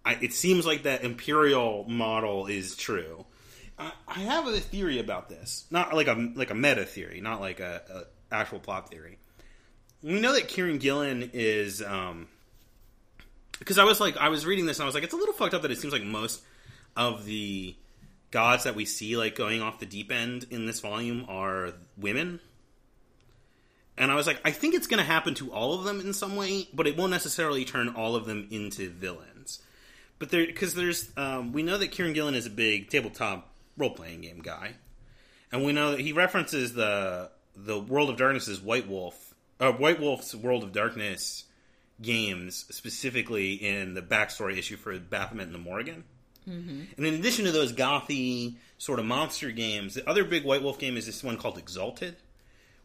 I, 0.03 0.17
it 0.21 0.33
seems 0.33 0.65
like 0.65 0.83
that 0.83 1.03
imperial 1.03 1.85
model 1.87 2.47
is 2.47 2.75
true. 2.75 3.25
I, 3.77 3.91
I 4.07 4.19
have 4.19 4.47
a 4.47 4.59
theory 4.59 4.99
about 4.99 5.29
this, 5.29 5.65
not 5.69 5.93
like 5.93 6.07
a 6.07 6.31
like 6.35 6.49
a 6.49 6.55
meta 6.55 6.85
theory, 6.85 7.21
not 7.21 7.41
like 7.41 7.59
a, 7.59 7.81
a 8.31 8.35
actual 8.35 8.59
plot 8.59 8.89
theory. 8.89 9.17
We 10.01 10.19
know 10.19 10.33
that 10.33 10.47
Kieron 10.47 10.79
Gillen 10.79 11.31
is 11.33 11.81
um 11.81 12.27
because 13.59 13.77
I 13.77 13.83
was 13.83 13.99
like 13.99 14.17
I 14.17 14.29
was 14.29 14.45
reading 14.45 14.65
this 14.65 14.77
and 14.77 14.83
I 14.83 14.85
was 14.85 14.95
like 14.95 15.03
it's 15.03 15.13
a 15.13 15.17
little 15.17 15.33
fucked 15.33 15.53
up 15.53 15.61
that 15.63 15.71
it 15.71 15.79
seems 15.79 15.93
like 15.93 16.03
most 16.03 16.41
of 16.97 17.25
the 17.25 17.75
gods 18.31 18.65
that 18.65 18.75
we 18.75 18.83
see 18.83 19.15
like 19.15 19.35
going 19.35 19.61
off 19.61 19.79
the 19.79 19.85
deep 19.85 20.11
end 20.11 20.45
in 20.49 20.65
this 20.65 20.81
volume 20.81 21.25
are 21.29 21.73
women. 21.95 22.41
And 23.97 24.11
I 24.11 24.15
was 24.15 24.27
like, 24.27 24.41
I 24.43 24.51
think 24.51 24.75
it's 24.75 24.87
going 24.87 24.99
to 24.99 25.05
happen 25.05 25.33
to 25.35 25.51
all 25.51 25.73
of 25.73 25.83
them 25.83 26.01
in 26.01 26.13
some 26.13 26.35
way, 26.35 26.67
but 26.73 26.85
it 26.85 26.97
won't 26.97 27.11
necessarily 27.11 27.65
turn 27.65 27.89
all 27.89 28.15
of 28.15 28.25
them 28.25 28.47
into 28.51 28.89
villains. 28.89 29.59
But 30.19 30.29
there, 30.29 30.45
because 30.45 30.73
there's, 30.73 31.09
um, 31.17 31.53
we 31.53 31.63
know 31.63 31.77
that 31.77 31.91
Kieron 31.91 32.13
Gillen 32.13 32.35
is 32.35 32.45
a 32.45 32.51
big 32.51 32.89
tabletop 32.89 33.49
role 33.77 33.91
playing 33.91 34.21
game 34.21 34.41
guy, 34.41 34.73
and 35.51 35.63
we 35.63 35.73
know 35.73 35.91
that 35.91 35.99
he 35.99 36.11
references 36.11 36.73
the 36.73 37.31
the 37.55 37.79
World 37.79 38.09
of 38.09 38.17
Darkness's 38.17 38.61
White 38.61 38.87
Wolf, 38.87 39.33
uh, 39.59 39.71
White 39.71 39.99
Wolf's 39.99 40.35
World 40.35 40.63
of 40.63 40.71
Darkness 40.71 41.45
games 42.01 42.65
specifically 42.69 43.53
in 43.53 43.95
the 43.95 44.01
backstory 44.01 44.57
issue 44.57 44.77
for 44.77 44.97
Baphomet 44.99 45.47
and 45.47 45.55
the 45.55 45.59
Morrigan. 45.59 46.03
Mm-hmm. 46.47 46.81
And 46.97 47.05
in 47.05 47.15
addition 47.15 47.45
to 47.45 47.51
those 47.51 47.73
gothy 47.73 48.55
sort 48.77 48.99
of 48.99 49.05
monster 49.05 49.51
games, 49.51 49.95
the 49.95 50.09
other 50.09 50.23
big 50.23 50.45
White 50.45 50.63
Wolf 50.63 50.79
game 50.79 50.97
is 50.97 51.05
this 51.05 51.23
one 51.23 51.37
called 51.37 51.57
Exalted, 51.57 52.15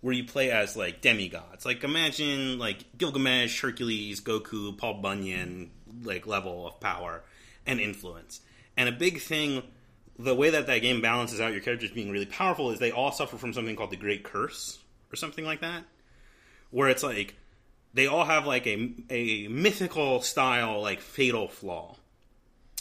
where 0.01 0.15
you 0.15 0.25
play 0.25 0.51
as 0.51 0.77
like 0.77 1.01
demigods. 1.01 1.65
Like 1.65 1.85
imagine 1.85 2.59
like 2.59 2.85
Gilgamesh, 2.99 3.61
Hercules, 3.61 4.21
Goku, 4.21 4.77
Paul 4.77 4.95
Bunyan, 4.95 5.71
like 6.03 6.27
level 6.27 6.67
of 6.67 6.81
power 6.81 7.23
and 7.67 7.81
influence. 7.81 8.41
And 8.77 8.89
a 8.89 8.93
big 8.93 9.21
thing, 9.21 9.63
the 10.19 10.35
way 10.35 10.51
that 10.51 10.67
that 10.67 10.79
game 10.79 11.01
balances 11.01 11.41
out 11.41 11.53
your 11.53 11.61
characters 11.61 11.91
being 11.91 12.11
really 12.11 12.27
powerful 12.27 12.71
is 12.71 12.79
they 12.79 12.91
all 12.91 13.13
suffer 13.13 13.37
from 13.37 13.53
something 13.53 13.77
called 13.77 13.91
the 13.91 13.97
Great 13.97 14.25
Curse 14.25 14.79
or 15.13 15.17
something 15.17 15.45
like 15.45 15.61
that, 15.61 15.85
where 16.71 16.89
it's 16.89 17.03
like 17.03 17.37
they 17.95 18.07
all 18.07 18.25
have 18.25 18.47
like 18.47 18.67
a 18.67 18.93
a 19.11 19.49
mythical 19.49 20.21
style 20.21 20.81
like 20.81 21.01
fatal 21.01 21.47
flaw 21.47 21.97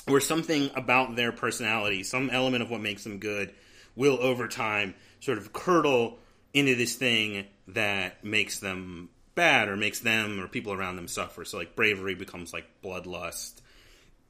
where 0.05 0.21
something 0.21 0.71
about 0.75 1.15
their 1.15 1.31
personality, 1.31 2.03
some 2.03 2.29
element 2.29 2.63
of 2.63 2.69
what 2.71 2.81
makes 2.81 3.03
them 3.03 3.19
good, 3.19 3.53
will 3.95 4.17
over 4.21 4.47
time 4.47 4.95
sort 5.19 5.37
of 5.37 5.53
curdle 5.53 6.17
into 6.53 6.75
this 6.75 6.95
thing 6.95 7.45
that 7.69 8.23
makes 8.23 8.59
them 8.59 9.09
bad 9.35 9.69
or 9.69 9.77
makes 9.77 9.99
them 9.99 10.39
or 10.39 10.47
people 10.47 10.73
around 10.73 10.95
them 10.95 11.07
suffer. 11.07 11.45
So, 11.45 11.57
like, 11.57 11.75
bravery 11.75 12.15
becomes 12.15 12.51
like 12.53 12.65
bloodlust. 12.83 13.61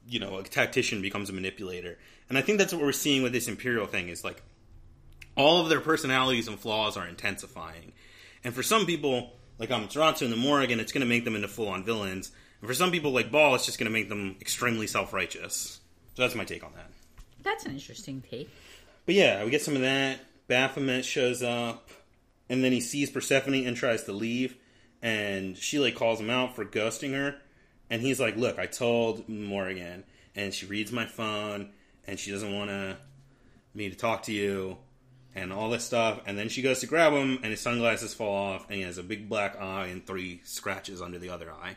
you 0.06 0.18
know, 0.18 0.38
a 0.38 0.42
tactician 0.42 1.02
becomes 1.02 1.30
a 1.30 1.32
manipulator. 1.32 1.98
And 2.28 2.38
I 2.38 2.42
think 2.42 2.58
that's 2.58 2.72
what 2.72 2.82
we're 2.82 2.92
seeing 2.92 3.22
with 3.22 3.32
this 3.32 3.48
Imperial 3.48 3.86
thing 3.86 4.08
is 4.08 4.24
like 4.24 4.42
all 5.36 5.60
of 5.60 5.68
their 5.68 5.80
personalities 5.80 6.48
and 6.48 6.58
flaws 6.58 6.96
are 6.96 7.06
intensifying. 7.06 7.92
And 8.44 8.54
for 8.54 8.62
some 8.62 8.86
people, 8.86 9.32
like 9.58 9.70
Amaterasu 9.70 10.22
and 10.22 10.32
the 10.32 10.36
Morrigan, 10.36 10.80
it's 10.80 10.92
going 10.92 11.02
to 11.02 11.08
make 11.08 11.24
them 11.24 11.36
into 11.36 11.48
full 11.48 11.68
on 11.68 11.84
villains. 11.84 12.32
And 12.62 12.68
for 12.68 12.74
some 12.74 12.92
people, 12.92 13.10
like 13.10 13.32
Baal, 13.32 13.56
it's 13.56 13.66
just 13.66 13.78
going 13.78 13.90
to 13.90 13.92
make 13.92 14.08
them 14.08 14.36
extremely 14.40 14.86
self 14.86 15.12
righteous. 15.12 15.80
So 16.14 16.22
that's 16.22 16.36
my 16.36 16.44
take 16.44 16.64
on 16.64 16.72
that. 16.76 16.90
That's 17.42 17.66
an 17.66 17.72
interesting 17.72 18.22
take. 18.30 18.48
But 19.04 19.16
yeah, 19.16 19.44
we 19.44 19.50
get 19.50 19.62
some 19.62 19.74
of 19.74 19.82
that. 19.82 20.20
Baphomet 20.46 21.04
shows 21.04 21.42
up, 21.42 21.90
and 22.48 22.62
then 22.62 22.70
he 22.70 22.80
sees 22.80 23.10
Persephone 23.10 23.66
and 23.66 23.76
tries 23.76 24.04
to 24.04 24.12
leave. 24.12 24.56
And 25.02 25.56
she 25.56 25.80
like 25.80 25.96
calls 25.96 26.20
him 26.20 26.30
out 26.30 26.54
for 26.54 26.64
ghosting 26.64 27.14
her. 27.14 27.34
And 27.90 28.00
he's 28.00 28.20
like, 28.20 28.36
"Look, 28.36 28.60
I 28.60 28.66
told 28.66 29.28
Morrigan, 29.28 30.04
and 30.36 30.54
she 30.54 30.66
reads 30.66 30.92
my 30.92 31.04
phone, 31.04 31.70
and 32.06 32.18
she 32.18 32.30
doesn't 32.30 32.54
want 32.54 32.70
to 32.70 32.96
me 33.74 33.90
to 33.90 33.96
talk 33.96 34.22
to 34.24 34.32
you, 34.32 34.78
and 35.34 35.52
all 35.52 35.68
this 35.68 35.84
stuff." 35.84 36.20
And 36.26 36.38
then 36.38 36.48
she 36.48 36.62
goes 36.62 36.78
to 36.80 36.86
grab 36.86 37.12
him, 37.12 37.40
and 37.42 37.46
his 37.46 37.60
sunglasses 37.60 38.14
fall 38.14 38.36
off, 38.36 38.66
and 38.68 38.76
he 38.76 38.82
has 38.82 38.98
a 38.98 39.02
big 39.02 39.28
black 39.28 39.60
eye 39.60 39.86
and 39.86 40.06
three 40.06 40.40
scratches 40.44 41.02
under 41.02 41.18
the 41.18 41.30
other 41.30 41.50
eye. 41.50 41.76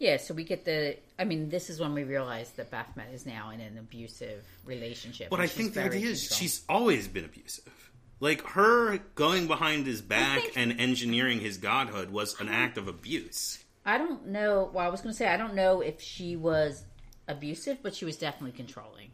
Yeah, 0.00 0.16
so 0.16 0.32
we 0.32 0.44
get 0.44 0.64
the. 0.64 0.96
I 1.18 1.24
mean, 1.24 1.50
this 1.50 1.68
is 1.68 1.78
when 1.78 1.92
we 1.92 2.04
realize 2.04 2.50
that 2.52 2.70
Baphomet 2.70 3.12
is 3.12 3.26
now 3.26 3.50
in 3.50 3.60
an 3.60 3.76
abusive 3.76 4.42
relationship. 4.64 5.28
But 5.28 5.40
I 5.40 5.46
think 5.46 5.74
the 5.74 5.84
idea 5.84 6.08
is 6.08 6.22
she's 6.22 6.64
always 6.70 7.06
been 7.06 7.26
abusive. 7.26 7.90
Like 8.18 8.40
her 8.48 8.98
going 9.14 9.46
behind 9.46 9.86
his 9.86 10.00
back 10.00 10.40
think- 10.40 10.56
and 10.56 10.80
engineering 10.80 11.40
his 11.40 11.58
godhood 11.58 12.10
was 12.10 12.40
an 12.40 12.48
act 12.48 12.78
of 12.78 12.88
abuse. 12.88 13.62
I 13.84 13.98
don't 13.98 14.28
know. 14.28 14.70
Well, 14.72 14.86
I 14.86 14.88
was 14.88 15.02
going 15.02 15.12
to 15.12 15.16
say 15.16 15.28
I 15.28 15.36
don't 15.36 15.54
know 15.54 15.82
if 15.82 16.00
she 16.00 16.34
was 16.34 16.82
abusive, 17.28 17.78
but 17.82 17.94
she 17.94 18.06
was 18.06 18.16
definitely 18.16 18.56
controlling. 18.56 19.10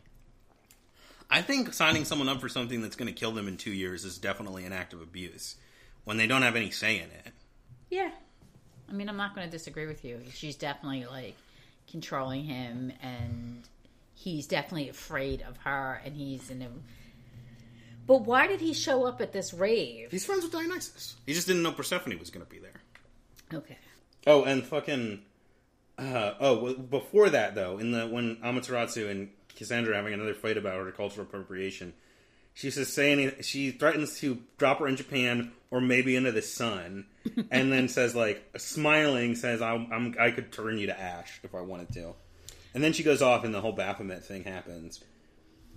I 1.28 1.42
think 1.42 1.74
signing 1.74 2.04
someone 2.04 2.28
up 2.28 2.40
for 2.40 2.48
something 2.48 2.80
that's 2.80 2.94
going 2.94 3.12
to 3.12 3.18
kill 3.18 3.32
them 3.32 3.48
in 3.48 3.56
two 3.56 3.72
years 3.72 4.04
is 4.04 4.18
definitely 4.18 4.64
an 4.64 4.72
act 4.72 4.92
of 4.92 5.02
abuse 5.02 5.56
when 6.04 6.16
they 6.16 6.28
don't 6.28 6.42
have 6.42 6.54
any 6.54 6.70
say 6.70 6.96
in 6.98 7.10
it. 7.10 7.32
Yeah, 7.90 8.10
I 8.88 8.92
mean, 8.92 9.08
I'm 9.08 9.16
not 9.16 9.34
going 9.34 9.46
to 9.46 9.50
disagree 9.50 9.86
with 9.86 10.04
you. 10.04 10.20
She's 10.32 10.56
definitely 10.56 11.06
like 11.06 11.36
controlling 11.90 12.44
him, 12.44 12.92
and 13.02 13.62
he's 14.14 14.46
definitely 14.46 14.88
afraid 14.88 15.42
of 15.42 15.56
her, 15.58 16.00
and 16.04 16.14
he's 16.16 16.50
in 16.50 16.62
a. 16.62 16.68
But 18.06 18.22
why 18.22 18.46
did 18.46 18.60
he 18.60 18.72
show 18.72 19.04
up 19.04 19.20
at 19.20 19.32
this 19.32 19.52
rave? 19.52 20.10
He's 20.10 20.24
friends 20.24 20.44
with 20.44 20.52
Dionysus. 20.52 21.16
He 21.26 21.34
just 21.34 21.46
didn't 21.48 21.62
know 21.62 21.72
Persephone 21.72 22.16
was 22.18 22.30
going 22.30 22.44
to 22.46 22.50
be 22.50 22.60
there. 22.60 22.80
Okay. 23.52 23.78
Oh, 24.26 24.44
and 24.44 24.64
fucking. 24.64 25.22
Uh, 25.98 26.34
oh, 26.40 26.58
well, 26.58 26.74
before 26.74 27.30
that 27.30 27.54
though, 27.54 27.78
in 27.78 27.90
the 27.90 28.06
when 28.06 28.36
Amaterasu 28.36 29.10
and 29.10 29.30
Cassandra 29.56 29.94
are 29.94 29.96
having 29.96 30.12
another 30.12 30.34
fight 30.34 30.56
about 30.56 30.74
her 30.74 30.92
cultural 30.92 31.26
appropriation, 31.26 31.94
she 32.56 32.70
says 32.70 32.90
saying 32.90 33.32
she 33.42 33.70
threatens 33.70 34.18
to 34.20 34.38
drop 34.56 34.78
her 34.78 34.88
in 34.88 34.96
Japan 34.96 35.52
or 35.70 35.78
maybe 35.78 36.16
into 36.16 36.32
the 36.32 36.40
sun, 36.40 37.04
and 37.50 37.70
then 37.70 37.86
says 37.86 38.14
like 38.16 38.42
smiling 38.56 39.36
says 39.36 39.60
I'm, 39.60 39.92
I'm 39.92 40.14
I 40.18 40.30
could 40.30 40.50
turn 40.50 40.78
you 40.78 40.86
to 40.86 40.98
ash 40.98 41.38
if 41.44 41.54
I 41.54 41.60
wanted 41.60 41.92
to, 41.92 42.14
and 42.72 42.82
then 42.82 42.94
she 42.94 43.02
goes 43.02 43.20
off 43.20 43.44
and 43.44 43.54
the 43.54 43.60
whole 43.60 43.72
Baphomet 43.72 44.24
thing 44.24 44.44
happens, 44.44 45.04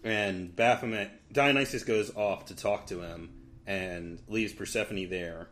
and 0.06 0.56
Baphomet 0.56 1.12
Dionysus 1.34 1.84
goes 1.84 2.16
off 2.16 2.46
to 2.46 2.56
talk 2.56 2.88
to 2.88 3.02
him 3.02 3.30
and 3.68 4.22
leaves 4.30 4.54
Persephone 4.54 5.10
there. 5.10 5.50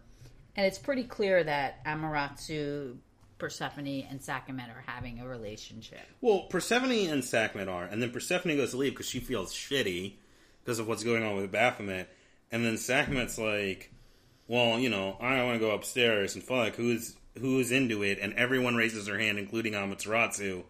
And 0.56 0.66
it's 0.66 0.80
pretty 0.80 1.04
clear 1.04 1.44
that 1.44 1.84
Amaterasu, 1.84 2.96
Persephone, 3.38 4.08
and 4.10 4.22
Sakhmet 4.22 4.70
are 4.70 4.84
having 4.88 5.20
a 5.20 5.28
relationship. 5.28 6.00
Well, 6.22 6.44
Persephone 6.50 7.10
and 7.10 7.22
Sakhmet 7.22 7.68
are, 7.68 7.84
and 7.84 8.02
then 8.02 8.12
Persephone 8.12 8.56
goes 8.56 8.72
to 8.72 8.78
leave 8.78 8.94
because 8.94 9.10
she 9.10 9.20
feels 9.20 9.54
shitty 9.54 10.14
because 10.68 10.80
of 10.80 10.88
what's 10.90 11.06
going 11.06 11.24
on 11.24 11.38
with 11.38 11.50
Baphomet, 11.50 12.10
and 12.52 12.66
then 12.66 12.74
Sakhmet's 12.74 13.38
like, 13.38 13.90
"Well, 14.50 14.78
you 14.78 14.90
know, 14.90 15.16
I 15.22 15.42
want 15.44 15.56
to 15.56 15.66
go 15.66 15.72
upstairs 15.72 16.36
and 16.36 16.44
fuck 16.44 16.76
who's 16.76 17.16
who's 17.40 17.72
into 17.72 18.04
it," 18.04 18.20
and 18.22 18.34
everyone 18.34 18.76
raises 18.76 19.06
their 19.06 19.18
hand, 19.18 19.40
including 19.40 19.74
Amaterasu. 19.74 20.64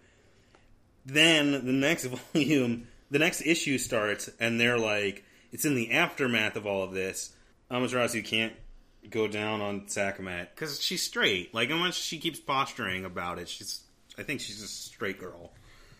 Then 1.04 1.52
the 1.52 1.74
next 1.74 2.06
volume, 2.34 2.88
the 3.10 3.18
next 3.18 3.42
issue 3.42 3.80
starts, 3.80 4.30
and 4.40 4.60
they're 4.60 4.78
like, 4.78 5.24
it's 5.52 5.66
in 5.66 5.74
the 5.74 5.92
aftermath 5.92 6.56
of 6.58 6.68
all 6.68 6.84
of 6.84 6.94
this. 6.94 7.34
Amaterasu 7.72 8.24
can't 8.24 8.54
go 9.10 9.28
down 9.28 9.62
on 9.62 9.88
Sakhmet 9.88 10.50
because 10.54 10.80
she's 10.80 11.02
straight. 11.02 11.56
Like, 11.56 11.72
much 11.72 11.96
she 11.96 12.20
keeps 12.20 12.40
posturing 12.40 13.04
about 13.04 13.40
it, 13.40 13.50
she's. 13.50 13.82
I 14.16 14.22
think 14.22 14.42
she's 14.42 14.62
a 14.62 14.68
straight 14.68 15.20
girl. 15.20 15.54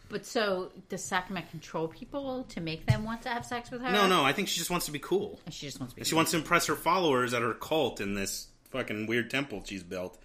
But 0.10 0.26
so, 0.26 0.72
does 0.90 1.04
Sakhmet 1.04 1.50
control 1.50 1.88
people 1.88 2.46
to 2.50 2.62
make 2.62 2.86
them 2.86 3.04
want 3.04 3.22
to 3.24 3.30
have 3.30 3.46
sex 3.46 3.72
with 3.72 3.82
her? 3.82 3.92
No, 3.92 4.08
no, 4.08 4.24
I 4.24 4.32
think 4.32 4.48
she 4.48 4.58
just 4.58 4.70
wants 4.70 4.86
to 4.86 4.92
be 4.92 5.00
cool. 5.00 5.40
And 5.46 5.54
she 5.54 5.66
just 5.66 5.80
wants 5.80 5.94
to 5.94 6.00
be. 6.00 6.06
She 6.06 6.16
wants 6.16 6.32
to 6.32 6.38
impress 6.38 6.68
her 6.68 6.76
followers 6.76 7.34
at 7.34 7.42
her 7.42 7.54
cult 7.54 8.00
in 8.00 8.14
this 8.14 8.48
fucking 8.72 9.08
weird 9.08 9.30
temple 9.30 9.64
she's 9.66 9.84
built. 9.84 10.18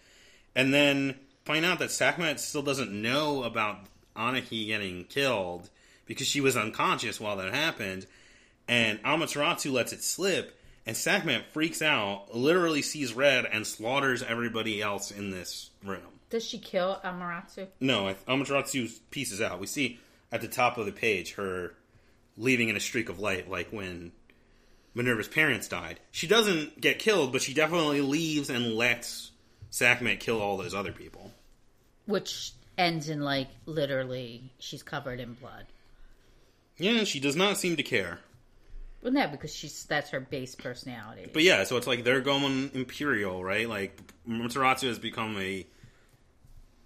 And 0.54 0.72
then 0.72 1.16
find 1.44 1.64
out 1.64 1.78
that 1.80 1.90
Sakhmet 1.90 2.38
still 2.38 2.62
doesn't 2.62 2.92
know 2.92 3.42
about 3.42 3.78
Ananke 4.16 4.66
getting 4.66 5.04
killed 5.04 5.70
because 6.06 6.26
she 6.26 6.40
was 6.40 6.56
unconscious 6.56 7.20
while 7.20 7.36
that 7.36 7.52
happened. 7.52 8.06
And 8.68 9.02
Amaterasu 9.02 9.72
lets 9.72 9.92
it 9.92 10.04
slip, 10.04 10.58
and 10.86 10.96
Sakhmet 10.96 11.46
freaks 11.52 11.82
out, 11.82 12.34
literally 12.34 12.82
sees 12.82 13.12
red, 13.12 13.44
and 13.44 13.66
slaughters 13.66 14.22
everybody 14.22 14.80
else 14.80 15.10
in 15.10 15.30
this 15.30 15.70
room. 15.84 16.00
Does 16.32 16.46
she 16.46 16.56
kill 16.56 16.98
Amaterasu? 17.04 17.68
No, 17.78 18.14
Amaterasu 18.26 18.90
pieces 19.10 19.42
out. 19.42 19.60
We 19.60 19.66
see 19.66 20.00
at 20.32 20.40
the 20.40 20.48
top 20.48 20.78
of 20.78 20.86
the 20.86 20.92
page 20.92 21.34
her 21.34 21.74
leaving 22.38 22.70
in 22.70 22.76
a 22.76 22.80
streak 22.80 23.10
of 23.10 23.20
light, 23.20 23.50
like 23.50 23.68
when 23.68 24.12
Minerva's 24.94 25.28
parents 25.28 25.68
died. 25.68 26.00
She 26.10 26.26
doesn't 26.26 26.80
get 26.80 26.98
killed, 26.98 27.32
but 27.32 27.42
she 27.42 27.52
definitely 27.52 28.00
leaves 28.00 28.48
and 28.48 28.72
lets 28.72 29.30
Sakhmet 29.70 30.20
kill 30.20 30.40
all 30.40 30.56
those 30.56 30.74
other 30.74 30.90
people. 30.90 31.32
Which 32.06 32.52
ends 32.78 33.10
in 33.10 33.20
like 33.20 33.48
literally 33.66 34.54
she's 34.58 34.82
covered 34.82 35.20
in 35.20 35.34
blood. 35.34 35.66
Yeah, 36.78 37.04
she 37.04 37.20
does 37.20 37.36
not 37.36 37.58
seem 37.58 37.76
to 37.76 37.82
care. 37.82 38.20
Well, 39.02 39.12
no, 39.12 39.28
because 39.28 39.54
she's 39.54 39.84
that's 39.84 40.08
her 40.08 40.20
base 40.20 40.54
personality. 40.54 41.28
But 41.30 41.42
yeah, 41.42 41.64
so 41.64 41.76
it's 41.76 41.86
like 41.86 42.04
they're 42.04 42.22
going 42.22 42.70
imperial, 42.72 43.44
right? 43.44 43.68
Like 43.68 44.00
Amaterasu 44.26 44.88
has 44.88 44.98
become 44.98 45.36
a 45.36 45.66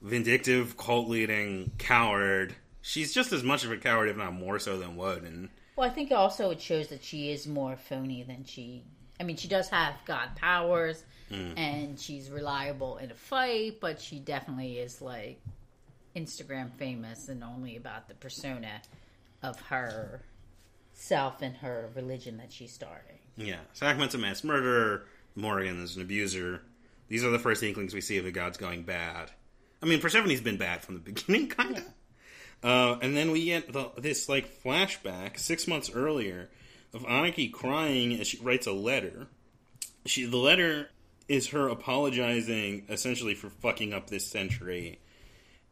vindictive, 0.03 0.77
cult 0.77 1.09
leading 1.09 1.73
coward. 1.79 2.55
She's 2.83 3.13
just 3.13 3.33
as 3.33 3.43
much 3.43 3.65
of 3.65 3.73
a 3.73 3.77
coward, 3.77 4.09
if 4.09 4.17
not 4.17 4.33
more 4.33 4.59
so, 4.59 4.79
than 4.79 4.97
Wood. 4.97 5.23
And 5.23 5.49
Well, 5.77 5.89
I 5.89 5.93
think 5.93 6.13
also 6.13 6.51
it 6.51 6.61
shows 6.61 6.89
that 6.89 7.03
she 7.03 7.31
is 7.31 7.47
more 7.47 7.77
phony 7.77 8.23
than 8.23 8.45
she. 8.45 8.83
I 9.19 9.25
mean, 9.25 9.37
she 9.37 9.49
does 9.49 9.69
have 9.71 9.95
god 10.07 10.37
powers, 10.37 11.03
hmm. 11.29 11.53
and 11.57 11.99
she's 11.99 12.31
reliable 12.31 12.99
in 12.99 13.11
a 13.11 13.15
fight, 13.15 13.81
but 13.81 14.01
she 14.01 14.19
definitely 14.19 14.79
is 14.79 15.01
like 15.01 15.41
Instagram 16.15 16.71
famous 16.73 17.29
and 17.29 17.43
only 17.43 17.77
about 17.77 18.09
the 18.09 18.15
persona 18.15 18.81
of 19.43 19.59
her 19.61 20.23
self 20.93 21.43
and 21.43 21.57
her 21.57 21.91
religion 21.95 22.39
that 22.39 22.53
she's 22.53 22.73
starting. 22.73 23.19
Yeah, 23.37 23.59
Sakhmet's 23.75 24.15
a 24.15 24.19
mass 24.19 24.43
murderer. 24.43 25.05
Morrigan 25.35 25.83
is 25.83 25.97
an 25.97 26.03
abuser. 26.03 26.63
These 27.09 27.23
are 27.23 27.31
the 27.31 27.39
first 27.39 27.63
inklings 27.63 27.95
we 27.95 28.01
see 28.01 28.19
of 28.19 28.25
the 28.25 28.33
gods 28.33 28.57
going 28.57 28.83
bad. 28.83 29.31
I 29.83 29.87
mean, 29.87 30.01
Persephone's 30.01 30.41
been 30.41 30.57
bad 30.57 30.83
from 30.83 30.95
the 30.95 31.01
beginning, 31.13 31.49
kind 31.49 31.79
of. 31.79 31.85
Uh, 32.63 32.99
and 33.03 33.17
then 33.17 33.31
we 33.31 33.45
get 33.45 33.73
the, 33.73 33.91
this 33.99 34.29
like 34.29 34.63
flashback 34.63 35.39
six 35.39 35.69
months 35.69 35.91
earlier 35.95 36.49
of 36.95 37.03
Ananke 37.05 37.53
crying 37.53 38.19
as 38.19 38.27
she 38.27 38.39
writes 38.39 38.67
a 38.67 38.73
letter. 38.73 39.27
She 40.07 40.25
the 40.25 40.37
letter 40.37 40.89
is 41.29 41.49
her 41.49 41.69
apologizing 41.69 42.87
essentially 42.89 43.35
for 43.35 43.51
fucking 43.51 43.93
up 43.93 44.09
this 44.09 44.27
century 44.27 44.99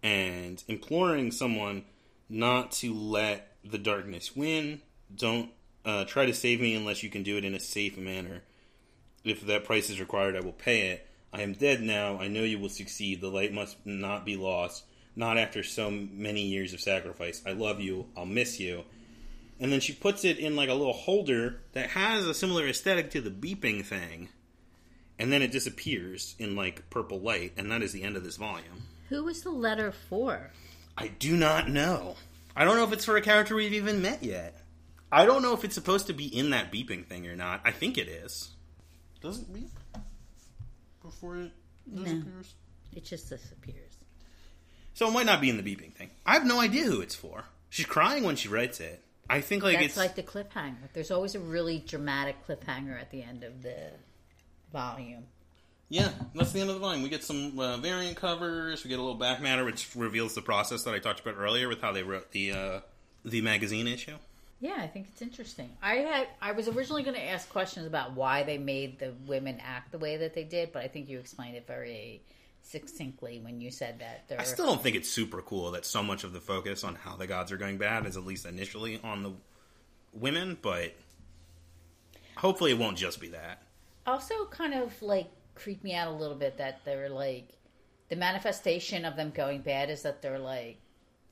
and 0.02 0.62
imploring 0.68 1.30
someone 1.30 1.84
not 2.28 2.72
to 2.72 2.92
let 2.92 3.56
the 3.64 3.78
darkness 3.78 4.36
win. 4.36 4.82
Don't 5.14 5.50
uh, 5.84 6.04
try 6.04 6.26
to 6.26 6.34
save 6.34 6.60
me 6.60 6.74
unless 6.74 7.02
you 7.02 7.10
can 7.10 7.22
do 7.22 7.38
it 7.38 7.44
in 7.44 7.54
a 7.54 7.60
safe 7.60 7.96
manner. 7.96 8.42
If 9.24 9.46
that 9.46 9.64
price 9.64 9.88
is 9.88 10.00
required, 10.00 10.36
I 10.36 10.40
will 10.40 10.52
pay 10.52 10.88
it. 10.88 11.08
I 11.34 11.42
am 11.42 11.54
dead 11.54 11.82
now. 11.82 12.18
I 12.20 12.28
know 12.28 12.44
you 12.44 12.60
will 12.60 12.68
succeed. 12.68 13.20
The 13.20 13.28
light 13.28 13.52
must 13.52 13.84
not 13.84 14.24
be 14.24 14.36
lost. 14.36 14.84
Not 15.16 15.36
after 15.36 15.64
so 15.64 15.90
many 15.90 16.42
years 16.42 16.72
of 16.72 16.80
sacrifice. 16.80 17.42
I 17.44 17.52
love 17.52 17.80
you. 17.80 18.06
I'll 18.16 18.24
miss 18.24 18.60
you. 18.60 18.84
And 19.58 19.72
then 19.72 19.80
she 19.80 19.92
puts 19.92 20.24
it 20.24 20.38
in 20.38 20.54
like 20.54 20.68
a 20.68 20.74
little 20.74 20.92
holder 20.92 21.60
that 21.72 21.90
has 21.90 22.24
a 22.24 22.34
similar 22.34 22.68
aesthetic 22.68 23.10
to 23.10 23.20
the 23.20 23.30
beeping 23.30 23.84
thing. 23.84 24.28
And 25.18 25.32
then 25.32 25.42
it 25.42 25.50
disappears 25.50 26.36
in 26.38 26.54
like 26.54 26.88
purple 26.88 27.18
light. 27.18 27.54
And 27.56 27.68
that 27.72 27.82
is 27.82 27.92
the 27.92 28.04
end 28.04 28.16
of 28.16 28.22
this 28.22 28.36
volume. 28.36 28.84
Who 29.08 29.24
was 29.24 29.42
the 29.42 29.50
letter 29.50 29.90
for? 29.90 30.52
I 30.96 31.08
do 31.08 31.36
not 31.36 31.68
know. 31.68 32.14
I 32.54 32.64
don't 32.64 32.76
know 32.76 32.84
if 32.84 32.92
it's 32.92 33.04
for 33.04 33.16
a 33.16 33.22
character 33.22 33.56
we've 33.56 33.72
even 33.72 34.00
met 34.00 34.22
yet. 34.22 34.60
I 35.10 35.24
don't 35.26 35.42
know 35.42 35.52
if 35.52 35.64
it's 35.64 35.74
supposed 35.74 36.06
to 36.06 36.12
be 36.12 36.26
in 36.26 36.50
that 36.50 36.72
beeping 36.72 37.04
thing 37.04 37.26
or 37.26 37.34
not. 37.34 37.60
I 37.64 37.72
think 37.72 37.98
it 37.98 38.08
is. 38.08 38.50
Does 39.20 39.40
it 39.40 39.52
beep 39.52 39.70
before 41.04 41.36
it 41.36 41.52
disappears? 41.94 42.54
It 42.94 43.04
just 43.04 43.28
disappears. 43.28 43.92
So 44.94 45.08
it 45.08 45.12
might 45.12 45.26
not 45.26 45.40
be 45.40 45.50
in 45.50 45.56
the 45.56 45.62
beeping 45.62 45.92
thing. 45.92 46.10
I 46.24 46.34
have 46.34 46.46
no 46.46 46.60
idea 46.60 46.84
who 46.84 47.00
it's 47.00 47.14
for. 47.14 47.44
She's 47.68 47.86
crying 47.86 48.24
when 48.24 48.36
she 48.36 48.48
writes 48.48 48.80
it. 48.80 49.02
I 49.28 49.40
think 49.40 49.62
like 49.62 49.74
That's 49.76 49.86
it's 49.86 49.96
like 49.96 50.14
the 50.14 50.22
cliffhanger. 50.22 50.92
There's 50.92 51.10
always 51.10 51.34
a 51.34 51.40
really 51.40 51.78
dramatic 51.80 52.46
cliffhanger 52.46 53.00
at 53.00 53.10
the 53.10 53.22
end 53.22 53.42
of 53.42 53.62
the 53.62 53.90
volume. 54.72 55.24
yeah. 55.88 56.10
That's 56.34 56.52
the 56.52 56.60
end 56.60 56.68
of 56.70 56.76
the 56.76 56.80
volume. 56.80 57.02
We 57.02 57.08
get 57.08 57.24
some 57.24 57.58
uh, 57.58 57.76
variant 57.78 58.16
covers. 58.16 58.84
We 58.84 58.90
get 58.90 58.98
a 58.98 59.02
little 59.02 59.18
back 59.18 59.40
matter, 59.40 59.64
which 59.64 59.88
reveals 59.96 60.34
the 60.34 60.42
process 60.42 60.84
that 60.84 60.94
I 60.94 60.98
talked 60.98 61.20
about 61.20 61.36
earlier 61.38 61.68
with 61.68 61.80
how 61.80 61.92
they 61.92 62.02
wrote 62.02 62.30
the 62.32 62.52
uh, 62.52 62.80
the 63.24 63.40
magazine 63.40 63.88
issue. 63.88 64.16
Yeah, 64.64 64.76
I 64.78 64.86
think 64.86 65.08
it's 65.12 65.20
interesting. 65.20 65.68
I 65.82 65.96
had 65.96 66.28
I 66.40 66.52
was 66.52 66.68
originally 66.68 67.02
going 67.02 67.16
to 67.16 67.22
ask 67.22 67.50
questions 67.50 67.86
about 67.86 68.14
why 68.14 68.44
they 68.44 68.56
made 68.56 68.98
the 68.98 69.12
women 69.26 69.60
act 69.62 69.92
the 69.92 69.98
way 69.98 70.16
that 70.16 70.32
they 70.32 70.44
did, 70.44 70.72
but 70.72 70.82
I 70.82 70.88
think 70.88 71.10
you 71.10 71.18
explained 71.18 71.54
it 71.54 71.66
very 71.66 72.22
succinctly 72.62 73.40
when 73.40 73.60
you 73.60 73.70
said 73.70 73.98
that. 73.98 74.40
I 74.40 74.44
still 74.44 74.64
don't 74.64 74.82
think 74.82 74.96
it's 74.96 75.10
super 75.10 75.42
cool 75.42 75.72
that 75.72 75.84
so 75.84 76.02
much 76.02 76.24
of 76.24 76.32
the 76.32 76.40
focus 76.40 76.82
on 76.82 76.94
how 76.94 77.14
the 77.14 77.26
gods 77.26 77.52
are 77.52 77.58
going 77.58 77.76
bad 77.76 78.06
is 78.06 78.16
at 78.16 78.24
least 78.24 78.46
initially 78.46 78.98
on 79.04 79.22
the 79.22 79.32
women, 80.14 80.56
but 80.62 80.94
hopefully 82.34 82.70
it 82.70 82.78
won't 82.78 82.96
just 82.96 83.20
be 83.20 83.28
that. 83.28 83.60
also 84.06 84.46
kind 84.46 84.72
of 84.72 85.02
like 85.02 85.26
creeped 85.54 85.84
me 85.84 85.94
out 85.94 86.08
a 86.08 86.16
little 86.16 86.38
bit 86.38 86.56
that 86.56 86.82
they're 86.86 87.10
like 87.10 87.50
the 88.08 88.16
manifestation 88.16 89.04
of 89.04 89.14
them 89.14 89.30
going 89.30 89.60
bad 89.60 89.90
is 89.90 90.00
that 90.04 90.22
they're 90.22 90.38
like 90.38 90.78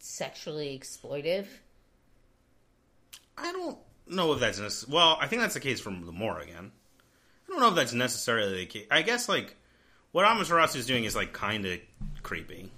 sexually 0.01 0.79
exploitive. 0.79 1.47
I 3.39 3.53
don't 3.53 3.79
know 4.07 4.33
if 4.33 4.41
that's 4.41 4.87
well. 4.89 5.17
I 5.21 5.27
think 5.27 5.43
that's 5.43 5.55
the 5.55 5.61
case 5.61 5.81
from 5.81 6.05
the 6.07 6.13
Morrigan. 6.13 6.73
I 7.47 7.51
don't 7.51 7.61
know 7.61 7.69
if 7.69 7.75
that's 7.75 7.93
necessarily 7.93 8.59
the 8.59 8.67
case. 8.67 8.87
I 8.91 9.03
guess 9.03 9.29
like 9.29 9.57
what 10.13 10.25
Amaterasu 10.27 10.77
is 10.77 10.87
doing 10.87 11.05
is 11.05 11.15
like 11.17 11.33
kind 11.33 11.67
of 11.67 11.79
creepy, 12.23 12.71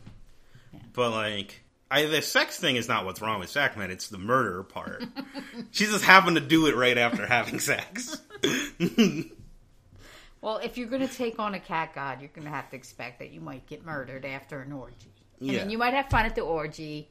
but 0.93 1.11
like 1.11 1.61
I, 1.91 2.07
the 2.07 2.23
sex 2.23 2.59
thing 2.59 2.77
is 2.77 2.89
not 2.89 3.05
what's 3.05 3.21
wrong 3.21 3.41
with 3.41 3.51
Sackman. 3.51 3.91
It's 3.91 4.09
the 4.09 4.19
murder 4.19 4.63
part. 4.63 5.05
she 5.71 5.85
just 5.87 6.05
happened 6.05 6.37
to 6.37 6.43
do 6.43 6.67
it 6.67 6.75
right 6.77 6.99
after 6.99 7.27
having 7.27 7.61
sex. 7.61 8.17
Well, 10.41 10.59
if 10.59 10.77
you're 10.77 10.89
going 10.89 11.07
to 11.07 11.15
take 11.15 11.39
on 11.39 11.55
a 11.55 11.59
cat 11.59 11.95
god, 11.95 12.21
you're 12.21 12.29
going 12.35 12.45
to 12.45 12.51
have 12.53 12.69
to 12.69 12.77
expect 12.77 13.19
that 13.21 13.31
you 13.31 13.41
might 13.41 13.67
get 13.67 13.83
murdered 13.83 14.27
after 14.27 14.61
an 14.61 14.73
orgy. 14.73 15.11
I 15.41 15.45
Yeah. 15.45 15.61
mean, 15.61 15.71
you 15.71 15.79
might 15.79 15.95
have 15.95 16.11
fun 16.11 16.27
at 16.27 16.35
the 16.35 16.43
orgy, 16.43 17.09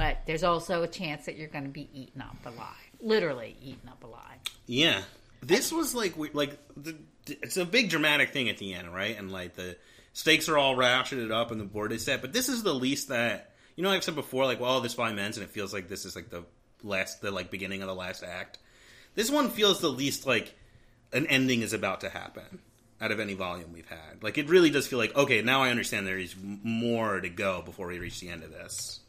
but 0.00 0.20
there's 0.24 0.44
also 0.44 0.82
a 0.82 0.88
chance 0.88 1.26
that 1.26 1.36
you're 1.36 1.48
going 1.48 1.64
to 1.64 1.70
be 1.70 1.90
eaten 1.92 2.22
up 2.22 2.38
alive. 2.46 2.90
Literally 3.02 3.54
eaten 3.62 3.86
up 3.86 4.02
alive. 4.02 4.38
Yeah, 4.64 5.02
this 5.42 5.70
was 5.70 5.94
like 5.94 6.14
like 6.32 6.58
the, 6.74 6.96
it's 7.26 7.58
a 7.58 7.66
big 7.66 7.90
dramatic 7.90 8.30
thing 8.30 8.48
at 8.48 8.56
the 8.56 8.72
end, 8.72 8.94
right? 8.94 9.18
And 9.18 9.30
like 9.30 9.56
the 9.56 9.76
stakes 10.14 10.48
are 10.48 10.56
all 10.56 10.74
ratcheted 10.74 11.30
up 11.30 11.50
and 11.50 11.60
the 11.60 11.66
board 11.66 11.92
is 11.92 12.02
set, 12.02 12.22
but 12.22 12.32
this 12.32 12.48
is 12.48 12.62
the 12.62 12.74
least 12.74 13.08
that 13.08 13.52
you 13.76 13.82
know. 13.82 13.90
I've 13.90 14.02
said 14.02 14.14
before, 14.14 14.46
like 14.46 14.58
well, 14.58 14.80
this 14.80 14.94
volume 14.94 15.18
ends 15.18 15.36
and 15.36 15.44
it 15.44 15.50
feels 15.50 15.74
like 15.74 15.88
this 15.88 16.06
is 16.06 16.16
like 16.16 16.30
the 16.30 16.44
last, 16.82 17.20
the 17.20 17.30
like 17.30 17.50
beginning 17.50 17.82
of 17.82 17.88
the 17.88 17.94
last 17.94 18.22
act. 18.22 18.56
This 19.16 19.30
one 19.30 19.50
feels 19.50 19.82
the 19.82 19.90
least 19.90 20.26
like 20.26 20.56
an 21.12 21.26
ending 21.26 21.60
is 21.60 21.74
about 21.74 22.00
to 22.00 22.08
happen 22.08 22.60
out 23.02 23.12
of 23.12 23.20
any 23.20 23.34
volume 23.34 23.74
we've 23.74 23.88
had. 23.88 24.22
Like 24.22 24.38
it 24.38 24.48
really 24.48 24.70
does 24.70 24.86
feel 24.86 24.98
like 24.98 25.14
okay, 25.14 25.42
now 25.42 25.62
I 25.62 25.68
understand 25.68 26.06
there 26.06 26.16
is 26.16 26.34
more 26.40 27.20
to 27.20 27.28
go 27.28 27.60
before 27.60 27.88
we 27.88 27.98
reach 27.98 28.20
the 28.20 28.30
end 28.30 28.44
of 28.44 28.50
this. 28.50 28.99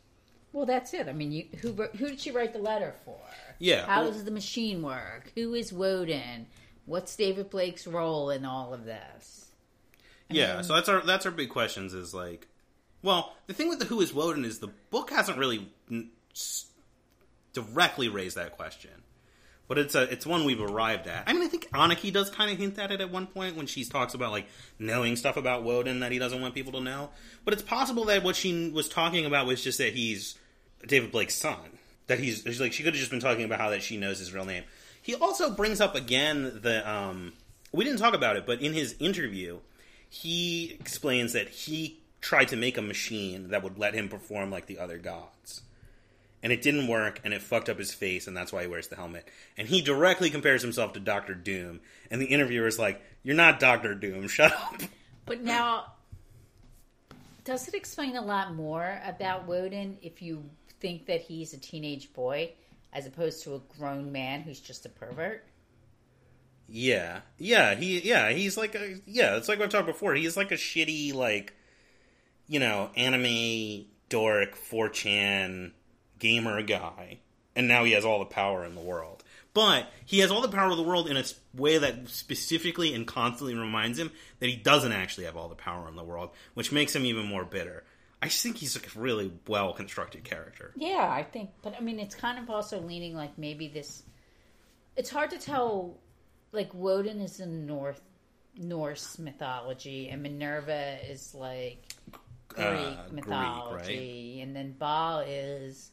Well, 0.54 0.66
that's 0.66 0.94
it. 0.94 1.08
I 1.08 1.14
mean, 1.14 1.32
you, 1.32 1.46
who 1.62 1.72
who 1.74 2.08
did 2.10 2.20
she 2.20 2.32
write 2.32 2.54
the 2.54 2.60
letter 2.60 2.94
for? 3.06 3.18
Yeah, 3.60 3.86
How 3.86 4.02
well- 4.04 4.12
does 4.12 4.24
the 4.26 4.32
machine 4.32 4.82
work? 4.82 5.32
Who 5.36 5.54
is 5.54 5.72
Woden? 5.72 6.48
What's 6.86 7.16
David 7.16 7.50
Blake's 7.50 7.88
role 7.88 8.30
in 8.32 8.44
all 8.44 8.74
of 8.74 8.86
this? 8.86 9.48
Yeah, 10.30 10.62
so 10.62 10.76
that's 10.76 10.90
our 10.90 11.02
that's 11.02 11.26
our 11.26 11.32
big 11.32 11.50
questions. 11.50 11.94
Is 11.94 12.14
like, 12.14 12.48
well, 13.02 13.36
the 13.48 13.54
thing 13.54 13.70
with 13.70 13.80
the 13.80 13.86
Who 13.86 14.02
is 14.02 14.14
Woden 14.14 14.46
is 14.46 14.60
the 14.60 14.72
book 14.90 15.10
hasn't 15.12 15.38
really 15.38 15.70
directly 17.54 18.08
raised 18.10 18.38
that 18.38 18.56
question, 18.58 18.92
but 19.68 19.78
it's 19.78 19.94
a 19.96 20.04
it's 20.04 20.26
one 20.26 20.46
we've 20.46 20.62
arrived 20.62 21.08
at. 21.08 21.24
I 21.28 21.34
mean, 21.34 21.44
I 21.44 21.48
think 21.48 21.70
Ananke 21.72 22.12
does 22.14 22.30
kind 22.30 22.50
of 22.52 22.58
hint 22.58 22.80
at 22.80 22.92
it 22.92 23.02
at 23.02 23.12
one 23.12 23.28
point 23.28 23.56
when 23.58 23.68
she 23.68 23.84
talks 23.84 24.14
about 24.14 24.32
like 24.32 24.48
knowing 24.80 25.16
stuff 25.18 25.38
about 25.38 25.64
Woden 25.64 26.00
that 26.00 26.12
he 26.12 26.20
doesn't 26.20 26.42
want 26.42 26.54
people 26.56 26.72
to 26.74 26.82
know. 26.82 27.10
But 27.44 27.54
it's 27.54 27.64
possible 27.64 28.06
that 28.06 28.24
what 28.24 28.36
she 28.36 28.70
was 28.70 28.88
talking 28.88 29.26
about 29.26 29.46
was 29.48 29.64
just 29.64 29.78
that 29.80 29.94
he's 29.94 30.36
David 30.86 31.12
Blake's 31.12 31.36
son. 31.36 31.58
That 32.08 32.20
he's 32.20 32.44
she's 32.44 32.60
like 32.60 32.74
she 32.74 32.84
could 32.84 32.94
have 32.94 33.00
just 33.00 33.12
been 33.12 33.20
talking 33.20 33.46
about 33.46 33.60
how 33.60 33.70
that 33.70 33.84
she 33.84 33.98
knows 33.98 34.20
his 34.20 34.34
real 34.34 34.46
name. 34.46 34.64
He 35.02 35.16
also 35.16 35.50
brings 35.50 35.80
up 35.80 35.96
again 35.96 36.60
the 36.62 36.90
um 36.90 37.34
we 37.72 37.86
didn't 37.86 38.00
talk 38.00 38.14
about 38.14 38.36
it, 38.36 38.46
but 38.46 38.62
in 38.62 38.74
his 38.74 38.96
interview, 39.00 39.60
he 40.10 40.76
explains 40.80 41.34
that 41.34 41.48
he 41.50 42.00
tried 42.20 42.50
to 42.50 42.56
make 42.56 42.78
a 42.78 42.82
machine 42.82 43.50
that 43.50 43.64
would 43.64 43.78
let 43.78 43.94
him 43.94 44.10
perform 44.10 44.52
like 44.52 44.68
the 44.68 44.78
other 44.80 44.98
gods. 44.98 45.62
And 46.44 46.52
it 46.52 46.62
didn't 46.62 46.88
work, 46.88 47.20
and 47.24 47.34
it 47.34 47.42
fucked 47.42 47.70
up 47.70 47.78
his 47.78 47.94
face, 47.94 48.28
and 48.28 48.36
that's 48.36 48.52
why 48.52 48.64
he 48.64 48.68
wears 48.68 48.88
the 48.88 48.96
helmet. 48.96 49.28
And 49.58 49.68
he 49.68 49.82
directly 49.82 50.32
compares 50.32 50.64
himself 50.64 50.94
to 50.94 51.00
Doctor 51.00 51.36
Doom, 51.36 51.82
and 52.10 52.20
the 52.20 52.26
interviewer 52.26 52.66
is 52.66 52.80
like, 52.80 53.02
"You're 53.24 53.36
not 53.36 53.60
Doctor 53.60 53.94
Doom. 53.94 54.28
Shut 54.28 54.52
up." 54.52 54.82
But 55.26 55.42
now, 55.44 55.94
does 57.44 57.68
it 57.68 57.76
explain 57.76 58.16
a 58.16 58.22
lot 58.22 58.56
more 58.56 59.00
about 59.06 59.46
Woden 59.46 60.00
if 60.02 60.22
you 60.22 60.44
think 60.82 61.06
that 61.06 61.22
he's 61.22 61.54
a 61.54 61.58
teenage 61.58 62.12
boy 62.14 62.52
as 62.92 63.06
opposed 63.06 63.44
to 63.44 63.56
a 63.56 63.60
grown 63.78 64.12
man 64.12 64.42
who's 64.42 64.60
just 64.60 64.86
a 64.86 64.90
pervert? 64.90 65.46
Yeah, 66.68 67.22
yeah, 67.38 67.76
he, 67.76 68.00
yeah, 68.00 68.30
he's 68.32 68.58
like 68.58 68.76
a, 68.76 68.96
yeah, 69.06 69.38
it's 69.38 69.48
like 69.48 69.60
what 69.60 69.68
I 69.68 69.72
talked 69.72 69.88
before. 69.88 70.16
He's 70.16 70.38
like 70.38 70.52
a 70.52 70.56
shitty, 70.56 71.14
like, 71.14 71.54
you 72.48 72.60
know, 72.60 72.90
anime 72.96 73.86
dork, 74.10 74.58
4chan 74.58 75.72
gamer 76.20 76.62
guy, 76.62 77.20
and 77.56 77.68
now 77.68 77.84
he 77.84 77.92
has 77.92 78.06
all 78.06 78.20
the 78.20 78.26
power 78.26 78.64
in 78.64 78.76
the 78.76 78.82
world. 78.82 79.24
But 79.54 79.92
he 80.06 80.20
has 80.20 80.32
all 80.32 80.42
the 80.42 80.48
power 80.48 80.72
of 80.72 80.78
the 80.78 80.84
world 80.84 81.10
in 81.10 81.18
a 81.18 81.24
way 81.54 81.78
that 81.78 82.08
specifically 82.08 82.94
and 82.94 83.06
constantly 83.06 83.54
reminds 83.54 84.00
him 84.00 84.12
that 84.40 84.48
he 84.48 84.56
doesn't 84.56 84.94
actually 84.94 85.26
have 85.26 85.36
all 85.36 85.50
the 85.50 85.56
power 85.56 85.90
in 85.90 85.98
the 85.98 86.04
world, 86.04 86.30
which 86.54 86.72
makes 86.72 86.96
him 86.96 87.06
even 87.06 87.26
more 87.26 87.44
bitter. 87.44 87.84
I 88.22 88.30
think 88.30 88.58
he's 88.58 88.76
a 88.76 89.00
really 89.00 89.32
well 89.48 89.74
constructed 89.74 90.24
character. 90.24 90.74
Yeah, 90.76 91.10
I 91.10 91.24
think, 91.24 91.50
but 91.64 91.76
I 91.76 91.82
mean, 91.82 92.00
it's 92.00 92.16
kind 92.16 92.38
of 92.38 92.50
also 92.50 92.80
leaning 92.80 93.16
like 93.16 93.38
maybe 93.38 93.68
this. 93.68 94.04
It's 94.96 95.10
hard 95.10 95.32
to 95.32 95.38
tell. 95.38 95.98
Like 96.52 96.74
Woden 96.74 97.22
is 97.22 97.40
in 97.40 97.66
North 97.66 98.02
Norse 98.58 99.18
mythology, 99.18 100.10
and 100.10 100.22
Minerva 100.22 100.98
is 101.10 101.34
like 101.34 101.82
Greek 102.50 102.68
Uh, 102.68 102.94
Greek, 103.10 103.12
mythology, 103.14 104.42
and 104.42 104.56
then 104.56 104.76
Baal 104.78 105.22
is 105.22 105.92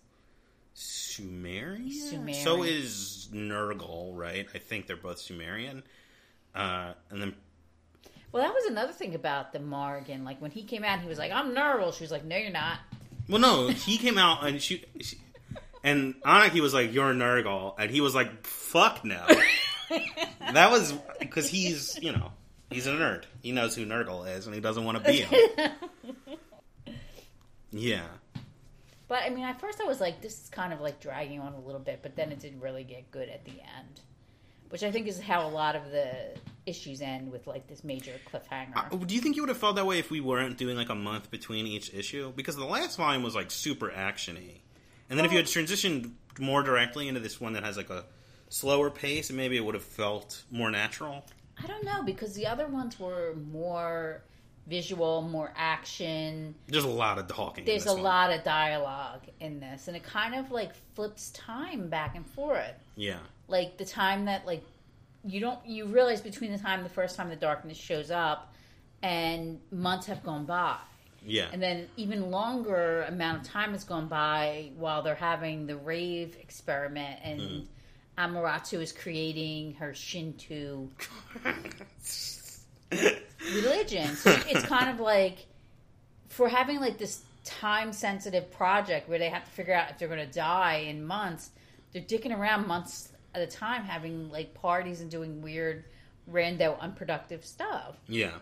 Sumerian? 0.75 1.91
Sumerian. 1.91 2.45
So 2.45 2.63
is 2.63 3.29
Nurgle, 3.33 4.17
right? 4.17 4.47
I 4.55 4.59
think 4.59 4.87
they're 4.87 4.97
both 4.97 5.19
Sumerian. 5.19 5.83
Uh, 6.55 6.95
and 7.11 7.21
then 7.23 7.35
Well, 8.33 8.43
that 8.43 8.53
was 8.53 8.65
another 8.67 8.93
thing 8.93 9.15
about 9.15 9.53
the 9.53 9.61
Morrigan. 9.61 10.25
Like 10.25 10.41
when 10.41 10.51
he 10.51 10.63
came 10.63 10.85
out, 10.85 11.01
he 11.01 11.09
was 11.09 11.19
like, 11.19 11.33
"I'm 11.33 11.55
Nerval." 11.55 11.95
She 11.95 12.05
was 12.05 12.11
like, 12.11 12.25
"No, 12.25 12.37
you're 12.37 12.51
not." 12.51 12.79
Well, 13.29 13.41
no, 13.41 13.69
he 13.69 13.99
came 13.99 14.19
out 14.19 14.47
and 14.47 14.61
she, 14.61 14.85
she 15.01 15.19
and 15.85 16.15
Ananke 16.23 16.61
was 16.61 16.75
like, 16.75 16.93
"You're 16.93 17.11
a 17.11 17.15
Nurgle," 17.15 17.75
and 17.79 17.91
he 17.91 18.01
was 18.01 18.15
like, 18.15 18.47
"Fuck 18.47 19.05
no." 19.05 19.25
that 20.53 20.71
was 20.71 20.93
because 21.21 21.49
he's, 21.49 21.99
you 22.03 22.13
know, 22.13 22.33
he's 22.71 22.87
a 22.87 22.93
nerd. 22.93 23.25
He 23.43 23.53
knows 23.53 23.75
who 23.75 23.87
Nurgle 23.87 24.29
is, 24.37 24.47
and 24.47 24.55
he 24.55 24.61
doesn't 24.61 24.85
want 24.85 24.99
to 24.99 25.05
be 25.05 25.21
him. 25.21 25.71
yeah, 27.71 28.07
But 29.09 29.23
I 29.25 29.31
mean, 29.31 29.45
at 29.45 29.61
first 29.61 29.81
I 29.81 29.85
was 29.85 30.01
like, 30.01 30.21
"This 30.21 30.43
is 30.43 30.49
kind 30.51 30.73
of 30.73 30.81
like 30.81 31.01
dragging 31.01 31.41
on 31.41 31.55
a 31.55 31.61
little 31.61 31.81
bit," 31.81 32.01
but 32.03 32.17
then 32.17 32.33
it 32.33 32.41
did 32.41 32.61
really 32.61 32.85
get 32.85 33.11
good 33.11 33.29
at 33.29 33.45
the 33.45 33.53
end, 33.53 34.01
which 34.69 34.83
I 34.83 34.91
think 34.91 35.07
is 35.07 35.21
how 35.21 35.47
a 35.47 35.51
lot 35.51 35.77
of 35.77 35.91
the 35.91 36.35
issues 36.69 37.01
end 37.01 37.31
with 37.33 37.47
like 37.47 37.67
this 37.67 37.83
major 37.83 38.13
cliffhanger. 38.31 38.77
Uh, 38.93 38.97
do 38.97 39.15
you 39.15 39.21
think 39.21 39.37
you 39.37 39.43
would 39.43 39.49
have 39.49 39.59
felt 39.59 39.77
that 39.77 39.87
way 39.87 39.99
if 39.99 40.11
we 40.11 40.21
weren't 40.21 40.57
doing 40.59 40.77
like 40.77 40.89
a 40.91 40.95
month 40.95 41.31
between 41.31 41.67
each 41.67 41.93
issue? 41.95 42.33
Because 42.37 42.57
the 42.57 42.65
last 42.65 42.97
volume 42.97 43.23
was 43.23 43.35
like 43.35 43.51
super 43.51 43.89
actiony, 43.89 44.61
and 45.09 45.19
then 45.19 45.25
if 45.27 45.33
you 45.33 45.39
had 45.39 45.47
transitioned 45.47 46.13
more 46.39 46.63
directly 46.63 47.09
into 47.09 47.21
this 47.21 47.41
one 47.41 47.55
that 47.55 47.65
has 47.65 47.77
like 47.77 47.91
a 47.91 48.05
slower 48.49 48.91
pace, 48.91 49.31
maybe 49.31 49.57
it 49.57 49.65
would 49.65 49.75
have 49.75 49.85
felt 49.85 50.45
more 50.51 50.71
natural. 50.71 51.25
I 51.63 51.67
don't 51.67 51.85
know 51.85 52.03
because 52.05 52.35
the 52.35 52.47
other 52.47 52.69
ones 52.69 52.99
were 53.01 53.35
more 53.51 54.23
visual, 54.69 55.23
more 55.23 55.53
action. 55.57 56.55
There's 56.69 56.85
a 56.85 56.89
lot 56.89 57.19
of 57.19 57.27
talking. 57.29 57.65
in 57.65 57.67
There's 57.67 57.87
a 57.87 57.95
one. 57.95 58.03
lot 58.03 58.33
of 58.33 58.45
dialogue 58.45 59.23
in 59.41 59.61
this, 59.61 59.89
and 59.89 59.97
it 59.97 60.03
kind 60.05 60.35
of 60.35 60.51
like 60.51 60.73
flips 60.95 61.31
time 61.31 61.89
back 61.89 62.15
and 62.17 62.27
forth. 62.27 62.75
Yeah. 62.97 63.19
Like 63.49 63.79
the 63.79 63.85
time 63.85 64.27
that 64.27 64.47
like 64.47 64.63
you 65.31 65.41
don't 65.41 65.65
you 65.67 65.87
realize 65.87 66.21
between 66.21 66.53
the 66.53 66.59
time 66.59 66.83
the 66.83 66.89
first 66.89 67.17
time 67.17 67.29
the 67.29 67.37
darkness 67.37 67.77
shows 67.77 68.11
up 68.11 68.55
and 69.03 69.61
months 69.71 70.07
have 70.07 70.23
gone 70.25 70.45
by. 70.45 70.77
Yeah. 71.25 71.47
And 71.53 71.63
then 71.63 71.89
even 71.97 72.31
longer 72.31 73.03
amount 73.03 73.43
of 73.43 73.49
time 73.49 73.73
has 73.73 73.85
gone 73.85 74.09
by 74.09 74.71
while 74.77 75.03
they're 75.03 75.15
having 75.15 75.67
the 75.67 75.77
rave 75.77 76.37
experiment 76.41 77.21
and 77.23 77.41
Mm-hmm. 77.41 78.81
Is 78.81 78.93
creating 78.93 79.75
her 79.75 79.95
Shinto 79.95 80.89
religion. 83.55 84.17
So 84.17 84.37
it's 84.49 84.65
kind 84.65 84.91
of 84.91 84.99
like 84.99 85.47
for 86.29 86.49
having 86.49 86.81
like 86.81 86.99
this 86.99 87.23
time 87.45 87.93
sensitive 87.93 88.51
project 88.51 89.09
where 89.09 89.21
they 89.21 89.29
have 89.29 89.45
to 89.45 89.51
figure 89.53 89.73
out 89.73 89.91
if 89.91 89.99
they're 89.99 90.09
going 90.09 90.27
to 90.27 90.35
die 90.35 90.87
in 90.89 91.07
months. 91.07 91.51
They're 91.93 92.03
dicking 92.03 92.37
around 92.37 92.67
months 92.67 93.11
at 93.35 93.43
a 93.43 93.47
time, 93.47 93.85
having 93.85 94.31
like 94.31 94.55
parties 94.55 95.01
and 95.01 95.11
doing 95.11 95.43
weird, 95.43 95.85
rando, 96.31 96.79
unproductive 96.81 97.45
stuff. 97.45 97.97
Yeah. 98.07 98.33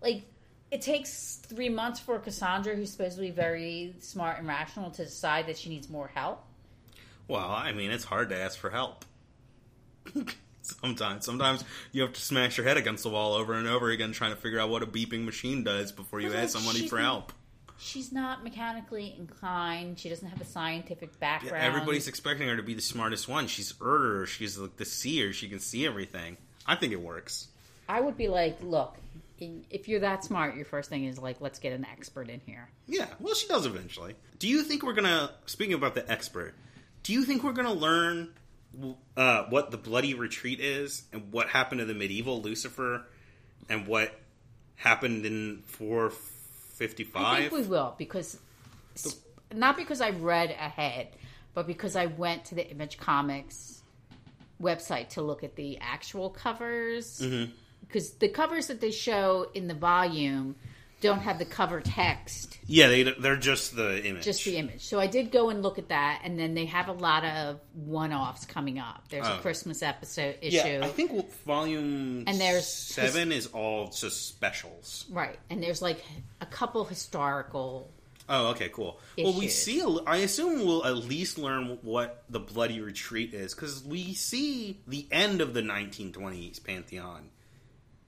Like 0.00 0.24
it 0.70 0.82
takes 0.82 1.36
three 1.36 1.68
months 1.68 2.00
for 2.00 2.18
Cassandra, 2.18 2.76
who's 2.76 2.90
supposed 2.90 3.16
to 3.16 3.22
be 3.22 3.30
very 3.30 3.94
smart 4.00 4.38
and 4.38 4.46
rational, 4.46 4.90
to 4.92 5.04
decide 5.04 5.46
that 5.46 5.58
she 5.58 5.68
needs 5.68 5.88
more 5.88 6.08
help. 6.08 6.44
Well, 7.28 7.48
I 7.50 7.72
mean, 7.72 7.90
it's 7.90 8.04
hard 8.04 8.30
to 8.30 8.36
ask 8.36 8.58
for 8.58 8.70
help. 8.70 9.04
sometimes, 10.62 11.24
sometimes 11.24 11.64
you 11.92 12.02
have 12.02 12.12
to 12.12 12.20
smash 12.20 12.56
your 12.56 12.66
head 12.66 12.76
against 12.76 13.02
the 13.02 13.10
wall 13.10 13.34
over 13.34 13.54
and 13.54 13.66
over 13.66 13.90
again, 13.90 14.12
trying 14.12 14.34
to 14.34 14.40
figure 14.40 14.60
out 14.60 14.68
what 14.68 14.82
a 14.82 14.86
beeping 14.86 15.24
machine 15.24 15.64
does 15.64 15.92
before 15.92 16.20
you 16.20 16.32
ask 16.32 16.50
somebody 16.50 16.86
for 16.88 16.98
help. 16.98 17.32
She's 17.80 18.12
not 18.12 18.44
mechanically 18.44 19.14
inclined. 19.18 19.98
She 19.98 20.08
doesn't 20.10 20.28
have 20.28 20.40
a 20.40 20.44
scientific 20.44 21.10
Yeah, 21.14 21.18
background. 21.20 21.64
everybody's 21.64 22.08
expecting 22.08 22.46
her 22.48 22.56
to 22.56 22.62
be 22.62 22.74
the 22.74 22.82
smartest 22.82 23.26
one. 23.26 23.46
She's 23.46 23.72
Urdr. 23.74 24.26
She's 24.26 24.58
like 24.58 24.76
the 24.76 24.84
seer. 24.84 25.32
She 25.32 25.48
can 25.48 25.60
see 25.60 25.86
everything. 25.86 26.36
I 26.66 26.76
think 26.76 26.92
it 26.92 27.00
works. 27.00 27.48
I 27.88 28.00
would 28.00 28.16
be 28.18 28.28
like, 28.28 28.58
look, 28.62 28.96
if 29.40 29.88
you're 29.88 30.00
that 30.00 30.22
smart, 30.24 30.54
your 30.56 30.66
first 30.66 30.90
thing 30.90 31.04
is 31.06 31.18
like, 31.18 31.40
let's 31.40 31.58
get 31.58 31.72
an 31.72 31.86
expert 31.90 32.28
in 32.28 32.40
here. 32.46 32.68
Yeah, 32.86 33.06
well, 33.18 33.34
she 33.34 33.48
does 33.48 33.64
eventually. 33.66 34.14
Do 34.38 34.46
you 34.46 34.62
think 34.62 34.82
we're 34.82 34.92
gonna? 34.92 35.30
Speaking 35.46 35.74
about 35.74 35.94
the 35.94 36.08
expert, 36.10 36.54
do 37.02 37.12
you 37.14 37.24
think 37.24 37.42
we're 37.42 37.52
gonna 37.52 37.72
learn 37.72 38.34
uh, 39.16 39.44
what 39.44 39.70
the 39.70 39.78
bloody 39.78 40.14
retreat 40.14 40.60
is 40.60 41.02
and 41.12 41.32
what 41.32 41.48
happened 41.48 41.78
to 41.80 41.84
the 41.86 41.94
medieval 41.94 42.40
Lucifer 42.42 43.04
and 43.68 43.86
what 43.86 44.14
happened 44.76 45.24
in 45.26 45.62
four 45.66 46.10
fifty 46.80 47.06
I 47.14 47.40
think 47.40 47.52
we 47.52 47.62
will 47.62 47.94
because 47.98 48.38
not 49.54 49.76
because 49.76 50.00
I 50.00 50.10
read 50.10 50.50
ahead, 50.50 51.08
but 51.52 51.66
because 51.66 51.94
I 51.94 52.06
went 52.06 52.46
to 52.46 52.54
the 52.54 52.66
Image 52.70 52.96
Comics 52.96 53.82
website 54.62 55.10
to 55.10 55.22
look 55.22 55.44
at 55.44 55.56
the 55.56 55.78
actual 55.80 56.30
covers. 56.30 57.20
Mm-hmm. 57.20 57.52
Because 57.86 58.12
the 58.12 58.28
covers 58.28 58.68
that 58.68 58.80
they 58.80 58.92
show 58.92 59.50
in 59.52 59.68
the 59.68 59.74
volume 59.74 60.56
don't 61.00 61.20
have 61.20 61.38
the 61.38 61.44
cover 61.44 61.80
text, 61.80 62.58
Yeah, 62.66 62.88
they 62.88 63.02
they're 63.04 63.36
just 63.36 63.74
the 63.76 64.04
image. 64.06 64.24
just 64.24 64.44
the 64.44 64.56
image. 64.56 64.82
So 64.84 65.00
I 65.00 65.06
did 65.06 65.32
go 65.32 65.48
and 65.50 65.62
look 65.62 65.78
at 65.78 65.88
that, 65.88 66.20
and 66.24 66.38
then 66.38 66.54
they 66.54 66.66
have 66.66 66.88
a 66.88 66.92
lot 66.92 67.24
of 67.24 67.58
one-offs 67.74 68.44
coming 68.44 68.78
up. 68.78 69.04
There's 69.08 69.26
Oh. 69.26 69.36
a 69.36 69.38
Christmas 69.38 69.82
episode 69.82 70.36
issue, 70.42 70.56
Yeah, 70.56 70.80
I 70.84 70.88
think 70.88 71.10
volume 71.44 72.24
And 72.26 72.40
there's- 72.40 72.68
seven 72.72 73.32
is 73.32 73.46
all 73.48 73.88
just 73.88 74.26
specials. 74.28 75.06
right? 75.10 75.38
And 75.48 75.62
there's 75.62 75.80
like 75.82 76.04
a 76.40 76.46
couple 76.46 76.84
historical 76.84 77.90
Oh, 78.32 78.50
okay, 78.50 78.68
cool. 78.68 79.00
Well, 79.18 79.32
we 79.32 79.48
see. 79.48 79.80
a- 79.80 79.88
I 80.06 80.18
assume 80.18 80.64
we'll 80.64 80.86
at 80.86 80.96
least 80.98 81.36
learn 81.36 81.78
what 81.82 82.22
the 82.30 82.38
bloody 82.38 82.80
retreat 82.80 83.34
is 83.34 83.54
because 83.56 83.82
we 83.82 84.14
see 84.14 84.78
the 84.86 85.08
end 85.10 85.40
of 85.40 85.52
the 85.52 85.62
1920s 85.62 86.60
pantheon 86.62 87.30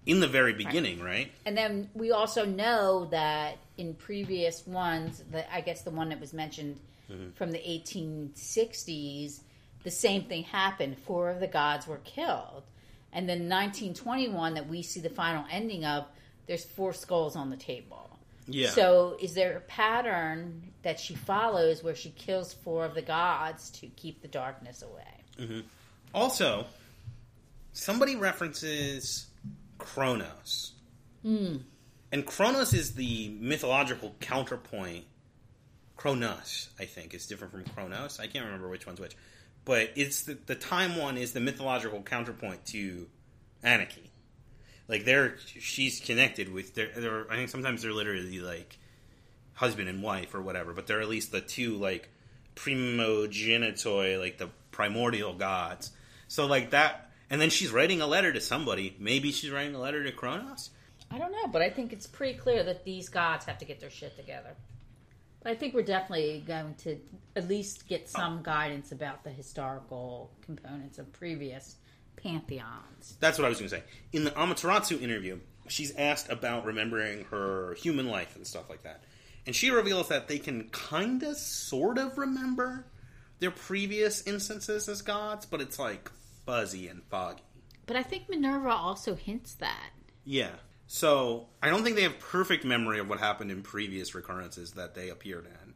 in 0.07 0.21
the 0.21 0.27
very 0.27 0.53
beginning, 0.53 1.01
right? 1.01 1.31
And 1.47 1.57
then 1.57 1.89
we 1.95 2.11
also 2.11 2.45
know 2.45 3.07
that 3.07 3.59
in 3.77 3.95
previous 3.95 4.67
ones, 4.67 5.23
that 5.31 5.49
I 5.53 5.61
guess 5.61 5.83
the 5.83 5.91
one 5.91 6.09
that 6.09 6.21
was 6.21 6.33
mentioned 6.33 6.81
mm-hmm. 7.11 7.31
from 7.33 7.53
the 7.53 7.59
1860s, 7.59 9.41
the 9.85 9.91
same 9.91 10.25
thing 10.25 10.45
happened. 10.45 10.99
Four 10.99 11.31
of 11.31 11.41
the 11.41 11.47
gods 11.47 11.87
were 11.87 11.99
killed. 11.99 12.65
And 13.13 13.29
then 13.29 13.49
1921, 13.49 14.55
that 14.55 14.69
we 14.69 14.83
see 14.83 15.01
the 15.01 15.11
final 15.11 15.45
ending 15.51 15.85
of, 15.85 16.07
there's 16.47 16.65
four 16.65 16.93
skulls 16.93 17.37
on 17.37 17.51
the 17.51 17.57
table. 17.57 18.11
Yeah. 18.47 18.71
So 18.71 19.17
is 19.21 19.35
there 19.35 19.57
a 19.57 19.61
pattern 19.61 20.73
that 20.83 20.99
she 20.99 21.15
follows 21.15 21.85
where 21.85 21.95
she 21.95 22.11
kills 22.11 22.53
four 22.53 22.85
of 22.85 22.95
the 22.95 23.03
gods 23.03 23.71
to 23.71 23.87
keep 23.87 24.23
the 24.23 24.29
darkness 24.29 24.83
away? 24.83 25.03
Mm-hmm. 25.39 25.61
Also, 26.15 26.67
somebody 27.73 28.17
references 28.17 29.27
Kronos. 29.85 30.73
Hmm. 31.23 31.59
And 32.11 32.27
Kronos 32.27 32.75
is 32.75 32.95
the 32.95 33.37
mythological 33.41 34.15
counterpoint. 34.21 35.05
Kronos, 35.97 36.71
I 36.79 36.85
think, 36.85 37.15
is 37.15 37.27
different 37.27 37.53
from 37.53 37.65
Kronos. 37.65 38.21
I 38.21 38.27
can't 38.27 38.45
remember 38.45 38.69
which 38.69 38.87
one's 38.87 39.01
which. 39.01 39.17
But 39.65 39.93
it's 39.95 40.23
the, 40.23 40.37
the 40.47 40.55
time 40.55 40.97
one 40.97 41.17
is 41.17 41.33
the 41.33 41.41
mythological 41.41 42.03
counterpoint 42.03 42.67
to 42.67 43.07
Ananke. 43.65 44.11
Like 44.89 45.05
they're 45.05 45.37
she's 45.39 46.01
connected 46.01 46.53
with 46.53 46.75
their, 46.75 46.89
they're 46.97 47.31
I 47.31 47.37
think 47.37 47.49
sometimes 47.49 47.83
they're 47.83 47.93
literally 47.93 48.41
like 48.41 48.79
husband 49.55 49.89
and 49.89 50.03
wife 50.03 50.35
or 50.35 50.43
whatever, 50.43 50.73
but 50.73 50.87
they're 50.87 51.01
at 51.01 51.09
least 51.09 51.31
the 51.31 51.41
two 51.41 51.77
like 51.77 52.09
primogenitoi, 52.57 54.19
like 54.19 54.39
the 54.39 54.51
primordial 54.71 55.35
gods. 55.35 55.93
So 56.29 56.47
like 56.47 56.71
that, 56.71 57.12
and 57.33 57.41
then 57.41 57.49
she's 57.49 57.73
writing 57.73 58.03
a 58.03 58.07
letter 58.07 58.31
to 58.31 58.41
somebody. 58.43 58.95
Maybe 59.01 59.33
she's 59.33 59.51
writing 59.51 59.75
a 59.75 59.81
letter 59.81 60.05
to 60.05 60.13
Kronos. 60.13 60.69
I 61.11 61.19
don't 61.19 61.33
know, 61.33 61.47
but 61.47 61.63
I 61.63 61.71
think 61.71 61.95
it's 61.95 62.07
pretty 62.07 62.39
clear 62.39 62.63
that 62.63 62.85
these 62.85 63.09
gods 63.09 63.47
have 63.47 63.57
to 63.59 63.65
get 63.65 63.81
their 63.81 63.91
shit 63.91 64.17
together. 64.17 64.51
I 65.45 65.55
think 65.55 65.75
we're 65.75 65.83
definitely 65.83 66.45
going 66.47 66.75
to 66.85 66.99
at 67.35 67.49
least 67.49 67.89
get 67.89 68.09
some 68.09 68.43
guidance 68.43 68.93
about 68.93 69.25
the 69.25 69.31
historical 69.31 70.31
components 70.45 70.99
of 70.99 71.11
previous 71.15 71.77
pantheons. 72.17 73.17
That's 73.19 73.39
what 73.39 73.47
I 73.47 73.49
was 73.49 73.59
going 73.59 73.71
to 73.71 73.77
say. 73.77 73.83
In 74.13 74.25
the 74.25 74.31
Amaterasu 74.33 75.01
interview, 75.01 75.41
she's 75.69 75.97
asked 75.97 76.31
about 76.31 76.67
remembering 76.67 77.25
her 77.31 77.75
human 77.75 78.09
life 78.09 78.37
and 78.37 78.47
stuff 78.47 78.69
like 78.69 78.83
that. 78.83 79.05
And 79.47 79.57
she 79.57 79.71
reveals 79.71 80.09
that 80.09 80.29
they 80.29 80.39
can 80.39 80.69
kind 80.69 81.23
of, 81.23 81.37
sort 81.39 81.97
of 81.97 82.19
remember 82.19 82.85
their 83.41 83.51
previous 83.51 84.25
instances 84.27 84.89
as 84.89 85.01
gods, 85.01 85.47
but 85.47 85.63
it's 85.63 85.79
like 85.79 86.11
fuzzy 86.47 86.89
and 86.89 87.03
foggy. 87.05 87.43
But 87.87 87.97
I 87.97 88.03
think 88.03 88.29
Minerva 88.29 88.71
also 88.71 89.15
hints 89.15 89.55
that. 89.55 89.91
Yeah. 90.25 90.51
So 90.87 91.47
I 91.63 91.69
don't 91.69 91.83
think 91.83 91.97
they 91.97 92.03
have 92.03 92.19
perfect 92.19 92.65
memory 92.65 92.99
of 92.99 93.09
what 93.09 93.19
happened 93.19 93.51
in 93.51 93.63
previous 93.63 94.15
recurrences 94.15 94.73
that 94.73 94.95
they 94.95 95.09
appeared 95.09 95.47
in. 95.47 95.75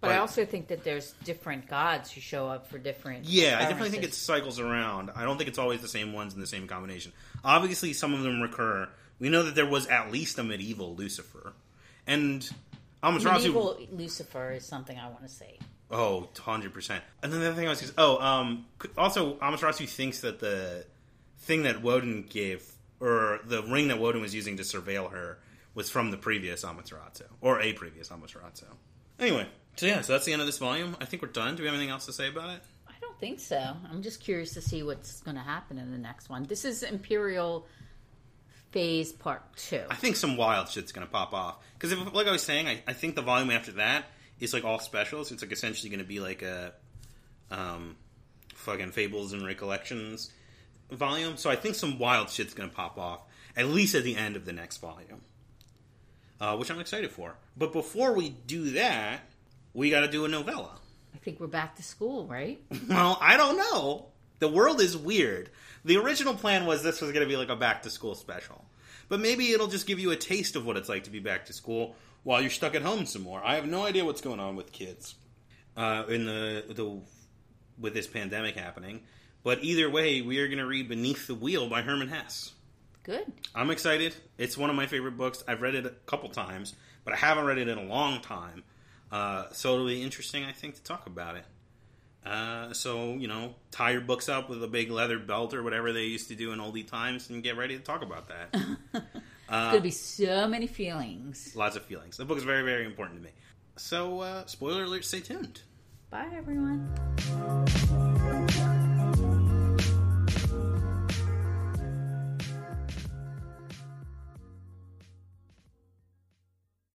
But 0.00 0.12
I 0.12 0.18
also 0.18 0.44
think 0.44 0.68
that 0.68 0.84
there's 0.84 1.12
different 1.24 1.66
gods 1.66 2.12
who 2.12 2.20
show 2.20 2.46
up 2.46 2.68
for 2.68 2.78
different. 2.78 3.24
Yeah, 3.24 3.56
I 3.58 3.62
definitely 3.62 3.90
think 3.90 4.04
it 4.04 4.14
cycles 4.14 4.60
around. 4.60 5.10
I 5.14 5.24
don't 5.24 5.36
think 5.36 5.48
it's 5.48 5.58
always 5.58 5.80
the 5.80 5.88
same 5.88 6.12
ones 6.12 6.34
in 6.34 6.40
the 6.40 6.46
same 6.46 6.68
combination. 6.68 7.12
Obviously, 7.44 7.92
some 7.92 8.14
of 8.14 8.22
them 8.22 8.40
recur. 8.40 8.88
We 9.18 9.28
know 9.28 9.42
that 9.42 9.56
there 9.56 9.66
was 9.68 9.88
at 9.88 10.12
least 10.12 10.38
a 10.38 10.44
medieval 10.44 10.94
Lucifer, 10.94 11.52
and 12.06 12.48
Amaterasu. 13.02 13.32
medieval 13.32 13.78
Lucifer 13.90 14.52
is 14.52 14.64
something 14.64 14.96
I 14.96 15.08
want 15.08 15.22
to 15.22 15.28
say. 15.28 15.58
Oh, 15.90 16.28
100%. 16.34 17.00
And 17.22 17.32
then 17.32 17.40
the 17.40 17.46
other 17.46 17.56
thing 17.56 17.66
I 17.66 17.70
was 17.70 17.80
going 17.80 17.92
to 17.92 17.98
oh, 17.98 18.18
um, 18.18 18.66
also, 18.96 19.36
Amaterasu 19.36 19.88
thinks 19.88 20.20
that 20.20 20.38
the 20.38 20.84
thing 21.40 21.62
that 21.62 21.82
Woden 21.82 22.26
gave, 22.28 22.70
or 23.00 23.40
the 23.44 23.62
ring 23.62 23.88
that 23.88 23.98
Woden 23.98 24.20
was 24.20 24.34
using 24.34 24.56
to 24.58 24.62
surveil 24.62 25.10
her, 25.10 25.38
was 25.74 25.88
from 25.88 26.10
the 26.10 26.16
previous 26.16 26.64
Amaterasu, 26.64 27.22
or 27.40 27.60
a 27.60 27.72
previous 27.72 28.10
Amaterasu. 28.10 28.64
Anyway, 29.18 29.46
so 29.76 29.86
yeah, 29.86 30.02
so 30.02 30.12
that's 30.12 30.26
the 30.26 30.32
end 30.32 30.42
of 30.42 30.46
this 30.46 30.58
volume. 30.58 30.96
I 31.00 31.04
think 31.04 31.22
we're 31.22 31.28
done. 31.28 31.56
Do 31.56 31.62
we 31.62 31.68
have 31.68 31.74
anything 31.74 31.90
else 31.90 32.06
to 32.06 32.12
say 32.12 32.28
about 32.28 32.50
it? 32.50 32.62
I 32.86 32.92
don't 33.00 33.18
think 33.18 33.40
so. 33.40 33.76
I'm 33.90 34.02
just 34.02 34.20
curious 34.20 34.52
to 34.54 34.60
see 34.60 34.82
what's 34.82 35.20
going 35.22 35.36
to 35.36 35.42
happen 35.42 35.78
in 35.78 35.90
the 35.90 35.98
next 35.98 36.28
one. 36.28 36.44
This 36.44 36.64
is 36.64 36.82
Imperial 36.82 37.66
Phase 38.72 39.12
Part 39.12 39.42
Two. 39.56 39.82
I 39.90 39.94
think 39.94 40.16
some 40.16 40.36
wild 40.36 40.68
shit's 40.68 40.92
gonna 40.92 41.06
pop 41.06 41.32
off. 41.32 41.56
Because 41.78 41.96
like 42.12 42.26
I 42.26 42.32
was 42.32 42.42
saying, 42.42 42.66
I, 42.66 42.82
I 42.86 42.92
think 42.92 43.14
the 43.14 43.22
volume 43.22 43.50
after 43.50 43.72
that 43.72 44.04
is 44.40 44.52
like 44.52 44.64
all 44.64 44.78
specials. 44.78 45.32
It's 45.32 45.42
like 45.42 45.52
essentially 45.52 45.90
gonna 45.90 46.04
be 46.04 46.20
like 46.20 46.42
a 46.42 46.72
um, 47.50 47.96
fucking 48.54 48.92
fables 48.92 49.32
and 49.32 49.44
recollections 49.44 50.30
volume. 50.90 51.36
So 51.36 51.50
I 51.50 51.56
think 51.56 51.74
some 51.74 51.98
wild 51.98 52.30
shit's 52.30 52.54
gonna 52.54 52.70
pop 52.70 52.98
off 52.98 53.20
at 53.58 53.66
least 53.66 53.94
at 53.94 54.04
the 54.04 54.16
end 54.16 54.36
of 54.36 54.44
the 54.44 54.52
next 54.52 54.76
volume, 54.78 55.20
uh, 56.40 56.56
which 56.56 56.70
I'm 56.70 56.78
excited 56.78 57.10
for. 57.10 57.34
But 57.56 57.72
before 57.72 58.12
we 58.12 58.30
do 58.30 58.70
that, 58.70 59.20
we 59.74 59.90
got 59.90 60.00
to 60.00 60.08
do 60.08 60.24
a 60.24 60.28
novella. 60.28 60.78
I 61.14 61.18
think 61.18 61.40
we're 61.40 61.48
back 61.48 61.74
to 61.76 61.82
school, 61.82 62.26
right? 62.26 62.60
Well, 62.88 63.18
I 63.20 63.36
don't 63.36 63.56
know. 63.56 64.06
The 64.38 64.48
world 64.48 64.80
is 64.80 64.96
weird. 64.96 65.50
The 65.84 65.96
original 65.96 66.34
plan 66.34 66.66
was 66.66 66.82
this 66.82 67.00
was 67.00 67.10
going 67.10 67.24
to 67.24 67.28
be 67.28 67.36
like 67.36 67.48
a 67.48 67.56
back 67.56 67.82
to 67.82 67.90
school 67.90 68.14
special. 68.14 68.64
But 69.08 69.20
maybe 69.20 69.50
it'll 69.50 69.66
just 69.66 69.86
give 69.86 69.98
you 69.98 70.12
a 70.12 70.16
taste 70.16 70.54
of 70.54 70.64
what 70.64 70.76
it's 70.76 70.88
like 70.88 71.04
to 71.04 71.10
be 71.10 71.18
back 71.18 71.46
to 71.46 71.52
school 71.52 71.96
while 72.28 72.42
you're 72.42 72.50
stuck 72.50 72.74
at 72.74 72.82
home 72.82 73.06
some 73.06 73.22
more. 73.22 73.40
I 73.42 73.54
have 73.54 73.66
no 73.66 73.86
idea 73.86 74.04
what's 74.04 74.20
going 74.20 74.38
on 74.38 74.54
with 74.54 74.70
kids 74.70 75.14
uh, 75.78 76.04
in 76.10 76.26
the 76.26 76.62
the 76.68 77.00
with 77.80 77.94
this 77.94 78.06
pandemic 78.06 78.54
happening. 78.54 79.00
But 79.42 79.64
either 79.64 79.88
way, 79.88 80.20
we 80.20 80.38
are 80.40 80.46
going 80.46 80.58
to 80.58 80.66
read 80.66 80.90
Beneath 80.90 81.26
the 81.26 81.34
Wheel 81.34 81.70
by 81.70 81.80
Hermann 81.80 82.08
Hesse. 82.08 82.52
Good. 83.02 83.32
I'm 83.54 83.70
excited. 83.70 84.14
It's 84.36 84.58
one 84.58 84.68
of 84.68 84.76
my 84.76 84.86
favorite 84.86 85.16
books. 85.16 85.42
I've 85.48 85.62
read 85.62 85.74
it 85.74 85.86
a 85.86 85.94
couple 86.04 86.28
times, 86.28 86.74
but 87.02 87.14
I 87.14 87.16
haven't 87.16 87.46
read 87.46 87.56
it 87.56 87.66
in 87.66 87.78
a 87.78 87.84
long 87.84 88.20
time. 88.20 88.62
Uh, 89.10 89.44
so 89.52 89.72
it'll 89.72 89.86
be 89.86 90.02
interesting, 90.02 90.44
I 90.44 90.52
think, 90.52 90.74
to 90.74 90.82
talk 90.82 91.06
about 91.06 91.36
it. 91.36 91.46
Uh, 92.26 92.74
so 92.74 93.14
you 93.14 93.26
know, 93.26 93.54
tie 93.70 93.92
your 93.92 94.02
books 94.02 94.28
up 94.28 94.50
with 94.50 94.62
a 94.62 94.68
big 94.68 94.90
leather 94.90 95.18
belt 95.18 95.54
or 95.54 95.62
whatever 95.62 95.94
they 95.94 96.04
used 96.04 96.28
to 96.28 96.34
do 96.34 96.52
in 96.52 96.58
oldie 96.58 96.86
times, 96.86 97.30
and 97.30 97.42
get 97.42 97.56
ready 97.56 97.78
to 97.78 97.82
talk 97.82 98.02
about 98.02 98.28
that. 98.28 98.54
Uh, 99.48 99.70
going 99.70 99.76
to 99.76 99.82
be 99.82 99.90
so 99.90 100.46
many 100.46 100.66
feelings. 100.66 101.52
Lots 101.54 101.76
of 101.76 101.84
feelings. 101.84 102.16
The 102.16 102.24
book 102.24 102.38
is 102.38 102.44
very, 102.44 102.62
very 102.62 102.84
important 102.84 103.18
to 103.18 103.24
me. 103.24 103.30
So, 103.76 104.20
uh, 104.20 104.46
spoiler 104.46 104.84
alert, 104.84 105.04
stay 105.04 105.20
tuned. 105.20 105.62
Bye, 106.10 106.28
everyone. 106.34 106.88